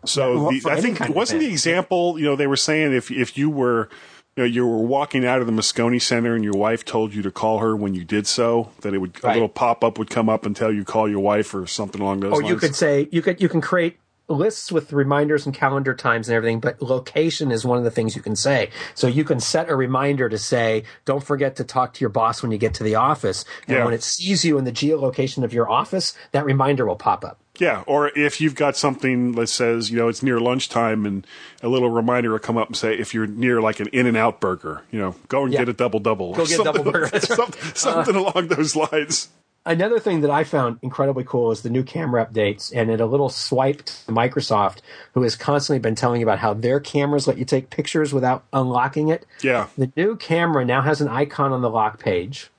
So 0.05 0.51
Yeah, 0.51 0.59
the, 0.63 0.69
I 0.71 0.81
think 0.81 0.97
kind 0.97 1.09
of 1.11 1.15
wasn't 1.15 1.41
the 1.41 1.47
example 1.47 2.19
you 2.19 2.25
know 2.25 2.35
they 2.35 2.47
were 2.47 2.55
saying 2.57 2.93
if 2.93 3.09
if 3.11 3.37
you 3.37 3.49
were 3.49 3.89
you 4.35 4.43
know 4.43 4.47
you 4.47 4.65
were 4.67 4.77
walking 4.77 5.25
out 5.25 5.41
of 5.41 5.47
the 5.47 5.53
Moscone 5.53 6.01
Center 6.01 6.35
and 6.35 6.43
your 6.43 6.53
wife 6.53 6.85
told 6.85 7.13
you 7.13 7.21
to 7.23 7.31
call 7.31 7.59
her 7.59 7.75
when 7.75 7.93
you 7.95 8.03
did 8.03 8.27
so 8.27 8.69
that 8.81 8.93
it 8.93 8.99
would 8.99 9.17
a 9.23 9.33
little 9.33 9.49
pop 9.49 9.83
up 9.83 9.97
would 9.97 10.09
come 10.09 10.29
up 10.29 10.45
and 10.45 10.55
tell 10.55 10.71
you 10.71 10.83
call 10.83 11.09
your 11.09 11.19
wife 11.19 11.53
or 11.53 11.65
something 11.67 11.99
along 12.01 12.19
those 12.21 12.31
Or 12.33 12.41
lines. 12.41 12.49
you 12.49 12.55
could 12.57 12.75
say 12.75 13.07
you 13.11 13.21
could 13.21 13.41
you 13.41 13.49
can 13.49 13.59
create 13.61 13.97
lists 14.31 14.71
with 14.71 14.91
reminders 14.93 15.45
and 15.45 15.53
calendar 15.53 15.93
times 15.93 16.27
and 16.29 16.35
everything, 16.35 16.59
but 16.59 16.81
location 16.81 17.51
is 17.51 17.65
one 17.65 17.77
of 17.77 17.83
the 17.83 17.91
things 17.91 18.15
you 18.15 18.21
can 18.21 18.35
say. 18.35 18.69
So 18.95 19.07
you 19.07 19.23
can 19.23 19.39
set 19.39 19.69
a 19.69 19.75
reminder 19.75 20.29
to 20.29 20.37
say, 20.37 20.83
don't 21.05 21.23
forget 21.23 21.55
to 21.57 21.63
talk 21.63 21.93
to 21.95 22.01
your 22.01 22.09
boss 22.09 22.41
when 22.41 22.51
you 22.51 22.57
get 22.57 22.73
to 22.75 22.83
the 22.83 22.95
office. 22.95 23.45
And 23.67 23.77
Yeah. 23.77 23.85
when 23.85 23.93
it 23.93 24.03
sees 24.03 24.43
you 24.45 24.57
in 24.57 24.63
the 24.63 24.71
geolocation 24.71 25.43
of 25.43 25.53
your 25.53 25.69
office, 25.69 26.13
that 26.31 26.45
reminder 26.45 26.85
will 26.85 26.95
pop 26.95 27.23
up. 27.25 27.37
Yeah, 27.59 27.83
or 27.85 28.07
if 28.17 28.39
you've 28.41 28.55
got 28.55 28.75
something 28.77 29.33
that 29.33 29.47
says, 29.47 29.91
you 29.91 29.97
know, 29.97 30.07
it's 30.07 30.23
near 30.23 30.39
lunchtime 30.39 31.05
and 31.05 31.27
a 31.61 31.67
little 31.67 31.89
reminder 31.89 32.31
will 32.31 32.39
come 32.39 32.57
up 32.57 32.67
and 32.67 32.77
say, 32.77 32.95
if 32.95 33.13
you're 33.13 33.27
near 33.27 33.61
like 33.61 33.79
an 33.79 33.87
In 33.87 34.07
and 34.07 34.15
Out 34.17 34.39
burger, 34.39 34.81
you 34.89 34.97
know, 34.99 35.15
go 35.27 35.43
and 35.43 35.53
Yeah. 35.53 35.59
get 35.59 35.69
a 35.69 35.73
double 35.73 35.99
double. 35.99 36.33
Go 36.33 36.45
get 36.45 36.59
a 36.61 36.63
double 36.63 36.83
burger, 36.85 37.09
right. 37.13 37.21
Something, 37.21 37.61
something 37.75 38.15
uh. 38.15 38.19
along 38.19 38.47
those 38.47 38.75
lines. 38.75 39.29
Another 39.63 39.99
thing 39.99 40.21
that 40.21 40.31
I 40.31 40.43
found 40.43 40.79
incredibly 40.81 41.23
cool 41.23 41.51
is 41.51 41.61
the 41.61 41.69
new 41.69 41.83
camera 41.83 42.25
updates 42.25 42.71
and 42.75 42.89
it 42.89 42.99
a 42.99 43.05
little 43.05 43.29
swipe 43.29 43.85
to 43.85 44.11
Microsoft, 44.11 44.79
who 45.13 45.21
has 45.21 45.35
constantly 45.35 45.79
been 45.79 45.93
telling 45.93 46.19
you 46.19 46.25
about 46.25 46.39
how 46.39 46.55
their 46.55 46.79
cameras 46.79 47.27
let 47.27 47.37
you 47.37 47.45
take 47.45 47.69
pictures 47.69 48.11
without 48.11 48.43
unlocking 48.51 49.09
it. 49.09 49.23
Yeah. 49.43 49.67
The 49.77 49.91
new 49.95 50.15
camera 50.15 50.65
now 50.65 50.81
has 50.81 50.99
an 50.99 51.09
icon 51.09 51.51
on 51.51 51.61
the 51.61 51.69
lock 51.69 51.99
page, 51.99 52.49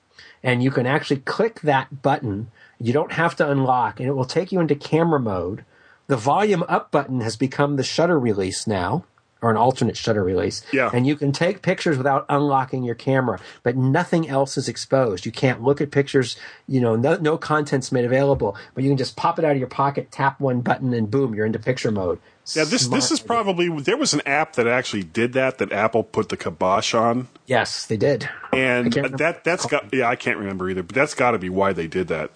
and 0.45 0.63
you 0.63 0.71
can 0.71 0.87
actually 0.87 1.21
click 1.21 1.61
that 1.63 2.03
button. 2.03 2.53
You 2.79 2.93
don't 2.93 3.13
have 3.13 3.35
to 3.37 3.51
unlock, 3.51 3.99
and 3.99 4.09
it 4.09 4.13
will 4.13 4.25
take 4.25 4.53
you 4.53 4.61
into 4.61 4.77
camera 4.77 5.19
mode. 5.19 5.65
The 6.07 6.17
volume 6.17 6.65
up 6.69 6.93
button 6.93 7.21
has 7.21 7.37
become 7.37 7.75
the 7.75 7.83
shutter 7.83 8.19
release 8.19 8.65
now, 8.65 9.05
or 9.43 9.51
an 9.51 9.57
alternate 9.57 9.97
shutter 9.97 10.23
release. 10.25 10.63
Yeah. 10.73 10.89
And 10.95 11.07
you 11.07 11.17
can 11.17 11.33
take 11.33 11.61
pictures 11.61 11.99
without 11.99 12.25
unlocking 12.29 12.85
your 12.85 12.95
camera, 12.95 13.41
but 13.63 13.77
nothing 13.77 14.29
else 14.29 14.57
is 14.57 14.69
exposed. 14.69 15.27
You 15.27 15.33
can't 15.33 15.63
look 15.63 15.81
at 15.81 15.91
pictures, 15.91 16.37
you 16.69 16.81
know, 16.81 16.97
no, 16.97 17.17
no 17.17 17.37
content's 17.37 17.93
made 17.93 18.05
available, 18.05 18.57
but 18.75 18.85
you 18.85 18.91
can 18.91 18.97
just 18.97 19.17
pop 19.17 19.39
it 19.39 19.45
out 19.45 19.53
of 19.53 19.59
your 19.59 19.67
pocket, 19.69 20.11
tap 20.11 20.41
one 20.41 20.61
button, 20.61 20.95
and 20.95 21.11
boom, 21.11 21.35
you're 21.35 21.45
into 21.45 21.59
picture 21.59 21.91
mode. 21.91 22.21
Yeah, 22.55 22.65
this 22.65 22.87
Smart 22.87 23.01
this 23.01 23.11
is 23.13 23.21
idea. 23.21 23.27
probably 23.29 23.81
there 23.83 23.97
was 23.97 24.15
an 24.15 24.23
app 24.27 24.55
that 24.55 24.67
actually 24.67 25.05
did 25.05 25.35
that 25.35 25.59
that 25.59 25.71
Apple 25.71 26.03
put 26.03 26.29
the 26.29 26.37
kibosh 26.37 26.93
on, 26.93 27.29
Yes, 27.47 27.87
they 27.87 27.97
did. 27.97 28.29
and 28.53 28.93
that 28.93 29.45
that's 29.45 29.65
got 29.67 29.93
yeah 29.95 30.09
I 30.09 30.17
can't 30.17 30.39
remember 30.39 30.69
either, 30.69 30.83
but 30.83 30.93
that's 30.95 31.15
got 31.15 31.33
to 31.33 31.39
be 31.39 31.49
why 31.49 31.73
they 31.73 31.87
did 31.87 32.09
that. 32.09 32.33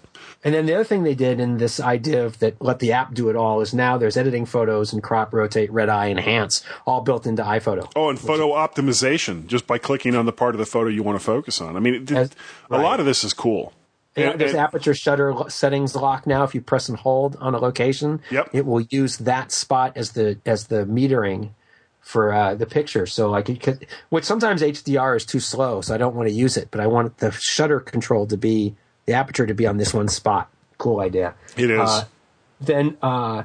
And 0.47 0.55
then 0.55 0.66
the 0.66 0.74
other 0.76 0.84
thing 0.84 1.03
they 1.03 1.16
did 1.16 1.40
in 1.40 1.59
this 1.59 1.80
idea 1.80 2.24
of 2.24 2.38
that 2.38 2.62
let 2.62 2.78
the 2.78 2.92
app 2.92 3.12
do 3.14 3.28
it 3.30 3.34
all 3.34 3.61
is 3.61 3.74
now 3.74 3.99
there's 3.99 4.16
editing 4.16 4.47
photos 4.47 4.92
and 4.92 5.03
crop, 5.03 5.34
rotate, 5.34 5.72
red 5.72 5.88
eye, 5.88 6.09
enhance, 6.09 6.62
all 6.86 7.01
built 7.01 7.26
into 7.26 7.42
iPhoto. 7.42 7.90
Oh, 7.97 8.11
and 8.11 8.16
photo 8.18 8.51
optimization 8.53 9.49
just 9.49 9.66
by 9.66 9.78
clicking 9.78 10.14
on 10.14 10.24
the 10.24 10.32
part 10.32 10.55
of 10.55 10.61
the 10.61 10.64
photo 10.64 10.88
you 10.88 11.03
want 11.03 11.18
to 11.18 11.24
focus 11.24 11.61
on. 11.61 11.76
I 11.76 11.80
mean, 11.80 11.94
it, 11.94 12.12
As- 12.12 12.30
a 12.70 12.76
right. 12.76 12.82
lot 12.84 13.01
of 13.01 13.07
this 13.07 13.24
is 13.24 13.32
cool. 13.32 13.72
There's 14.14 14.53
and- 14.53 14.61
aperture 14.61 14.94
shutter 14.94 15.34
settings 15.49 15.97
lock 15.97 16.28
now. 16.28 16.44
If 16.44 16.55
you 16.55 16.61
press 16.61 16.88
and 16.88 16.97
hold 16.97 17.34
on 17.40 17.55
a 17.55 17.59
location, 17.59 18.20
Yep. 18.30 18.51
it 18.53 18.64
will 18.64 18.82
use 18.82 19.16
that 19.18 19.51
spot 19.51 19.94
as 19.97 20.12
the 20.12 20.38
as 20.47 20.68
the 20.68 20.84
metering 20.86 21.51
for 22.01 22.32
uh, 22.32 22.55
the 22.55 22.66
picture. 22.66 23.05
So 23.07 23.28
like 23.28 23.51
it 23.51 23.61
could, 23.61 23.84
which 24.11 24.24
sometimes 24.24 24.62
HDR 24.62 25.16
is 25.16 25.26
too 25.26 25.40
slow, 25.40 25.80
so 25.80 25.92
I 25.92 25.99
don't 25.99 26.14
want 26.14 26.28
to 26.28 26.34
use 26.34 26.57
it. 26.57 26.68
But 26.70 26.80
I 26.80 26.86
want 26.86 27.18
the 27.18 27.32
shutter 27.32 27.80
control 27.80 28.28
to 28.28 28.36
be 28.36 28.76
the 29.07 29.15
aperture 29.15 29.47
to 29.47 29.55
be 29.55 29.67
on 29.67 29.77
this 29.77 29.95
one 29.95 30.09
spot. 30.09 30.51
Cool 30.79 31.01
idea. 31.01 31.35
It 31.57 31.71
is. 31.71 31.81
Uh, 31.81 32.05
then, 32.61 32.97
uh, 33.03 33.45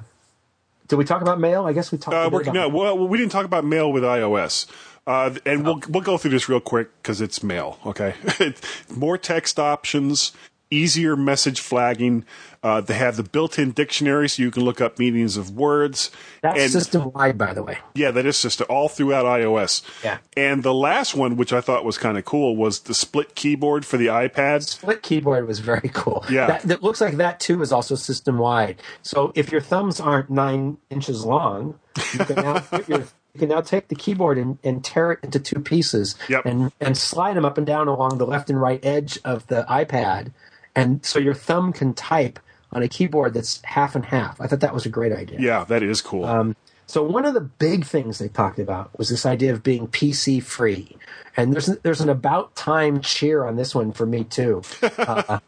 did 0.87 0.97
we 0.97 1.05
talk 1.05 1.21
about 1.21 1.39
mail? 1.39 1.65
I 1.65 1.73
guess 1.73 1.91
we 1.91 1.97
talked. 1.97 2.15
Uh, 2.15 2.19
a 2.19 2.23
bit 2.25 2.33
we're, 2.33 2.41
about 2.41 2.53
no, 2.53 2.69
well, 2.69 3.07
we 3.07 3.17
didn't 3.17 3.31
talk 3.31 3.45
about 3.45 3.63
mail 3.63 3.91
with 3.91 4.03
iOS. 4.03 4.65
Uh, 5.07 5.33
and 5.45 5.65
we'll 5.65 5.81
we'll 5.89 6.03
go 6.03 6.17
through 6.17 6.31
this 6.31 6.47
real 6.47 6.59
quick 6.59 6.89
because 7.01 7.21
it's 7.21 7.41
mail. 7.41 7.79
Okay, 7.85 8.13
more 8.95 9.17
text 9.17 9.57
options, 9.57 10.31
easier 10.71 11.15
message 11.15 11.59
flagging. 11.59 12.25
Uh, 12.63 12.79
they 12.79 12.93
have 12.93 13.17
the 13.17 13.23
built-in 13.23 13.71
dictionary, 13.71 14.29
so 14.29 14.41
you 14.41 14.51
can 14.51 14.63
look 14.63 14.79
up 14.79 14.97
meanings 14.99 15.35
of 15.35 15.51
words. 15.51 16.11
That's 16.41 16.93
and 16.93 17.13
wide, 17.13 17.37
by 17.37 17.53
the 17.53 17.63
way. 17.63 17.79
Yeah, 17.93 18.11
that 18.11 18.25
is 18.25 18.37
system 18.37 18.67
all 18.69 18.87
throughout 18.87 19.25
iOS. 19.25 19.83
Yeah. 20.03 20.19
And 20.37 20.63
the 20.63 20.73
last 20.73 21.15
one, 21.15 21.37
which 21.37 21.51
I 21.53 21.61
thought 21.61 21.83
was 21.83 21.97
kind 21.97 22.17
of 22.17 22.25
cool, 22.25 22.55
was 22.55 22.81
the 22.81 22.93
split 22.93 23.35
keyboard 23.35 23.85
for 23.85 23.97
the 23.97 24.07
iPad. 24.07 24.63
Split 24.63 25.01
keyboard 25.03 25.47
was 25.47 25.59
very 25.59 25.89
cool. 25.93 26.23
Yeah. 26.29 26.47
That, 26.47 26.61
that 26.63 26.83
looks 26.83 27.01
like 27.01 27.17
that 27.17 27.39
too 27.39 27.61
is 27.61 27.71
also 27.71 27.95
system 27.95 28.37
wide. 28.37 28.81
So 29.01 29.31
if 29.35 29.51
your 29.51 29.61
thumbs 29.61 29.99
aren't 29.99 30.29
nine 30.29 30.77
inches 30.89 31.25
long, 31.25 31.79
you 32.13 32.19
can 32.25 32.35
now 32.37 32.59
put 32.59 32.87
your 32.87 33.05
you 33.33 33.39
can 33.39 33.49
now 33.49 33.61
take 33.61 33.87
the 33.87 33.95
keyboard 33.95 34.37
and, 34.37 34.57
and 34.63 34.83
tear 34.83 35.13
it 35.13 35.19
into 35.23 35.39
two 35.39 35.61
pieces 35.61 36.15
Yep. 36.27 36.45
and, 36.45 36.71
and 36.81 36.97
slide 36.97 37.35
them 37.37 37.45
up 37.45 37.57
and 37.57 37.65
down 37.65 37.87
along 37.87 38.17
the 38.17 38.25
left 38.25 38.49
and 38.49 38.61
right 38.61 38.83
edge 38.83 39.19
of 39.23 39.47
the 39.47 39.65
iPad. 39.69 40.33
And 40.75 41.05
so 41.05 41.19
your 41.19 41.33
thumb 41.33 41.73
can 41.73 41.93
type 41.93 42.39
on 42.71 42.81
a 42.83 42.87
keyboard 42.87 43.33
that's 43.33 43.61
half 43.63 43.95
and 43.95 44.05
half. 44.05 44.39
I 44.39 44.47
thought 44.47 44.61
that 44.61 44.73
was 44.73 44.85
a 44.85 44.89
great 44.89 45.11
idea. 45.11 45.39
Yeah, 45.39 45.65
that 45.65 45.83
is 45.83 46.01
cool. 46.01 46.25
Um, 46.25 46.55
so 46.87 47.03
one 47.03 47.25
of 47.25 47.33
the 47.33 47.41
big 47.41 47.85
things 47.85 48.19
they 48.19 48.27
talked 48.27 48.59
about 48.59 48.97
was 48.97 49.09
this 49.09 49.25
idea 49.25 49.53
of 49.53 49.63
being 49.63 49.87
PC 49.87 50.43
free, 50.43 50.97
and 51.37 51.53
there's 51.53 51.67
there's 51.83 52.01
an 52.01 52.09
about 52.09 52.53
time 52.55 53.01
cheer 53.01 53.45
on 53.45 53.55
this 53.55 53.73
one 53.73 53.91
for 53.91 54.05
me 54.05 54.23
too. 54.23 54.61
Uh, 54.97 55.39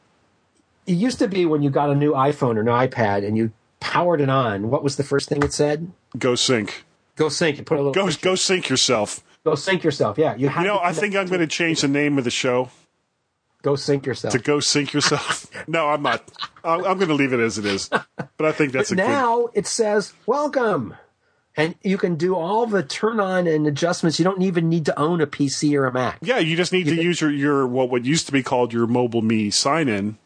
it 0.85 0.93
used 0.93 1.19
to 1.19 1.29
be 1.29 1.45
when 1.45 1.61
you 1.61 1.69
got 1.69 1.89
a 1.89 1.95
new 1.95 2.11
iPhone 2.11 2.57
or 2.57 2.61
an 2.61 2.89
iPad 2.89 3.25
and 3.25 3.37
you 3.37 3.51
powered 3.79 4.19
it 4.19 4.29
on. 4.29 4.69
What 4.69 4.83
was 4.83 4.97
the 4.97 5.03
first 5.03 5.29
thing 5.29 5.41
it 5.41 5.53
said? 5.53 5.89
go 6.17 6.35
sync. 6.35 6.83
Go 7.15 7.29
sync. 7.29 7.57
You 7.57 7.63
put 7.63 7.75
a 7.75 7.81
little 7.81 7.93
Go 7.93 8.09
go 8.21 8.35
sync 8.35 8.67
yourself. 8.67 9.23
go 9.45 9.55
sync 9.55 9.83
yourself. 9.83 10.17
Yeah, 10.17 10.35
you 10.35 10.49
You 10.49 10.63
know, 10.63 10.79
I 10.81 10.91
think 10.91 11.15
I'm 11.15 11.27
going 11.27 11.39
to 11.39 11.47
change 11.47 11.81
the 11.81 11.87
name 11.87 12.17
of 12.17 12.25
the 12.25 12.31
show 12.31 12.69
go 13.63 13.75
sink 13.75 14.05
yourself. 14.05 14.31
to 14.33 14.39
"Go 14.39 14.59
sink 14.59 14.93
Yourself." 14.93 15.49
no, 15.67 15.87
I'm 15.87 16.03
not. 16.03 16.29
I'm, 16.63 16.85
I'm 16.85 16.97
going 16.97 17.07
to 17.09 17.15
leave 17.15 17.33
it 17.33 17.39
as 17.39 17.57
it 17.57 17.65
is. 17.65 17.89
But 17.89 18.45
I 18.45 18.51
think 18.51 18.71
that's 18.73 18.91
a 18.91 18.95
But 18.95 19.01
good. 19.03 19.09
now 19.09 19.47
it 19.55 19.65
says 19.65 20.13
welcome. 20.27 20.95
And 21.55 21.75
you 21.83 21.99
can 21.99 22.15
do 22.15 22.33
all 22.35 22.65
the 22.65 22.81
turn 22.81 23.19
on 23.19 23.45
and 23.45 23.67
adjustments. 23.67 24.17
You 24.17 24.25
don't 24.25 24.41
even 24.41 24.69
need 24.69 24.85
to 24.87 24.99
own 24.99 25.21
a 25.21 25.27
PC 25.27 25.77
or 25.77 25.85
a 25.85 25.93
Mac. 25.93 26.17
Yeah, 26.23 26.39
you 26.39 26.55
just 26.55 26.73
need 26.73 26.85
to 26.85 26.95
use 26.95 27.21
your 27.21 27.29
your 27.31 27.67
what 27.67 27.89
what 27.89 28.05
used 28.05 28.25
to 28.27 28.31
be 28.31 28.41
called 28.43 28.73
your 28.73 28.87
mobile 28.87 29.21
me 29.21 29.49
sign 29.51 29.87
in. 29.87 30.17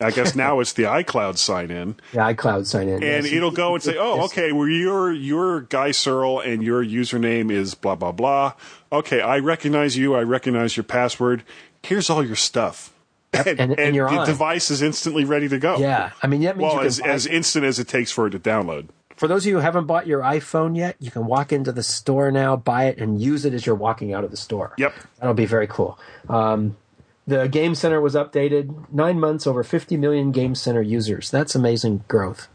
I 0.00 0.10
guess 0.10 0.34
now 0.44 0.58
it's 0.58 0.72
the 0.72 0.82
iCloud 0.82 1.38
sign 1.38 1.70
in. 1.70 1.94
The 2.12 2.18
iCloud 2.18 2.66
sign 2.66 2.88
in. 2.88 2.94
and 2.94 3.24
yes. 3.24 3.32
it'll 3.32 3.52
go 3.52 3.74
and 3.74 3.82
say, 3.82 3.96
"Oh, 3.96 4.24
okay, 4.24 4.50
well, 4.50 4.66
your 4.66 5.12
your 5.12 5.60
Guy 5.60 5.92
Serle 5.92 6.40
and 6.40 6.64
your 6.64 6.84
username 6.84 7.52
is 7.52 7.74
blah 7.74 7.94
blah 7.94 8.10
blah. 8.10 8.54
Okay, 8.90 9.20
I 9.20 9.38
recognize 9.38 9.96
you. 9.96 10.16
I 10.16 10.22
recognize 10.22 10.76
your 10.76 10.82
password. 10.84 11.44
Here's 11.82 12.08
all 12.10 12.24
your 12.24 12.36
stuff." 12.36 12.92
And, 13.32 13.46
and- 13.58 13.78
and 13.80 13.94
the 13.96 14.00
on. 14.00 14.26
device 14.26 14.70
is 14.70 14.82
instantly 14.82 15.24
ready 15.24 15.48
to 15.48 15.58
go. 15.58 15.78
Yeah, 15.78 16.10
I 16.22 16.26
mean 16.26 16.42
that 16.42 16.56
means 16.58 16.74
Well, 16.74 16.84
as, 16.84 17.00
as 17.00 17.26
instant 17.26 17.64
as 17.64 17.78
it 17.78 17.88
takes 17.88 18.10
for 18.10 18.26
it 18.26 18.30
to 18.30 18.38
download. 18.38 18.88
for 19.16 19.26
those 19.26 19.44
of 19.44 19.48
you 19.48 19.54
who 19.54 19.60
haven't 19.60 19.86
bought 19.86 20.06
your 20.06 20.20
iPhone 20.20 20.76
yet, 20.76 20.96
you 21.00 21.10
can 21.10 21.24
walk 21.24 21.50
into 21.52 21.72
the 21.72 21.82
store 21.82 22.30
now, 22.30 22.56
buy 22.56 22.84
it, 22.86 22.98
and 22.98 23.20
use 23.22 23.44
it 23.46 23.54
as 23.54 23.64
you're 23.64 23.74
walking 23.74 24.12
out 24.12 24.22
of 24.22 24.30
the 24.30 24.36
store. 24.36 24.74
Yep. 24.76 24.92
That'll 25.18 25.32
be 25.34 25.46
very 25.46 25.66
cool. 25.66 25.98
Um, 26.28 26.76
the 27.26 27.46
Game 27.48 27.74
Center 27.74 28.00
was 28.02 28.14
updated. 28.14 28.92
Nine 28.92 29.18
months, 29.18 29.46
over 29.46 29.62
50 29.62 29.96
million 29.96 30.30
Game 30.32 30.54
Center 30.54 30.82
users. 30.82 31.30
That's 31.30 31.54
amazing 31.54 32.04
growth. 32.08 32.48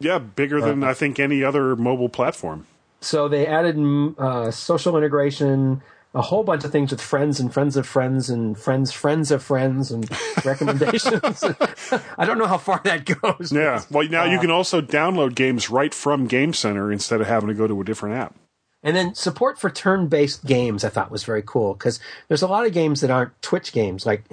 Yeah, 0.00 0.18
bigger 0.18 0.60
than 0.60 0.82
I 0.82 0.94
think 0.94 1.20
any 1.20 1.44
other 1.44 1.76
mobile 1.76 2.08
platform. 2.08 2.66
So 3.00 3.28
they 3.28 3.46
added 3.46 3.76
mm, 3.76 4.18
uh, 4.18 4.50
social 4.50 4.96
integration, 4.96 5.82
a 6.14 6.22
whole 6.22 6.44
bunch 6.44 6.64
of 6.64 6.70
things 6.70 6.90
with 6.92 7.00
friends 7.00 7.40
and 7.40 7.52
friends 7.52 7.76
of 7.76 7.86
friends 7.86 8.30
and 8.30 8.56
friends, 8.56 8.92
friends 8.92 9.30
of 9.30 9.42
friends, 9.42 9.90
and 9.90 10.08
recommendations. 10.44 11.42
I 12.18 12.24
don't 12.24 12.38
know 12.38 12.46
how 12.46 12.58
far 12.58 12.80
that 12.84 13.04
goes. 13.04 13.52
Yeah. 13.52 13.82
Well, 13.90 14.06
now 14.08 14.22
Uh, 14.22 14.26
you 14.30 14.38
can 14.38 14.50
also 14.50 14.80
download 14.80 15.34
games 15.34 15.70
right 15.70 15.92
from 15.92 16.26
Game 16.26 16.52
Center 16.52 16.92
instead 16.92 17.20
of 17.20 17.26
having 17.26 17.48
to 17.48 17.54
go 17.54 17.66
to 17.66 17.80
a 17.80 17.84
different 17.84 18.16
app. 18.16 18.34
And 18.82 18.94
then 18.94 19.14
support 19.14 19.58
for 19.58 19.70
turn-based 19.70 20.44
games, 20.44 20.84
I 20.84 20.88
thought 20.90 21.10
was 21.10 21.24
very 21.24 21.42
cool 21.44 21.72
because 21.74 21.98
there's 22.28 22.42
a 22.42 22.46
lot 22.46 22.66
of 22.66 22.72
games 22.72 23.00
that 23.00 23.10
aren't 23.10 23.40
Twitch 23.42 23.72
games. 23.72 24.04
Like, 24.06 24.24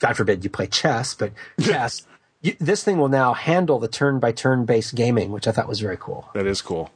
God 0.00 0.16
forbid 0.16 0.42
you 0.44 0.50
play 0.50 0.66
chess, 0.66 1.14
but 1.14 1.32
chess. 1.60 2.04
you, 2.42 2.56
this 2.58 2.82
thing 2.84 2.98
will 2.98 3.08
now 3.08 3.34
handle 3.34 3.78
the 3.78 3.86
turn 3.88 4.18
by 4.18 4.32
turn 4.32 4.64
based 4.64 4.94
gaming, 4.96 5.30
which 5.30 5.46
I 5.46 5.52
thought 5.52 5.68
was 5.68 5.80
very 5.80 5.96
cool. 5.96 6.28
That 6.34 6.46
is 6.46 6.60
cool. 6.60 6.90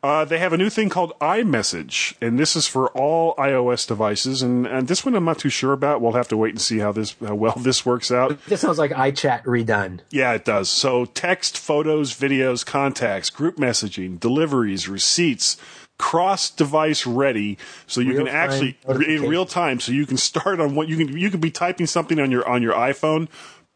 Uh, 0.00 0.24
they 0.24 0.38
have 0.38 0.52
a 0.52 0.56
new 0.56 0.70
thing 0.70 0.88
called 0.88 1.12
iMessage, 1.20 2.14
and 2.20 2.38
this 2.38 2.54
is 2.54 2.68
for 2.68 2.88
all 2.90 3.34
iOS 3.34 3.86
devices. 3.86 4.42
And, 4.42 4.64
and 4.64 4.86
this 4.86 5.04
one 5.04 5.16
I'm 5.16 5.24
not 5.24 5.38
too 5.38 5.48
sure 5.48 5.72
about. 5.72 6.00
We'll 6.00 6.12
have 6.12 6.28
to 6.28 6.36
wait 6.36 6.50
and 6.50 6.60
see 6.60 6.78
how 6.78 6.92
this 6.92 7.16
how 7.20 7.34
well 7.34 7.54
this 7.58 7.84
works 7.84 8.12
out. 8.12 8.38
This 8.46 8.60
sounds 8.60 8.78
like 8.78 8.92
iChat 8.92 9.42
redone. 9.42 10.00
Yeah, 10.10 10.34
it 10.34 10.44
does. 10.44 10.68
So 10.68 11.04
text, 11.06 11.58
photos, 11.58 12.14
videos, 12.14 12.64
contacts, 12.64 13.28
group 13.28 13.56
messaging, 13.56 14.20
deliveries, 14.20 14.88
receipts, 14.88 15.56
cross 15.98 16.48
device 16.48 17.04
ready 17.04 17.58
so 17.88 18.00
you 18.00 18.14
can 18.14 18.26
Real-time 18.26 18.36
actually 18.36 18.78
in 19.16 19.28
real 19.28 19.44
time 19.44 19.80
so 19.80 19.90
you 19.90 20.06
can 20.06 20.16
start 20.16 20.60
on 20.60 20.76
what 20.76 20.86
you 20.86 20.96
can 20.96 21.18
you 21.18 21.28
can 21.28 21.40
be 21.40 21.50
typing 21.50 21.86
something 21.86 22.20
on 22.20 22.30
your 22.30 22.48
on 22.48 22.62
your 22.62 22.74
iPhone, 22.74 23.28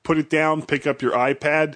put 0.05 0.19
it 0.19 0.31
down, 0.31 0.63
pick 0.63 0.87
up 0.87 1.03
your 1.03 1.13
iPad 1.13 1.75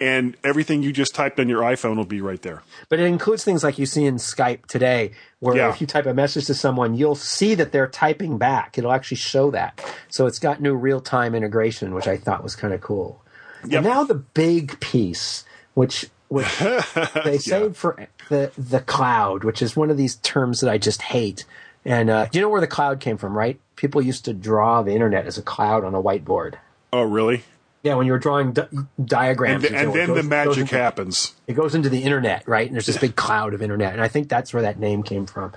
and 0.00 0.36
everything 0.44 0.82
you 0.82 0.92
just 0.92 1.14
typed 1.14 1.40
on 1.40 1.48
your 1.48 1.62
iPhone 1.62 1.96
will 1.96 2.04
be 2.04 2.20
right 2.20 2.40
there. 2.42 2.62
But 2.88 3.00
it 3.00 3.04
includes 3.06 3.44
things 3.44 3.64
like 3.64 3.78
you 3.78 3.86
see 3.86 4.04
in 4.04 4.16
Skype 4.16 4.66
today, 4.66 5.12
where 5.40 5.56
Yeah. 5.56 5.70
if 5.70 5.80
you 5.80 5.86
type 5.86 6.06
a 6.06 6.14
message 6.14 6.46
to 6.46 6.54
someone, 6.54 6.94
you'll 6.94 7.14
see 7.14 7.54
that 7.54 7.72
they're 7.72 7.86
typing 7.88 8.36
back. 8.38 8.76
It'll 8.78 8.92
actually 8.92 9.16
show 9.18 9.50
that. 9.52 9.82
So 10.08 10.26
it's 10.26 10.38
got 10.38 10.60
new 10.60 10.74
real 10.74 11.00
time 11.00 11.34
integration, 11.34 11.94
which 11.94 12.06
I 12.08 12.16
thought 12.16 12.42
was 12.42 12.54
kind 12.56 12.74
of 12.74 12.80
cool. 12.80 13.22
Yep. 13.66 13.72
And 13.78 13.86
now 13.86 14.04
the 14.04 14.14
big 14.14 14.78
piece, 14.80 15.44
which 15.74 16.06
which 16.28 16.58
they 17.24 17.38
saved 17.38 17.76
for 17.76 18.06
the 18.28 18.50
the 18.58 18.80
cloud, 18.80 19.44
which 19.44 19.62
is 19.62 19.76
one 19.76 19.90
of 19.90 19.96
these 19.96 20.16
terms 20.16 20.60
that 20.60 20.70
I 20.70 20.76
just 20.78 21.02
hate. 21.02 21.44
And 21.84 22.10
uh, 22.10 22.26
do 22.26 22.38
you 22.38 22.42
know 22.42 22.48
where 22.48 22.60
the 22.60 22.66
cloud 22.66 22.98
came 23.00 23.16
from, 23.16 23.36
right? 23.36 23.58
People 23.76 24.02
used 24.02 24.24
to 24.24 24.34
draw 24.34 24.82
the 24.82 24.92
internet 24.92 25.24
as 25.26 25.38
a 25.38 25.42
cloud 25.42 25.84
on 25.84 25.94
a 25.94 26.02
whiteboard. 26.02 26.54
Oh, 26.92 27.02
really? 27.02 27.44
Yeah, 27.86 27.94
when 27.94 28.06
you're 28.08 28.18
drawing 28.18 28.52
di- 28.52 28.66
diagrams, 29.04 29.62
And, 29.64 29.72
th- 29.72 29.82
and 29.84 29.94
then 29.94 30.06
goes- 30.08 30.16
the 30.16 30.22
magic 30.28 30.58
into- 30.58 30.76
happens. 30.76 31.34
it 31.46 31.52
goes 31.54 31.74
into 31.76 31.88
the 31.88 32.02
internet, 32.02 32.42
right? 32.48 32.66
And 32.66 32.74
there's 32.74 32.86
this 32.86 32.98
big 32.98 33.14
cloud 33.14 33.54
of 33.54 33.62
internet, 33.62 33.92
and 33.92 34.02
I 34.02 34.08
think 34.08 34.28
that's 34.28 34.52
where 34.52 34.62
that 34.64 34.80
name 34.80 35.04
came 35.04 35.24
from. 35.26 35.52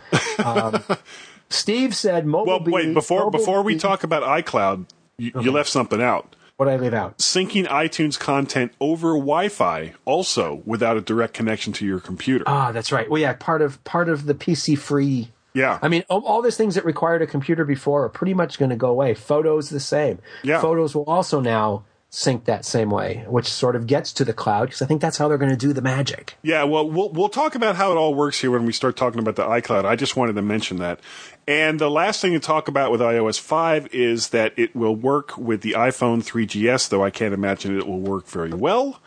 Um, 0.45 0.84
Steve 1.49 1.95
said, 1.95 2.25
"Mobile." 2.27 2.59
Well, 2.59 2.63
wait, 2.65 2.93
before 2.93 3.21
mobile 3.25 3.32
before 3.39 3.63
we 3.63 3.77
talk 3.77 4.03
about 4.03 4.21
iCloud, 4.23 4.86
you, 5.17 5.32
you 5.41 5.51
left 5.51 5.69
something 5.69 6.01
out. 6.01 6.36
what 6.57 6.65
did 6.65 6.73
I 6.75 6.77
leave 6.77 6.93
out? 6.93 7.17
Syncing 7.17 7.65
iTunes 7.67 8.19
content 8.19 8.73
over 8.80 9.13
Wi-Fi 9.13 9.93
also 10.05 10.61
without 10.65 10.97
a 10.97 11.01
direct 11.01 11.34
connection 11.34 11.73
to 11.73 11.86
your 11.86 11.99
computer. 11.99 12.43
Ah, 12.47 12.71
that's 12.71 12.91
right. 12.91 13.09
Well, 13.09 13.19
yeah, 13.21 13.34
part 13.34 13.61
of 13.63 13.84
part 13.84 14.09
of 14.09 14.25
the 14.25 14.36
PC 14.36 14.77
free. 14.77 15.32
yeah. 15.55 15.80
I 15.82 15.88
mean, 15.88 16.03
all, 16.09 16.23
all 16.25 16.41
these 16.43 16.55
things 16.57 16.75
that 16.75 16.86
required 16.86 17.23
a 17.23 17.27
computer 17.27 17.65
before 17.65 18.05
are 18.05 18.09
pretty 18.09 18.36
much 18.36 18.59
going 18.59 18.69
to 18.69 18.75
go 18.75 18.89
away. 18.89 19.15
Photos 19.15 19.69
the 19.71 19.80
same. 19.80 20.19
Yeah. 20.43 20.61
Photos 20.61 20.93
will 20.93 21.05
also 21.05 21.39
now 21.41 21.86
sync 22.12 22.45
that 22.45 22.66
same 22.66 22.89
way, 22.89 23.24
which 23.28 23.47
sort 23.47 23.76
of 23.76 23.86
gets 23.86 24.12
to 24.14 24.26
the 24.26 24.34
cloud 24.34 24.66
because 24.66 24.82
I 24.82 24.86
think 24.86 24.99
that's 25.01 25.18
how 25.18 25.28
they're 25.28 25.38
going 25.38 25.51
to 25.51 25.57
do 25.57 25.74
the 25.74 25.82
magic. 25.82 26.36
Yeah, 26.41 26.64
well, 26.64 26.89
we'll 26.89 27.10
we'll 27.12 27.30
talk 27.30 27.53
about 27.55 27.76
how 27.76 27.91
it 27.91 27.97
all 27.97 28.16
works 28.16 28.39
here 28.41 28.49
when 28.51 28.66
we 28.66 28.74
start 28.74 28.95
talking 28.97 29.20
about 29.20 29.36
the 29.36 29.43
iCloud. 29.45 29.86
I 29.86 29.95
just 29.95 30.16
wanted 30.16 30.34
to 30.34 30.41
mention 30.41 30.78
that. 30.78 30.99
And 31.47 31.80
the 31.80 31.89
last 31.89 32.22
thing 32.22 32.34
to 32.34 32.39
talk 32.39 32.68
about 32.68 32.91
with 32.91 33.01
iOS 33.01 33.39
5 33.39 33.93
is 33.93 34.30
that 34.30 34.53
it 34.57 34.76
will 34.76 34.95
work 34.95 35.38
with 35.38 35.62
the 35.62 35.74
iPhone 35.74 36.24
3GS, 36.24 36.89
though 36.89 37.03
I 37.03 37.10
can't 37.10 37.34
imagine 37.34 37.78
it 37.78 37.88
will 37.88 37.99
work 37.99 38.28
very 38.28 38.51
well. 38.53 38.99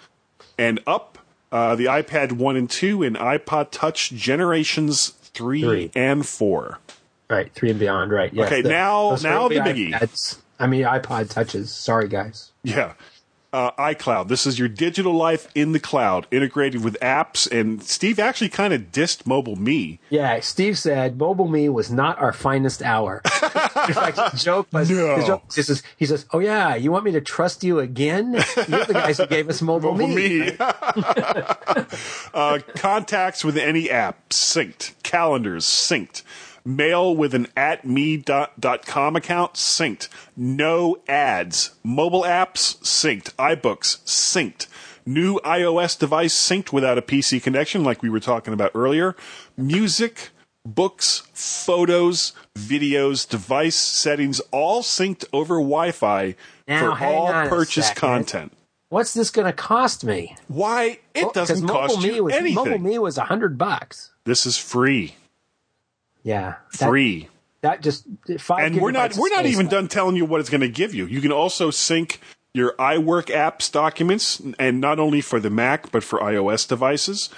And 0.59 0.81
up, 0.87 1.19
uh, 1.53 1.75
the 1.77 1.85
iPad 1.87 2.33
1 2.33 2.57
and 2.57 2.69
2 2.69 3.03
and 3.05 3.17
iPod 3.17 3.71
Touch 3.71 4.11
generations 4.11 5.09
3, 5.35 5.63
Three. 5.63 5.91
and 5.95 6.27
4. 6.27 6.79
Right, 7.31 7.51
three 7.55 7.71
and 7.71 7.79
beyond. 7.81 8.11
Right. 8.13 8.33
Yes, 8.35 8.47
Okay, 8.53 8.61
now- 8.63 9.17
now 9.23 9.49
the 9.49 9.57
biggie. 9.57 9.93
iPads- 9.93 10.37
I 10.63 10.67
mean, 10.69 10.85
iPod 10.85 11.29
touches. 11.29 11.73
Sorry, 11.73 12.07
guys. 12.07 12.53
Yeah. 12.63 12.93
Uh, 13.53 13.73
iCloud. 13.73 14.29
This 14.29 14.47
is 14.47 14.59
your 14.59 14.69
digital 14.69 15.13
life 15.13 15.47
in 15.55 15.73
the 15.73 15.81
cloud, 15.81 16.27
integrated 16.31 16.83
with 16.85 16.97
apps. 17.03 17.51
And 17.51 17.83
Steve 17.83 18.19
actually 18.21 18.49
kind 18.49 18.73
of 18.73 18.93
dissed 18.93 19.27
Mobile 19.27 19.57
Me. 19.57 19.99
Yeah, 20.09 20.39
Steve 20.41 20.79
said 20.79 21.19
Mobile 21.19 21.49
Me 21.49 21.69
was 21.69 21.91
not 21.91 22.19
our 22.23 22.33
finest 22.33 22.81
hour. 22.81 23.21
In 23.43 23.95
fact, 23.95 24.37
joke 24.37 24.69
was, 24.73 24.89
No. 24.89 25.19
the 25.21 25.27
joke 25.27 25.43
he 25.99 26.07
says, 26.07 26.25
"Oh 26.33 26.39
yeah, 26.39 26.77
you 26.77 26.93
want 26.93 27.05
me 27.05 27.11
to 27.13 27.21
trust 27.21 27.63
you 27.65 27.81
again? 27.81 28.33
You're 28.33 28.85
the 28.87 28.93
guys 28.95 29.19
who 29.19 29.27
gave 29.27 29.49
us 29.51 29.61
Mobile, 29.61 29.93
Mobile 29.93 30.07
Me." 30.09 30.39
Me. 30.39 30.57
uh, 32.33 32.59
contacts 32.77 33.45
with 33.45 33.59
any 33.59 33.91
app 33.91 34.31
synced. 34.31 34.93
Calendars 35.03 35.65
synced. 35.67 36.23
Mail 36.65 37.15
with 37.15 37.35
an 37.35 37.49
at 37.57 37.85
me 37.85 38.17
dot, 38.17 38.61
dot 38.61 38.87
com 38.87 39.17
account 39.17 39.55
synced. 39.55 40.09
No 40.37 40.97
ads. 41.09 41.73
Mobile 41.83 42.23
apps 42.23 42.79
synced. 42.83 43.35
iBooks 43.35 43.99
synced. 44.05 44.67
New 45.05 45.41
iOS 45.41 45.99
device 45.99 46.35
synced 46.35 46.73
without 46.73 46.99
a 46.99 47.03
PC 47.03 47.43
connection, 47.43 47.83
like 47.83 48.03
we 48.03 48.09
were 48.09 48.21
talking 48.21 48.55
about 48.55 48.71
earlier. 48.75 49.17
Music, 49.57 50.31
books, 50.65 51.25
photos, 51.35 52.33
videos, 52.57 53.29
device 53.29 53.75
settings, 53.75 54.41
all 54.53 54.83
synced 54.83 55.25
over 55.33 55.57
Wi-Fi 55.57 56.37
for 56.69 57.05
all 57.05 57.33
purchase 57.49 57.91
content. 57.91 58.53
What's 58.91 59.15
this 59.15 59.31
going 59.31 59.47
to 59.47 59.53
cost 59.53 60.05
me? 60.05 60.37
Why? 60.49 61.01
It 61.15 61.33
doesn't 61.33 61.67
cost 61.67 62.03
Me 62.03 62.17
you 62.17 62.25
was, 62.25 62.35
anything. 62.35 62.55
Mobile 62.55 62.79
Me 62.79 62.99
was 62.99 63.19
a 63.19 63.25
hundred 63.25 63.59
bucks. 63.59 64.13
This 64.25 64.47
is 64.47 64.57
free. 64.59 65.17
Yeah, 66.23 66.55
that, 66.79 66.89
Free. 66.89 67.29
That 67.63 67.81
just 67.83 68.07
five. 68.39 68.65
and 68.65 68.81
we're 68.81 68.91
not 68.91 69.17
we're 69.17 69.29
not 69.31 69.47
even 69.47 69.69
done 69.69 69.89
telling 69.89 70.17
you 70.17 70.25
what 70.25 70.41
it's 70.41 70.51
going 70.51 70.61
to 70.63 70.69
give 70.69 70.95
you. 70.95 71.07
You 71.07 71.21
can 71.21 71.33
also 71.33 71.71
sync 71.71 72.21
your 72.55 72.75
iWork 72.75 73.27
apps 73.27 73.71
documents, 73.73 74.41
and 74.59 74.81
not 74.81 74.99
only 74.99 75.21
for 75.21 75.41
the 75.41 75.51
Mac 75.51 75.91
but 75.93 76.05
for 76.05 76.19
iOS 76.21 76.67
devices. 76.69 77.29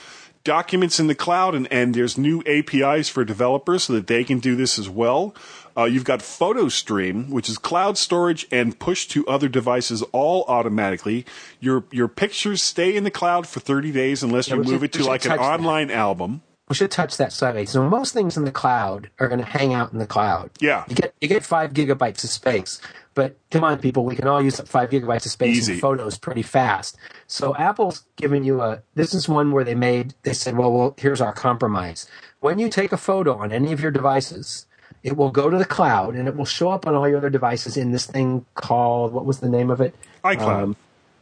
Documents 0.42 1.00
in 1.00 1.06
the 1.06 1.14
cloud, 1.14 1.54
and, 1.54 1.66
and 1.72 1.94
there's 1.94 2.18
new 2.18 2.42
APIs 2.46 3.08
for 3.08 3.24
developers 3.24 3.84
so 3.84 3.94
that 3.94 4.08
they 4.08 4.24
can 4.24 4.40
do 4.40 4.54
this 4.54 4.78
as 4.78 4.90
well. 4.90 5.34
Uh, 5.74 5.84
you've 5.84 6.04
got 6.04 6.20
PhotoStream, 6.20 7.30
which 7.30 7.48
is 7.48 7.56
cloud 7.56 7.96
storage 7.96 8.46
and 8.52 8.78
push 8.78 9.06
to 9.08 9.26
other 9.26 9.48
devices 9.48 10.02
all 10.12 10.44
automatically. 10.46 11.24
Your 11.60 11.84
your 11.90 12.08
pictures 12.08 12.62
stay 12.62 12.94
in 12.94 13.04
the 13.04 13.10
cloud 13.10 13.46
for 13.46 13.60
30 13.60 13.90
days 13.92 14.22
unless 14.22 14.48
Yeah, 14.48 14.56
you 14.56 14.64
move 14.64 14.68
should- 14.80 14.82
it 14.84 14.92
to 14.92 15.04
like 15.04 15.24
an 15.24 15.30
that. 15.30 15.40
online 15.40 15.90
album. 15.90 16.42
We 16.68 16.74
should 16.74 16.90
touch 16.90 17.18
that 17.18 17.32
slightly. 17.32 17.66
So 17.66 17.86
most 17.88 18.14
things 18.14 18.36
in 18.36 18.44
the 18.44 18.50
cloud 18.50 19.10
are 19.18 19.28
going 19.28 19.40
to 19.40 19.46
hang 19.46 19.74
out 19.74 19.92
in 19.92 19.98
the 19.98 20.06
cloud. 20.06 20.50
Yeah. 20.60 20.84
You 20.88 20.94
get 20.94 21.14
you 21.20 21.28
get 21.28 21.44
five 21.44 21.74
gigabytes 21.74 22.24
of 22.24 22.30
space, 22.30 22.80
but 23.14 23.36
come 23.50 23.64
on, 23.64 23.78
people, 23.78 24.04
we 24.04 24.16
can 24.16 24.26
all 24.26 24.42
use 24.42 24.58
up 24.58 24.66
five 24.66 24.90
gigabytes 24.90 25.24
of 25.26 25.32
space 25.32 25.58
Easy. 25.58 25.74
in 25.74 25.78
photos 25.78 26.18
pretty 26.18 26.42
fast. 26.42 26.96
So 27.26 27.54
Apple's 27.56 28.04
giving 28.16 28.44
you 28.44 28.60
a. 28.60 28.82
This 28.94 29.14
is 29.14 29.28
one 29.28 29.52
where 29.52 29.64
they 29.64 29.74
made. 29.74 30.14
They 30.22 30.32
said, 30.32 30.56
well, 30.56 30.72
well, 30.72 30.94
here's 30.98 31.20
our 31.20 31.32
compromise. 31.32 32.08
When 32.40 32.58
you 32.58 32.68
take 32.68 32.92
a 32.92 32.96
photo 32.96 33.36
on 33.36 33.52
any 33.52 33.72
of 33.72 33.80
your 33.80 33.90
devices, 33.90 34.66
it 35.02 35.16
will 35.16 35.30
go 35.30 35.50
to 35.50 35.58
the 35.58 35.64
cloud 35.64 36.14
and 36.14 36.26
it 36.26 36.36
will 36.36 36.44
show 36.44 36.70
up 36.70 36.86
on 36.86 36.94
all 36.94 37.08
your 37.08 37.18
other 37.18 37.30
devices 37.30 37.76
in 37.76 37.92
this 37.92 38.06
thing 38.06 38.44
called 38.54 39.12
what 39.12 39.24
was 39.24 39.40
the 39.40 39.48
name 39.48 39.70
of 39.70 39.80
it? 39.80 39.94
iCloud. 40.24 40.62
Um, 40.62 40.76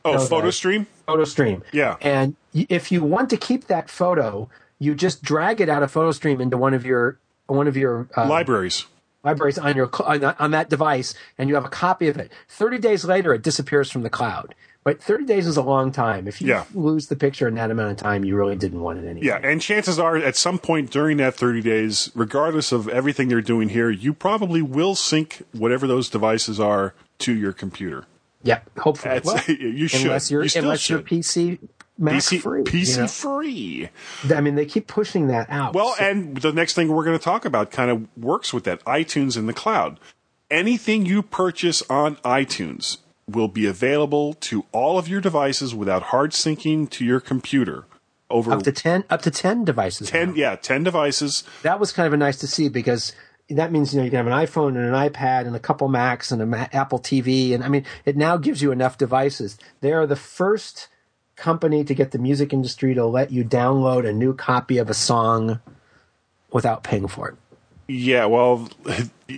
oh, 0.05 0.13
no, 0.13 0.19
PhotoStream. 0.19 0.87
PhotoStream. 1.07 1.63
Yeah. 1.73 1.97
And 2.01 2.37
if 2.55 2.91
you 2.91 3.03
want 3.03 3.29
to 3.31 3.37
keep 3.37 3.67
that 3.67 3.91
photo, 3.91 4.49
you 4.83 4.95
just 4.95 5.23
drag 5.23 5.61
it 5.61 5.69
out 5.69 5.83
of 5.83 5.93
PhotoStream 5.93 6.41
into 6.41 6.57
one 6.57 6.75
of 6.75 6.85
your 6.85 7.19
one 7.47 7.69
of 7.69 7.77
your 7.77 8.09
uh, 8.17 8.27
Libraries. 8.27 8.87
libraries 9.25 9.59
on 9.59 9.77
your 9.77 9.89
on, 10.03 10.21
that- 10.21 10.41
on 10.41 10.51
that 10.53 10.69
device, 10.71 11.15
and 11.39 11.49
you 11.49 11.55
have 11.55 11.65
a 11.65 11.69
copy 11.69 12.09
of 12.09 12.17
it. 12.17 12.33
Thirty 12.49 12.79
days 12.79 13.05
later, 13.05 13.33
it 13.35 13.43
disappears 13.43 13.91
from 13.91 14.03
the 14.03 14.11
cloud. 14.11 14.55
But 14.85 15.01
thirty 15.01 15.25
days 15.25 15.47
is 15.47 15.57
a 15.57 15.63
long 15.63 15.93
time. 15.93 16.27
If 16.27 16.41
you 16.41 16.49
Yeah. 16.49 16.65
lose 16.75 17.07
the 17.07 17.15
picture 17.15 17.47
in 17.47 17.55
that 17.55 17.71
amount 17.71 17.93
of 17.93 17.97
time, 17.99 18.25
you 18.25 18.35
really 18.35 18.57
didn't 18.57 18.81
want 18.81 18.99
it 18.99 19.07
anyway. 19.09 19.27
Yeah, 19.27 19.39
and 19.41 19.61
chances 19.61 19.99
are 20.01 20.17
at 20.17 20.35
some 20.35 20.59
point 20.59 20.91
during 20.91 21.19
that 21.19 21.35
30 21.37 21.61
days, 21.63 22.11
regardless 22.17 22.73
of 22.73 22.89
everything 22.89 23.29
they're 23.29 23.41
doing 23.41 23.69
here, 23.69 23.91
you 23.91 24.13
probably 24.13 24.61
will 24.61 24.97
sync 24.97 25.43
whatever 25.53 25.87
those 25.87 26.09
devices 26.11 26.59
are 26.59 26.95
to 27.21 27.33
your 27.33 27.53
computer. 27.53 28.07
Yeah. 28.43 28.59
Hopefully, 28.79 29.21
Well, 29.25 29.41
you 29.47 29.87
should. 29.87 30.03
Unless 30.07 30.33
You 30.33 30.49
still 30.49 30.65
unless 30.65 30.81
should. 30.81 31.05
PC 31.07 31.61
Mac 31.99 32.15
PC 32.15 32.41
free. 32.41 32.63
PC 32.63 32.97
you 32.97 33.03
know? 33.03 33.07
free. 33.09 33.89
I 34.35 34.41
mean, 34.41 34.55
they 34.55 34.67
keep 34.67 34.87
pushing 34.87 35.27
that 35.29 35.49
out. 35.51 35.75
Well, 35.75 35.95
So- 35.97 36.05
and 36.05 36.37
the 36.39 36.53
next 36.53 36.75
thing 36.75 36.89
we're 36.89 37.05
going 37.05 37.19
to 37.19 37.25
talk 37.25 37.45
about 37.45 37.71
kind 37.71 37.91
of 37.91 38.07
works 38.17 38.53
with 38.53 38.65
that 38.65 38.85
iTunes 38.85 39.37
in 39.37 39.47
the 39.47 39.53
cloud. 39.53 40.01
Anything 40.51 41.07
you 41.07 41.23
purchase 41.23 41.83
on 41.89 42.17
iTunes 42.17 42.99
will 43.29 43.49
be 43.49 43.67
available 43.67 44.35
to 44.35 44.65
all 44.73 44.99
of 44.99 45.09
your 45.09 45.21
devices 45.21 45.75
without 45.75 46.03
hard 46.05 46.33
syncing 46.33 46.91
to 46.91 47.05
your 47.05 47.21
computer. 47.21 47.85
Over 48.29 48.53
up 48.53 48.63
to 48.63 48.73
ten 48.73 49.05
up 49.11 49.21
to 49.23 49.31
ten 49.31 49.65
devices. 49.65 50.09
10, 50.11 50.29
now. 50.31 50.35
yeah, 50.35 50.57
10 50.57 50.85
devices. 50.85 51.45
that 51.63 51.79
was 51.79 51.93
kind 51.93 52.07
of 52.07 52.15
a 52.15 52.17
nice 52.17 52.39
to 52.39 52.47
see 52.47 52.69
because 52.71 53.13
that 53.51 53.71
means 53.71 53.93
you 53.93 54.01
know 54.01 54.05
you 54.05 54.11
can 54.11 54.17
have 54.17 54.27
an 54.27 54.33
iPhone 54.33 54.69
and 54.69 54.79
an 54.79 54.95
iPad 54.95 55.47
and 55.47 55.55
a 55.55 55.59
couple 55.61 55.87
Macs 55.89 56.33
and 56.33 56.41
an 56.41 56.55
Apple 56.73 56.99
TV 56.99 57.55
and 57.55 57.63
I 57.63 57.69
mean 57.69 57.85
it 58.07 58.17
now 58.17 58.39
gives 58.39 58.63
you 58.63 58.73
enough 58.73 58.97
devices. 58.97 59.59
They 59.83 59.93
are 59.93 60.07
the 60.07 60.17
first 60.17 60.89
company 61.37 61.85
to 61.85 61.95
get 61.95 62.11
the 62.11 62.19
music 62.19 62.53
industry 62.53 62.95
to 62.95 63.05
let 63.07 63.31
you 63.31 63.45
download 63.45 64.09
a 64.09 64.13
new 64.13 64.35
copy 64.35 64.79
of 64.79 64.91
a 64.91 64.95
song 64.95 65.61
without 66.51 66.83
paying 66.83 67.09
for 67.09 67.29
it. 67.31 67.35
Yeah, 67.89 68.27
well, 68.27 68.69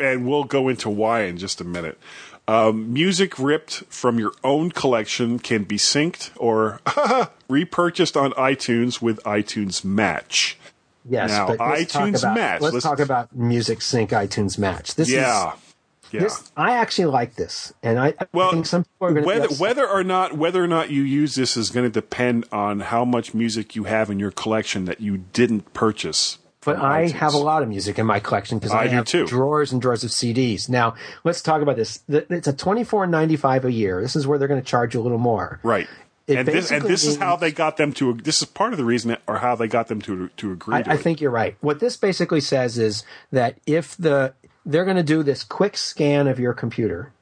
and 0.00 0.26
we'll 0.26 0.44
go 0.44 0.68
into 0.68 0.88
why 0.88 1.22
in 1.22 1.36
just 1.36 1.60
a 1.60 1.64
minute. 1.64 1.98
Um, 2.46 2.92
music 2.94 3.38
ripped 3.38 3.84
from 3.90 4.18
your 4.18 4.32
own 4.42 4.70
collection 4.70 5.38
can 5.38 5.64
be 5.64 5.76
synced 5.76 6.30
or 6.36 6.80
repurchased 7.48 8.16
on 8.16 8.32
iTunes 8.32 9.02
with 9.02 9.22
iTunes 9.24 9.84
Match. 9.84 10.58
Yes, 11.04 11.30
Now, 11.30 11.48
but 11.48 11.58
let's 11.60 11.92
talk 11.92 12.02
iTunes 12.02 12.18
about, 12.20 12.34
Match. 12.34 12.60
Let's, 12.60 12.74
Let's- 12.74 12.84
talk 12.84 12.98
about 13.00 13.34
Music 13.34 13.82
Sync 13.82 14.10
iTunes 14.10 14.58
Match. 14.58 14.94
This 14.94 15.10
yeah, 15.10 15.52
is 15.54 15.67
yeah. 16.12 16.20
this. 16.20 16.50
I 16.56 16.76
actually 16.76 17.06
like 17.06 17.34
this, 17.34 17.72
and 17.82 17.98
I, 17.98 18.14
I 18.18 18.26
well, 18.32 18.50
think 18.50 18.66
some 18.66 18.84
people 18.84 19.08
are 19.08 19.12
going 19.12 19.22
to 19.22 19.26
whether 19.26 19.48
whether 19.54 19.88
or 19.88 20.04
not 20.04 20.34
whether 20.34 20.62
or 20.62 20.68
not 20.68 20.90
you 20.90 21.02
use 21.02 21.34
this 21.34 21.56
is 21.56 21.70
going 21.70 21.86
to 21.86 21.92
depend 21.92 22.46
on 22.52 22.80
how 22.80 23.04
much 23.04 23.34
music 23.34 23.76
you 23.76 23.84
have 23.84 24.10
in 24.10 24.18
your 24.18 24.30
collection 24.30 24.84
that 24.86 25.00
you 25.00 25.18
didn't 25.32 25.72
purchase. 25.74 26.38
But 26.64 26.78
I 26.78 27.04
iTunes. 27.04 27.12
have 27.12 27.34
a 27.34 27.38
lot 27.38 27.62
of 27.62 27.68
music 27.68 27.98
in 27.98 28.06
my 28.06 28.20
collection 28.20 28.58
because 28.58 28.72
I 28.72 28.80
I, 28.80 28.88
do 28.88 28.96
have 28.96 29.04
too. 29.06 29.26
drawers 29.26 29.72
and 29.72 29.80
drawers 29.80 30.04
of 30.04 30.10
CDs. 30.10 30.68
Now, 30.68 30.96
let's 31.24 31.40
talk 31.40 31.62
about 31.62 31.76
this. 31.76 32.00
It's 32.08 32.48
a 32.48 32.52
twenty 32.52 32.84
four 32.84 33.06
ninety 33.06 33.36
five 33.36 33.64
a 33.64 33.72
year. 33.72 34.02
This 34.02 34.16
is 34.16 34.26
where 34.26 34.38
they're 34.38 34.48
going 34.48 34.60
to 34.60 34.66
charge 34.66 34.94
you 34.94 35.00
a 35.00 35.02
little 35.02 35.18
more. 35.18 35.60
right. 35.62 35.88
And 36.30 36.46
this 36.46 36.70
and 36.70 36.84
this 36.84 37.06
is 37.06 37.16
how 37.16 37.36
they 37.36 37.50
got 37.52 37.78
them 37.78 37.92
to. 37.94 38.12
This 38.12 38.42
is 38.42 38.48
part 38.48 38.74
of 38.74 38.76
the 38.76 38.84
reason, 38.84 39.16
or 39.26 39.38
how 39.38 39.54
they 39.54 39.66
got 39.66 39.88
them 39.88 40.02
to 40.02 40.28
to 40.36 40.52
agree. 40.52 40.74
I, 40.74 40.82
to 40.82 40.90
I 40.90 40.96
think 40.98 41.22
you're 41.22 41.30
right. 41.30 41.56
What 41.62 41.80
this 41.80 41.96
basically 41.96 42.42
says 42.42 42.76
is 42.76 43.02
that 43.32 43.58
if 43.66 43.96
the 43.96 44.34
they're 44.68 44.84
going 44.84 44.96
to 44.98 45.02
do 45.02 45.22
this 45.24 45.42
quick 45.42 45.76
scan 45.76 46.28
of 46.28 46.38
your 46.38 46.52
computer 46.52 47.12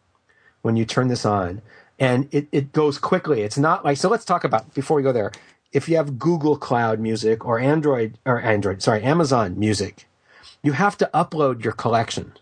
when 0.62 0.76
you 0.76 0.84
turn 0.84 1.08
this 1.08 1.24
on, 1.24 1.62
and 1.98 2.28
it, 2.32 2.48
it 2.52 2.72
goes 2.72 2.98
quickly. 2.98 3.42
It's 3.42 3.56
not 3.56 3.84
like 3.84 3.96
so. 3.96 4.08
Let's 4.10 4.24
talk 4.24 4.44
about 4.44 4.74
before 4.74 4.96
we 4.96 5.02
go 5.02 5.12
there. 5.12 5.32
If 5.72 5.88
you 5.88 5.96
have 5.96 6.18
Google 6.18 6.56
Cloud 6.56 7.00
Music 7.00 7.44
or 7.46 7.58
Android 7.58 8.18
or 8.26 8.40
Android, 8.40 8.82
sorry, 8.82 9.02
Amazon 9.02 9.58
Music, 9.58 10.06
you 10.62 10.72
have 10.72 10.98
to 10.98 11.08
upload 11.14 11.62
your 11.62 11.72
collection. 11.72 12.32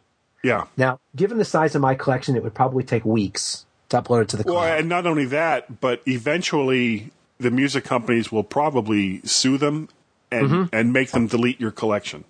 Yeah. 0.43 0.65
Now, 0.77 1.01
given 1.17 1.39
the 1.39 1.45
size 1.45 1.75
of 1.75 1.83
my 1.83 1.95
collection, 1.95 2.37
it 2.37 2.43
would 2.43 2.55
probably 2.55 2.85
take 2.85 3.05
weeks 3.05 3.67
to 3.91 4.01
upload 4.01 4.23
it 4.23 4.29
to 4.31 4.37
the 4.37 4.43
Well, 4.45 4.57
cloud. 4.57 4.79
and 4.81 4.89
not 4.89 5.07
only 5.07 5.25
that, 5.27 5.81
but 5.81 6.03
eventually 6.07 7.11
the 7.39 7.51
music 7.51 7.85
companies 7.85 8.31
will 8.33 8.45
probably 8.45 9.21
sue 9.25 9.59
them 9.59 9.89
and 10.31 10.49
Mm-hmm. 10.49 10.75
and 10.75 10.93
make 10.93 11.11
them 11.13 11.27
delete 11.27 11.61
your 11.61 11.71
collection. 11.71 12.25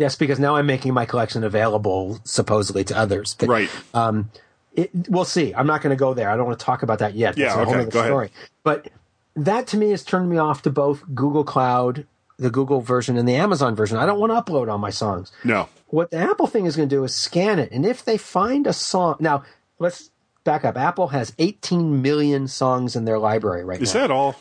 Yes, 0.00 0.16
because 0.16 0.40
now 0.40 0.56
I'm 0.56 0.64
making 0.64 0.94
my 0.94 1.04
collection 1.04 1.44
available 1.44 2.20
supposedly 2.24 2.84
to 2.84 2.96
others. 2.96 3.36
But, 3.38 3.50
Right. 3.50 3.70
Um, 3.92 4.30
it, 4.72 4.90
we'll 5.10 5.26
see. 5.26 5.52
I'm 5.54 5.66
not 5.66 5.82
going 5.82 5.94
to 5.94 6.00
go 6.00 6.14
there. 6.14 6.30
I 6.30 6.38
don't 6.38 6.46
want 6.46 6.58
to 6.58 6.64
talk 6.64 6.82
about 6.82 7.00
that 7.00 7.14
yet. 7.14 7.36
Yeah, 7.36 7.54
That's 7.54 7.70
whole 7.70 7.80
okay, 7.82 7.90
go 7.90 8.18
ahead. 8.18 8.30
But 8.62 8.88
that 9.36 9.66
to 9.68 9.76
me 9.76 9.90
has 9.90 10.02
turned 10.02 10.30
me 10.30 10.38
off 10.38 10.62
to 10.62 10.70
both 10.70 11.04
Google 11.14 11.44
Cloud, 11.44 12.06
the 12.38 12.48
Google 12.48 12.80
version, 12.80 13.18
and 13.18 13.28
the 13.28 13.34
Amazon 13.34 13.76
version. 13.76 13.98
I 13.98 14.06
don't 14.06 14.18
want 14.18 14.32
to 14.32 14.40
upload 14.40 14.70
all 14.70 14.78
my 14.78 14.88
songs. 14.88 15.32
No. 15.44 15.68
What 15.88 16.10
the 16.10 16.16
Apple 16.16 16.46
thing 16.46 16.64
is 16.64 16.76
going 16.76 16.88
to 16.88 16.96
do 16.96 17.04
is 17.04 17.14
scan 17.14 17.58
it, 17.58 17.70
and 17.70 17.84
if 17.84 18.02
they 18.02 18.16
find 18.16 18.66
a 18.66 18.72
song, 18.72 19.16
now 19.20 19.42
let's 19.78 20.10
back 20.44 20.64
up. 20.64 20.78
Apple 20.78 21.08
has 21.08 21.34
18 21.38 22.00
million 22.00 22.48
songs 22.48 22.96
in 22.96 23.04
their 23.04 23.18
library 23.18 23.64
right 23.64 23.82
Is 23.82 23.92
now. 23.92 24.00
Is 24.00 24.04
that 24.04 24.10
all? 24.10 24.36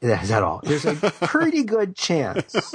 Yeah, 0.00 0.22
Is 0.22 0.30
that 0.30 0.42
all? 0.42 0.62
There's 0.64 0.86
a 0.86 0.94
pretty 1.26 1.64
good 1.64 1.94
chance 1.96 2.74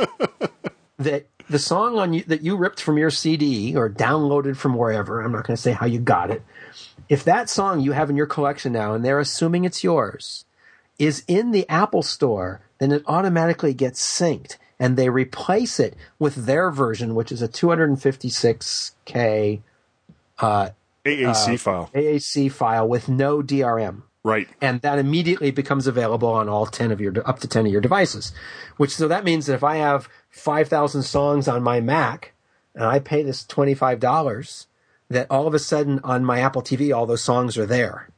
that 1.00 1.26
the 1.50 1.60
song 1.60 1.98
on 1.98 2.14
you 2.14 2.24
that 2.24 2.42
you 2.42 2.56
ripped 2.56 2.82
from 2.82 2.98
your 2.98 3.10
CD 3.10 3.76
or 3.76 3.90
downloaded 3.90 4.58
from 4.58 4.76
wherever, 4.76 5.22
I'm 5.22 5.32
not 5.32 5.48
going 5.48 5.56
to 5.56 5.62
say 5.62 5.72
how 5.72 5.86
you 5.86 6.00
got 6.00 6.32
it. 6.32 6.44
If 7.10 7.24
that 7.24 7.50
song 7.50 7.80
you 7.80 7.94
have 7.94 8.10
in 8.10 8.18
your 8.18 8.26
collection 8.26 8.74
now 8.74 8.94
and 8.94 9.04
they're 9.04 9.20
assuming 9.20 9.66
it's 9.66 9.84
yours 9.84 10.46
is 11.00 11.24
in 11.28 11.52
the 11.52 11.68
Apple 11.70 12.04
store, 12.04 12.62
then 12.80 12.92
it 12.92 13.04
automatically 13.06 13.74
gets 13.74 14.02
synced 14.02 14.58
and 14.80 14.98
they 14.98 15.10
replace 15.10 15.80
it 15.80 15.96
with 16.20 16.46
their 16.46 16.70
version 16.70 17.16
which 17.16 17.32
is 17.32 17.42
a 17.42 17.48
256k 17.48 19.62
uh, 20.40 20.70
AAC 21.06 21.60
file. 21.60 21.90
AAC 21.96 22.52
file 22.52 22.88
with 22.88 23.08
no 23.08 23.42
DRM 23.42 24.02
Right. 24.28 24.48
and 24.62 24.82
that 24.82 25.00
immediately 25.00 25.52
becomes 25.52 25.88
available 25.88 26.30
on 26.30 26.50
all 26.50 26.66
10 26.66 26.92
of 26.92 27.00
your 27.00 27.14
up 27.28 27.40
to 27.40 27.48
10 27.48 27.66
of 27.68 27.72
your 27.72 27.82
devices 27.82 28.34
which 28.78 28.94
so 28.96 29.08
that 29.08 29.24
means 29.24 29.46
that 29.46 29.54
if 29.56 29.64
i 29.64 29.78
have 29.78 30.10
5000 30.30 31.04
songs 31.04 31.48
on 31.48 31.64
my 31.64 31.80
mac 31.80 32.34
and 32.76 32.84
i 32.84 33.00
pay 33.00 33.24
this 33.24 33.44
$25 33.46 34.68
that 35.10 35.28
all 35.30 35.48
of 35.48 35.54
a 35.54 35.60
sudden 35.60 36.00
on 36.04 36.26
my 36.26 36.40
apple 36.42 36.62
tv 36.62 36.96
all 36.96 37.06
those 37.06 37.24
songs 37.24 37.58
are 37.58 37.66
there 37.66 38.10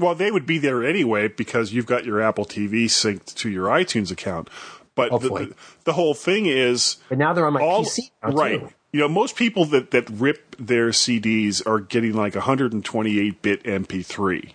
Well, 0.00 0.14
they 0.14 0.30
would 0.30 0.46
be 0.46 0.58
there 0.58 0.82
anyway 0.84 1.28
because 1.28 1.72
you've 1.72 1.86
got 1.86 2.04
your 2.04 2.20
Apple 2.20 2.46
TV 2.46 2.86
synced 2.88 3.34
to 3.36 3.50
your 3.50 3.66
iTunes 3.68 4.10
account. 4.10 4.48
But 4.94 5.10
the, 5.20 5.28
the, 5.28 5.54
the 5.84 5.92
whole 5.92 6.14
thing 6.14 6.46
is 6.46 6.96
but 7.10 7.18
now 7.18 7.32
they're 7.34 7.46
on 7.46 7.52
my 7.52 7.60
all 7.60 7.84
pc 7.84 7.98
now, 8.22 8.30
too. 8.30 8.36
right. 8.36 8.60
You 8.92 9.00
know, 9.00 9.08
most 9.08 9.36
people 9.36 9.64
that 9.66 9.90
that 9.92 10.08
rip 10.10 10.56
their 10.58 10.90
CDs 10.90 11.64
are 11.66 11.78
getting 11.80 12.14
like 12.14 12.34
128 12.34 13.42
bit 13.42 13.62
MP3, 13.64 14.52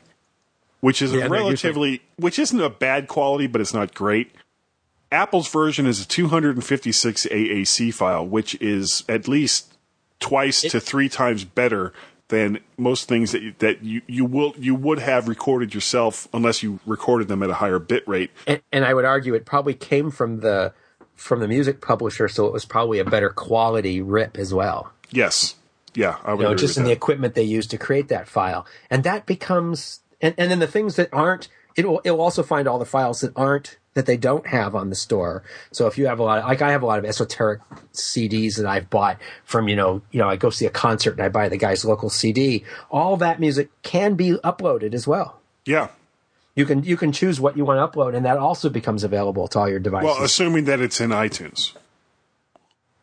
which 0.79 1.01
is 1.01 1.13
Yeah, 1.13 1.25
a 1.25 1.29
relatively, 1.29 2.01
which 2.17 2.39
isn't 2.39 2.59
a 2.59 2.69
bad 2.69 3.07
quality, 3.07 3.47
but 3.47 3.61
it's 3.61 3.73
not 3.73 3.93
great. 3.93 4.31
Apple's 5.11 5.49
version 5.49 5.85
is 5.85 6.01
a 6.01 6.07
256 6.07 7.27
AAC 7.27 7.93
file, 7.93 8.27
which 8.27 8.55
is 8.61 9.03
at 9.07 9.27
least 9.27 9.73
twice 10.19 10.61
to 10.61 10.79
three 10.79 11.07
times 11.07 11.43
better 11.45 11.93
than 12.29 12.59
most 12.77 13.07
things 13.07 13.31
that 13.31 13.41
you, 13.41 13.53
that 13.59 13.83
you, 13.83 14.01
you 14.07 14.25
will 14.25 14.53
you 14.57 14.75
would 14.75 14.99
have 14.99 15.29
recorded 15.29 15.73
yourself 15.73 16.27
unless 16.33 16.61
you 16.61 16.79
recorded 16.85 17.29
them 17.29 17.41
at 17.41 17.49
a 17.49 17.53
higher 17.53 17.79
bit 17.79 18.05
rate. 18.05 18.31
and, 18.45 18.59
and 18.73 18.83
i 18.83 18.93
would 18.93 19.05
argue 19.05 19.33
it 19.33 19.45
probably 19.45 19.73
came 19.73 20.11
from 20.11 20.41
the 20.41 20.73
from 21.15 21.39
the 21.39 21.47
music 21.47 21.79
publisher 21.79 22.27
so 22.27 22.45
it 22.45 22.51
was 22.51 22.65
probably 22.65 22.99
a 22.99 23.05
better 23.05 23.29
quality 23.29 24.01
rip 24.01 24.37
as 24.37 24.53
well 24.53 24.91
Yes, 25.09 25.55
yeah, 25.93 26.17
I 26.23 26.33
would 26.33 26.41
you 26.43 26.49
know, 26.49 26.55
just 26.55 26.77
in 26.77 26.83
the 26.83 26.91
equipment 26.91 27.33
they 27.33 27.43
used 27.43 27.71
to 27.71 27.77
create 27.77 28.09
that 28.09 28.27
file. 28.27 28.65
And 28.89 29.03
that 29.03 29.25
becomes, 29.25 30.01
and, 30.21 30.33
and 30.37 30.49
then 30.51 30.59
the 30.59 30.67
things 30.67 30.95
that 30.95 31.09
aren't, 31.13 31.47
it 31.75 31.87
will, 31.87 31.99
it 32.03 32.11
will 32.11 32.21
also 32.21 32.43
find 32.43 32.67
all 32.67 32.79
the 32.79 32.85
files 32.85 33.21
that 33.21 33.31
aren't, 33.35 33.77
that 33.93 34.05
they 34.05 34.17
don't 34.17 34.47
have 34.47 34.75
on 34.75 34.89
the 34.89 34.95
store. 34.95 35.43
So 35.71 35.87
if 35.87 35.97
you 35.97 36.07
have 36.07 36.19
a 36.19 36.23
lot, 36.23 36.39
of, 36.39 36.45
like 36.45 36.61
I 36.61 36.71
have 36.71 36.83
a 36.83 36.85
lot 36.85 36.99
of 36.99 37.05
esoteric 37.05 37.61
CDs 37.93 38.57
that 38.57 38.65
I've 38.65 38.89
bought 38.89 39.19
from, 39.43 39.67
you 39.67 39.75
know, 39.75 40.01
you 40.11 40.19
know, 40.19 40.29
I 40.29 40.35
go 40.35 40.49
see 40.49 40.65
a 40.65 40.69
concert 40.71 41.11
and 41.13 41.21
I 41.21 41.29
buy 41.29 41.49
the 41.49 41.57
guy's 41.57 41.83
local 41.85 42.09
CD. 42.09 42.63
All 42.91 43.17
that 43.17 43.39
music 43.39 43.69
can 43.83 44.15
be 44.15 44.31
uploaded 44.43 44.93
as 44.93 45.07
well. 45.07 45.39
yeah. 45.65 45.89
You 46.55 46.65
can, 46.65 46.83
you 46.83 46.97
can 46.97 47.11
choose 47.11 47.39
what 47.39 47.55
you 47.55 47.63
want 47.65 47.77
to 47.91 47.99
upload 47.99 48.15
and 48.15 48.25
that 48.25 48.37
also 48.37 48.67
becomes 48.69 49.03
available 49.03 49.47
to 49.49 49.59
all 49.59 49.69
your 49.69 49.77
devices. 49.79 50.05
Well, 50.07 50.23
assuming 50.23 50.65
that 50.65 50.79
it's 50.79 50.99
in 50.99 51.11
iTunes. 51.11 51.73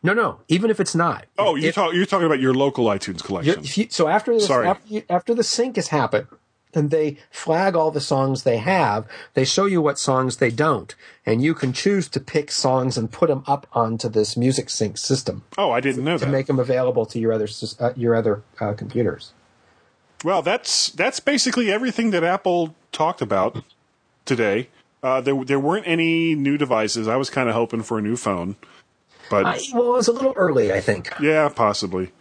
no, 0.03 0.11
no, 0.13 0.39
even 0.49 0.69
if 0.69 0.81
it's 0.81 0.93
not. 0.93 1.25
Oh, 1.37 1.55
you're, 1.55 1.69
If- 1.69 1.75
talk, 1.75 1.93
you're 1.93 2.05
talking 2.05 2.25
about 2.25 2.41
your 2.41 2.53
local 2.53 2.85
iTunes 2.87 3.23
collection. 3.23 3.61
you- 3.63 3.87
so 3.89 4.09
after 4.09 4.33
this, 4.33 4.47
Sorry. 4.47 4.67
after, 4.67 4.93
you, 4.93 5.03
after 5.09 5.33
the 5.33 5.43
sync 5.43 5.77
has 5.77 5.87
happened, 5.87 6.27
and 6.75 6.91
they 6.91 7.17
flag 7.31 7.75
all 7.75 7.91
the 7.91 8.01
songs 8.01 8.43
they 8.43 8.57
have, 8.57 9.07
they 9.33 9.45
show 9.45 9.65
you 9.65 9.81
what 9.81 9.97
songs 9.97 10.37
they 10.37 10.51
don't, 10.51 10.93
and 11.25 11.41
you 11.41 11.53
can 11.53 11.73
choose 11.73 12.07
to 12.09 12.19
pick 12.19 12.51
songs 12.51 12.97
and 12.97 13.11
put 13.11 13.29
them 13.29 13.43
up 13.47 13.67
onto 13.73 14.09
this 14.09 14.35
music 14.37 14.69
sync 14.69 14.97
system 14.97 15.43
oh, 15.57 15.71
I 15.71 15.79
didn't 15.79 16.03
know 16.03 16.17
to 16.17 16.25
that. 16.25 16.31
make 16.31 16.47
them 16.47 16.59
available 16.59 17.05
to 17.07 17.19
your 17.19 17.33
other 17.33 17.47
uh, 17.79 17.93
your 17.95 18.15
other 18.15 18.43
uh, 18.59 18.73
computers. 18.73 19.33
well, 20.23 20.41
that's 20.41 20.89
that's 20.89 21.19
basically 21.19 21.71
everything 21.71 22.11
that 22.11 22.23
Apple 22.23 22.75
talked 22.91 23.21
about 23.21 23.63
today. 24.25 24.69
Uh, 25.03 25.21
there 25.21 25.43
there 25.45 25.59
weren't 25.59 25.87
any 25.87 26.35
new 26.35 26.57
devices. 26.57 27.07
I 27.07 27.15
was 27.15 27.29
kind 27.29 27.47
of 27.47 27.55
hoping 27.55 27.83
for 27.83 27.99
a 27.99 28.01
new 28.01 28.17
phone, 28.17 28.55
but 29.29 29.45
I, 29.45 29.59
well, 29.73 29.89
it 29.89 29.97
was 29.97 30.07
a 30.07 30.11
little 30.11 30.33
early, 30.35 30.73
I 30.73 30.81
think. 30.81 31.11
yeah, 31.21 31.49
possibly. 31.49 32.11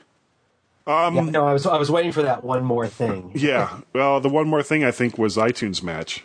Um, 0.87 1.17
Yeah, 1.17 1.23
no, 1.23 1.47
I 1.47 1.53
was 1.53 1.67
I 1.67 1.79
was 1.79 1.91
waiting 1.91 2.13
for 2.13 2.23
that 2.23 2.45
one 2.45 2.65
more 2.65 2.87
thing. 2.87 3.33
Yeah. 3.35 3.81
Well, 3.95 4.21
the 4.21 4.29
one 4.29 4.49
more 4.49 4.63
thing 4.63 4.85
I 4.85 4.91
think 4.91 5.17
was 5.19 5.37
iTunes 5.37 5.83
Match. 5.83 6.25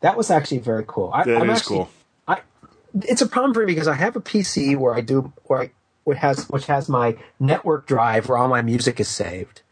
That 0.00 0.16
was 0.16 0.30
actually 0.30 0.58
very 0.58 0.84
cool. 0.86 1.10
I, 1.12 1.24
That 1.24 1.42
I'm 1.42 1.50
is 1.50 1.58
actually, 1.58 1.76
cool. 1.78 1.90
I 2.28 2.40
it's 3.02 3.22
a 3.22 3.26
problem 3.26 3.52
for 3.54 3.60
me 3.60 3.66
because 3.66 3.88
I 3.88 3.94
have 3.94 4.16
a 4.16 4.20
PC 4.20 4.76
where 4.76 4.94
I 4.94 5.00
do 5.00 5.32
where 5.44 5.62
I 5.62 5.70
which 6.04 6.18
has 6.18 6.48
which 6.48 6.66
has 6.66 6.88
my 6.88 7.16
network 7.40 7.86
drive 7.86 8.28
where 8.28 8.38
all 8.38 8.48
my 8.48 8.62
music 8.62 9.00
is 9.00 9.08
saved, 9.08 9.62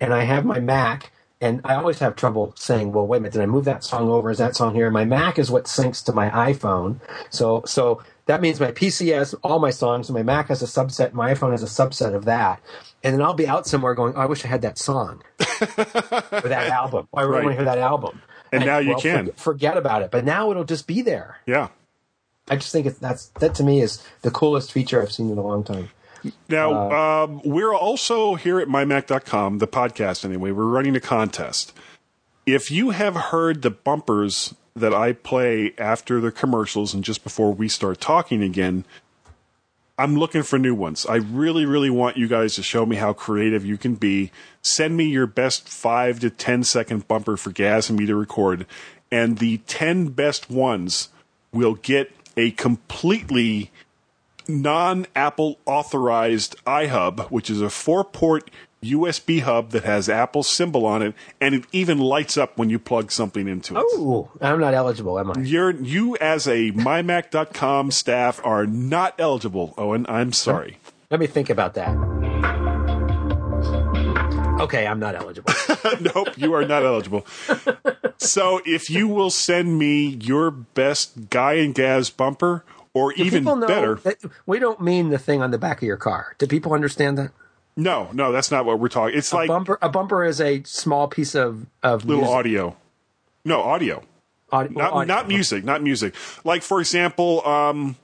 and 0.00 0.14
I 0.14 0.24
have 0.24 0.44
my 0.44 0.60
Mac, 0.60 1.10
and 1.40 1.60
I 1.64 1.74
always 1.74 1.98
have 1.98 2.14
trouble 2.14 2.54
saying, 2.56 2.92
well, 2.92 3.06
wait 3.06 3.18
a 3.18 3.20
minute, 3.20 3.32
did 3.32 3.42
I 3.42 3.46
move 3.46 3.64
that 3.64 3.82
song 3.84 4.08
over? 4.08 4.30
Is 4.30 4.38
that 4.38 4.54
song 4.56 4.74
here? 4.74 4.90
My 4.90 5.04
Mac 5.04 5.38
is 5.38 5.50
what 5.50 5.64
syncs 5.64 6.02
to 6.04 6.12
my 6.12 6.30
iPhone, 6.30 7.00
so 7.28 7.62
so 7.66 8.02
that 8.26 8.40
means 8.40 8.60
my 8.60 8.70
PC 8.72 9.12
has 9.16 9.34
all 9.42 9.58
my 9.58 9.70
songs, 9.70 10.08
and 10.08 10.14
my 10.16 10.22
Mac 10.22 10.48
has 10.48 10.62
a 10.62 10.66
subset, 10.66 11.12
my 11.12 11.34
iPhone 11.34 11.50
has 11.50 11.62
a 11.62 11.66
subset 11.66 12.14
of 12.14 12.24
that, 12.26 12.60
and 13.02 13.14
then 13.14 13.22
I'll 13.22 13.34
be 13.34 13.46
out 13.48 13.66
somewhere 13.66 13.94
going, 13.94 14.14
oh, 14.16 14.20
I 14.20 14.26
wish 14.26 14.44
I 14.44 14.48
had 14.48 14.62
that 14.62 14.78
song 14.78 15.22
or 15.40 15.56
that 16.42 16.68
album. 16.72 17.08
I 17.14 17.22
really 17.22 17.32
Right. 17.32 17.44
want 17.44 17.52
to 17.52 17.56
hear 17.56 17.64
that 17.64 17.78
album. 17.78 18.22
And 18.52 18.64
now 18.66 18.78
you 18.78 18.90
well, 18.90 19.00
can. 19.00 19.18
forget- 19.26 19.38
forget 19.40 19.76
about 19.76 20.02
it. 20.02 20.10
But 20.10 20.24
now 20.24 20.50
it'll 20.50 20.64
just 20.64 20.86
be 20.86 21.02
there. 21.02 21.38
Yeah. 21.46 21.68
I 22.48 22.56
just 22.56 22.70
think 22.72 22.86
it's, 22.86 22.98
that's 22.98 23.28
that 23.40 23.54
to 23.56 23.62
me 23.64 23.80
is 23.80 24.06
the 24.22 24.30
coolest 24.30 24.72
feature 24.72 25.00
I've 25.00 25.12
seen 25.12 25.30
in 25.30 25.38
a 25.38 25.42
long 25.42 25.64
time. 25.64 25.90
Now, 26.48 26.90
Uh, 26.90 27.24
um, 27.24 27.40
we're 27.44 27.74
also 27.74 28.34
here 28.34 28.60
at 28.60 28.68
mymac.com, 28.68 29.58
the 29.58 29.66
podcast 29.66 30.24
anyway, 30.24 30.50
we're 30.52 30.64
running 30.64 30.94
a 30.96 31.00
contest. 31.00 31.72
If 32.46 32.70
you 32.70 32.90
have 32.90 33.14
heard 33.16 33.62
the 33.62 33.70
bumpers 33.70 34.54
that 34.74 34.94
I 34.94 35.12
play 35.12 35.74
after 35.78 36.20
the 36.20 36.32
commercials 36.32 36.94
and 36.94 37.04
just 37.04 37.22
before 37.22 37.52
we 37.52 37.68
start 37.68 38.00
talking 38.00 38.42
again, 38.42 38.84
I'm 39.98 40.16
looking 40.16 40.42
for 40.42 40.58
new 40.58 40.74
ones. 40.74 41.04
I 41.06 41.16
really, 41.16 41.66
really 41.66 41.90
want 41.90 42.16
you 42.16 42.26
guys 42.26 42.54
to 42.54 42.62
show 42.62 42.86
me 42.86 42.96
how 42.96 43.12
creative 43.12 43.64
you 43.64 43.76
can 43.76 43.94
be. 43.94 44.32
Send 44.62 44.96
me 44.96 45.04
your 45.04 45.26
best 45.26 45.68
five 45.68 46.20
to 46.20 46.30
ten 46.30 46.64
second 46.64 47.06
bumper 47.06 47.36
for 47.36 47.50
Gaz 47.50 47.90
and 47.90 47.98
me 47.98 48.06
to 48.06 48.16
record, 48.16 48.66
and 49.10 49.38
the 49.38 49.58
ten 49.58 50.08
best 50.08 50.50
ones 50.50 51.10
will 51.52 51.74
get 51.74 52.10
a 52.36 52.52
completely 52.52 53.70
non 54.48 55.06
Apple 55.14 55.58
authorized 55.66 56.56
iHub, 56.64 57.30
which 57.30 57.50
is 57.50 57.60
a 57.60 57.70
four 57.70 58.02
port 58.02 58.50
USB 58.82 59.40
hub 59.40 59.70
that 59.70 59.84
has 59.84 60.08
Apple's 60.08 60.48
symbol 60.48 60.84
on 60.86 61.02
it, 61.02 61.14
and 61.40 61.54
it 61.54 61.64
even 61.72 61.98
lights 61.98 62.36
up 62.36 62.58
when 62.58 62.68
you 62.68 62.78
plug 62.78 63.12
something 63.12 63.46
into 63.46 63.76
it. 63.76 63.82
Oh, 63.84 64.30
I'm 64.40 64.60
not 64.60 64.74
eligible, 64.74 65.18
am 65.18 65.30
I? 65.30 65.40
You're 65.40 65.70
you 65.70 66.16
as 66.16 66.46
a 66.48 66.72
mymac.com 66.72 67.90
staff 67.92 68.40
are 68.44 68.66
not 68.66 69.14
eligible, 69.18 69.74
Owen. 69.78 70.04
I'm 70.08 70.32
sorry. 70.32 70.78
Let 71.10 71.20
me 71.20 71.26
think 71.26 71.48
about 71.50 71.74
that. 71.74 71.96
Okay, 74.60 74.86
I'm 74.86 74.98
not 74.98 75.14
eligible. 75.14 75.52
nope, 76.14 76.36
you 76.36 76.52
are 76.54 76.64
not 76.64 76.84
eligible. 76.84 77.26
So 78.18 78.60
if 78.64 78.90
you 78.90 79.08
will 79.08 79.30
send 79.30 79.78
me 79.78 80.06
your 80.06 80.50
best 80.50 81.30
guy 81.30 81.54
and 81.54 81.74
Gaz 81.74 82.10
bumper, 82.10 82.64
or 82.94 83.12
Do 83.12 83.22
even 83.24 83.44
know 83.44 83.66
better, 83.66 83.94
that 83.96 84.18
we 84.46 84.58
don't 84.58 84.80
mean 84.80 85.10
the 85.10 85.18
thing 85.18 85.42
on 85.42 85.50
the 85.50 85.58
back 85.58 85.78
of 85.78 85.82
your 85.84 85.96
car. 85.96 86.34
Do 86.38 86.46
people 86.46 86.72
understand 86.74 87.18
that? 87.18 87.32
No, 87.76 88.10
no, 88.12 88.32
that's 88.32 88.50
not 88.50 88.64
what 88.64 88.78
we're 88.78 88.88
talking. 88.88 89.16
It's 89.16 89.32
a 89.32 89.36
like 89.36 89.48
bumper. 89.48 89.78
A 89.80 89.88
bumper 89.88 90.24
is 90.24 90.40
a 90.40 90.62
small 90.64 91.08
piece 91.08 91.34
of 91.34 91.66
of 91.82 92.04
little 92.04 92.22
music. 92.22 92.36
audio. 92.36 92.76
No, 93.44 93.62
audio. 93.62 94.02
Audi- 94.52 94.74
Not 94.74 94.92
audio. 94.92 95.14
not 95.14 95.28
music, 95.28 95.64
not 95.64 95.82
music. 95.82 96.14
Like 96.44 96.62
for 96.62 96.80
example, 96.80 97.46
um 97.46 97.96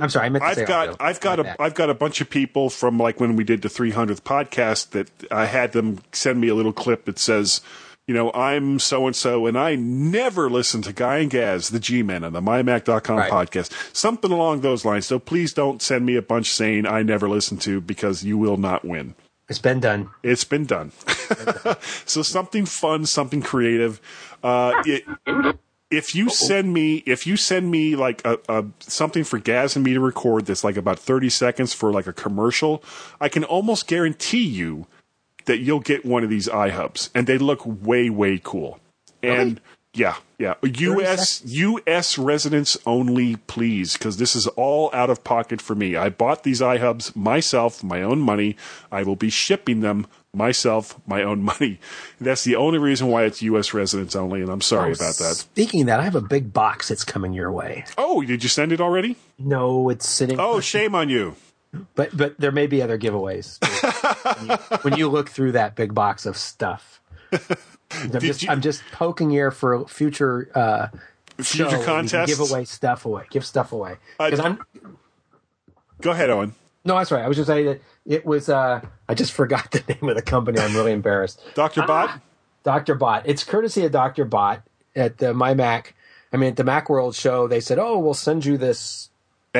I'm 0.00 0.08
sorry, 0.08 0.26
I 0.26 0.28
meant 0.28 0.44
to 0.44 0.48
I've 0.50 0.66
got 0.66 0.88
audio. 0.90 0.96
I've 1.00 1.20
got 1.20 1.40
a 1.40 1.56
have 1.60 1.74
got 1.74 1.90
a 1.90 1.94
bunch 1.94 2.20
of 2.20 2.30
people 2.30 2.70
from 2.70 2.98
like 2.98 3.18
when 3.18 3.34
we 3.34 3.42
did 3.42 3.62
the 3.62 3.68
300th 3.68 4.20
podcast 4.22 4.90
that 4.90 5.10
I 5.32 5.46
had 5.46 5.72
them 5.72 5.98
send 6.12 6.40
me 6.40 6.46
a 6.48 6.54
little 6.54 6.72
clip 6.72 7.04
that 7.06 7.18
says, 7.18 7.60
you 8.08 8.14
know, 8.14 8.32
I'm 8.32 8.80
so 8.80 9.06
and 9.06 9.14
so 9.14 9.46
and 9.46 9.56
I 9.56 9.76
never 9.76 10.50
listen 10.50 10.82
to 10.82 10.92
Guy 10.92 11.18
and 11.18 11.30
Gaz, 11.30 11.68
the 11.68 11.78
G-Men 11.78 12.24
on 12.24 12.32
the 12.32 12.40
mymac.com 12.40 13.16
Right. 13.16 13.30
podcast. 13.30 13.70
Something 13.94 14.32
along 14.32 14.62
those 14.62 14.84
lines. 14.84 15.06
So 15.06 15.20
please 15.20 15.52
don't 15.52 15.80
send 15.80 16.04
me 16.06 16.16
a 16.16 16.22
bunch 16.22 16.50
saying 16.50 16.86
I 16.86 17.02
never 17.04 17.28
listen 17.28 17.58
to 17.58 17.80
because 17.80 18.24
you 18.24 18.36
will 18.36 18.56
not 18.56 18.84
win. 18.84 19.14
It's 19.48 19.58
been 19.58 19.78
done. 19.80 20.10
It's 20.22 20.44
been 20.44 20.66
done. 20.66 20.90
so 22.06 22.22
something 22.22 22.66
fun, 22.66 23.06
something 23.06 23.40
creative. 23.42 24.00
Uh, 24.42 24.82
it, 24.84 25.04
if 25.90 26.14
you 26.14 26.28
send 26.28 26.74
me, 26.74 27.02
if 27.06 27.26
you 27.26 27.36
send 27.38 27.70
me 27.70 27.96
like 27.96 28.20
a, 28.26 28.38
a 28.48 28.64
something 28.80 29.24
for 29.24 29.38
Gaz 29.38 29.74
and 29.74 29.84
me 29.84 29.94
to 29.94 30.00
record 30.00 30.46
that's 30.46 30.64
like 30.64 30.76
about 30.76 30.98
thirty 30.98 31.30
seconds 31.30 31.72
for 31.72 31.90
like 31.90 32.06
a 32.06 32.12
commercial, 32.12 32.82
I 33.22 33.30
can 33.30 33.42
almost 33.42 33.86
guarantee 33.86 34.44
you 34.44 34.86
that 35.48 35.58
you'll 35.58 35.80
get 35.80 36.04
one 36.06 36.22
of 36.22 36.30
these 36.30 36.46
iHubs, 36.48 37.10
and 37.14 37.26
they 37.26 37.36
look 37.38 37.60
way 37.66 38.08
way 38.08 38.40
cool. 38.42 38.78
And 39.22 39.60
yeah, 39.94 40.14
yeah, 40.38 40.54
U.S. 40.62 41.42
U.S. 41.44 42.18
residents 42.18 42.76
only, 42.86 43.34
please, 43.34 43.94
because 43.94 44.18
this 44.18 44.36
is 44.36 44.46
all 44.48 44.90
out 44.92 45.10
of 45.10 45.24
pocket 45.24 45.60
for 45.60 45.74
me. 45.74 45.96
I 45.96 46.08
bought 46.10 46.44
these 46.44 46.60
iHubs 46.60 47.16
myself, 47.16 47.82
my 47.82 48.02
own 48.02 48.20
money. 48.20 48.56
I 48.92 49.02
will 49.02 49.16
be 49.16 49.30
shipping 49.30 49.80
them 49.80 50.06
myself, 50.32 51.00
my 51.06 51.22
own 51.24 51.42
money. 51.58 51.80
That's 52.20 52.44
the 52.44 52.54
only 52.54 52.78
reason 52.78 53.08
why 53.08 53.24
it's 53.24 53.42
U.S. 53.42 53.74
residents 53.74 54.14
only, 54.14 54.40
and 54.42 54.50
I'm 54.50 54.60
sorry 54.60 54.90
Oh, 54.90 54.92
about 54.92 55.16
that. 55.16 55.34
Speaking 55.36 55.80
of 55.80 55.86
that, 55.88 55.98
I 56.00 56.04
have 56.04 56.14
a 56.14 56.20
big 56.20 56.52
box 56.52 56.88
that's 56.90 57.02
coming 57.04 57.32
your 57.32 57.50
way. 57.50 57.84
Oh, 57.96 58.22
did 58.22 58.44
you 58.44 58.48
send 58.48 58.70
it 58.70 58.80
already? 58.80 59.16
No, 59.38 59.88
it's 59.88 60.08
sitting. 60.08 60.38
Oh, 60.38 60.60
shame 60.60 60.94
on 60.94 61.08
you. 61.08 61.34
But 61.94 62.16
but 62.16 62.38
there 62.38 62.52
may 62.52 62.66
be 62.66 62.82
other 62.82 62.98
giveaways 62.98 63.58
when, 64.38 64.50
you, 64.50 64.56
when 64.82 64.96
you 64.96 65.08
look 65.08 65.28
through 65.28 65.52
that 65.52 65.74
big 65.74 65.94
box 65.94 66.26
of 66.26 66.36
stuff. 66.36 67.00
I'm 67.90 68.20
just, 68.20 68.48
I'm 68.48 68.60
just 68.60 68.82
poking 68.92 69.30
here 69.30 69.50
for 69.50 69.86
future 69.86 70.50
uh, 70.54 70.88
Future 71.42 71.82
contests? 71.84 72.26
Give 72.36 72.50
away 72.50 72.64
stuff 72.64 73.04
away. 73.04 73.24
Give 73.30 73.46
stuff 73.46 73.72
away. 73.72 73.96
I'm 74.18 74.58
Go 76.00 76.10
ahead, 76.10 76.30
Owen. 76.30 76.54
no, 76.84 76.96
that's 76.96 77.10
right. 77.12 77.24
I 77.24 77.28
was 77.28 77.36
just 77.36 77.46
saying 77.46 77.66
that 77.66 77.80
it 78.04 78.26
was. 78.26 78.48
Uh, 78.48 78.80
I 79.08 79.14
just 79.14 79.32
forgot 79.40 79.70
the 79.70 79.82
name 79.88 80.08
of 80.08 80.16
the 80.16 80.22
company. 80.22 80.58
I'm 80.58 80.74
really 80.74 80.92
embarrassed. 80.92 81.40
DrBott? 81.54 82.20
Dr. 82.64 82.96
Bot. 82.96 83.22
It's 83.24 83.44
courtesy 83.44 83.84
of 83.84 83.92
DrBott 83.92 84.62
at 84.96 85.18
the 85.18 85.32
My 85.32 85.54
Mac. 85.54 85.94
I 86.32 86.36
mean, 86.36 86.50
at 86.50 86.56
the 86.56 86.64
Macworld 86.64 87.14
show, 87.14 87.46
they 87.46 87.60
said, 87.60 87.78
"Oh, 87.78 87.98
we'll 87.98 88.14
send 88.14 88.44
you 88.44 88.58
this 88.58 89.10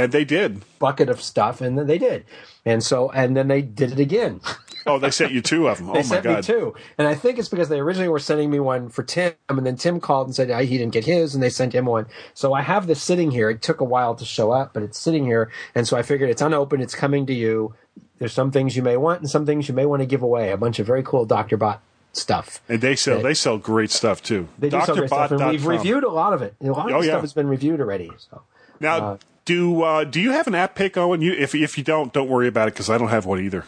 And 0.05 0.12
they 0.12 0.24
did. 0.24 0.62
bucket 0.78 1.09
of 1.09 1.20
stuff," 1.20 1.61
and 1.61 1.76
then 1.78 1.86
they 1.86 1.99
did. 1.99 2.24
And 2.64 2.82
so, 2.82 3.11
and 3.11 3.36
then 3.36 3.49
they 3.49 3.62
did 3.62 3.92
it 3.92 3.99
again. 3.99 4.40
Oh, 4.86 4.99
they 4.99 5.11
sent 5.11 5.32
you 5.32 5.42
two 5.42 5.68
of 5.68 5.78
them. 5.78 5.86
They 5.92 5.92
oh 5.92 5.94
my 5.96 6.03
sent 6.03 6.24
me 6.24 6.32
god. 6.34 6.44
two, 6.44 6.74
and 6.96 7.07
I 7.09 7.14
think 7.14 7.38
it's 7.38 7.49
because 7.49 7.68
they 7.68 7.78
originally 7.80 8.09
were 8.09 8.18
sending 8.18 8.51
me 8.51 8.59
one 8.61 8.88
for 8.88 9.03
Tim, 9.03 9.32
and 9.49 9.66
then 9.66 9.76
Tim 9.76 10.01
called 10.01 10.28
and 10.28 10.34
said 10.34 10.51
"Ah, 10.51 10.61
he 10.61 10.78
didn't 10.78 10.92
get 10.92 11.05
his, 11.05 11.34
and 11.34 11.42
they 11.42 11.51
sent 11.51 11.74
him 11.74 11.84
one. 11.86 12.07
So 12.34 12.53
I 12.55 12.62
have 12.62 12.86
this 12.86 13.03
sitting 13.03 13.30
here. 13.30 13.51
It 13.51 13.61
took 13.62 13.80
a 13.80 13.84
while 13.84 14.14
to 14.14 14.24
show 14.24 14.51
up, 14.53 14.72
but 14.72 14.82
it's 14.82 14.99
sitting 14.99 15.24
here, 15.26 15.51
and 15.74 15.86
so 15.86 15.96
I 15.96 16.03
figured 16.03 16.30
it's 16.30 16.42
unopened. 16.42 16.82
It's 16.82 16.94
coming 16.94 17.26
to 17.26 17.34
you. 17.34 17.74
There's 18.18 18.32
some 18.32 18.51
things 18.51 18.76
you 18.76 18.82
may 18.82 18.96
want, 18.96 19.20
and 19.20 19.30
some 19.30 19.44
things 19.46 19.68
you 19.68 19.74
may 19.74 19.86
want 19.86 20.01
to 20.01 20.07
give 20.07 20.22
away. 20.22 20.51
A 20.53 20.57
bunch 20.57 20.78
of 20.78 20.86
very 20.86 21.03
cool 21.03 21.24
Doctor 21.24 21.57
Bot 21.57 21.80
stuff. 22.12 22.61
And 22.68 22.80
they 22.80 22.96
sell 22.96 23.16
That- 23.18 23.22
they 23.24 23.34
sell 23.34 23.59
great 23.59 23.90
stuff 23.90 24.22
too. 24.22 24.49
They 24.59 24.70
do 24.70 24.80
sell 24.84 24.96
great 24.96 25.09
stuff, 25.09 25.30
and 25.32 25.51
we've 25.51 25.66
reviewed 25.66 26.03
a 26.05 26.09
lot 26.11 26.32
of 26.32 26.42
it. 26.42 26.55
A 26.62 26.66
lot 26.66 26.88
of 26.88 26.96
Oh, 26.96 27.01
the 27.01 27.07
yeah. 27.07 27.12
stuff 27.12 27.20
has 27.22 27.32
been 27.34 27.49
reviewed 27.49 27.80
already. 27.80 28.11
So 28.30 28.42
Now, 28.80 29.18
do 29.49 29.82
uh, 29.82 30.05
do 30.05 30.20
you 30.20 30.32
have 30.32 30.46
an 30.46 30.55
app 30.55 30.74
pick, 30.74 30.96
Owen? 30.99 31.22
You, 31.22 31.32
if 31.32 31.55
if 31.55 31.78
you 31.78 31.84
don't, 31.84 32.12
don't 32.12 32.28
worry 32.28 32.49
about 32.49 32.68
it 32.68 32.74
because 32.74 32.90
I 32.90 32.99
don't 32.99 33.09
have 33.09 33.24
one 33.26 33.40
either. 33.40 33.64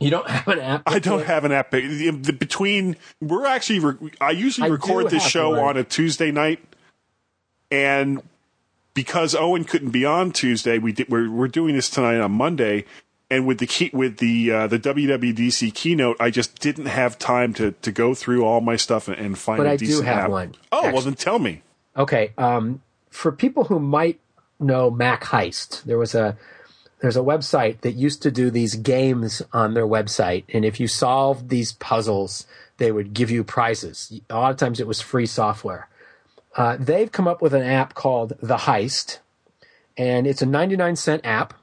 you 0.00 0.10
don't 0.10 0.28
have 0.28 0.48
an 0.48 0.58
app. 0.58 0.82
I 0.86 0.98
don't 0.98 1.24
have 1.26 1.44
an 1.44 1.52
app 1.52 1.70
pick. 1.70 1.84
Between 2.38 2.96
we're 3.20 3.46
actually 3.46 3.78
re- 3.80 4.10
I 4.20 4.30
usually 4.30 4.68
I 4.68 4.70
record 4.72 5.10
this 5.10 5.26
show 5.26 5.50
one. 5.50 5.60
on 5.60 5.76
a 5.76 5.84
Tuesday 5.84 6.30
night, 6.32 6.60
and 7.70 8.22
because 8.94 9.34
Owen 9.34 9.64
couldn't 9.64 9.90
be 9.90 10.04
on 10.04 10.32
Tuesday, 10.32 10.78
we 10.78 10.92
did, 10.92 11.08
we're 11.08 11.30
we're 11.30 11.48
doing 11.48 11.74
this 11.74 11.90
tonight 11.90 12.18
on 12.20 12.32
Monday. 12.32 12.84
And 13.30 13.46
with 13.46 13.58
the 13.60 13.66
key, 13.66 13.90
with 13.94 14.18
the 14.18 14.50
uh, 14.52 14.66
the 14.66 14.78
WWDC 14.78 15.72
keynote, 15.74 16.16
I 16.20 16.30
just 16.30 16.58
didn't 16.60 16.86
have 16.86 17.18
time 17.18 17.54
to, 17.54 17.72
to 17.80 17.90
go 17.90 18.14
through 18.14 18.44
all 18.44 18.60
my 18.60 18.76
stuff 18.76 19.08
and, 19.08 19.16
and 19.18 19.38
find 19.38 19.56
But 19.58 19.66
a 19.68 19.70
I 19.70 19.76
do 19.76 20.02
have 20.02 20.24
app. 20.24 20.30
one, 20.30 20.54
Oh, 20.70 20.80
well 20.82 20.88
actually. 20.88 21.04
then 21.04 21.14
tell 21.14 21.38
me. 21.38 21.62
Okay. 21.96 22.32
Um, 22.36 22.82
for 23.08 23.32
people 23.32 23.64
who 23.64 23.78
might 23.80 24.20
know 24.62 24.90
MacHeist, 24.90 25.82
there 25.84 25.98
was 25.98 26.14
a 26.14 26.36
there's 27.00 27.16
a 27.16 27.20
website 27.20 27.80
that 27.80 27.92
used 27.92 28.22
to 28.22 28.30
do 28.30 28.48
these 28.48 28.76
games 28.76 29.42
on 29.52 29.74
their 29.74 29.86
website, 29.86 30.44
and 30.52 30.64
if 30.64 30.78
you 30.78 30.86
solved 30.86 31.48
these 31.48 31.72
puzzles, 31.72 32.46
they 32.76 32.92
would 32.92 33.12
give 33.12 33.30
you 33.30 33.42
prizes. 33.42 34.20
A 34.30 34.34
lot 34.36 34.52
of 34.52 34.56
times, 34.56 34.78
it 34.78 34.86
was 34.86 35.00
free 35.00 35.26
software. 35.26 35.88
Uh, 36.56 36.76
they've 36.78 37.10
come 37.10 37.26
up 37.26 37.42
with 37.42 37.54
an 37.54 37.62
app 37.62 37.94
called 37.94 38.34
The 38.40 38.56
Heist, 38.56 39.18
and 39.96 40.26
it's 40.26 40.42
a 40.42 40.46
99 40.46 40.96
cent 40.96 41.26
app. 41.26 41.54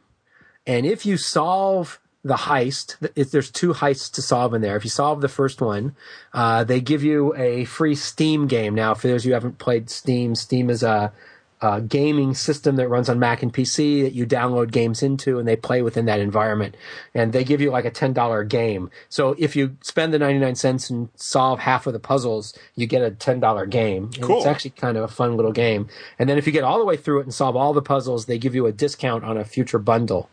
And 0.68 0.86
if 0.86 1.06
you 1.06 1.16
solve 1.16 2.00
the 2.24 2.36
heist, 2.36 2.96
if 3.16 3.32
there's 3.32 3.50
two 3.50 3.74
heists 3.74 4.12
to 4.14 4.22
solve 4.22 4.54
in 4.54 4.62
there. 4.62 4.76
If 4.76 4.84
you 4.84 4.90
solve 4.90 5.22
the 5.22 5.30
first 5.30 5.62
one, 5.62 5.96
uh, 6.34 6.64
they 6.64 6.82
give 6.82 7.04
you 7.04 7.34
a 7.36 7.66
free 7.66 7.96
Steam 7.96 8.48
game. 8.48 8.76
Now, 8.76 8.94
for 8.94 9.08
those 9.08 9.22
of 9.22 9.26
you 9.26 9.32
who 9.32 9.36
haven't 9.36 9.58
played 9.58 9.90
Steam, 9.90 10.36
Steam 10.36 10.70
is 10.70 10.84
a, 10.84 11.14
a 11.62 11.82
gaming 11.82 12.34
system 12.34 12.78
that 12.78 12.88
runs 12.88 13.10
on 13.10 13.20
Mac 13.20 13.44
and 13.44 13.54
PC 13.54 14.04
that 14.04 14.14
you 14.14 14.26
download 14.26 14.72
games 14.72 15.04
into 15.04 15.40
and 15.40 15.48
they 15.48 15.58
play 15.58 15.82
within 15.82 16.06
that 16.06 16.22
environment. 16.22 16.76
And 17.14 17.34
they 17.34 17.44
give 17.44 17.60
you 17.60 17.70
like 17.70 17.84
a 17.84 17.92
$10 17.92 18.48
game. 18.48 18.90
So 19.10 19.36
if 19.38 19.58
you 19.58 19.76
spend 19.82 20.14
the 20.14 20.20
99 20.20 20.56
cents 20.56 20.90
and 20.90 21.10
solve 21.16 21.60
half 21.60 21.86
of 21.86 21.92
the 21.92 22.00
puzzles, 22.00 22.58
you 22.76 22.88
get 22.88 23.02
a 23.02 23.12
$10 23.12 23.70
game. 23.70 24.06
And 24.06 24.22
Cool. 24.22 24.38
It's 24.38 24.46
actually 24.46 24.72
kind 24.72 24.98
of 24.98 25.04
a 25.04 25.10
fun 25.10 25.36
little 25.36 25.52
game. 25.52 25.90
And 26.18 26.30
then 26.30 26.38
if 26.38 26.48
you 26.48 26.54
get 26.54 26.64
all 26.64 26.80
the 26.80 26.86
way 26.86 26.96
through 26.96 27.20
it 27.20 27.24
and 27.24 27.34
solve 27.34 27.58
all 27.58 27.74
the 27.74 27.82
puzzles, 27.82 28.26
they 28.26 28.38
give 28.38 28.56
you 28.56 28.66
a 28.66 28.72
discount 28.72 29.26
on 29.26 29.38
a 29.38 29.44
future 29.44 29.80
bundle. 29.80 30.30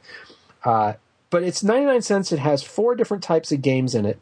Uh, 0.64 0.94
but 1.30 1.42
it's 1.42 1.64
99 1.64 2.02
cents. 2.02 2.30
It 2.30 2.38
has 2.38 2.62
four 2.62 2.94
different 2.94 3.24
types 3.24 3.50
of 3.50 3.62
games 3.62 3.96
in 3.96 4.06
it. 4.06 4.20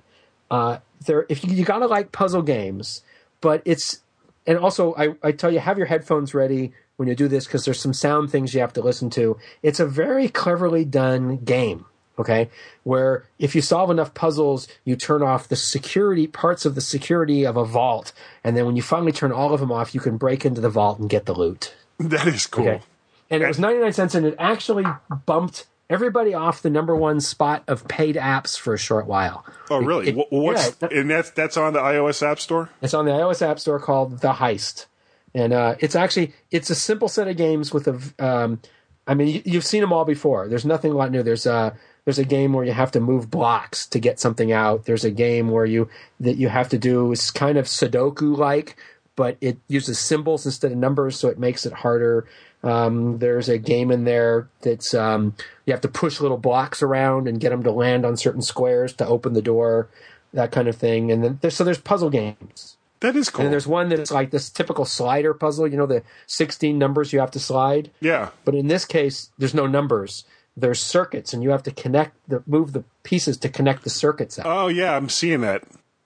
Uh, 0.51 0.79
there, 1.05 1.27
if 1.29 1.45
you, 1.45 1.53
you 1.53 1.65
gotta 1.67 1.87
like 1.87 2.13
puzzle 2.13 2.43
games, 2.43 3.03
but 3.43 3.61
it's, 3.67 4.01
and 4.47 4.57
also 4.57 4.95
I, 4.95 5.15
I 5.23 5.33
tell 5.33 5.53
you, 5.53 5.59
have 5.59 5.77
your 5.77 5.87
headphones 5.87 6.33
ready 6.33 6.73
when 6.97 7.09
you 7.09 7.15
do 7.15 7.29
this 7.29 7.47
because 7.47 7.65
there's 7.65 7.81
some 7.81 7.93
sound 7.95 8.31
things 8.31 8.55
you 8.55 8.61
have 8.61 8.73
to 8.75 8.81
listen 8.83 9.11
to. 9.11 9.37
It's 9.63 9.81
a 9.81 9.87
very 9.87 10.29
cleverly 10.29 10.85
done 10.85 11.39
game. 11.39 11.87
Okay. 12.19 12.49
Where 12.85 13.25
if 13.41 13.57
you 13.57 13.61
solve 13.61 13.91
enough 13.91 14.15
puzzles, 14.15 14.69
you 14.85 14.95
turn 14.95 15.23
off 15.23 15.49
the 15.49 15.57
security 15.57 16.27
parts 16.29 16.65
of 16.65 16.77
the 16.77 16.81
security 16.81 17.45
of 17.45 17.57
a 17.57 17.65
vault. 17.65 18.13
And 18.45 18.57
then 18.57 18.67
when 18.67 18.77
you 18.77 18.83
finally 18.83 19.11
turn 19.11 19.33
all 19.33 19.53
of 19.53 19.59
them 19.61 19.73
off, 19.73 19.95
you 19.95 20.01
can 20.01 20.17
break 20.17 20.45
into 20.47 20.61
the 20.61 20.71
vault 20.71 20.99
and 21.01 21.11
get 21.11 21.27
the 21.27 21.35
loot. 21.35 21.75
That 21.99 22.27
is 22.29 22.47
cool. 22.47 22.67
Okay. 22.69 22.83
And 23.31 23.43
it 23.43 23.47
was 23.49 23.59
99 23.59 23.93
cents 23.93 24.15
and 24.15 24.27
it 24.27 24.35
actually 24.39 24.85
bumped 25.27 25.67
everybody 25.91 26.35
off 26.35 26.63
the 26.63 26.71
number 26.71 26.95
one 26.95 27.21
spot 27.21 27.63
of 27.69 27.87
paid 27.89 28.17
apps 28.17 28.59
for 28.59 28.75
a 28.75 28.79
short 28.79 29.07
while. 29.07 29.45
Oh, 29.71 29.79
really? 29.79 30.09
It- 30.11 30.15
Wh- 30.17 30.33
What's 30.33 30.77
yeah, 30.83 30.89
and 30.93 31.11
that's 31.11 31.31
that's 31.31 31.57
on 31.57 31.73
the 31.73 31.79
iOS 31.81 32.25
App 32.25 32.39
Store. 32.41 32.71
it's 32.83 32.95
on 32.95 33.05
the 33.07 33.13
iOS 33.13 33.43
App 33.49 33.59
Store 33.59 33.79
called 33.81 34.21
The 34.21 34.35
Heist, 34.35 34.87
and 35.35 35.53
uh, 35.53 35.75
it's 35.81 35.97
actually 35.97 36.33
it's 36.51 36.71
a 36.71 36.75
simple 36.75 37.09
set 37.09 37.29
of 37.29 37.37
games 37.37 37.73
with 37.73 37.89
a 37.89 38.25
um, 38.25 38.61
I 39.07 39.15
mean, 39.15 39.29
you, 39.29 39.43
you've 39.45 39.67
seen 39.67 39.81
them 39.81 39.93
all 39.93 40.05
before. 40.05 40.49
There's 40.49 40.65
nothing 40.65 40.93
a 40.93 40.95
lot 40.95 41.11
new. 41.11 41.23
There's 41.23 41.47
a 41.47 41.77
there's 42.05 42.19
a 42.19 42.25
game 42.25 42.53
where 42.53 42.65
you 42.65 42.73
have 42.73 42.93
to 42.93 43.01
move 43.01 43.31
blocks 43.31 43.87
to 43.89 43.99
get 43.99 44.21
something 44.21 44.53
out. 44.53 44.85
There's 44.85 45.05
a 45.05 45.11
game 45.11 45.51
where 45.51 45.65
you 45.65 45.89
that 46.21 46.37
you 46.37 46.49
have 46.49 46.69
to 46.71 46.79
do 46.79 47.13
is 47.13 47.31
kind 47.31 47.59
of 47.59 47.67
Sudoku 47.67 48.37
like, 48.37 48.77
but 49.17 49.37
it 49.41 49.59
uses 49.69 49.99
symbols 49.99 50.47
instead 50.47 50.73
of 50.73 50.79
numbers, 50.79 51.19
so 51.19 51.29
it 51.29 51.39
makes 51.39 51.67
it 51.67 51.73
harder. 51.73 52.27
Um, 52.63 53.19
there's 53.19 53.51
a 53.51 53.59
game 53.59 53.91
in 53.91 54.05
there 54.05 54.49
that's 54.63 54.95
um, 54.95 55.35
you 55.67 55.73
have 55.73 55.83
to 55.83 55.89
push 55.89 56.21
little 56.21 56.39
blocks 56.39 56.83
around 56.83 57.29
and 57.29 57.41
get 57.41 57.51
them 57.51 57.63
to 57.63 57.71
land 57.71 58.07
on 58.07 58.17
certain 58.17 58.41
squares 58.41 58.95
to 58.95 59.07
open 59.07 59.35
the 59.35 59.43
door, 59.43 59.89
that 60.33 60.51
kind 60.51 60.67
of 60.67 60.77
thing. 60.77 61.13
And 61.13 61.23
then 61.23 61.39
there's, 61.43 61.55
so 61.55 61.65
there's 61.65 61.79
puzzle 61.81 62.09
games. 62.09 62.74
That 63.05 63.17
is 63.17 63.29
cool. 63.29 63.45
And 63.45 63.53
there's 63.53 63.67
one 63.67 63.91
that's 63.91 64.11
like 64.11 64.31
this 64.31 64.49
typical 64.49 64.85
slider 64.87 65.35
puzzle. 65.35 65.69
You 65.69 65.77
know, 65.77 65.85
the 65.87 66.03
16 66.27 66.79
numbers 66.79 67.13
you 67.13 67.21
have 67.21 67.31
to 67.33 67.39
slide. 67.39 67.91
Yeah. 68.01 68.31
But 68.47 68.55
in 68.55 68.69
this 68.69 68.85
case, 68.87 69.31
there's 69.37 69.53
no 69.55 69.67
numbers. 69.67 70.25
There's 70.57 70.81
circuits, 70.81 71.33
and 71.35 71.43
you 71.43 71.51
have 71.51 71.63
to 71.65 71.71
connect 71.71 72.17
the 72.29 72.43
move 72.47 72.73
the 72.73 72.85
pieces 73.03 73.37
to 73.39 73.49
connect 73.49 73.85
the 73.85 73.91
circuits 73.91 74.39
out. 74.39 74.47
Oh 74.47 74.69
yeah, 74.69 74.97
I'm 74.97 75.09
seeing 75.09 75.41
that, 75.43 75.65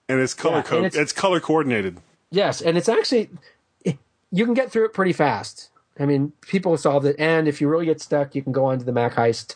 and 0.09 0.21
it's 0.21 0.35
color 0.35 0.57
Yeah, 0.57 0.63
code. 0.63 0.85
It's, 0.87 0.97
it's- 0.97 1.13
color 1.13 1.39
coordinated. 1.39 1.99
Yes, 2.31 2.61
and 2.63 2.77
it's 2.79 2.89
actually 2.89 3.31
you 4.31 4.45
can 4.45 4.55
get 4.55 4.71
through 4.73 4.87
it 4.87 4.93
pretty 4.93 5.13
fast. 5.13 5.69
I 6.01 6.07
mean, 6.07 6.33
people 6.43 6.77
solved 6.77 7.07
it, 7.07 7.17
and 7.19 7.47
if 7.49 7.61
you 7.61 7.69
really 7.69 7.87
get 7.87 8.01
stuck, 8.01 8.35
you 8.35 8.43
can 8.43 8.53
go 8.53 8.65
onto 8.67 8.85
the 8.85 8.93
MacHeist 8.93 9.55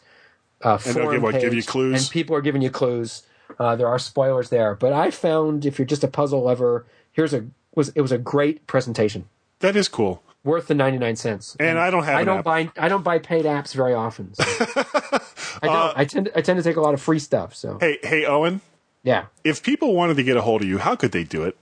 uh, 0.63 0.79
And 0.85 0.95
they'll 0.95 1.11
give- 1.11 1.23
what, 1.23 1.41
give 1.41 1.55
you 1.55 1.63
clues? 1.63 2.03
and 2.03 2.11
people 2.11 2.35
are 2.37 2.41
giving 2.41 2.63
you 2.63 2.71
clues. 2.71 3.23
Uh, 3.59 3.77
there 3.77 3.89
are 3.89 3.99
spoilers 3.99 4.49
there, 4.51 4.75
but 4.75 4.93
I 4.93 5.11
found 5.11 5.65
if 5.67 5.79
you're 5.79 5.87
just 5.87 6.03
a 6.05 6.09
puzzle 6.09 6.43
lover, 6.45 6.87
here's 7.13 7.33
a 7.35 7.47
was 7.75 7.91
it 7.91 8.01
was 8.01 8.13
a 8.13 8.19
great 8.19 8.67
presentation, 8.67 9.29
That 9.61 9.77
is 9.77 9.89
cool. 9.89 10.23
worth 10.45 10.67
the 10.67 10.75
ninety 10.75 10.99
nine 10.99 11.17
cents. 11.17 11.57
And 11.61 11.79
I 11.79 11.91
don't 11.91 12.05
have 12.05 12.17
I 12.17 12.25
don't 12.25 12.39
app. 12.39 12.45
buy 12.45 12.71
I 12.77 12.89
don't 12.89 13.03
buy 13.05 13.19
paid 13.19 13.45
apps 13.45 13.75
very 13.75 13.95
often. 13.95 14.35
so. 14.35 14.45
I 15.63 15.67
don't. 15.67 15.77
Uh, 15.77 15.93
I 15.97 16.05
tend 16.05 16.27
to, 16.27 16.39
I 16.39 16.41
tend 16.43 16.57
to 16.59 16.63
take 16.63 16.77
a 16.77 16.81
lot 16.81 16.95
of 16.95 17.01
free 17.01 17.19
stuff. 17.19 17.55
So 17.55 17.79
Hey, 17.81 17.99
hey, 18.03 18.25
Owen. 18.27 18.61
yeah. 19.03 19.27
If 19.45 19.63
people 19.63 19.95
wanted 19.95 20.17
to 20.17 20.23
get 20.25 20.37
a 20.37 20.43
hold 20.43 20.63
of 20.63 20.69
you, 20.69 20.79
how 20.79 20.97
could 20.97 21.13
they 21.13 21.25
do 21.25 21.45
it? 21.45 21.57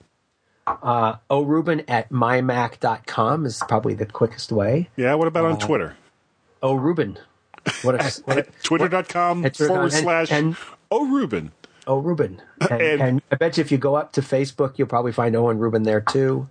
Uh, 0.66 1.16
orubin 1.28 1.84
at 1.88 2.10
mymac.com 2.10 3.44
is 3.46 3.60
probably 3.68 3.94
the 3.94 4.06
quickest 4.06 4.52
way. 4.52 4.88
Yeah. 4.96 5.14
What 5.14 5.28
about 5.28 5.44
on 5.46 5.52
Uh, 5.52 5.56
Twitter? 5.58 5.96
orubin. 6.62 7.18
What 7.82 7.94
a, 8.00 8.20
what 8.24 8.38
a, 8.38 8.42
Twitter.com 8.62 9.42
forward 9.50 9.82
and- 9.82 9.92
slash 9.92 10.30
and- 10.32 10.56
Oh 10.92 11.06
Rubin. 11.06 11.52
Oh, 11.90 11.98
Rubin. 11.98 12.40
And, 12.70 12.80
And- 12.80 13.00
and 13.02 13.22
I 13.32 13.36
bet 13.36 13.56
you 13.56 13.62
if 13.62 13.72
you 13.72 13.78
go 13.78 13.94
up 13.96 14.12
to 14.12 14.20
Facebook, 14.20 14.78
you'll 14.78 14.88
probably 14.88 15.12
find 15.12 15.34
Owen 15.34 15.58
Rubin 15.58 15.82
there 15.82 16.00
too. 16.00 16.48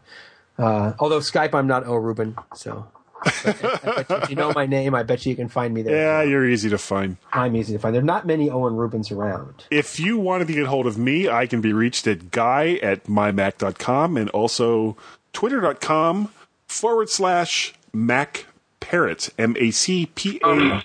Uh, 0.58 0.94
although 1.00 1.20
Skype, 1.20 1.54
I'm 1.54 1.68
not 1.68 1.86
O 1.88 1.96
Rubin. 1.96 2.36
So 2.54 2.88
but 3.24 3.46
I 3.46 4.04
bet 4.04 4.10
you, 4.10 4.16
if 4.18 4.30
you 4.30 4.36
know 4.36 4.52
my 4.54 4.66
name, 4.66 4.96
I 4.96 5.04
bet 5.04 5.26
you, 5.26 5.30
you 5.32 5.36
can 5.36 5.48
find 5.50 5.74
me 5.74 5.82
there. 5.82 5.96
Yeah, 5.96 6.22
you're 6.30 6.46
easy 6.48 6.70
to 6.70 6.78
find. 6.78 7.18
I'm 7.34 7.56
easy 7.56 7.74
to 7.74 7.80
find. 7.80 7.94
There 7.96 8.02
are 8.02 8.06
not 8.06 8.26
many 8.28 8.50
Owen 8.50 8.74
Rubins 8.74 9.12
around. 9.12 9.66
If 9.72 10.00
you 10.00 10.18
wanted 10.18 10.48
to 10.48 10.54
get 10.54 10.68
hold 10.68 10.88
of 10.88 10.98
me, 10.98 11.30
I 11.30 11.46
can 11.48 11.62
be 11.62 11.72
reached 11.74 12.08
at 12.08 12.32
guy 12.32 12.80
at 12.82 13.06
mymac.com 13.06 14.18
and 14.18 14.30
also 14.32 14.98
twitter.com 15.34 16.32
forward 16.68 17.10
slash 17.10 17.74
Mac 17.94 18.46
Parrot. 18.80 19.30
M 19.38 19.56
A 19.60 19.72
C 19.72 20.06
P 20.08 20.40
A. 20.44 20.84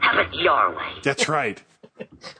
Have 0.00 0.18
it 0.18 0.34
your 0.34 0.70
way. 0.76 0.92
That's 1.02 1.28
right. 1.28 1.62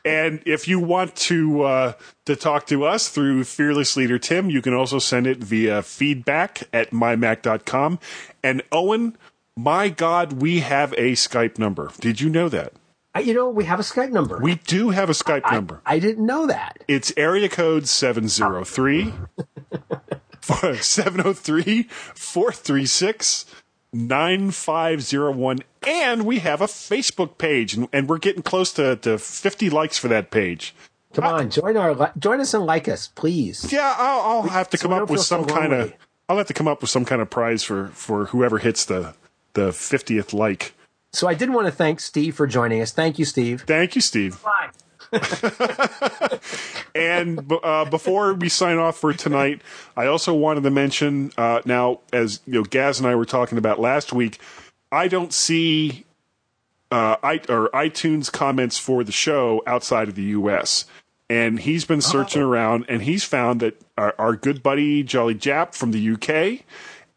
And 0.05 0.43
if 0.47 0.67
you 0.67 0.79
want 0.81 1.15
to 1.17 1.63
uh, 1.63 1.93
to 2.27 2.37
talk 2.37 2.67
to 2.67 2.85
us 2.85 3.09
through 3.09 3.45
Fearless 3.45 3.97
Leader 3.97 4.19
Tim, 4.19 4.51
you 4.51 4.61
can 4.61 4.75
also 4.75 4.99
send 4.99 5.27
it 5.27 5.39
via 5.39 5.83
feedback 5.83 6.65
at 6.73 6.91
mymac.com. 6.91 7.99
And 8.43 8.63
Owen, 8.73 9.17
my 9.57 9.89
God, 9.89 10.35
we 10.35 10.61
have 10.61 10.93
a 10.95 11.13
Skype 11.13 11.59
number. 11.59 11.91
Did 12.01 12.21
you 12.21 12.29
know 12.29 12.49
that? 12.49 12.73
I, 13.15 13.21
you 13.21 13.33
know, 13.33 13.49
we 13.49 13.65
have 13.65 13.79
a 13.79 13.85
Skype 13.85 14.11
number. 14.11 14.39
We 14.39 14.57
do 14.57 14.91
have 14.91 15.09
a 15.09 15.13
Skype 15.13 15.51
number. 15.53 15.81
I 15.87 16.01
didn't 16.01 16.27
know 16.27 16.47
that. 16.49 16.83
It's 16.89 17.13
area 17.17 17.49
code 17.49 17.87
703 17.87 19.15
703 20.81 21.83
436 21.85 23.47
9501. 23.95 25.61
And 25.87 26.27
we 26.27 26.41
have 26.41 26.61
a 26.61 26.67
Facebook 26.67 27.39
page, 27.39 27.75
and, 27.75 27.89
and 27.93 28.09
we're 28.09 28.19
getting 28.19 28.43
close 28.43 28.73
to, 28.75 28.97
to 28.97 29.19
50 29.19 29.71
likes 29.71 29.99
for 29.99 30.09
that 30.09 30.31
page. 30.31 30.75
Come 31.15 31.25
uh, 31.25 31.33
on, 31.33 31.51
join 31.51 31.77
our 31.77 32.13
join 32.19 32.41
us 32.41 32.55
and 32.55 32.67
like 32.67 32.89
us, 32.89 33.09
please. 33.09 33.73
Yeah, 33.73 33.95
I'll, 33.97 34.21
I'll 34.21 34.43
have 34.49 34.69
to 34.71 34.79
come 34.79 34.91
we 34.91 34.97
up 34.97 35.03
with 35.03 35.21
feel 35.21 35.23
so 35.23 35.43
some 35.43 35.47
kind 35.47 35.73
of. 35.73 35.93
I'll 36.29 36.39
have 36.39 36.49
to 36.49 36.55
come 36.55 36.67
up 36.67 36.81
with 36.81 36.91
some 36.91 37.05
kind 37.05 37.23
of 37.23 37.31
prize 37.31 37.63
for, 37.63 37.89
for 37.89 38.27
whoever 38.27 38.59
hits 38.59 38.85
the 38.85 39.15
the 39.53 39.69
50th 39.69 40.33
like. 40.33 40.75
So 41.13 41.29
I 41.29 41.35
did 41.35 41.51
want 41.51 41.67
to 41.67 41.73
thank 41.73 42.01
Steve 42.01 42.35
for 42.35 42.47
joining 42.47 42.81
us. 42.83 42.91
Thank 42.91 43.19
you, 43.21 43.25
Steve. 43.25 43.63
Thank 43.67 43.95
you, 43.95 44.01
Steve. 44.01 44.35
Fine. 44.35 44.71
And 46.95 47.53
uh, 47.63 47.85
before 47.87 48.35
we 48.35 48.49
sign 48.49 48.79
off 48.79 48.99
for 48.99 49.13
tonight, 49.13 49.63
I 49.97 50.07
also 50.07 50.33
wanted 50.33 50.63
to 50.63 50.71
mention 50.71 51.33
uh, 51.37 51.61
now, 51.65 52.01
as 52.13 52.41
you 52.47 52.55
know, 52.55 52.63
Gaz 52.63 53.01
and 53.01 53.09
I 53.09 53.17
were 53.17 53.25
talking 53.25 53.59
about 53.59 53.81
last 53.81 54.13
week, 54.13 54.39
I 54.93 55.09
don't 55.09 55.33
see 55.33 56.05
uh, 56.93 57.17
I, 57.21 57.41
or 57.49 57.69
iTunes 57.71 58.31
comments 58.31 58.79
for 58.79 59.03
the 59.03 59.11
show 59.11 59.61
outside 59.67 60.09
of 60.09 60.15
the 60.15 60.23
U.S. 60.23 60.85
And 61.29 61.59
he's 61.59 61.85
been 61.85 62.01
searching 62.01 62.43
around, 62.43 62.85
and 62.89 63.03
he's 63.03 63.25
found 63.25 63.59
that 63.61 63.81
our, 63.99 64.15
our 64.17 64.37
good 64.37 64.63
buddy 64.63 65.03
Jolly 65.03 65.35
Jap 65.35 65.75
from 65.75 65.91
the 65.91 65.99
U.K. 65.99 66.63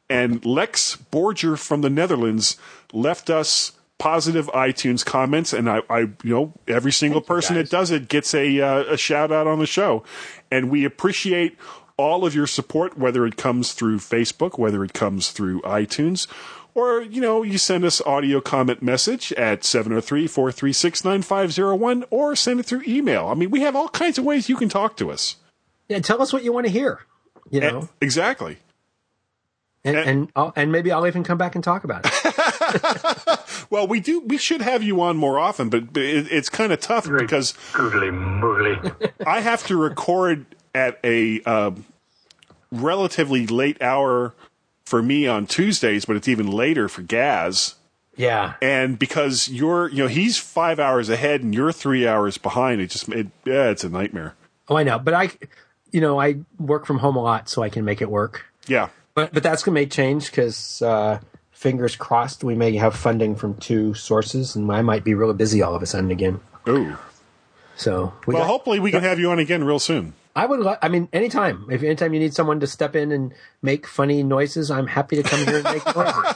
and 0.10 0.44
Lex 0.44 0.98
Borger 1.12 1.60
from 1.60 1.82
the 1.82 1.90
Netherlands 1.90 2.58
left 2.94 3.30
us 3.30 3.74
positive 3.98 4.48
iTunes 4.48 5.06
comments, 5.06 5.54
and 5.54 5.70
I, 5.70 5.82
I 5.90 6.00
you 6.00 6.14
know, 6.24 6.54
every 6.68 6.92
single 6.92 7.22
person 7.22 7.56
that 7.56 7.70
does 7.70 7.92
it 7.92 8.08
gets 8.08 8.34
a 8.34 8.62
uh, 8.62 8.94
a 8.94 8.98
shout 8.98 9.32
out 9.32 9.48
on 9.48 9.60
the 9.60 9.66
show, 9.66 10.04
and 10.52 10.70
we 10.70 10.86
appreciate 10.86 11.58
all 11.98 12.26
of 12.26 12.36
your 12.36 12.48
support, 12.48 12.98
whether 12.98 13.26
it 13.26 13.38
comes 13.38 13.74
through 13.74 13.98
Facebook, 13.98 14.60
whether 14.60 14.84
it 14.84 14.94
comes 14.94 15.32
through 15.32 15.62
iTunes. 15.62 16.28
Or, 16.76 17.02
you 17.02 17.20
know, 17.22 17.42
you 17.42 17.58
send 17.58 17.84
us 17.86 18.02
audio 18.02 18.40
comment 18.40 18.84
message 18.84 19.34
at 19.34 19.62
703-436-9501 19.62 22.04
or 22.10 22.36
send 22.36 22.60
it 22.60 22.66
through 22.68 22.84
email. 22.88 23.28
I 23.28 23.34
mean, 23.34 23.50
we 23.50 23.62
have 23.62 23.76
all 23.76 23.90
kinds 23.90 24.20
of 24.20 24.26
ways 24.26 24.48
you 24.50 24.56
can 24.58 24.70
talk 24.70 24.96
to 24.98 25.10
us. 25.12 25.38
Yeah, 25.90 26.00
tell 26.00 26.22
us 26.22 26.32
what 26.32 26.44
you 26.44 26.54
want 26.54 26.68
to 26.68 26.72
hear. 26.72 27.00
You 27.50 27.62
eh, 27.62 27.72
know, 27.72 27.80
And- 27.80 27.90
exactly. 28.02 28.58
and 29.84 29.98
eh. 29.98 30.04
and, 30.06 30.32
I'll, 30.36 30.54
and 30.56 30.72
maybe 30.72 30.92
I'll 30.92 31.08
even 31.08 31.24
come 31.24 31.40
back 31.40 31.56
and 31.56 31.64
talk 31.64 31.84
about 31.84 32.06
it. 32.06 32.12
Well, 33.70 33.86
we 33.86 34.00
do. 34.00 34.22
We 34.22 34.38
should 34.38 34.62
have 34.62 34.82
you 34.82 35.02
on 35.02 35.18
more 35.18 35.38
often, 35.40 35.68
but, 35.70 35.92
but 35.92 36.02
it, 36.02 36.32
it's 36.32 36.48
kind 36.48 36.72
of 36.72 36.80
tough 36.80 37.06
because 37.10 37.54
Googly 37.74 38.08
moogly. 38.08 39.12
I 39.28 39.42
have 39.42 39.66
to 39.68 39.76
record 39.76 40.46
at 40.74 41.00
a 41.04 41.42
um, 41.42 41.84
relatively 42.72 43.46
late 43.48 43.82
hour 43.82 44.34
for 44.86 45.02
me 45.02 45.28
on 45.28 45.48
Tuesdays, 45.48 46.06
but 46.06 46.16
it's 46.16 46.28
even 46.30 46.50
later 46.50 46.88
for 46.88 47.02
Gaz. 47.02 47.76
yeah, 48.16 48.54
And 48.62 48.98
because 48.98 49.50
you're, 49.50 49.90
you 49.90 49.98
know, 50.04 50.08
he's 50.08 50.38
five 50.38 50.80
hours 50.80 51.10
ahead 51.10 51.42
and 51.44 51.54
you're 51.54 51.74
three 51.74 52.08
hours 52.08 52.38
behind, 52.38 52.80
it 52.80 52.90
just, 52.90 53.10
it, 53.10 53.28
yeah, 53.44 53.70
it's 53.70 53.84
a 53.84 53.90
nightmare. 53.90 54.36
oh, 54.70 54.78
I 54.78 54.84
know, 54.84 54.98
but 54.98 55.14
I, 55.14 55.32
you 55.92 56.00
know, 56.00 56.20
I 56.22 56.38
work 56.58 56.86
from 56.86 57.00
home 57.00 57.18
a 57.18 57.22
lot, 57.22 57.50
so 57.50 57.64
I 57.64 57.70
can 57.70 57.84
make 57.84 58.02
it 58.02 58.10
work. 58.10 58.46
Yeah. 58.68 58.90
But 59.14 59.34
but 59.34 59.42
that's 59.44 59.64
gonna 59.64 59.74
make 59.74 59.90
change 59.92 60.30
because 60.30 60.82
uh, 60.82 61.20
fingers 61.58 61.96
crossed 61.96 62.44
we 62.44 62.54
may 62.54 62.76
have 62.76 62.96
funding 62.96 63.36
from 63.36 63.56
two 63.56 63.92
sources, 63.96 64.56
and 64.56 64.72
I 64.72 64.84
might 64.84 65.04
be 65.04 65.16
really 65.16 65.34
busy 65.34 65.64
all 65.64 65.74
of 65.74 65.82
a 65.82 65.88
sudden 65.88 66.12
again. 66.12 66.40
Ooh. 66.68 66.96
So 67.76 68.14
we 68.28 68.36
Well, 68.36 68.44
got- 68.44 68.48
hopefully 68.48 68.80
we 68.80 68.92
can 68.92 69.02
have 69.04 69.18
you 69.20 69.32
on 69.32 69.40
again 69.40 69.64
real 69.64 69.80
soon. 69.80 70.14
I 70.36 70.46
would. 70.46 70.60
Lo- 70.60 70.78
I 70.84 70.88
mean, 70.88 71.10
anytime. 71.14 71.66
If 71.72 71.82
anytime 71.82 72.14
you 72.14 72.20
need 72.20 72.36
someone 72.36 72.60
to 72.60 72.68
step 72.68 72.96
in 72.96 73.12
and 73.12 73.34
make 73.64 73.88
funny 73.88 74.22
noises, 74.22 74.70
I'm 74.70 74.86
happy 74.86 75.16
to 75.16 75.24
come 75.24 75.44
here 75.46 75.56
and 75.56 75.64
make 75.64 75.96
noises. 75.96 76.24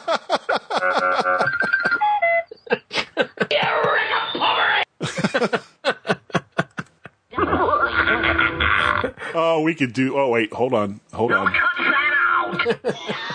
Oh, 9.34 9.61
we 9.64 9.76
could 9.76 9.93
do. 9.93 10.18
Oh, 10.18 10.30
wait, 10.30 10.52
hold 10.53 10.73
on, 10.73 10.99
hold 11.14 11.31
on. 11.31 11.53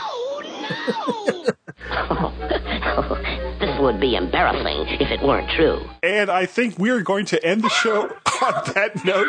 This 3.59 3.81
would 3.81 4.01
be 4.01 4.17
embarrassing 4.17 5.01
if 5.01 5.11
it 5.11 5.23
weren't 5.23 5.51
true. 5.51 5.81
And 6.03 6.29
I 6.31 6.45
think 6.45 6.79
we're 6.79 7.01
going 7.03 7.25
to 7.27 7.43
end 7.43 7.63
the 7.63 7.71
show 7.71 8.03
on 8.43 8.73
that 8.75 9.03
note. 9.03 9.27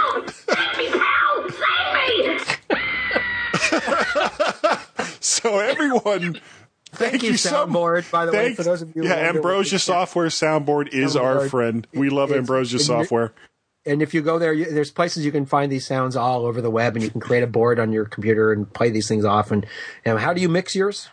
so 5.21 5.59
everyone, 5.59 6.39
Thank, 6.91 7.23
you, 7.23 7.37
so 7.37 7.67
soundboard. 7.67 8.09
By 8.11 8.25
the 8.25 8.31
way, 8.33 8.53
for 8.53 8.63
those 8.63 8.81
of 8.81 8.95
you, 8.95 9.03
yeah, 9.05 9.13
Ambrosia 9.13 9.75
we- 9.75 9.79
Software 9.79 10.27
Soundboard 10.27 10.89
is 10.89 11.15
our 11.15 11.47
friend. 11.47 11.87
We 11.93 12.09
love 12.09 12.29
It's- 12.29 12.39
Ambrosia 12.39 12.77
and 12.77 12.85
Software. 12.85 13.33
And 13.85 14.01
if 14.01 14.13
you 14.13 14.21
go 14.21 14.37
there, 14.37 14.51
you, 14.51 14.65
there's 14.65 14.91
places 14.91 15.23
you 15.25 15.31
can 15.31 15.45
find 15.45 15.71
these 15.71 15.85
sounds 15.87 16.17
all 16.17 16.45
over 16.45 16.59
the 16.61 16.69
web, 16.69 16.95
and 16.97 17.03
you 17.03 17.09
can 17.09 17.21
create 17.21 17.43
a 17.43 17.47
board 17.47 17.79
on 17.79 17.93
your 17.93 18.03
computer 18.03 18.51
and 18.51 18.71
play 18.73 18.89
these 18.89 19.07
things 19.07 19.23
off. 19.23 19.49
And, 19.51 19.65
and 20.03 20.19
how 20.19 20.33
do 20.33 20.41
you 20.41 20.49
mix 20.49 20.75
yours? 20.75 21.07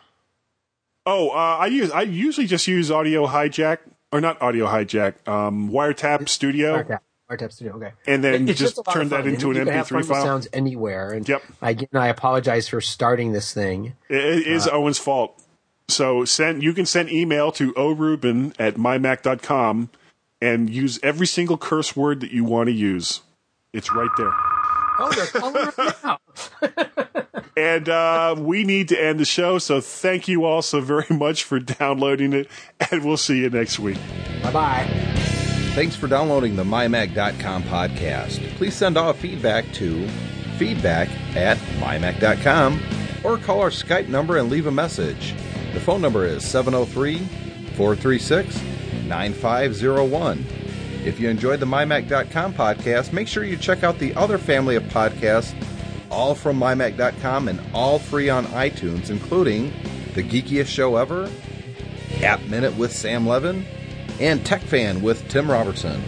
Oh, 1.07 1.31
uh, 1.31 1.59
I 1.61 1.67
use 1.67 1.91
I 1.91 2.03
usually 2.03 2.47
just 2.47 2.67
use 2.67 2.91
Audio 2.91 3.27
Hijack 3.27 3.79
or 4.15 4.21
not 4.21 4.41
audio 4.41 4.67
hijack, 4.67 5.27
um, 5.27 5.71
wiretap 5.71 6.29
studio. 6.29 6.83
Wiretap. 6.83 7.01
Wiretap 7.29 7.53
Studio. 7.53 7.77
Okay. 7.77 7.93
And 8.07 8.23
then 8.23 8.49
It's 8.49 8.61
just 8.61 8.77
lot 8.77 8.93
turn 8.93 9.09
that 9.09 9.27
into 9.27 9.51
an 9.51 9.57
can 9.57 9.69
MP3 9.69 9.87
fun 9.87 9.99
with 9.99 10.09
file. 10.09 10.25
Sounds 10.25 10.49
anywhere. 10.53 11.11
And 11.11 11.29
Yep. 11.29 11.43
Again, 11.63 11.89
I 11.95 12.09
apologize 12.09 12.69
for 12.69 12.81
starting 12.83 13.33
this 13.33 13.53
thing. 13.53 13.95
It 14.09 14.47
is 14.47 14.69
Owen's 14.69 14.99
fault. 14.99 15.43
So 15.89 16.25
send 16.25 16.63
you 16.63 16.73
can 16.75 16.87
send 16.87 17.11
email 17.11 17.51
to 17.53 17.73
orubin 17.73 18.55
at 18.59 18.75
mymac.com 18.75 19.91
and 20.41 20.71
use 20.71 21.01
every 21.03 21.27
single 21.27 21.57
curse 21.57 21.97
word 21.97 22.21
that 22.21 22.31
you 22.31 22.45
want 22.45 22.69
to 22.69 22.73
use. 22.73 23.23
It's 23.73 23.93
right 23.93 24.11
there. 24.17 24.33
Oh, 24.99 25.13
they're 25.13 25.27
calling 25.27 25.69
it 25.69 25.95
now. 26.03 26.19
And 27.57 27.89
uh, 27.89 28.35
we 28.37 28.65
need 28.65 28.89
to 28.89 29.01
end 29.01 29.21
the 29.21 29.25
show, 29.25 29.59
so 29.59 29.81
thank 29.81 30.27
you 30.27 30.45
all 30.45 30.61
so 30.61 30.81
very 30.81 31.07
much 31.11 31.45
for 31.45 31.61
downloading 31.61 32.33
it, 32.33 32.49
and 32.91 33.05
we'll 33.05 33.17
see 33.17 33.39
you 33.39 33.51
next 33.51 33.79
week. 33.79 33.99
Bye 34.43 34.53
bye. 34.53 34.85
Thanks 35.75 35.95
for 35.97 36.09
downloading 36.09 36.57
the 36.57 36.65
MyMac.com 36.65 37.63
podcast. 37.65 38.41
Please 38.57 38.75
send 38.75 38.97
all 38.97 39.13
feedback 39.13 39.71
to 39.75 40.09
feedback 40.57 41.09
at 41.37 41.57
MyMac.com 41.79 42.81
or 43.25 43.39
call 43.39 43.61
our 43.61 43.71
Skype 43.71 44.09
number 44.09 44.37
and 44.37 44.51
leave 44.51 44.67
a 44.67 44.71
message. 44.73 45.35
The 45.73 45.81
phone 45.81 46.01
number 46.01 46.25
is 46.25 46.45
703 46.45 47.19
436 47.77 48.63
9501. 49.07 50.45
If 51.05 51.21
you 51.21 51.29
enjoyed 51.29 51.61
the 51.61 51.67
MyMac.com 51.67 52.55
podcast, 52.55 53.13
make 53.13 53.29
sure 53.29 53.45
you 53.45 53.59
check 53.59 53.85
out 53.85 53.99
the 53.99 54.15
other 54.15 54.39
family 54.39 54.75
of 54.75 54.85
podcasts, 54.85 55.55
all 56.11 56.35
from 56.35 56.59
MyMac.com 56.59 57.49
and 57.49 57.61
all 57.75 57.99
free 57.99 58.31
on 58.31 58.47
iTunes, 58.47 59.11
including 59.11 59.71
The 60.15 60.23
Geekiest 60.23 60.67
Show 60.67 60.97
Ever, 60.97 61.31
App 62.23 62.41
Minute 62.45 62.75
with 62.79 62.91
Sam 62.91 63.27
Levin, 63.27 63.67
and 64.19 64.47
Tech 64.47 64.63
Fan 64.63 65.03
with 65.03 65.29
Tim 65.29 65.51
Robertson. 65.51 66.03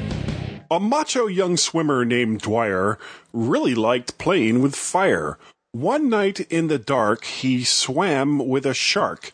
A 0.71 0.81
macho 0.81 1.27
young 1.27 1.59
swimmer 1.59 2.07
named 2.07 2.41
Dwyer 2.41 2.99
really 3.35 3.75
liked 3.75 4.17
playing 4.17 4.63
with 4.63 4.75
fire. 4.75 5.39
One 5.73 6.09
night 6.09 6.41
in 6.41 6.69
the 6.69 6.79
dark, 6.79 7.25
he 7.25 7.65
swam 7.65 8.49
with 8.49 8.65
a 8.65 8.73
shark, 8.73 9.33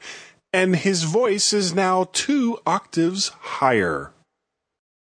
and 0.52 0.74
his 0.74 1.04
voice 1.04 1.52
is 1.52 1.72
now 1.72 2.08
two 2.12 2.58
octaves 2.66 3.28
higher. 3.28 4.12